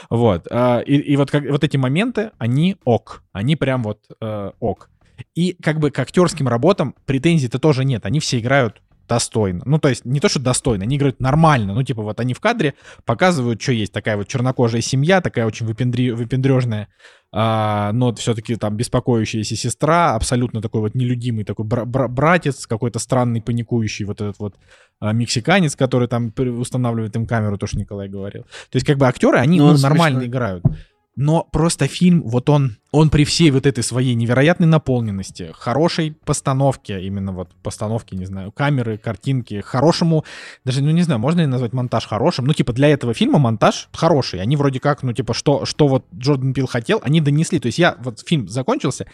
Вот. 0.09 0.47
э, 0.49 0.83
И, 0.85 0.95
и 0.97 1.17
вот, 1.17 1.31
как, 1.31 1.43
вот 1.49 1.63
эти 1.63 1.77
моменты, 1.77 2.31
они 2.37 2.77
ок. 2.83 3.23
Они 3.31 3.55
прям 3.55 3.83
вот 3.83 3.99
э, 4.21 4.51
ок. 4.59 4.89
И 5.35 5.53
как 5.61 5.79
бы 5.79 5.91
к 5.91 5.99
актерским 5.99 6.47
работам 6.47 6.95
претензий-то 7.05 7.59
тоже 7.59 7.85
нет. 7.85 8.05
Они 8.05 8.19
все 8.19 8.39
играют 8.39 8.81
достойно. 9.07 9.61
Ну, 9.65 9.79
то 9.79 9.89
есть 9.89 10.05
не 10.05 10.19
то, 10.19 10.29
что 10.29 10.39
достойно, 10.39 10.83
они 10.83 10.97
играют 10.97 11.19
нормально. 11.19 11.73
Ну, 11.73 11.83
типа 11.83 12.01
вот 12.01 12.19
они 12.19 12.33
в 12.33 12.39
кадре 12.39 12.73
показывают, 13.05 13.61
что 13.61 13.71
есть 13.71 13.93
такая 13.93 14.17
вот 14.17 14.27
чернокожая 14.27 14.81
семья, 14.81 15.21
такая 15.21 15.45
очень 15.45 15.65
выпендри... 15.65 16.11
выпендрежная, 16.11 16.89
а, 17.31 17.91
но 17.93 18.13
все-таки 18.15 18.55
там 18.55 18.77
беспокоящаяся 18.77 19.55
сестра, 19.55 20.15
абсолютно 20.15 20.61
такой 20.61 20.81
вот 20.81 20.95
нелюдимый 20.95 21.43
такой 21.43 21.65
бра- 21.65 21.85
бра- 21.85 22.07
братец, 22.07 22.65
какой-то 22.65 22.99
странный 22.99 23.41
паникующий 23.41 24.05
вот 24.05 24.21
этот 24.21 24.39
вот 24.39 24.55
а, 24.99 25.13
мексиканец, 25.13 25.75
который 25.75 26.07
там 26.07 26.33
устанавливает 26.37 27.15
им 27.15 27.25
камеру, 27.25 27.57
то, 27.57 27.67
что 27.67 27.77
Николай 27.77 28.07
говорил. 28.07 28.43
То 28.43 28.75
есть 28.75 28.85
как 28.85 28.97
бы 28.97 29.07
актеры, 29.07 29.39
они 29.39 29.59
Ну, 29.59 29.73
ну, 29.73 29.77
нормально 29.77 30.25
играют. 30.25 30.63
Но 31.17 31.47
просто 31.51 31.87
фильм, 31.87 32.21
вот 32.21 32.47
он, 32.47 32.77
он 32.91 33.09
при 33.09 33.25
всей 33.25 33.49
вот 33.49 33.65
этой 33.65 33.83
своей 33.83 34.13
невероятной 34.13 34.67
наполненности, 34.67 35.51
хорошей 35.51 36.11
постановке, 36.11 37.01
именно 37.01 37.31
вот 37.31 37.49
постановке, 37.63 38.15
не 38.15 38.25
знаю, 38.25 38.51
камеры, 38.51 38.99
картинки, 38.99 39.61
хорошему, 39.61 40.25
даже, 40.63 40.83
ну 40.83 40.91
не 40.91 41.01
знаю, 41.01 41.19
можно 41.19 41.41
ли 41.41 41.47
назвать 41.47 41.73
монтаж 41.73 42.05
хорошим? 42.05 42.45
Ну 42.45 42.53
типа 42.53 42.71
для 42.71 42.89
этого 42.89 43.15
фильма 43.15 43.39
монтаж 43.39 43.89
хороший. 43.93 44.41
Они 44.41 44.55
вроде 44.55 44.79
как, 44.79 45.01
ну 45.01 45.11
типа, 45.11 45.33
что, 45.33 45.65
что 45.65 45.87
вот 45.87 46.05
Джордан 46.15 46.53
Пил 46.53 46.67
хотел, 46.67 47.01
они 47.01 47.19
донесли. 47.19 47.59
То 47.59 47.65
есть 47.65 47.79
я, 47.79 47.97
вот 47.99 48.19
фильм 48.19 48.47
закончился, 48.47 49.07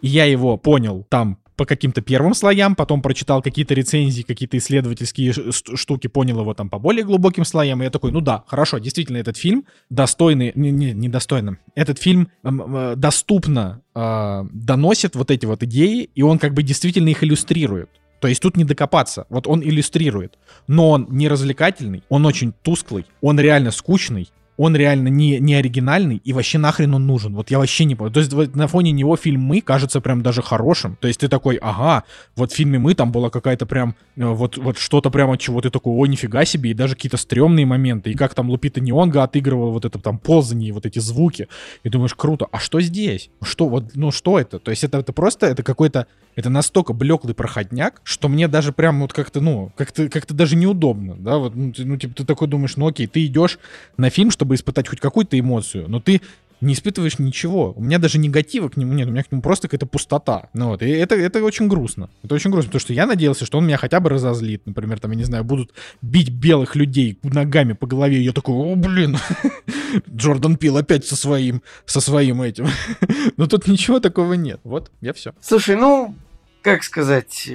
и 0.00 0.08
я 0.08 0.24
его 0.24 0.56
понял 0.56 1.06
там 1.10 1.36
по 1.62 1.66
каким-то 1.66 2.00
первым 2.00 2.34
слоям, 2.34 2.74
потом 2.74 3.02
прочитал 3.02 3.40
какие-то 3.40 3.72
рецензии, 3.72 4.22
какие-то 4.22 4.58
исследовательские 4.58 5.32
штуки, 5.32 6.08
понял 6.08 6.40
его 6.40 6.54
там 6.54 6.68
по 6.68 6.80
более 6.80 7.04
глубоким 7.04 7.44
слоям, 7.44 7.82
и 7.82 7.84
я 7.84 7.90
такой, 7.90 8.10
ну 8.10 8.20
да, 8.20 8.42
хорошо, 8.48 8.78
действительно, 8.78 9.18
этот 9.18 9.36
фильм 9.36 9.64
достойный, 9.88 10.50
не, 10.56 10.72
не, 10.72 10.92
не 10.92 11.08
достойно, 11.08 11.58
этот 11.76 12.00
фильм 12.00 12.32
э, 12.42 12.94
доступно 12.96 13.80
э, 13.94 14.44
доносит 14.52 15.14
вот 15.14 15.30
эти 15.30 15.46
вот 15.46 15.62
идеи, 15.62 16.10
и 16.12 16.22
он 16.22 16.40
как 16.40 16.52
бы 16.52 16.64
действительно 16.64 17.10
их 17.10 17.22
иллюстрирует. 17.22 17.90
То 18.18 18.26
есть 18.26 18.42
тут 18.42 18.56
не 18.56 18.64
докопаться. 18.64 19.26
Вот 19.28 19.46
он 19.46 19.62
иллюстрирует. 19.62 20.38
Но 20.66 20.90
он 20.90 21.06
не 21.10 21.28
развлекательный, 21.28 22.02
он 22.08 22.26
очень 22.26 22.52
тусклый, 22.62 23.06
он 23.20 23.38
реально 23.38 23.70
скучный, 23.70 24.28
он 24.56 24.76
реально 24.76 25.08
не, 25.08 25.38
не 25.38 25.54
оригинальный, 25.54 26.20
и 26.22 26.32
вообще 26.32 26.58
нахрен 26.58 26.94
он 26.94 27.06
нужен. 27.06 27.34
Вот 27.34 27.50
я 27.50 27.58
вообще 27.58 27.84
не 27.84 27.94
понял. 27.94 28.12
То 28.12 28.20
есть 28.20 28.32
на 28.54 28.66
фоне 28.66 28.92
него 28.92 29.16
фильм 29.16 29.40
«Мы» 29.40 29.60
кажется 29.62 30.00
прям 30.00 30.22
даже 30.22 30.42
хорошим. 30.42 30.96
То 31.00 31.08
есть 31.08 31.20
ты 31.20 31.28
такой, 31.28 31.56
ага, 31.56 32.04
вот 32.36 32.52
в 32.52 32.54
фильме 32.54 32.78
«Мы» 32.78 32.94
там 32.94 33.12
была 33.12 33.30
какая-то 33.30 33.64
прям, 33.64 33.94
э, 34.16 34.24
вот, 34.24 34.58
вот 34.58 34.78
что-то 34.78 35.10
прямо, 35.10 35.38
чего 35.38 35.60
ты 35.60 35.70
такой, 35.70 35.94
ой, 35.94 36.08
нифига 36.08 36.44
себе, 36.44 36.70
и 36.70 36.74
даже 36.74 36.94
какие-то 36.94 37.16
стрёмные 37.16 37.64
моменты, 37.64 38.10
и 38.10 38.14
как 38.14 38.34
там 38.34 38.50
Лупита 38.50 38.80
Неонга 38.80 39.22
отыгрывала 39.22 39.70
вот 39.70 39.84
это 39.84 39.98
там 39.98 40.18
ползание, 40.18 40.72
вот 40.72 40.84
эти 40.84 40.98
звуки. 40.98 41.48
И 41.82 41.88
думаешь, 41.88 42.14
круто, 42.14 42.46
а 42.52 42.58
что 42.58 42.80
здесь? 42.80 43.30
Что, 43.42 43.68
вот, 43.68 43.92
ну 43.94 44.10
что 44.10 44.38
это? 44.38 44.58
То 44.58 44.70
есть 44.70 44.84
это, 44.84 44.98
это 44.98 45.12
просто, 45.14 45.46
это 45.46 45.62
какой-то, 45.62 46.06
это 46.36 46.50
настолько 46.50 46.92
блеклый 46.92 47.34
проходняк, 47.34 48.00
что 48.04 48.28
мне 48.28 48.48
даже 48.48 48.72
прям 48.72 49.00
вот 49.00 49.12
как-то, 49.12 49.40
ну, 49.40 49.72
как-то 49.76 50.08
как 50.08 50.30
даже 50.32 50.56
неудобно, 50.56 51.16
да, 51.16 51.38
вот, 51.38 51.54
ну, 51.54 51.72
ты, 51.72 51.84
ну, 51.84 51.96
типа, 51.96 52.14
ты 52.14 52.24
такой 52.24 52.48
думаешь, 52.48 52.76
ну 52.76 52.86
окей, 52.86 53.06
ты 53.06 53.24
идешь 53.26 53.58
на 53.96 54.10
фильм, 54.10 54.30
чтобы 54.30 54.41
чтобы 54.42 54.56
испытать 54.56 54.88
хоть 54.88 54.98
какую-то 54.98 55.38
эмоцию, 55.38 55.88
но 55.88 56.00
ты 56.00 56.20
не 56.60 56.74
испытываешь 56.74 57.20
ничего. 57.20 57.72
У 57.76 57.80
меня 57.80 58.00
даже 58.00 58.18
негатива 58.18 58.68
к 58.68 58.76
нему 58.76 58.92
нет, 58.92 59.06
у 59.06 59.12
меня 59.12 59.22
к 59.22 59.30
нему 59.30 59.40
просто 59.40 59.68
какая-то 59.68 59.86
пустота. 59.86 60.48
Ну 60.52 60.70
вот, 60.70 60.82
и 60.82 60.88
это, 60.88 61.14
это 61.14 61.44
очень 61.44 61.68
грустно. 61.68 62.10
Это 62.24 62.34
очень 62.34 62.50
грустно, 62.50 62.70
потому 62.70 62.80
что 62.80 62.92
я 62.92 63.06
надеялся, 63.06 63.46
что 63.46 63.58
он 63.58 63.66
меня 63.66 63.76
хотя 63.76 64.00
бы 64.00 64.10
разозлит. 64.10 64.66
Например, 64.66 64.98
там, 64.98 65.12
я 65.12 65.16
не 65.16 65.22
знаю, 65.22 65.44
будут 65.44 65.72
бить 66.02 66.30
белых 66.30 66.74
людей 66.74 67.20
ногами 67.22 67.74
по 67.74 67.86
голове, 67.86 68.18
и 68.18 68.24
я 68.24 68.32
такой, 68.32 68.56
о, 68.56 68.74
блин, 68.74 69.16
Джордан 70.10 70.56
Пил 70.56 70.76
опять 70.76 71.04
со 71.06 71.14
своим, 71.14 71.62
со 71.86 72.00
своим 72.00 72.42
этим. 72.42 72.66
Но 73.36 73.46
тут 73.46 73.68
ничего 73.68 74.00
такого 74.00 74.32
нет. 74.32 74.58
Вот, 74.64 74.90
я 75.00 75.12
все. 75.12 75.34
Слушай, 75.40 75.76
ну, 75.76 76.16
как 76.62 76.82
сказать, 76.82 77.48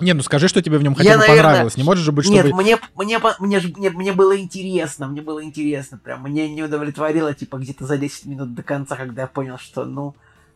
не, 0.00 0.12
ну 0.12 0.22
скажи, 0.22 0.48
что 0.48 0.62
тебе 0.62 0.78
в 0.78 0.82
нем 0.82 0.94
хотя 0.94 1.12
бы 1.12 1.18
наверное... 1.18 1.42
понравилось. 1.42 1.76
Не 1.76 1.84
может 1.84 2.04
же 2.04 2.12
быть, 2.12 2.26
чтобы... 2.26 2.42
Нет, 2.42 2.52
мне, 2.54 2.78
мне, 2.96 3.20
мне, 3.38 3.60
мне, 3.76 3.90
мне 3.90 4.12
было 4.12 4.38
интересно, 4.38 5.06
мне 5.06 5.22
было 5.22 5.42
интересно. 5.42 5.98
Прям 5.98 6.22
мне 6.22 6.48
не 6.52 6.62
удовлетворило, 6.62 7.34
типа, 7.34 7.58
где-то 7.58 7.86
за 7.86 7.98
10 7.98 8.26
минут 8.26 8.54
до 8.54 8.62
конца, 8.62 8.96
когда 8.96 9.22
я 9.22 9.28
понял, 9.28 9.58
что, 9.58 9.84
ну, 9.84 10.14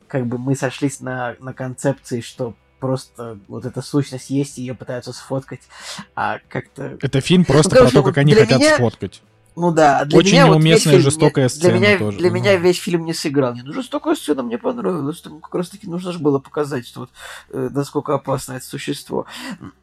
как 0.08 0.26
бы 0.26 0.38
мы 0.38 0.54
сошлись 0.54 1.00
на, 1.00 1.36
на 1.40 1.52
концепции, 1.52 2.20
что 2.20 2.54
просто 2.80 3.38
вот 3.48 3.64
эта 3.64 3.80
сущность 3.80 4.30
есть, 4.30 4.58
ее 4.58 4.74
пытаются 4.74 5.12
сфоткать, 5.12 5.60
а 6.14 6.38
как-то... 6.48 6.98
Это 7.00 7.20
фильм 7.20 7.44
просто 7.44 7.70
ну, 7.70 7.78
короче, 7.78 7.92
про 7.92 8.02
то, 8.02 8.08
как 8.08 8.18
они 8.18 8.34
хотят 8.34 8.60
меня... 8.60 8.74
сфоткать. 8.76 9.22
Ну 9.56 9.70
да, 9.70 10.04
для 10.04 10.18
Очень 10.18 10.32
меня 10.32 10.46
неуместная 10.48 10.94
вот 10.94 11.02
жестокая 11.02 11.48
сцена 11.48 11.78
для 11.78 11.78
меня, 11.78 11.98
тоже. 11.98 12.18
Для 12.18 12.28
ну. 12.28 12.34
меня 12.34 12.56
весь 12.56 12.78
фильм 12.78 13.04
не 13.04 13.14
сыграл. 13.14 13.54
Нет, 13.54 13.64
ну 13.64 13.72
жестокая 13.72 14.16
сцена 14.16 14.42
мне 14.42 14.58
понравилась. 14.58 15.20
Там 15.20 15.40
как 15.40 15.54
раз 15.54 15.68
таки 15.68 15.86
нужно 15.88 16.10
же 16.12 16.18
было 16.18 16.40
показать, 16.40 16.86
что 16.88 17.00
вот 17.00 17.10
э, 17.50 17.68
насколько 17.72 18.14
опасно 18.14 18.54
это 18.54 18.64
существо. 18.64 19.26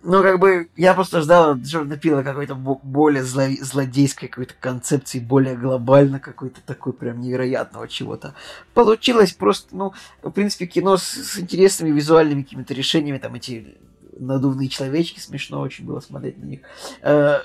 Но 0.03 0.21
как 0.23 0.39
бы 0.39 0.69
я 0.75 0.93
просто 0.93 1.21
ждал 1.21 1.55
Джордана 1.55 1.97
Пила 1.97 2.21
какой-то 2.21 2.55
более 2.55 3.23
зло, 3.23 3.43
злодейской 3.61 4.27
какой-то 4.27 4.55
концепции, 4.59 5.19
более 5.19 5.55
глобально 5.55 6.19
какой-то 6.19 6.59
такой 6.65 6.91
прям 6.91 7.21
невероятного 7.21 7.87
чего-то. 7.87 8.33
Получилось 8.73 9.31
просто, 9.31 9.75
ну, 9.75 9.93
в 10.21 10.31
принципе, 10.31 10.65
кино 10.65 10.97
с, 10.97 11.03
с 11.03 11.39
интересными 11.39 11.91
визуальными 11.91 12.43
какими-то 12.43 12.73
решениями, 12.73 13.19
там 13.19 13.35
эти 13.35 13.77
надувные 14.21 14.69
человечки, 14.69 15.19
смешно 15.19 15.61
очень 15.61 15.85
было 15.85 15.99
смотреть 15.99 16.37
на 16.37 16.45
них. 16.45 16.59
Э, 17.01 17.39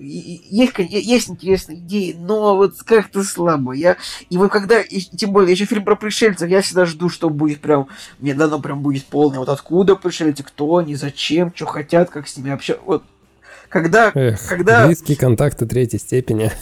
есть, 0.00 0.74
есть 0.78 1.30
интересные 1.30 1.78
идеи, 1.78 2.14
но 2.18 2.56
вот 2.56 2.82
как-то 2.82 3.22
слабо. 3.22 3.72
Я, 3.72 3.96
и 4.28 4.36
вот 4.36 4.50
когда, 4.50 4.80
и, 4.80 5.00
тем 5.00 5.32
более, 5.32 5.52
еще 5.52 5.64
фильм 5.64 5.84
про 5.84 5.96
пришельцев, 5.96 6.48
я 6.48 6.60
всегда 6.60 6.84
жду, 6.84 7.08
что 7.08 7.30
будет 7.30 7.60
прям, 7.60 7.88
мне 8.18 8.34
дано 8.34 8.60
прям 8.60 8.82
будет 8.82 9.04
полный, 9.06 9.38
вот 9.38 9.48
откуда 9.48 9.96
пришельцы, 9.96 10.42
кто 10.42 10.76
они, 10.76 10.94
зачем, 10.94 11.52
что 11.54 11.66
хотят, 11.66 12.10
как 12.10 12.28
с 12.28 12.36
ними 12.36 12.50
общаться. 12.50 12.82
Вот 12.84 13.02
когда, 13.74 14.12
Эх, 14.14 14.46
когда... 14.46 14.86
Близкие 14.86 15.16
контакты 15.16 15.66
третьей 15.66 15.98
степени. 15.98 16.52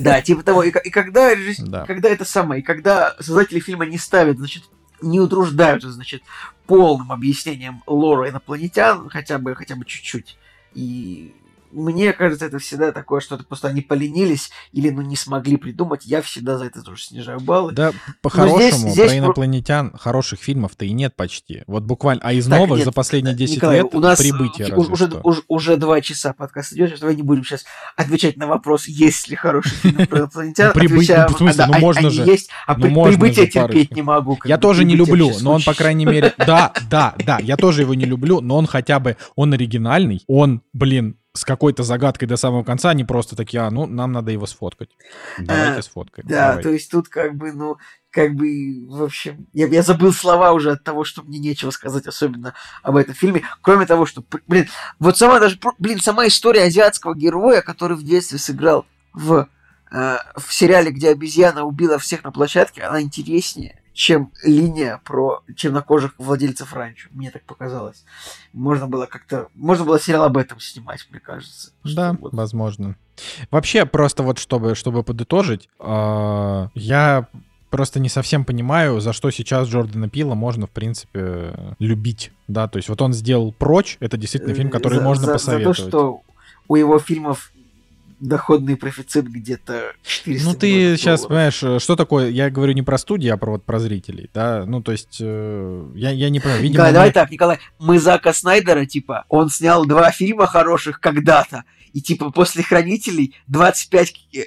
Да, 0.00 0.20
типа 0.20 0.42
того. 0.42 0.64
И, 0.64 0.70
и 0.70 0.90
когда, 0.90 1.30
да. 1.58 1.86
когда 1.86 2.08
это 2.08 2.24
самое, 2.24 2.60
и 2.60 2.64
когда 2.64 3.14
создатели 3.20 3.60
фильма 3.60 3.86
не 3.86 3.98
ставят, 3.98 4.38
значит, 4.38 4.64
не 5.02 5.20
утруждаются, 5.20 5.90
значит, 5.90 6.22
полным 6.66 7.12
объяснением 7.12 7.82
лора 7.86 8.30
инопланетян, 8.30 9.08
хотя 9.08 9.38
бы, 9.38 9.54
хотя 9.54 9.76
бы 9.76 9.84
чуть-чуть. 9.84 10.36
И 10.74 11.34
мне 11.76 12.12
кажется, 12.12 12.46
это 12.46 12.58
всегда 12.58 12.90
такое, 12.90 13.20
что-то 13.20 13.44
просто 13.44 13.68
они 13.68 13.82
поленились 13.82 14.50
или 14.72 14.88
ну 14.90 15.02
не 15.02 15.16
смогли 15.16 15.56
придумать. 15.56 16.06
Я 16.06 16.22
всегда 16.22 16.56
за 16.56 16.66
это 16.66 16.82
тоже 16.82 17.02
снижаю 17.02 17.40
баллы. 17.40 17.72
Да, 17.72 17.92
по-хорошему, 18.22 18.94
про 18.94 19.18
инопланетян 19.18 19.90
про... 19.90 19.98
хороших 19.98 20.40
фильмов-то 20.40 20.84
и 20.86 20.92
нет 20.92 21.14
почти. 21.14 21.62
Вот 21.66 21.82
буквально, 21.82 22.22
а 22.24 22.32
из 22.32 22.46
так, 22.46 22.58
новых 22.58 22.78
нет, 22.78 22.86
за 22.86 22.92
последние 22.92 23.34
10 23.34 23.56
Николай, 23.56 23.76
лет 23.76 23.94
у 23.94 24.00
нас 24.00 24.18
прибытие 24.18 24.74
уже, 24.74 24.90
уже, 24.90 25.20
уже, 25.22 25.42
уже 25.48 25.76
два 25.76 26.00
часа 26.00 26.32
подкаст 26.32 26.72
идет, 26.72 26.90
что 26.90 27.00
давай 27.00 27.16
не 27.16 27.22
будем 27.22 27.44
сейчас 27.44 27.64
отвечать 27.96 28.36
на 28.36 28.46
вопрос, 28.46 28.86
есть 28.86 29.28
ли 29.28 29.36
хороший 29.36 29.76
фильм 29.76 30.06
про 30.06 30.20
инопланетян. 30.20 30.72
Прибытие, 30.72 31.26
в 31.28 31.36
смысле, 31.36 31.66
ну 31.66 31.78
можно 31.78 32.10
же. 32.10 32.22
Есть, 32.24 32.48
а 32.66 32.74
прибытие 32.74 33.46
терпеть 33.46 33.94
не 33.94 34.02
могу. 34.02 34.38
Я 34.44 34.58
тоже 34.58 34.84
не 34.84 34.96
люблю, 34.96 35.30
но 35.40 35.52
он, 35.52 35.62
по 35.62 35.74
крайней 35.74 36.06
мере, 36.06 36.32
да, 36.38 36.72
да, 36.90 37.14
да, 37.24 37.38
я 37.38 37.56
тоже 37.56 37.82
его 37.82 37.94
не 37.94 38.06
люблю, 38.06 38.40
но 38.40 38.56
он 38.56 38.66
хотя 38.66 38.98
бы, 38.98 39.16
он 39.34 39.52
оригинальный, 39.52 40.22
он, 40.26 40.62
блин, 40.72 41.16
с 41.36 41.44
какой-то 41.44 41.82
загадкой 41.82 42.26
до 42.26 42.36
самого 42.36 42.64
конца, 42.64 42.90
они 42.90 43.04
просто 43.04 43.36
такие, 43.36 43.62
а, 43.62 43.70
ну, 43.70 43.86
нам 43.86 44.12
надо 44.12 44.32
его 44.32 44.46
сфоткать. 44.46 44.90
Давайте 45.38 45.78
а, 45.78 45.82
сфоткаем. 45.82 46.28
Да, 46.28 46.48
давай. 46.48 46.62
то 46.62 46.70
есть 46.70 46.90
тут 46.90 47.08
как 47.08 47.36
бы, 47.36 47.52
ну, 47.52 47.76
как 48.10 48.34
бы, 48.34 48.86
в 48.88 49.02
общем, 49.02 49.46
я, 49.52 49.66
я 49.66 49.82
забыл 49.82 50.12
слова 50.12 50.52
уже 50.52 50.72
от 50.72 50.82
того, 50.82 51.04
что 51.04 51.22
мне 51.22 51.38
нечего 51.38 51.70
сказать, 51.70 52.06
особенно 52.06 52.54
об 52.82 52.96
этом 52.96 53.14
фильме, 53.14 53.42
кроме 53.60 53.86
того, 53.86 54.06
что, 54.06 54.24
блин, 54.46 54.68
вот 54.98 55.18
сама 55.18 55.38
даже, 55.38 55.58
блин, 55.78 56.00
сама 56.00 56.26
история 56.26 56.64
азиатского 56.64 57.14
героя, 57.14 57.60
который 57.60 57.96
в 57.96 58.02
детстве 58.02 58.38
сыграл 58.38 58.86
в, 59.12 59.48
э, 59.92 60.16
в 60.36 60.52
сериале, 60.52 60.90
где 60.90 61.10
обезьяна 61.10 61.64
убила 61.64 61.98
всех 61.98 62.24
на 62.24 62.32
площадке, 62.32 62.82
она 62.82 63.02
интереснее 63.02 63.82
чем 63.96 64.30
линия 64.44 65.00
про 65.04 65.42
чернокожих 65.56 66.14
владельцев 66.18 66.74
ранчо. 66.74 67.08
Мне 67.12 67.30
так 67.30 67.42
показалось. 67.44 68.04
Можно 68.52 68.86
было 68.86 69.06
как-то... 69.06 69.48
Можно 69.54 69.86
было 69.86 69.98
сериал 69.98 70.24
об 70.24 70.36
этом 70.36 70.60
снимать, 70.60 71.06
мне 71.10 71.18
кажется. 71.18 71.70
Да, 71.82 72.12
вот... 72.12 72.34
возможно. 72.34 72.96
Вообще, 73.50 73.86
просто 73.86 74.22
вот 74.22 74.38
чтобы, 74.38 74.74
чтобы 74.74 75.02
подытожить, 75.02 75.70
э, 75.80 76.68
я 76.74 77.28
просто 77.70 77.98
не 77.98 78.10
совсем 78.10 78.44
понимаю, 78.44 79.00
за 79.00 79.14
что 79.14 79.30
сейчас 79.30 79.68
Джордана 79.68 80.10
Пила 80.10 80.34
можно, 80.34 80.66
в 80.66 80.70
принципе, 80.70 81.54
любить. 81.78 82.32
Да, 82.48 82.68
то 82.68 82.76
есть 82.76 82.90
вот 82.90 83.00
он 83.00 83.14
сделал 83.14 83.50
«Прочь», 83.50 83.96
это 84.00 84.18
действительно 84.18 84.54
фильм, 84.54 84.68
который 84.68 84.98
за, 84.98 85.04
можно 85.04 85.24
за, 85.24 85.32
посоветовать. 85.32 85.78
За 85.78 85.84
то, 85.84 85.88
что 85.88 86.20
у 86.68 86.76
его 86.76 86.98
фильмов 86.98 87.50
доходный 88.20 88.76
профицит 88.76 89.26
где-то 89.26 89.92
400 90.02 90.48
Ну, 90.48 90.54
ты 90.54 90.96
сейчас 90.96 91.20
долларов. 91.20 91.52
понимаешь, 91.54 91.82
что 91.82 91.96
такое, 91.96 92.30
я 92.30 92.50
говорю 92.50 92.72
не 92.72 92.82
про 92.82 92.98
студии, 92.98 93.28
а 93.28 93.36
про, 93.36 93.52
вот, 93.52 93.64
про 93.64 93.78
зрителей, 93.78 94.30
да, 94.32 94.64
ну, 94.66 94.82
то 94.82 94.92
есть, 94.92 95.18
э, 95.20 95.86
я, 95.94 96.10
я 96.10 96.30
не 96.30 96.40
понимаю, 96.40 96.62
видимо... 96.62 96.74
Николай, 96.74 96.90
мы... 96.90 96.94
давай 96.94 97.12
так, 97.12 97.30
Николай, 97.30 97.58
мы 97.78 97.98
Зака 97.98 98.32
Снайдера, 98.32 98.86
типа, 98.86 99.24
он 99.28 99.50
снял 99.50 99.84
два 99.86 100.10
фильма 100.10 100.46
хороших 100.46 101.00
когда-то, 101.00 101.64
и 101.96 102.02
типа 102.02 102.30
после 102.30 102.62
хранителей 102.62 103.34
25 103.46 104.14
10 104.32 104.34
э, 104.34 104.44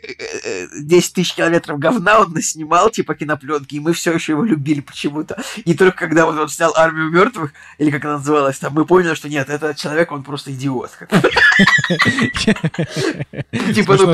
э, 0.84 1.14
тысяч 1.16 1.34
километров 1.34 1.80
говна 1.80 2.20
он 2.20 2.32
наснимал, 2.32 2.92
типа 2.92 3.16
кинопленки, 3.16 3.74
и 3.74 3.80
мы 3.80 3.94
все 3.94 4.14
еще 4.14 4.34
его 4.34 4.44
любили 4.44 4.82
почему-то. 4.82 5.42
И 5.66 5.74
только 5.74 5.98
когда 5.98 6.28
вот 6.28 6.38
он 6.38 6.48
снял 6.48 6.72
армию 6.76 7.10
мертвых, 7.10 7.54
или 7.80 7.90
как 7.90 8.06
она 8.06 8.20
называлась, 8.20 8.60
там 8.60 8.74
мы 8.74 8.86
поняли, 8.86 9.16
что 9.16 9.30
нет, 9.30 9.50
этот 9.50 9.78
человек, 9.78 10.12
он 10.12 10.22
просто 10.22 10.54
идиот. 10.54 10.92
Типа, 13.74 13.98
ну, 13.98 14.14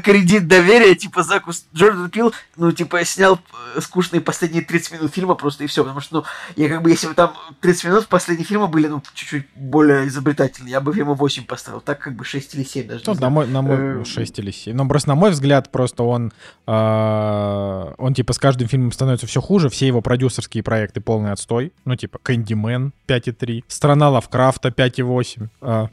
кредит 0.00 0.48
доверия, 0.48 0.94
типа, 0.94 1.22
Заку 1.22 1.52
Джордан 1.74 2.08
Пил, 2.08 2.32
ну, 2.56 2.72
типа, 2.72 3.04
снял 3.04 3.38
э, 3.74 3.80
скучные 3.82 4.22
последние 4.22 4.64
30 4.64 4.92
минут 4.92 5.12
фильма 5.12 5.34
просто 5.34 5.64
и 5.64 5.66
все, 5.66 5.82
потому 5.82 6.00
что, 6.00 6.16
ну, 6.16 6.24
я 6.56 6.68
как 6.68 6.82
бы, 6.82 6.90
если 6.90 7.08
бы 7.08 7.14
там 7.14 7.34
30 7.60 7.84
минут 7.84 8.06
последние 8.06 8.46
фильма 8.46 8.68
были, 8.68 8.86
ну, 8.86 9.02
чуть-чуть 9.12 9.46
более 9.54 10.08
изобретательные, 10.08 10.72
я 10.72 10.80
бы 10.80 10.96
ему 10.96 11.14
8 11.14 11.44
поставил, 11.44 11.80
так 11.80 12.05
как 12.06 12.14
бы 12.14 12.24
6 12.24 12.54
или 12.54 12.62
7 12.62 12.86
даже. 12.86 13.02
Ну, 13.04 13.14
на 13.14 13.30
мой, 13.30 13.48
на 13.48 13.62
мой 13.62 14.04
6 14.04 14.38
или 14.38 14.52
7. 14.52 14.76
Ну, 14.76 14.88
просто 14.88 15.08
на 15.08 15.16
мой 15.16 15.32
взгляд, 15.32 15.72
просто 15.72 16.04
он, 16.04 16.32
э, 16.64 17.94
он 17.98 18.14
типа 18.14 18.32
с 18.32 18.38
каждым 18.38 18.68
фильмом 18.68 18.92
становится 18.92 19.26
все 19.26 19.40
хуже, 19.40 19.68
все 19.70 19.88
его 19.88 20.02
продюсерские 20.02 20.62
проекты 20.62 21.00
полный 21.00 21.32
отстой. 21.32 21.72
Ну, 21.84 21.96
типа 21.96 22.20
Кэндимен 22.22 22.92
5,3, 23.08 23.64
Страна 23.66 24.08
Лавкрафта 24.08 24.68
5,8. 24.68 25.48
Э, 25.62 25.88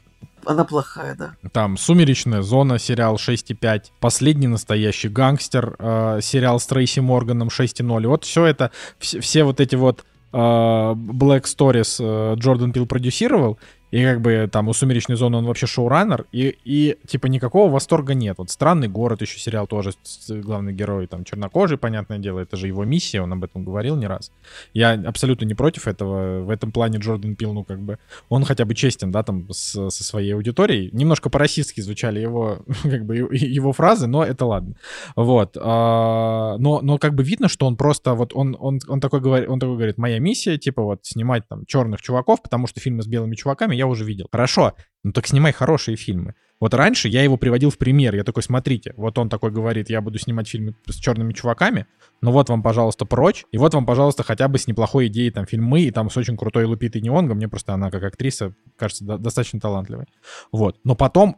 она 0.46 0.64
плохая, 0.64 1.16
да. 1.16 1.34
Там 1.50 1.76
«Сумеречная 1.76 2.42
зона» 2.42 2.78
сериал 2.78 3.16
6,5, 3.16 3.86
«Последний 3.98 4.46
настоящий 4.46 5.08
гангстер» 5.08 5.74
э, 5.76 6.20
сериал 6.22 6.60
с 6.60 6.66
Трейси 6.68 7.00
Морганом 7.00 7.48
6,0. 7.48 8.02
И 8.04 8.06
вот 8.06 8.24
все 8.24 8.44
это, 8.44 8.70
все, 9.00 9.18
все 9.18 9.42
вот 9.42 9.58
эти 9.58 9.74
вот 9.74 10.04
Black 10.34 11.44
Stories 11.44 11.96
э, 12.00 12.34
Джордан 12.36 12.72
Пил 12.72 12.86
продюсировал, 12.86 13.58
и 13.94 14.02
как 14.02 14.20
бы 14.20 14.48
там 14.50 14.66
у 14.66 14.72
«Сумеречной 14.72 15.14
зоны» 15.14 15.36
он 15.36 15.46
вообще 15.46 15.66
шоураннер, 15.66 16.26
и, 16.32 16.58
и 16.64 16.98
типа 17.06 17.28
никакого 17.28 17.70
восторга 17.70 18.14
нет. 18.14 18.38
Вот 18.38 18.50
«Странный 18.50 18.88
город» 18.88 19.22
еще 19.22 19.38
сериал 19.38 19.68
тоже, 19.68 19.92
главный 20.28 20.72
герой 20.72 21.06
там 21.06 21.22
чернокожий, 21.22 21.78
понятное 21.78 22.18
дело, 22.18 22.40
это 22.40 22.56
же 22.56 22.66
его 22.66 22.84
миссия, 22.84 23.22
он 23.22 23.32
об 23.32 23.44
этом 23.44 23.64
говорил 23.64 23.94
не 23.94 24.08
раз. 24.08 24.32
Я 24.72 24.94
абсолютно 24.94 25.44
не 25.44 25.54
против 25.54 25.86
этого. 25.86 26.40
В 26.40 26.50
этом 26.50 26.72
плане 26.72 26.98
Джордан 26.98 27.36
Пил, 27.36 27.52
ну 27.52 27.62
как 27.62 27.78
бы, 27.78 28.00
он 28.28 28.44
хотя 28.44 28.64
бы 28.64 28.74
честен, 28.74 29.12
да, 29.12 29.22
там 29.22 29.48
с, 29.52 29.90
со 29.90 30.04
своей 30.04 30.34
аудиторией. 30.34 30.90
Немножко 30.92 31.30
по-российски 31.30 31.80
звучали 31.80 32.18
его, 32.18 32.64
как 32.82 33.04
бы, 33.04 33.14
его 33.16 33.72
фразы, 33.72 34.08
но 34.08 34.24
это 34.24 34.44
ладно. 34.44 34.74
Вот. 35.14 35.56
А, 35.56 36.56
но, 36.58 36.80
но 36.80 36.98
как 36.98 37.14
бы 37.14 37.22
видно, 37.22 37.46
что 37.46 37.66
он 37.66 37.76
просто, 37.76 38.14
вот 38.14 38.32
он, 38.34 38.56
он, 38.58 38.80
он, 38.88 38.98
такой 38.98 39.20
говорит, 39.20 39.48
он 39.48 39.60
такой 39.60 39.76
говорит, 39.76 39.98
моя 39.98 40.18
миссия, 40.18 40.58
типа 40.58 40.82
вот 40.82 40.98
снимать 41.02 41.46
там 41.46 41.64
черных 41.64 42.02
чуваков, 42.02 42.42
потому 42.42 42.66
что 42.66 42.80
фильмы 42.80 43.04
с 43.04 43.06
белыми 43.06 43.36
чуваками 43.36 43.83
я 43.83 43.83
уже 43.86 44.04
видел. 44.04 44.26
Хорошо, 44.30 44.74
ну 45.02 45.12
так 45.12 45.26
снимай 45.26 45.52
хорошие 45.52 45.96
фильмы. 45.96 46.34
Вот 46.60 46.72
раньше 46.72 47.08
я 47.08 47.22
его 47.22 47.36
приводил 47.36 47.70
в 47.70 47.76
пример. 47.76 48.14
Я 48.14 48.24
такой, 48.24 48.42
смотрите, 48.42 48.94
вот 48.96 49.18
он 49.18 49.28
такой 49.28 49.50
говорит, 49.50 49.90
я 49.90 50.00
буду 50.00 50.18
снимать 50.18 50.48
фильмы 50.48 50.74
с 50.86 50.94
черными 50.94 51.32
чуваками, 51.32 51.86
но 52.22 52.32
вот 52.32 52.48
вам, 52.48 52.62
пожалуйста, 52.62 53.04
прочь, 53.04 53.44
и 53.52 53.58
вот 53.58 53.74
вам, 53.74 53.84
пожалуйста, 53.84 54.22
хотя 54.22 54.48
бы 54.48 54.58
с 54.58 54.66
неплохой 54.66 55.08
идеей 55.08 55.30
там 55.30 55.46
фильмы, 55.46 55.82
и 55.82 55.90
там 55.90 56.08
с 56.08 56.16
очень 56.16 56.36
крутой 56.36 56.64
Лупитой 56.64 57.02
Неонго, 57.02 57.34
мне 57.34 57.48
просто 57.48 57.74
она 57.74 57.90
как 57.90 58.04
актриса 58.04 58.54
кажется 58.76 59.04
до- 59.04 59.18
достаточно 59.18 59.60
талантливой. 59.60 60.06
Вот. 60.52 60.78
Но 60.84 60.94
потом 60.94 61.36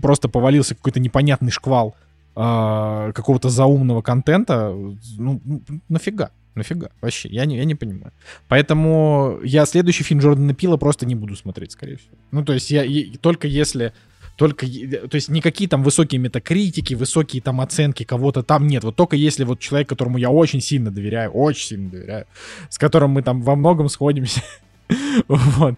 просто 0.00 0.28
повалился 0.28 0.74
какой-то 0.74 1.00
непонятный 1.00 1.50
шквал 1.50 1.96
э- 2.36 3.12
какого-то 3.14 3.50
заумного 3.50 4.00
контента. 4.00 4.70
Ну, 5.18 5.42
ну 5.44 5.62
нафига? 5.88 6.30
Нафига? 6.56 6.90
Вообще, 7.00 7.28
я 7.28 7.44
не, 7.44 7.58
я 7.58 7.64
не 7.64 7.74
понимаю. 7.74 8.12
Поэтому 8.48 9.38
я 9.44 9.66
следующий 9.66 10.04
фильм 10.04 10.20
Джордана 10.20 10.54
Пила 10.54 10.78
просто 10.78 11.06
не 11.06 11.14
буду 11.14 11.36
смотреть, 11.36 11.72
скорее 11.72 11.96
всего. 11.96 12.16
Ну, 12.32 12.44
то 12.44 12.54
есть 12.54 12.70
я, 12.70 12.82
я 12.82 13.16
только 13.20 13.46
если 13.46 13.92
только, 14.36 14.66
то 14.66 15.14
есть 15.14 15.30
никакие 15.30 15.68
там 15.68 15.82
высокие 15.82 16.18
метакритики, 16.18 16.94
высокие 16.94 17.40
там 17.40 17.60
оценки 17.60 18.04
кого-то 18.04 18.42
там 18.42 18.66
нет. 18.66 18.84
Вот 18.84 18.94
только 18.94 19.16
если 19.16 19.44
вот 19.44 19.60
человек, 19.60 19.88
которому 19.88 20.18
я 20.18 20.30
очень 20.30 20.60
сильно 20.60 20.90
доверяю, 20.90 21.30
очень 21.30 21.66
сильно 21.66 21.90
доверяю, 21.90 22.26
с 22.68 22.76
которым 22.76 23.10
мы 23.12 23.22
там 23.22 23.40
во 23.42 23.56
многом 23.56 23.88
сходимся, 23.88 24.42
вот, 25.28 25.74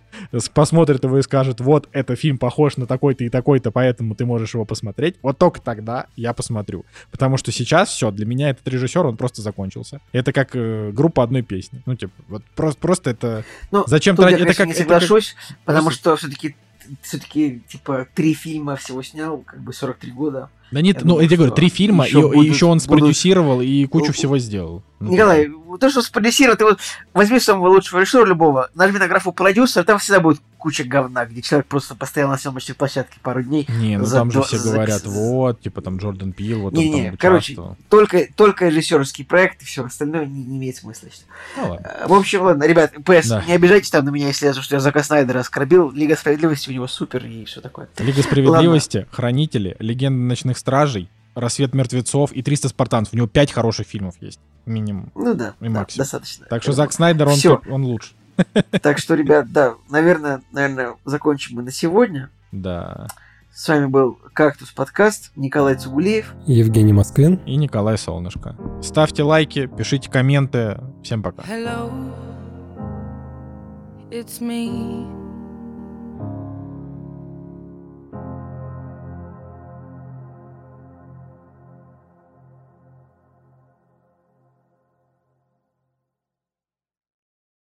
посмотрит 0.53 1.05
его 1.05 1.19
и 1.19 1.23
скажет, 1.23 1.61
вот, 1.61 1.89
это 1.93 2.17
фильм 2.17 2.39
похож 2.39 2.77
на 2.77 2.87
такой-то 2.87 3.25
и 3.25 3.29
такой-то, 3.29 3.71
поэтому 3.71 4.15
ты 4.15 4.27
можешь 4.27 4.55
его 4.55 4.65
посмотреть, 4.65 5.17
вот 5.23 5.39
только 5.39 5.61
тогда 5.61 6.07
я 6.17 6.33
посмотрю. 6.33 6.85
Потому 7.11 7.37
что 7.37 7.53
сейчас 7.53 7.89
все, 7.89 8.11
для 8.11 8.27
меня 8.27 8.51
этот 8.51 8.67
режиссер, 8.69 9.07
он 9.07 9.17
просто 9.17 9.43
закончился. 9.43 10.01
Это 10.13 10.33
как 10.33 10.51
э, 10.55 10.91
группа 10.93 11.23
одной 11.23 11.43
песни. 11.43 11.83
Ну, 11.87 11.95
типа, 11.95 12.13
вот 12.29 12.43
просто, 12.55 12.81
просто 12.81 13.11
это... 13.11 13.45
Ну, 13.71 13.85
Зачем 13.87 14.17
тратить? 14.17 14.41
Это 14.41 14.55
как... 14.55 14.67
не 14.67 14.75
соглашусь, 14.75 15.35
это 15.39 15.49
как... 15.49 15.59
потому 15.65 15.87
просто... 15.87 16.01
что 16.01 16.17
все-таки 16.17 16.57
все-таки, 17.03 17.63
типа, 17.69 18.07
три 18.15 18.35
фильма 18.35 18.77
всего 18.77 19.03
снял, 19.03 19.39
как 19.39 19.61
бы 19.61 19.73
43 19.73 20.11
года. 20.13 20.51
Да 20.71 20.81
нет, 20.83 20.97
я 20.97 21.03
ну, 21.03 21.09
думаю, 21.09 21.23
я 21.23 21.29
тебе 21.29 21.37
говорю, 21.39 21.55
три 21.55 21.69
фильма, 21.69 22.07
еще 22.07 22.21
и, 22.21 22.23
будут, 22.23 22.45
и 22.45 22.49
еще 22.49 22.67
он 22.67 22.81
спродюсировал 22.81 23.57
будут... 23.57 23.71
и 23.71 23.87
кучу 23.87 24.09
ну, 24.09 24.13
всего 24.13 24.39
сделал. 24.39 24.83
Ну, 25.01 25.13
Николай, 25.13 25.49
то, 25.77 25.91
что 25.91 26.03
спродюсировал, 26.03 26.57
ты 26.57 26.65
вот 26.65 26.81
возьми 27.13 27.41
самого 27.41 27.69
лучшего 27.69 28.01
режиссера 28.01 28.25
любого, 28.25 28.71
нажми 28.75 28.99
на 28.99 29.09
графу 29.09 29.33
продюсер, 29.33 29.85
там 29.85 29.99
всегда 29.99 30.21
будет 30.21 30.41
куча 30.59 30.85
говна, 30.85 31.25
где 31.25 31.41
человек 31.41 31.67
просто 31.67 31.95
постоял 31.95 32.29
на 32.29 32.37
съемочной 32.37 32.75
площадке 32.75 33.19
пару 33.23 33.43
дней. 33.43 33.67
Не, 33.69 33.97
ну 33.97 34.05
за, 34.05 34.19
там 34.19 34.31
же 34.31 34.43
все 34.43 34.59
за... 34.59 34.73
говорят, 34.73 35.05
вот, 35.05 35.61
типа 35.61 35.81
там 35.81 35.99
Джордан 35.99 36.33
Пил, 36.33 36.63
вот 36.63 36.73
не, 36.73 36.87
он 36.89 36.95
не, 36.95 37.05
там 37.09 37.17
короче, 37.17 37.57
только, 37.89 38.27
только 38.35 38.69
режиссерский 38.69 39.25
проект, 39.25 39.63
и 39.63 39.65
все 39.65 39.85
остальное 39.85 40.27
не, 40.27 40.45
не 40.45 40.59
имеет 40.59 40.77
смысла. 40.77 41.09
Ну, 41.57 41.71
ладно. 41.71 41.91
В 42.07 42.13
общем, 42.13 42.43
ладно, 42.43 42.65
ребят, 42.65 42.93
ПС, 43.05 43.29
да. 43.29 43.45
не 43.47 43.53
обижайтесь 43.53 43.91
там 43.91 44.05
на 44.05 44.11
меня, 44.11 44.29
если 44.29 44.47
я 44.47 44.53
за 44.53 44.63
что 44.63 44.77
я 44.77 44.81
Зака 44.81 45.03
Снайдера 45.03 45.41
оскорбил. 45.41 45.91
Лига 45.91 46.17
справедливости 46.17 46.71
у 46.71 46.73
него 46.73 46.87
супер 46.87 47.25
и 47.25 47.45
все 47.45 47.61
такое. 47.61 47.89
Лига 47.99 48.23
справедливости, 48.23 49.07
Хранители, 49.11 49.77
Легенды 49.79 50.21
ночных 50.21 50.59
стражей, 50.59 51.09
Рассвет 51.35 51.73
мертвецов 51.73 52.33
и 52.33 52.43
300 52.43 52.71
спартанцев. 52.71 53.15
У 53.15 53.17
него 53.17 53.29
5 53.29 53.53
хороших 53.53 53.87
фильмов 53.87 54.17
есть, 54.21 54.41
минимум. 54.69 55.11
Ну 55.15 55.35
да, 55.35 55.55
и 55.61 55.69
да 55.69 55.87
достаточно. 55.97 56.47
Так 56.47 56.63
что 56.63 56.73
Зак 56.73 56.93
Снайдер, 56.93 57.29
он, 57.29 57.35
Всё. 57.35 57.61
он 57.69 57.85
лучше. 57.85 58.15
Так 58.83 58.99
что, 58.99 59.15
ребят, 59.15 59.51
да, 59.51 59.75
наверное, 59.91 60.43
наверное, 60.53 60.95
закончим 61.05 61.57
мы 61.57 61.63
на 61.63 61.73
сегодня. 61.73 62.31
Да. 62.53 63.09
С 63.53 63.67
вами 63.67 63.87
был 63.87 64.19
«Кактус 64.35 64.71
подкаст», 64.71 65.33
Николай 65.35 65.75
Цугулеев. 65.75 66.33
Евгений 66.47 66.93
Москвин. 66.93 67.41
И 67.47 67.57
Николай 67.57 67.99
Солнышко. 67.99 68.55
Ставьте 68.81 69.25
лайки, 69.25 69.67
пишите 69.67 70.09
комменты. 70.09 70.81
Всем 71.03 71.25
пока. 71.25 71.43
Hello, 71.43 71.91
it's 74.13 74.41
me. 74.41 75.28